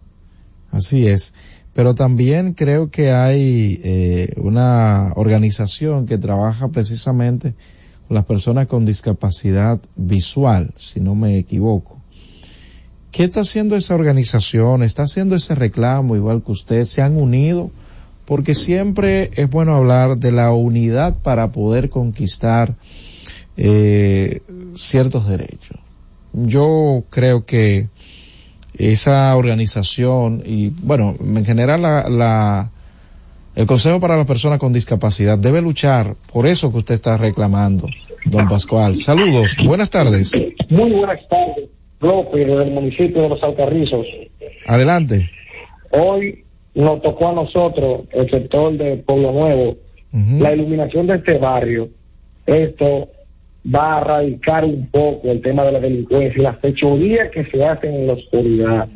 Así 0.71 1.07
es. 1.07 1.35
Pero 1.73 1.93
también 1.93 2.53
creo 2.53 2.89
que 2.89 3.11
hay 3.11 3.79
eh, 3.83 4.33
una 4.37 5.13
organización 5.15 6.07
que 6.07 6.17
trabaja 6.17 6.69
precisamente 6.69 7.53
con 8.07 8.15
las 8.15 8.25
personas 8.25 8.67
con 8.67 8.85
discapacidad 8.85 9.79
visual, 9.95 10.71
si 10.75 10.99
no 10.99 11.13
me 11.13 11.37
equivoco. 11.37 12.00
¿Qué 13.11 13.23
está 13.25 13.41
haciendo 13.41 13.75
esa 13.75 13.95
organización? 13.95 14.83
¿Está 14.83 15.03
haciendo 15.03 15.35
ese 15.35 15.53
reclamo 15.55 16.15
igual 16.15 16.41
que 16.43 16.51
usted? 16.51 16.85
¿Se 16.85 17.01
han 17.01 17.17
unido? 17.17 17.69
Porque 18.25 18.53
siempre 18.55 19.31
es 19.35 19.49
bueno 19.49 19.75
hablar 19.75 20.17
de 20.17 20.31
la 20.31 20.51
unidad 20.53 21.15
para 21.21 21.51
poder 21.51 21.89
conquistar 21.89 22.75
eh, 23.57 24.41
ciertos 24.75 25.27
derechos. 25.27 25.77
Yo 26.33 27.03
creo 27.09 27.45
que 27.45 27.87
esa 28.77 29.35
organización 29.35 30.43
y 30.45 30.69
bueno, 30.69 31.15
en 31.19 31.43
general 31.43 31.81
la, 31.81 32.07
la- 32.09 32.69
el 33.53 33.65
Consejo 33.65 33.99
para 33.99 34.15
las 34.15 34.25
Personas 34.25 34.59
con 34.59 34.71
Discapacidad 34.71 35.37
debe 35.37 35.61
luchar 35.61 36.15
por 36.31 36.47
eso 36.47 36.71
que 36.71 36.77
usted 36.77 36.95
está 36.95 37.17
reclamando, 37.17 37.89
don 38.25 38.47
Pascual. 38.47 38.95
Saludos, 38.95 39.57
buenas 39.65 39.89
tardes. 39.89 40.31
Muy 40.69 40.91
buenas 40.93 41.19
tardes, 41.29 41.69
López, 42.01 42.47
del 42.47 42.71
municipio 42.71 43.21
de 43.21 43.29
Los 43.29 43.43
Alcarrizos. 43.43 44.05
Adelante. 44.67 45.29
Hoy 45.91 46.43
nos 46.73 47.01
tocó 47.01 47.29
a 47.29 47.33
nosotros, 47.33 48.01
el 48.11 48.29
sector 48.29 48.77
de 48.77 48.97
Pueblo 48.97 49.31
Nuevo, 49.31 49.77
la 50.39 50.53
iluminación 50.53 51.07
de 51.07 51.15
este 51.15 51.37
barrio. 51.37 51.89
Esto 52.45 53.09
va 53.63 53.97
a 53.97 54.01
erradicar 54.01 54.65
un 54.65 54.87
poco 54.87 55.31
el 55.31 55.41
tema 55.41 55.63
de 55.63 55.71
la 55.73 55.79
delincuencia 55.79 56.39
y 56.39 56.43
las 56.43 56.59
fechorías 56.59 57.29
que 57.31 57.45
se 57.45 57.63
hacen 57.63 57.93
en 57.93 58.07
la 58.07 58.13
oscuridad. 58.13 58.89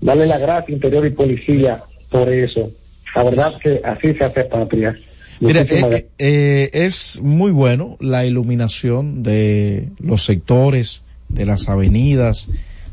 Darle 0.00 0.26
la 0.26 0.38
gracia 0.38 0.74
Interior 0.74 1.06
y 1.06 1.10
Policía 1.10 1.78
por 2.10 2.32
eso. 2.32 2.70
La 3.14 3.24
verdad 3.24 3.52
que 3.62 3.80
así 3.84 4.14
se 4.14 4.24
hace 4.24 4.44
patria. 4.44 4.94
Mira, 5.40 5.62
eh, 5.62 6.08
eh, 6.18 6.70
es 6.72 7.20
muy 7.22 7.50
bueno 7.50 7.96
la 8.00 8.24
iluminación 8.24 9.22
de 9.22 9.88
los 9.98 10.24
sectores, 10.24 11.02
de 11.28 11.46
las 11.46 11.68
avenidas, 11.68 12.48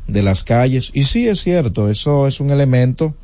de 0.06 0.22
las 0.22 0.44
calles. 0.44 0.90
Y 0.94 1.04
sí 1.04 1.28
es 1.28 1.40
cierto, 1.40 1.88
eso 1.88 2.26
es 2.26 2.40
un 2.40 2.50
elemento 2.50 3.14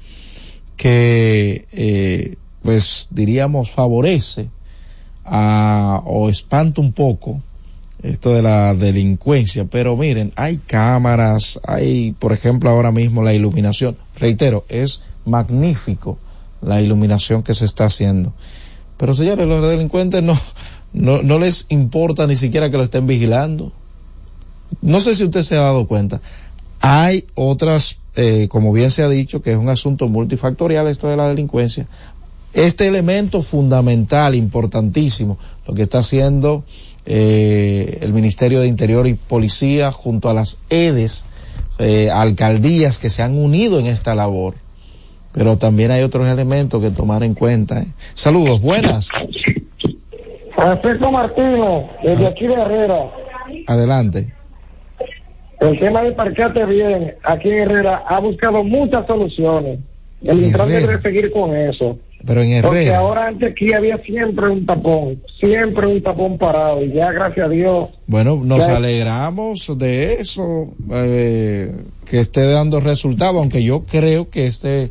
que, 0.76 1.66
eh, 1.72 2.36
pues 2.62 3.08
diríamos, 3.10 3.70
favorece 3.70 4.48
a, 5.24 6.02
o 6.06 6.28
espanta 6.28 6.80
un 6.80 6.92
poco 6.92 7.40
esto 8.02 8.34
de 8.34 8.42
la 8.42 8.74
delincuencia. 8.74 9.66
Pero 9.66 9.96
miren, 9.96 10.32
hay 10.36 10.58
cámaras, 10.58 11.60
hay, 11.66 12.12
por 12.18 12.32
ejemplo, 12.32 12.70
ahora 12.70 12.92
mismo 12.92 13.22
la 13.22 13.34
iluminación. 13.34 13.96
Reitero, 14.16 14.64
es 14.68 15.02
magnífico 15.24 16.18
la 16.62 16.80
iluminación 16.80 17.42
que 17.42 17.54
se 17.54 17.64
está 17.64 17.86
haciendo. 17.86 18.32
Pero 18.96 19.14
señores, 19.14 19.46
los 19.46 19.66
delincuentes 19.68 20.22
no, 20.22 20.38
no, 20.92 21.22
no 21.22 21.38
les 21.38 21.66
importa 21.68 22.26
ni 22.26 22.36
siquiera 22.36 22.70
que 22.70 22.76
lo 22.76 22.82
estén 22.82 23.06
vigilando. 23.06 23.72
No 24.82 25.00
sé 25.00 25.14
si 25.14 25.24
usted 25.24 25.42
se 25.42 25.56
ha 25.56 25.60
dado 25.60 25.86
cuenta. 25.86 26.20
Hay 26.80 27.26
otras, 27.34 27.98
eh, 28.16 28.48
como 28.48 28.72
bien 28.72 28.90
se 28.90 29.02
ha 29.02 29.08
dicho, 29.08 29.42
que 29.42 29.52
es 29.52 29.58
un 29.58 29.68
asunto 29.68 30.08
multifactorial 30.08 30.88
esto 30.88 31.08
de 31.08 31.16
la 31.16 31.28
delincuencia. 31.28 31.86
Este 32.52 32.88
elemento 32.88 33.42
fundamental, 33.42 34.34
importantísimo, 34.34 35.38
lo 35.66 35.74
que 35.74 35.82
está 35.82 35.98
haciendo 35.98 36.64
eh, 37.06 37.98
el 38.02 38.12
Ministerio 38.12 38.60
de 38.60 38.66
Interior 38.66 39.06
y 39.06 39.14
Policía 39.14 39.92
junto 39.92 40.28
a 40.28 40.34
las 40.34 40.60
EDES, 40.68 41.24
eh, 41.78 42.10
alcaldías 42.10 42.98
que 42.98 43.10
se 43.10 43.22
han 43.22 43.36
unido 43.36 43.78
en 43.78 43.86
esta 43.86 44.14
labor. 44.14 44.54
Pero 45.32 45.56
también 45.58 45.92
hay 45.92 46.02
otros 46.02 46.26
elementos 46.28 46.82
que 46.82 46.90
tomar 46.90 47.22
en 47.22 47.34
cuenta. 47.34 47.80
¿eh? 47.80 47.86
Saludos, 48.14 48.60
buenas. 48.60 49.08
Francisco 50.54 51.12
Martino, 51.12 51.88
desde 52.02 52.26
aquí 52.26 52.46
de 52.46 52.54
Herrera. 52.54 53.10
Adelante. 53.66 54.32
El 55.60 55.78
tema 55.78 56.02
de 56.02 56.12
parqueate 56.12 56.64
bien 56.66 57.14
aquí 57.22 57.48
en 57.50 57.58
Herrera 57.58 58.02
ha 58.08 58.18
buscado 58.20 58.64
muchas 58.64 59.06
soluciones. 59.06 59.78
El 60.26 60.44
Intran 60.44 60.68
debe 60.68 60.98
seguir 61.00 61.30
con 61.32 61.54
eso. 61.56 61.98
Pero 62.26 62.42
en 62.42 62.60
Porque 62.60 62.80
Herrera. 62.82 62.98
ahora 62.98 63.28
antes 63.28 63.52
aquí 63.52 63.72
había 63.72 63.96
siempre 64.02 64.50
un 64.50 64.66
tapón, 64.66 65.22
siempre 65.38 65.86
un 65.86 66.02
tapón 66.02 66.36
parado 66.36 66.82
y 66.84 66.92
ya 66.92 67.10
gracias 67.12 67.46
a 67.46 67.48
Dios. 67.48 67.88
Bueno, 68.06 68.40
nos 68.44 68.66
Ya- 68.66 68.76
alegramos 68.76 69.78
de 69.78 70.14
eso, 70.20 70.68
eh, 70.92 71.72
que 72.08 72.18
esté 72.18 72.42
dando 72.50 72.80
resultado, 72.80 73.38
aunque 73.38 73.62
yo 73.62 73.84
creo 73.84 74.28
que 74.28 74.46
este 74.46 74.90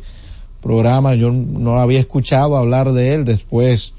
programa 0.60 1.14
yo 1.14 1.30
no 1.30 1.78
había 1.78 2.00
escuchado 2.00 2.56
hablar 2.56 2.92
de 2.92 3.14
él 3.14 3.24
después 3.24 3.94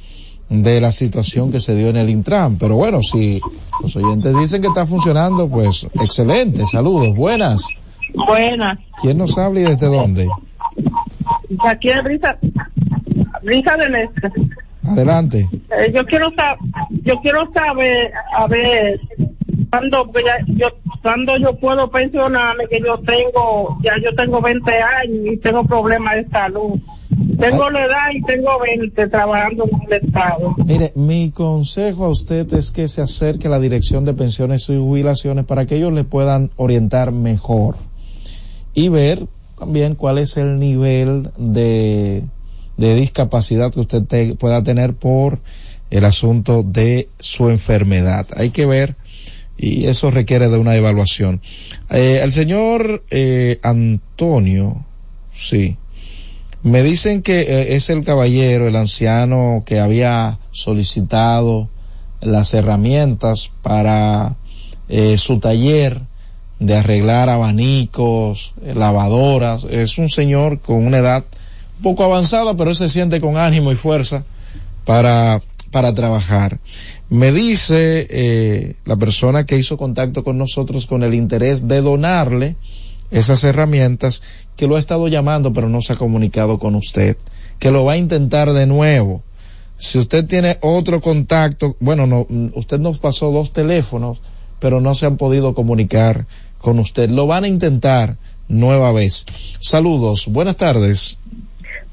de 0.51 0.81
la 0.81 0.91
situación 0.91 1.49
que 1.49 1.61
se 1.61 1.73
dio 1.75 1.87
en 1.87 1.95
el 1.95 2.09
Intran. 2.09 2.57
Pero 2.57 2.75
bueno, 2.75 3.01
si 3.01 3.39
los 3.81 3.95
oyentes 3.95 4.37
dicen 4.37 4.61
que 4.61 4.67
está 4.67 4.85
funcionando, 4.85 5.49
pues 5.49 5.87
excelente. 5.93 6.65
Saludos, 6.65 7.15
buenas. 7.15 7.65
Buenas. 8.13 8.77
¿Quién 9.01 9.17
nos 9.17 9.37
habla 9.37 9.61
y 9.61 9.63
desde 9.63 9.87
dónde? 9.87 10.27
Aquí 11.65 11.89
es 11.89 12.03
Brisa, 12.03 12.37
Brisa 13.41 13.77
del 13.77 13.95
Este. 13.95 14.31
Adelante. 14.85 15.47
Eh, 15.77 15.91
yo 15.93 16.05
quiero 16.05 16.31
saber, 16.35 16.57
yo 17.03 17.15
quiero 17.21 17.49
saber, 17.53 18.11
a 18.35 18.47
ver, 18.47 18.99
cuando 19.71 20.11
yo, 20.47 20.67
cuando 21.01 21.37
yo 21.37 21.55
puedo 21.59 21.89
pensionarme, 21.89 22.67
que 22.67 22.81
yo 22.81 22.97
tengo, 22.99 23.77
ya 23.83 23.93
yo 24.03 24.13
tengo 24.15 24.41
20 24.41 24.69
años 24.69 25.33
y 25.33 25.37
tengo 25.37 25.63
problemas 25.63 26.15
de 26.15 26.27
salud. 26.27 26.79
Tengo 27.39 27.69
la 27.69 27.85
edad 27.85 28.09
y 28.13 28.21
tengo 28.23 28.49
20 28.59 29.07
trabajando 29.09 29.65
en 29.65 29.81
el 29.93 30.05
Estado. 30.05 30.55
Mire, 30.65 30.91
mi 30.95 31.31
consejo 31.31 32.05
a 32.05 32.09
usted 32.09 32.51
es 32.53 32.71
que 32.71 32.87
se 32.87 33.01
acerque 33.01 33.47
a 33.47 33.51
la 33.51 33.59
Dirección 33.59 34.05
de 34.05 34.13
Pensiones 34.13 34.67
y 34.69 34.77
Jubilaciones 34.77 35.45
para 35.45 35.65
que 35.65 35.75
ellos 35.77 35.93
le 35.93 36.03
puedan 36.03 36.51
orientar 36.55 37.11
mejor 37.11 37.75
y 38.73 38.89
ver 38.89 39.27
también 39.57 39.95
cuál 39.95 40.17
es 40.17 40.37
el 40.37 40.59
nivel 40.59 41.29
de, 41.37 42.23
de 42.77 42.95
discapacidad 42.95 43.71
que 43.71 43.79
usted 43.81 44.03
te- 44.03 44.35
pueda 44.35 44.63
tener 44.63 44.93
por 44.93 45.39
el 45.89 46.05
asunto 46.05 46.63
de 46.63 47.09
su 47.19 47.49
enfermedad. 47.49 48.25
Hay 48.35 48.49
que 48.51 48.65
ver 48.65 48.95
y 49.57 49.85
eso 49.85 50.09
requiere 50.09 50.49
de 50.49 50.57
una 50.57 50.75
evaluación. 50.75 51.41
Eh, 51.91 52.21
el 52.23 52.31
señor 52.33 53.03
eh, 53.11 53.59
Antonio, 53.61 54.85
sí, 55.33 55.77
me 56.63 56.83
dicen 56.83 57.21
que 57.21 57.41
eh, 57.41 57.75
es 57.75 57.89
el 57.89 58.03
caballero, 58.03 58.67
el 58.67 58.75
anciano 58.75 59.63
que 59.65 59.79
había 59.79 60.39
solicitado 60.51 61.69
las 62.21 62.53
herramientas 62.53 63.49
para 63.61 64.35
eh, 64.89 65.17
su 65.17 65.39
taller 65.39 66.01
de 66.59 66.75
arreglar 66.75 67.27
abanicos, 67.29 68.53
eh, 68.63 68.73
lavadoras. 68.75 69.65
Es 69.69 69.97
un 69.97 70.09
señor 70.09 70.59
con 70.59 70.85
una 70.85 70.99
edad 70.99 71.25
un 71.77 71.83
poco 71.83 72.03
avanzada, 72.03 72.55
pero 72.55 72.69
él 72.69 72.75
se 72.75 72.87
siente 72.87 73.19
con 73.19 73.37
ánimo 73.37 73.71
y 73.71 73.75
fuerza 73.75 74.23
para, 74.85 75.41
para 75.71 75.93
trabajar. 75.95 76.59
Me 77.09 77.31
dice 77.31 78.07
eh, 78.09 78.75
la 78.85 78.95
persona 78.95 79.45
que 79.45 79.57
hizo 79.57 79.75
contacto 79.75 80.23
con 80.23 80.37
nosotros 80.37 80.85
con 80.85 81.03
el 81.03 81.15
interés 81.15 81.67
de 81.67 81.81
donarle 81.81 82.55
esas 83.11 83.43
herramientas 83.43 84.23
que 84.55 84.67
lo 84.67 84.75
ha 84.75 84.79
estado 84.79 85.07
llamando 85.07 85.53
pero 85.53 85.69
no 85.69 85.81
se 85.81 85.93
ha 85.93 85.97
comunicado 85.97 86.57
con 86.59 86.75
usted, 86.75 87.17
que 87.59 87.71
lo 87.71 87.85
va 87.85 87.93
a 87.93 87.97
intentar 87.97 88.53
de 88.53 88.65
nuevo. 88.65 89.21
Si 89.77 89.97
usted 89.97 90.25
tiene 90.27 90.57
otro 90.61 91.01
contacto, 91.01 91.75
bueno, 91.79 92.05
no, 92.05 92.27
usted 92.53 92.79
nos 92.79 92.99
pasó 92.99 93.31
dos 93.31 93.51
teléfonos, 93.51 94.21
pero 94.59 94.79
no 94.79 94.93
se 94.93 95.07
han 95.07 95.17
podido 95.17 95.53
comunicar 95.55 96.25
con 96.59 96.77
usted. 96.79 97.09
Lo 97.09 97.25
van 97.25 97.45
a 97.45 97.47
intentar 97.47 98.17
nueva 98.47 98.91
vez. 98.91 99.25
Saludos, 99.59 100.27
buenas 100.27 100.57
tardes. 100.57 101.17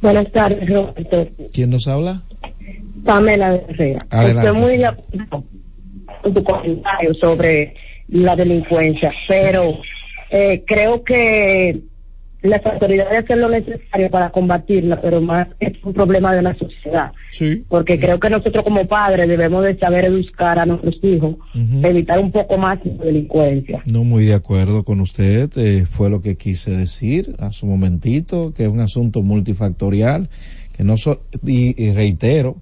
Buenas 0.03 0.31
tardes, 0.33 0.69
Roberto. 0.69 1.29
¿Quién 1.53 1.71
nos 1.71 1.89
habla? 1.89 2.23
Pamela 3.05 3.55
Herrera. 3.55 4.07
Adelante. 4.11 4.49
Estoy 4.49 4.61
muy 4.61 4.77
de 4.77 4.87
acuerdo 4.87 5.45
con 6.23 6.35
tu 6.35 6.45
comentario 6.45 7.15
sobre 7.15 7.75
la 8.09 8.37
delincuencia, 8.37 9.13
pero 9.27 9.79
eh, 10.31 10.65
creo 10.67 11.03
que 11.05 11.81
las 12.43 12.65
autoridades 12.67 13.25
hacen 13.25 13.41
lo 13.41 13.49
necesario 13.49 14.11
para 14.11 14.31
combatirla, 14.31 15.01
pero 15.01 15.21
más 15.21 15.49
es 15.59 15.73
un 15.83 15.93
problema 15.93 16.33
de 16.35 16.43
la 16.43 16.55
sociedad. 16.55 17.11
Sí. 17.33 17.65
Porque 17.69 17.99
creo 17.99 18.21
que 18.21 18.31
nosotros 18.31 18.63
como 18.63 18.85
padres 18.87 19.27
debemos 19.27 19.65
de 19.65 19.77
saber 19.77 20.05
educar 20.05 20.59
a 20.59 20.65
nuestros 20.67 20.99
hijos, 21.03 21.35
evitar 21.83 22.21
un 22.21 22.31
poco 22.31 22.57
más 22.57 22.79
la 22.85 23.05
delincuencia. 23.05 23.83
No 23.91 24.05
muy 24.05 24.25
de 24.25 24.35
acuerdo 24.35 24.85
con 24.85 25.01
usted, 25.01 25.51
eh, 25.57 25.85
fue 25.91 26.11
lo 26.11 26.23
que 26.23 26.37
quise 26.37 26.71
decir 26.71 27.35
hace 27.41 27.67
un 27.67 27.73
momentito, 27.73 28.55
que 28.55 28.63
es 28.65 28.69
un 28.69 28.81
asunto 28.81 29.23
multifactorial, 29.23 30.29
que 30.77 30.85
no 30.85 30.97
so- 30.97 31.23
y, 31.45 31.75
y 31.83 31.93
reitero, 31.93 32.57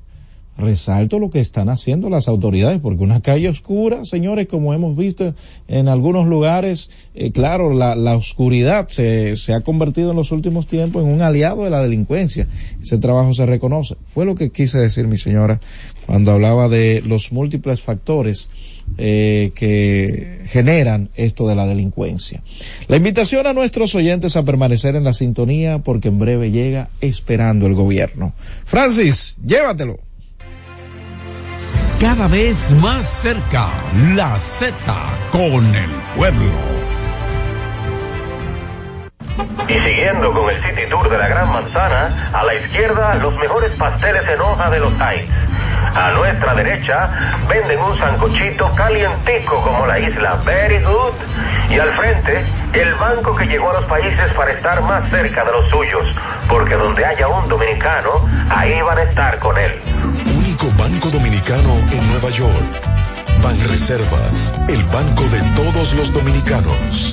resalto 0.59 1.19
lo 1.19 1.31
que 1.31 1.41
están 1.41 1.69
haciendo 1.69 2.09
las 2.09 2.29
autoridades, 2.29 2.81
porque 2.81 3.03
una 3.03 3.21
calle 3.21 3.49
oscura, 3.49 4.05
señores, 4.05 4.49
como 4.49 4.73
hemos 4.73 4.97
visto 4.97 5.35
en 5.69 5.89
algunos 5.89 6.27
lugares, 6.27 6.91
eh, 7.15 7.31
claro, 7.31 7.73
la, 7.75 7.95
la 7.95 8.17
oscuridad 8.17 8.89
se, 8.89 9.37
se 9.37 9.53
ha 9.53 9.61
convertido 9.61 10.11
en 10.11 10.17
los 10.17 10.33
últimos 10.33 10.67
tiempos 10.67 11.05
en 11.05 11.11
un 11.11 11.23
aliado 11.23 11.65
de 11.65 11.71
la 11.71 11.83
delincuencia. 11.83 12.47
Ese 12.81 12.99
trabajo 12.99 13.35
se 13.35 13.47
reconoce. 13.47 13.97
Fue 14.15 14.25
lo 14.25 14.35
que 14.35 14.51
quise 14.51 14.79
decir 14.79 15.07
mi 15.07 15.19
señora 15.19 15.61
cuando 16.07 16.33
hablaba 16.33 16.69
de 16.69 17.03
los 17.07 17.33
múltiples 17.33 17.81
factores 17.83 18.49
eh, 18.99 19.51
que 19.55 20.43
generan 20.47 21.11
esto 21.17 21.49
de 21.49 21.55
la 21.55 21.67
delincuencia. 21.67 22.43
La 22.89 22.97
invitación 22.97 23.47
a 23.47 23.53
nuestros 23.53 23.95
oyentes 23.95 24.37
a 24.37 24.45
permanecer 24.45 24.95
en 24.95 25.05
la 25.05 25.13
sintonía 25.13 25.81
porque 25.81 26.09
en 26.09 26.19
breve 26.19 26.51
llega 26.51 26.89
esperando 27.01 27.67
el 27.67 27.75
gobierno. 27.75 28.33
Francis, 28.65 29.37
llévatelo. 29.45 29.99
Cada 32.01 32.29
vez 32.29 32.73
más 32.73 33.09
cerca, 33.09 33.69
la 34.15 34.39
Z 34.39 34.75
con 35.33 35.65
el 35.75 35.91
pueblo. 36.15 36.53
Y 39.67 39.73
siguiendo 39.73 40.31
con 40.31 40.51
el 40.51 40.57
City 40.57 40.91
Tour 40.91 41.09
de 41.09 41.17
la 41.17 41.27
Gran 41.27 41.51
Manzana, 41.51 42.31
a 42.35 42.45
la 42.45 42.55
izquierda 42.55 43.15
los 43.15 43.35
mejores 43.37 43.75
pasteles 43.77 44.29
en 44.29 44.39
hoja 44.43 44.69
de 44.69 44.79
los 44.79 44.93
Heights. 45.01 45.33
A 45.95 46.11
nuestra 46.11 46.55
derecha 46.55 47.11
venden 47.49 47.81
un 47.81 47.99
sancochito 47.99 48.71
calientico 48.75 49.63
como 49.63 49.87
la 49.87 49.99
isla 49.99 50.35
Very 50.45 50.83
Good. 50.83 51.15
Y 51.71 51.79
al 51.79 51.97
frente, 51.97 52.45
el 52.75 52.95
banco 52.97 53.35
que 53.35 53.47
llegó 53.47 53.71
a 53.71 53.81
los 53.81 53.87
países 53.87 54.31
para 54.35 54.53
estar 54.53 54.83
más 54.83 55.09
cerca 55.09 55.45
de 55.45 55.53
los 55.53 55.71
suyos. 55.71 56.15
Porque 56.47 56.75
donde 56.75 57.07
haya 57.07 57.27
un 57.27 57.49
dominicano, 57.49 58.11
ahí 58.51 58.83
van 58.83 58.99
a 58.99 59.03
estar 59.05 59.39
con 59.39 59.57
él. 59.57 59.73
Banco 60.89 61.11
dominicano 61.11 61.75
en 61.91 62.07
Nueva 62.11 62.31
York. 62.31 62.89
Banreservas, 63.43 64.55
el 64.69 64.81
banco 64.85 65.25
de 65.31 65.41
todos 65.57 65.95
los 65.95 66.13
dominicanos. 66.13 67.13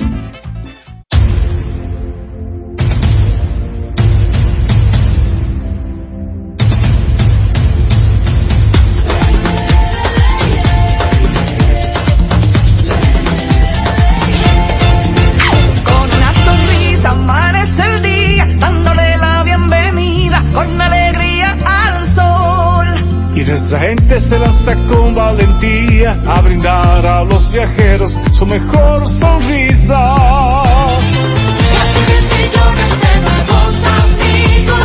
Nuestra 23.74 23.90
gente 23.90 24.20
se 24.20 24.38
lanza 24.38 24.76
con 24.86 25.16
valentía 25.16 26.12
a 26.28 26.40
brindar 26.42 27.04
a 27.04 27.24
los 27.24 27.50
viajeros 27.50 28.16
su 28.32 28.46
mejor 28.46 29.04
sonrisa. 29.08 30.14
millones 32.38 33.00
de 33.00 33.16
nuevos 33.20 33.74
amigos, 33.98 34.78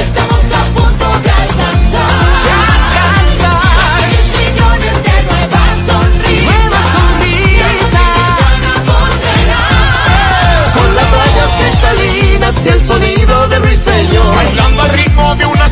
estamos 0.00 0.44
a 0.50 0.64
punto 0.72 1.06
de 1.24 1.30
alcanzar. 1.30 2.08
Seis 4.00 4.26
millones 4.40 4.96
de 5.02 5.16
nuevas 5.28 5.76
sonrisas, 5.84 6.56
y 7.20 7.36
el 7.36 7.76
dominicana 7.92 8.72
volverá. 8.86 9.64
Con 10.74 10.88
las 10.96 11.08
rayas 11.10 11.50
cristalinas 11.58 12.54
y 12.64 12.68
el 12.70 12.80
sonido 12.80 13.48
de 13.48 13.58
ruiseñor. 13.58 14.34
Bailando 14.36 14.82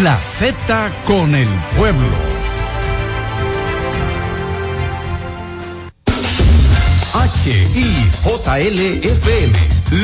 La 0.00 0.18
Z 0.18 0.90
con 1.04 1.34
el 1.34 1.48
pueblo. 1.76 2.08
H-I-J-L-F-M. 7.12 7.92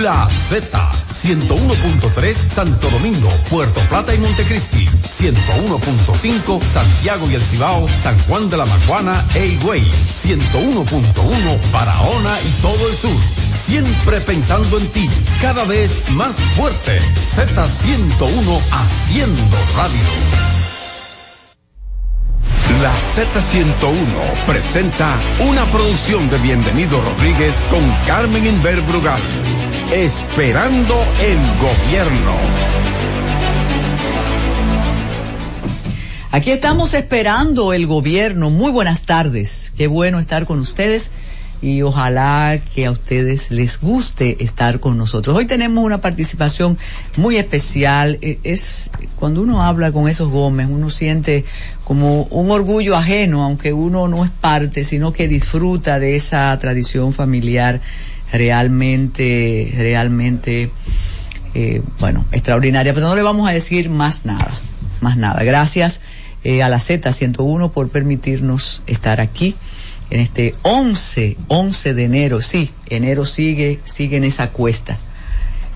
La 0.03 0.29
Z. 0.29 0.93
101.3 1.11 2.35
Santo 2.35 2.91
Domingo, 2.91 3.31
Puerto 3.49 3.81
Plata 3.89 4.15
y 4.15 4.19
Montecristi. 4.19 4.87
101.5 4.87 6.61
Santiago 6.61 7.31
y 7.31 7.37
El 7.37 7.41
Cibao, 7.41 7.89
San 7.89 8.19
Juan 8.29 8.51
de 8.51 8.59
la 8.59 8.67
Maguana 8.67 9.25
e 9.35 9.47
Higüey. 9.47 9.81
101.1 9.83 11.73
Barahona 11.73 12.39
y 12.43 12.51
todo 12.61 12.89
el 12.91 12.95
sur. 12.95 13.48
Siempre 13.69 14.19
pensando 14.23 14.79
en 14.79 14.89
ti, 14.89 15.07
cada 15.43 15.63
vez 15.67 16.09
más 16.13 16.35
fuerte. 16.57 16.99
Z101 16.99 18.61
haciendo 18.73 19.57
radio. 19.77 20.01
La 22.81 22.91
Z101 23.15 24.47
presenta 24.47 25.15
una 25.51 25.67
producción 25.67 26.31
de 26.31 26.39
Bienvenido 26.39 26.99
Rodríguez 26.99 27.55
con 27.69 27.81
Carmen 28.07 28.47
Inver 28.47 28.81
Brugal. 28.81 29.21
Esperando 29.93 30.95
el 31.21 31.39
gobierno. 31.61 32.33
Aquí 36.31 36.53
estamos 36.53 36.95
esperando 36.95 37.75
el 37.75 37.87
gobierno. 37.87 38.49
Muy 38.49 38.71
buenas 38.71 39.03
tardes. 39.03 39.75
Qué 39.77 39.89
bueno 39.89 40.21
estar 40.21 40.47
con 40.47 40.59
ustedes 40.59 41.11
y 41.61 41.83
ojalá 41.83 42.61
que 42.75 42.87
a 42.87 42.91
ustedes 42.93 43.51
les 43.51 43.81
guste 43.81 44.43
estar 44.45 44.79
con 44.79 44.97
nosotros. 44.97 45.37
Hoy 45.37 45.47
tenemos 45.47 45.85
una 45.85 46.01
participación 46.01 46.79
muy 47.17 47.37
especial. 47.37 48.19
Eh, 48.23 48.39
Es 48.45 48.91
cuando 49.17 49.43
uno 49.43 49.63
habla 49.63 49.91
con 49.91 50.09
esos 50.09 50.29
Gómez, 50.29 50.69
uno 50.71 50.91
siente 50.91 51.45
como 51.85 52.25
un 52.25 52.51
orgullo 52.51 52.97
ajeno, 52.97 53.43
aunque 53.43 53.73
uno 53.73 54.07
no 54.07 54.25
es 54.25 54.31
parte, 54.31 54.85
sino 54.85 55.13
que 55.13 55.27
disfruta 55.27 55.99
de 55.99 56.17
esa 56.17 56.57
tradición 56.61 57.13
familiar 57.13 57.81
realmente, 58.33 59.73
realmente, 59.77 60.71
eh, 61.55 61.83
bueno, 61.99 62.25
extraordinaria. 62.31 62.95
Pero 62.95 63.09
no 63.09 63.17
le 63.17 63.23
vamos 63.23 63.49
a 63.49 63.53
decir 63.53 63.91
más 63.91 64.25
nada, 64.25 64.51
más 65.01 65.17
nada. 65.17 65.43
Gracias 65.43 66.01
eh, 66.45 66.63
a 66.63 66.69
la 66.69 66.79
Z101 66.79 67.73
por 67.73 67.89
permitirnos 67.89 68.83
estar 68.87 69.21
aquí 69.21 69.57
en 70.11 70.21
este 70.21 70.55
11, 70.63 71.37
11 71.49 71.95
de 71.95 72.05
enero. 72.05 72.41
Sí, 72.43 72.71
enero 72.87 73.25
sigue, 73.25 73.81
sigue 73.85 74.17
en 74.17 74.25
esa 74.25 74.51
cuesta. 74.51 74.97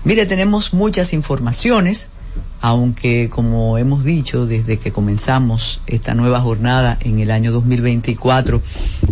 Mire, 0.03 0.25
tenemos 0.25 0.73
muchas 0.73 1.13
informaciones. 1.13 2.09
aunque 2.61 3.29
como 3.29 3.77
hemos 3.77 4.03
dicho 4.03 4.47
desde 4.47 4.77
que 4.77 4.91
comenzamos 4.91 5.81
esta 5.85 6.15
nueva 6.15 6.39
jornada 6.41 6.97
en 7.01 7.19
el 7.19 7.29
año 7.29 7.51
2024, 7.51 8.61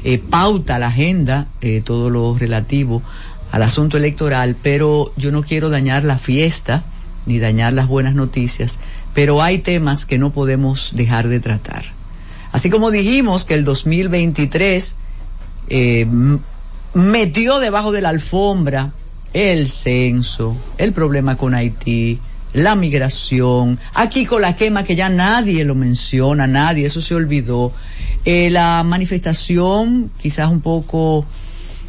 eh, 0.04 0.18
pauta 0.18 0.80
la 0.80 0.88
agenda 0.88 1.48
eh, 1.62 1.82
todo 1.84 2.10
lo 2.10 2.36
relativo 2.36 3.04
al 3.52 3.64
asunto 3.64 3.98
electoral, 3.98 4.56
pero 4.62 5.14
yo 5.18 5.32
no 5.32 5.44
quiero 5.44 5.70
dañar 5.70 6.04
la 6.04 6.18
fiesta 6.18 6.84
ni 7.26 7.40
dañar 7.40 7.74
las 7.74 7.88
buenas 7.88 8.16
noticias, 8.16 8.80
pero 9.14 9.44
hay 9.44 9.60
temas 9.60 10.06
que 10.06 10.18
no 10.18 10.32
podemos 10.32 10.92
dejar 10.96 11.28
de 11.28 11.40
tratar. 11.40 11.84
Así 12.52 12.70
como 12.70 12.92
dijimos 12.92 13.46
que 13.46 13.54
el 13.54 13.64
2023 13.64 14.96
eh, 15.74 16.06
metió 16.94 17.60
debajo 17.60 17.94
de 17.94 18.02
la 18.02 18.10
alfombra 18.10 18.92
el 19.32 19.70
censo, 19.70 20.58
el 20.78 20.92
problema 20.92 21.38
con 21.38 21.56
Haití, 21.56 22.20
la 22.52 22.76
migración, 22.76 23.80
aquí 23.94 24.26
con 24.26 24.42
la 24.42 24.58
quema 24.58 24.84
que 24.84 24.98
ya 24.98 25.08
nadie 25.08 25.64
lo 25.64 25.74
menciona, 25.74 26.46
nadie, 26.46 26.86
eso 26.86 27.00
se 27.00 27.16
olvidó, 27.16 27.72
eh, 28.26 28.50
la 28.50 28.84
manifestación 28.84 30.12
quizás 30.22 30.50
un 30.50 30.60
poco 30.60 31.26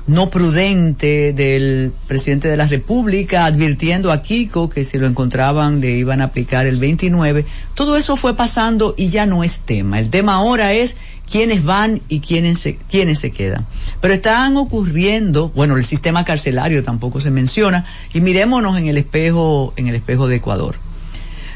no 0.07 0.31
prudente 0.31 1.33
del 1.33 1.93
presidente 2.09 2.49
de 2.49 2.57
la 2.57 2.67
República 2.67 3.45
advirtiendo 3.45 4.11
a 4.11 4.21
Kiko 4.21 4.69
que 4.69 4.85
si 4.85 4.99
lo 4.99 5.07
encontraban 5.07 5.81
le 5.81 5.93
iban 5.93 6.21
a 6.21 6.25
aplicar 6.25 6.67
el 6.67 6.79
29. 6.79 7.47
Todo 7.75 7.97
eso 7.97 8.17
fue 8.17 8.35
pasando 8.35 8.95
y 8.97 9.11
ya 9.11 9.27
no 9.27 9.45
es 9.45 9.61
tema. 9.61 10.01
El 10.01 10.11
tema 10.11 10.35
ahora 10.35 10.73
es 10.73 10.97
quiénes 11.31 11.65
van 11.65 12.03
y 12.09 12.21
quiénes 12.21 12.59
se, 12.59 12.77
quiénes 12.91 13.21
se 13.21 13.31
quedan. 13.31 13.67
Pero 14.01 14.15
están 14.15 14.57
ocurriendo, 14.57 15.51
bueno, 15.51 15.77
el 15.77 15.85
sistema 15.85 16.25
carcelario 16.25 16.83
tampoco 16.83 17.21
se 17.21 17.31
menciona 17.31 17.87
y 18.13 18.21
mirémonos 18.21 18.77
en 18.79 18.89
el 18.89 18.99
espejo, 18.99 19.73
en 19.77 19.87
el 19.87 19.95
espejo 19.95 20.27
de 20.27 20.37
Ecuador. 20.37 20.77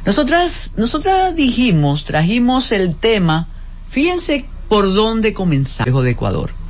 Nosotras, 0.04 0.74
nosotras 0.76 1.34
dijimos, 1.34 2.04
trajimos 2.04 2.70
el 2.70 2.94
tema, 2.94 3.48
fíjense 3.88 4.44
por 4.68 4.94
dónde 4.94 5.34
comenzar, 5.34 5.86
el 5.86 5.90
espejo 5.90 6.02
de 6.02 6.10
Ecuador. 6.12 6.65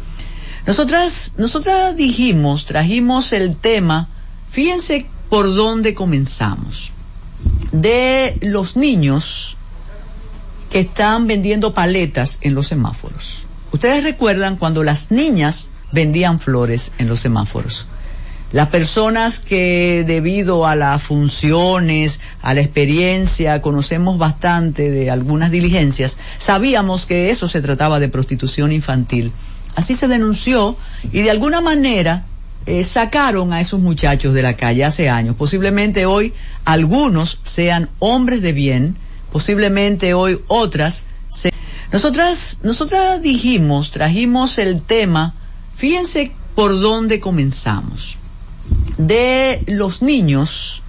Nosotras, 0.67 1.97
dijimos, 1.97 2.67
trajimos 2.67 3.33
el 3.33 3.57
tema, 3.57 4.09
fíjense 4.51 5.07
por 5.29 5.55
dónde 5.55 5.95
comenzamos, 5.95 6.91
de 7.71 8.37
los 8.43 8.77
niños 8.77 9.57
que 10.71 10.81
están 10.81 11.29
vendiendo 11.29 11.73
paletas 11.73 12.39
en 12.41 12.57
los 12.57 12.67
semáforos. 12.67 13.45
Ustedes 13.71 14.03
recuerdan 14.03 14.57
cuando 14.57 14.83
las 14.83 15.13
niñas 15.13 15.71
vendían 15.93 16.41
flores 16.41 16.91
en 16.99 17.07
los 17.07 17.21
semáforos. 17.21 17.87
Las 18.51 18.69
personas 18.69 19.39
que 19.39 20.05
debido 20.07 20.67
a 20.67 20.75
las 20.75 21.03
funciones, 21.03 22.21
a 22.43 22.55
la 22.55 22.61
experiencia, 22.61 23.63
conocemos 23.63 24.19
bastante 24.19 24.91
de 24.91 25.11
algunas 25.11 25.51
diligencias, 25.51 26.19
sabíamos 26.39 27.07
que 27.07 27.31
eso 27.31 27.47
se 27.47 27.61
trataba 27.61 28.01
de 28.01 28.09
prostitución 28.09 28.73
infantil. 28.73 29.33
Así 29.77 29.95
se 29.95 30.09
denunció 30.09 30.77
y 31.13 31.21
de 31.21 31.31
alguna 31.31 31.61
manera 31.61 32.25
eh, 32.65 32.83
sacaron 32.83 33.53
a 33.53 33.61
esos 33.61 33.79
muchachos 33.81 34.35
de 34.35 34.43
la 34.43 34.57
calle 34.57 34.85
hace 34.85 35.09
años. 35.09 35.37
Posiblemente 35.37 36.07
hoy 36.07 36.33
algunos 36.65 37.39
sean 37.45 37.91
hombres 38.01 38.43
de 38.43 38.53
bien, 38.53 38.97
posiblemente 39.31 40.15
hoy 40.15 40.41
otras 40.49 41.05
se... 41.29 41.53
Nosotras, 41.93 42.61
nosotras 42.65 43.23
dijimos, 43.23 43.93
trajimos 43.93 44.59
el 44.59 44.83
tema, 44.83 45.35
fíjense 45.77 46.33
por 46.57 46.81
dónde 46.81 47.21
comenzamos, 47.21 48.17
de 48.97 49.63
los 49.67 50.03
niños 50.03 50.83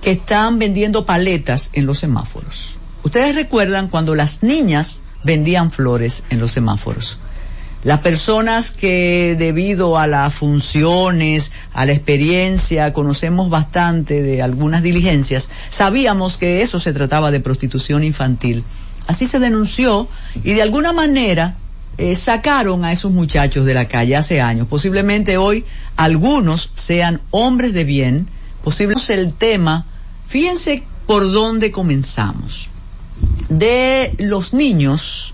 que 0.00 0.12
están 0.12 0.58
vendiendo 0.58 1.04
paletas 1.04 1.70
en 1.72 1.84
los 1.84 1.98
semáforos. 1.98 2.76
Ustedes 3.02 3.34
recuerdan 3.34 3.88
cuando 3.88 4.14
las 4.14 4.42
niñas 4.42 5.02
vendían 5.24 5.70
flores 5.70 6.24
en 6.30 6.40
los 6.40 6.52
semáforos. 6.52 7.18
Las 7.84 7.98
personas 7.98 8.70
que 8.70 9.34
debido 9.36 9.98
a 9.98 10.06
las 10.06 10.32
funciones, 10.32 11.50
a 11.72 11.84
la 11.84 11.92
experiencia, 11.92 12.92
conocemos 12.92 13.50
bastante 13.50 14.22
de 14.22 14.40
algunas 14.40 14.84
diligencias, 14.84 15.48
sabíamos 15.68 16.38
que 16.38 16.62
eso 16.62 16.78
se 16.78 16.92
trataba 16.92 17.32
de 17.32 17.40
prostitución 17.40 18.04
infantil. 18.04 18.62
Así 19.08 19.26
se 19.26 19.40
denunció 19.40 20.06
y 20.44 20.52
de 20.52 20.62
alguna 20.62 20.92
manera 20.92 21.56
eh, 21.98 22.14
sacaron 22.14 22.84
a 22.84 22.92
esos 22.92 23.10
muchachos 23.10 23.66
de 23.66 23.74
la 23.74 23.88
calle 23.88 24.14
hace 24.14 24.40
años. 24.40 24.68
Posiblemente 24.68 25.36
hoy 25.36 25.64
algunos 25.96 26.70
sean 26.74 27.20
hombres 27.32 27.74
de 27.74 27.82
bien, 27.82 28.28
posiblemente 28.62 29.14
el 29.14 29.34
tema, 29.34 29.86
fíjense 30.28 30.84
por 31.08 31.32
dónde 31.32 31.72
comenzamos, 31.72 32.68
de 33.48 34.14
los 34.18 34.54
niños 34.54 35.31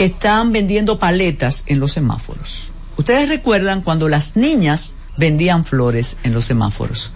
que 0.00 0.06
están 0.06 0.50
vendiendo 0.50 0.98
paletas 0.98 1.64
en 1.66 1.78
los 1.78 1.92
semáforos. 1.92 2.70
Ustedes 2.96 3.28
recuerdan 3.28 3.82
cuando 3.82 4.08
las 4.08 4.34
niñas 4.34 4.96
vendían 5.18 5.62
flores 5.66 6.16
en 6.22 6.32
los 6.32 6.46
semáforos. 6.46 7.12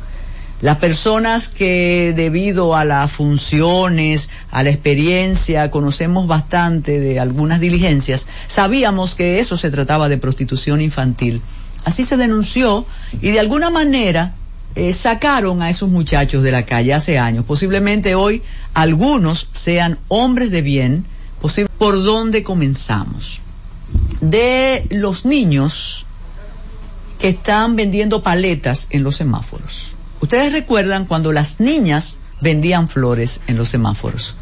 Las 0.60 0.76
personas 0.76 1.48
que 1.48 2.12
debido 2.14 2.76
a 2.76 2.84
las 2.84 3.10
funciones, 3.10 4.28
a 4.50 4.62
la 4.62 4.68
experiencia, 4.68 5.70
conocemos 5.70 6.26
bastante 6.26 7.00
de 7.00 7.18
algunas 7.18 7.58
diligencias, 7.58 8.26
sabíamos 8.48 9.14
que 9.14 9.38
eso 9.38 9.56
se 9.56 9.70
trataba 9.70 10.10
de 10.10 10.18
prostitución 10.18 10.82
infantil. 10.82 11.40
Así 11.86 12.04
se 12.04 12.18
denunció 12.18 12.84
y 13.22 13.30
de 13.30 13.40
alguna 13.40 13.70
manera 13.70 14.34
eh, 14.74 14.92
sacaron 14.92 15.62
a 15.62 15.70
esos 15.70 15.88
muchachos 15.88 16.42
de 16.42 16.50
la 16.50 16.66
calle 16.66 16.92
hace 16.92 17.18
años. 17.18 17.46
Posiblemente 17.46 18.14
hoy 18.14 18.42
algunos 18.74 19.48
sean 19.52 19.98
hombres 20.08 20.50
de 20.50 20.60
bien, 20.60 21.06
por 21.78 22.02
dónde 22.02 22.42
comenzamos. 22.42 23.40
De 24.20 24.86
los 24.90 25.24
niños 25.24 26.06
que 27.18 27.28
están 27.28 27.76
vendiendo 27.76 28.22
paletas 28.22 28.88
en 28.90 29.02
los 29.02 29.16
semáforos. 29.16 29.92
Ustedes 30.20 30.52
recuerdan 30.52 31.04
cuando 31.04 31.32
las 31.32 31.60
niñas 31.60 32.20
vendían 32.40 32.88
flores 32.88 33.40
en 33.46 33.56
los 33.56 33.68
semáforos. 33.68 34.34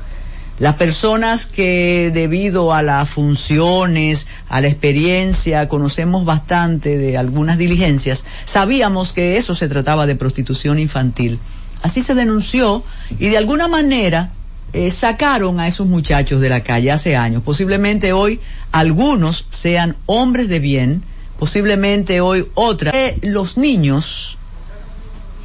Las 0.58 0.76
personas 0.76 1.46
que 1.46 2.10
debido 2.14 2.72
a 2.72 2.82
las 2.82 3.08
funciones, 3.08 4.28
a 4.48 4.60
la 4.60 4.68
experiencia, 4.68 5.68
conocemos 5.68 6.24
bastante 6.24 6.98
de 6.98 7.16
algunas 7.16 7.58
diligencias, 7.58 8.24
sabíamos 8.44 9.12
que 9.12 9.38
eso 9.38 9.54
se 9.54 9.68
trataba 9.68 10.06
de 10.06 10.14
prostitución 10.14 10.78
infantil. 10.78 11.40
Así 11.82 12.00
se 12.00 12.14
denunció 12.14 12.84
y 13.18 13.28
de 13.28 13.38
alguna 13.38 13.66
manera 13.66 14.30
eh, 14.72 14.90
sacaron 14.90 15.60
a 15.60 15.68
esos 15.68 15.86
muchachos 15.86 16.40
de 16.40 16.48
la 16.48 16.62
calle 16.62 16.90
hace 16.90 17.16
años. 17.16 17.42
Posiblemente 17.42 18.12
hoy 18.12 18.40
algunos 18.70 19.46
sean 19.50 19.96
hombres 20.06 20.48
de 20.48 20.60
bien, 20.60 21.02
posiblemente 21.38 22.20
hoy 22.20 22.46
otras. 22.54 22.92
De 22.92 23.18
los 23.22 23.56
niños 23.56 24.38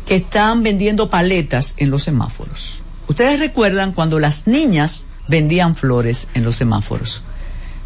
que 0.06 0.16
están 0.16 0.64
vendiendo 0.64 1.10
paletas 1.10 1.76
en 1.78 1.90
los 1.90 2.04
semáforos. 2.04 2.80
Ustedes 3.08 3.40
recuerdan 3.40 3.92
cuando 3.92 4.20
las 4.20 4.48
niñas 4.48 5.08
vendían 5.28 5.76
flores 5.76 6.28
en 6.34 6.44
los 6.44 6.56
semáforos. 6.56 7.22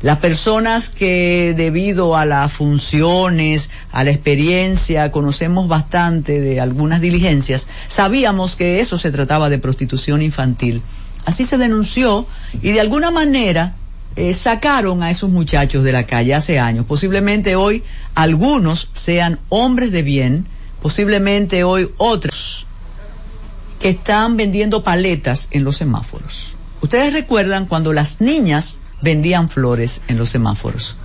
Las 0.01 0.17
personas 0.17 0.89
que 0.89 1.53
debido 1.55 2.17
a 2.17 2.25
las 2.25 2.51
funciones, 2.51 3.69
a 3.91 4.03
la 4.03 4.09
experiencia, 4.09 5.11
conocemos 5.11 5.67
bastante 5.67 6.41
de 6.41 6.59
algunas 6.59 7.01
diligencias, 7.01 7.67
sabíamos 7.87 8.55
que 8.55 8.79
eso 8.79 8.97
se 8.97 9.11
trataba 9.11 9.49
de 9.49 9.59
prostitución 9.59 10.23
infantil. 10.23 10.81
Así 11.25 11.45
se 11.45 11.57
denunció 11.57 12.25
y 12.61 12.71
de 12.71 12.81
alguna 12.81 13.11
manera 13.11 13.75
eh, 14.15 14.33
sacaron 14.33 15.03
a 15.03 15.11
esos 15.11 15.29
muchachos 15.29 15.83
de 15.83 15.91
la 15.91 16.05
calle 16.05 16.33
hace 16.33 16.59
años. 16.59 16.85
Posiblemente 16.85 17.55
hoy 17.55 17.83
algunos 18.15 18.89
sean 18.93 19.39
hombres 19.49 19.91
de 19.91 20.03
bien, 20.03 20.45
posiblemente 20.81 21.63
hoy 21.63 21.89
otros 21.97 22.65
que 23.79 23.89
están 23.89 24.37
vendiendo 24.37 24.83
paletas 24.83 25.47
en 25.51 25.63
los 25.63 25.77
semáforos. 25.77 26.53
Ustedes 26.81 27.13
recuerdan 27.13 27.65
cuando 27.65 27.93
las 27.93 28.21
niñas 28.21 28.81
vendían 29.01 29.49
flores 29.49 30.01
en 30.07 30.17
los 30.17 30.29
semáforos. 30.29 30.95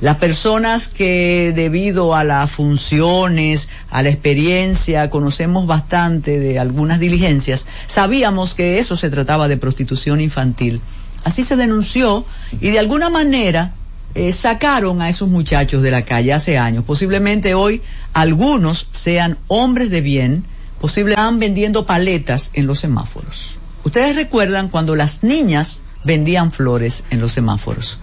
Las 0.00 0.16
personas 0.16 0.88
que 0.88 1.52
debido 1.54 2.14
a 2.14 2.24
las 2.24 2.50
funciones, 2.50 3.68
a 3.90 4.02
la 4.02 4.08
experiencia, 4.08 5.10
conocemos 5.10 5.66
bastante 5.66 6.38
de 6.38 6.58
algunas 6.58 7.00
diligencias, 7.00 7.66
sabíamos 7.86 8.54
que 8.54 8.78
eso 8.78 8.96
se 8.96 9.10
trataba 9.10 9.46
de 9.46 9.58
prostitución 9.58 10.22
infantil. 10.22 10.80
Así 11.22 11.42
se 11.42 11.56
denunció 11.56 12.24
y 12.62 12.70
de 12.70 12.78
alguna 12.78 13.10
manera 13.10 13.74
eh, 14.14 14.32
sacaron 14.32 15.02
a 15.02 15.10
esos 15.10 15.28
muchachos 15.28 15.82
de 15.82 15.90
la 15.90 16.02
calle 16.02 16.32
hace 16.32 16.56
años. 16.56 16.84
Posiblemente 16.84 17.52
hoy 17.52 17.82
algunos 18.14 18.88
sean 18.92 19.36
hombres 19.48 19.90
de 19.90 20.00
bien, 20.00 20.44
posiblemente 20.80 21.20
están 21.20 21.38
vendiendo 21.38 21.84
paletas 21.84 22.52
en 22.54 22.66
los 22.66 22.78
semáforos. 22.78 23.56
Ustedes 23.84 24.16
recuerdan 24.16 24.68
cuando 24.68 24.96
las 24.96 25.22
niñas 25.22 25.82
vendían 26.04 26.52
flores 26.52 27.04
en 27.10 27.20
los 27.20 27.32
semáforos. 27.32 27.98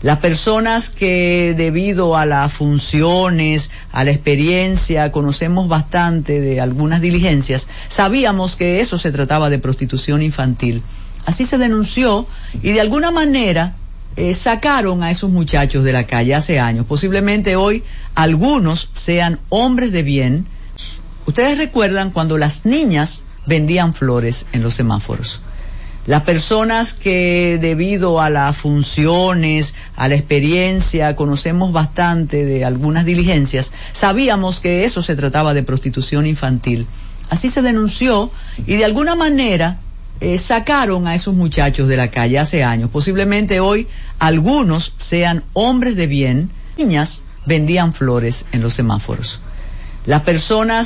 Las 0.00 0.18
personas 0.18 0.90
que 0.90 1.54
debido 1.56 2.16
a 2.16 2.24
las 2.24 2.52
funciones, 2.52 3.70
a 3.90 4.04
la 4.04 4.12
experiencia, 4.12 5.10
conocemos 5.10 5.66
bastante 5.66 6.40
de 6.40 6.60
algunas 6.60 7.00
diligencias, 7.00 7.68
sabíamos 7.88 8.54
que 8.54 8.80
eso 8.80 8.96
se 8.96 9.10
trataba 9.10 9.50
de 9.50 9.58
prostitución 9.58 10.22
infantil. 10.22 10.82
Así 11.26 11.44
se 11.44 11.58
denunció 11.58 12.26
y 12.62 12.72
de 12.72 12.80
alguna 12.80 13.10
manera 13.10 13.74
eh, 14.14 14.34
sacaron 14.34 15.02
a 15.02 15.10
esos 15.10 15.30
muchachos 15.30 15.82
de 15.82 15.92
la 15.92 16.06
calle 16.06 16.34
hace 16.34 16.60
años. 16.60 16.86
Posiblemente 16.86 17.56
hoy 17.56 17.82
algunos 18.14 18.90
sean 18.92 19.40
hombres 19.48 19.90
de 19.90 20.04
bien. 20.04 20.46
Ustedes 21.26 21.58
recuerdan 21.58 22.12
cuando 22.12 22.38
las 22.38 22.64
niñas 22.64 23.24
vendían 23.46 23.94
flores 23.94 24.46
en 24.52 24.62
los 24.62 24.74
semáforos. 24.74 25.40
Las 26.08 26.22
personas 26.22 26.94
que 26.94 27.58
debido 27.60 28.22
a 28.22 28.30
las 28.30 28.56
funciones, 28.56 29.74
a 29.94 30.08
la 30.08 30.14
experiencia, 30.14 31.14
conocemos 31.14 31.70
bastante 31.70 32.46
de 32.46 32.64
algunas 32.64 33.04
diligencias, 33.04 33.72
sabíamos 33.92 34.60
que 34.60 34.86
eso 34.86 35.02
se 35.02 35.16
trataba 35.16 35.52
de 35.52 35.62
prostitución 35.62 36.24
infantil. 36.24 36.86
Así 37.28 37.50
se 37.50 37.60
denunció 37.60 38.30
y 38.66 38.76
de 38.76 38.86
alguna 38.86 39.16
manera 39.16 39.80
eh, 40.20 40.38
sacaron 40.38 41.06
a 41.06 41.14
esos 41.14 41.34
muchachos 41.34 41.88
de 41.88 41.98
la 41.98 42.10
calle 42.10 42.38
hace 42.38 42.64
años. 42.64 42.88
Posiblemente 42.88 43.60
hoy 43.60 43.86
algunos 44.18 44.94
sean 44.96 45.44
hombres 45.52 45.94
de 45.94 46.06
bien, 46.06 46.50
niñas 46.78 47.24
vendían 47.44 47.92
flores 47.92 48.46
en 48.52 48.62
los 48.62 48.72
semáforos. 48.72 49.40
Las 50.06 50.22
personas 50.22 50.76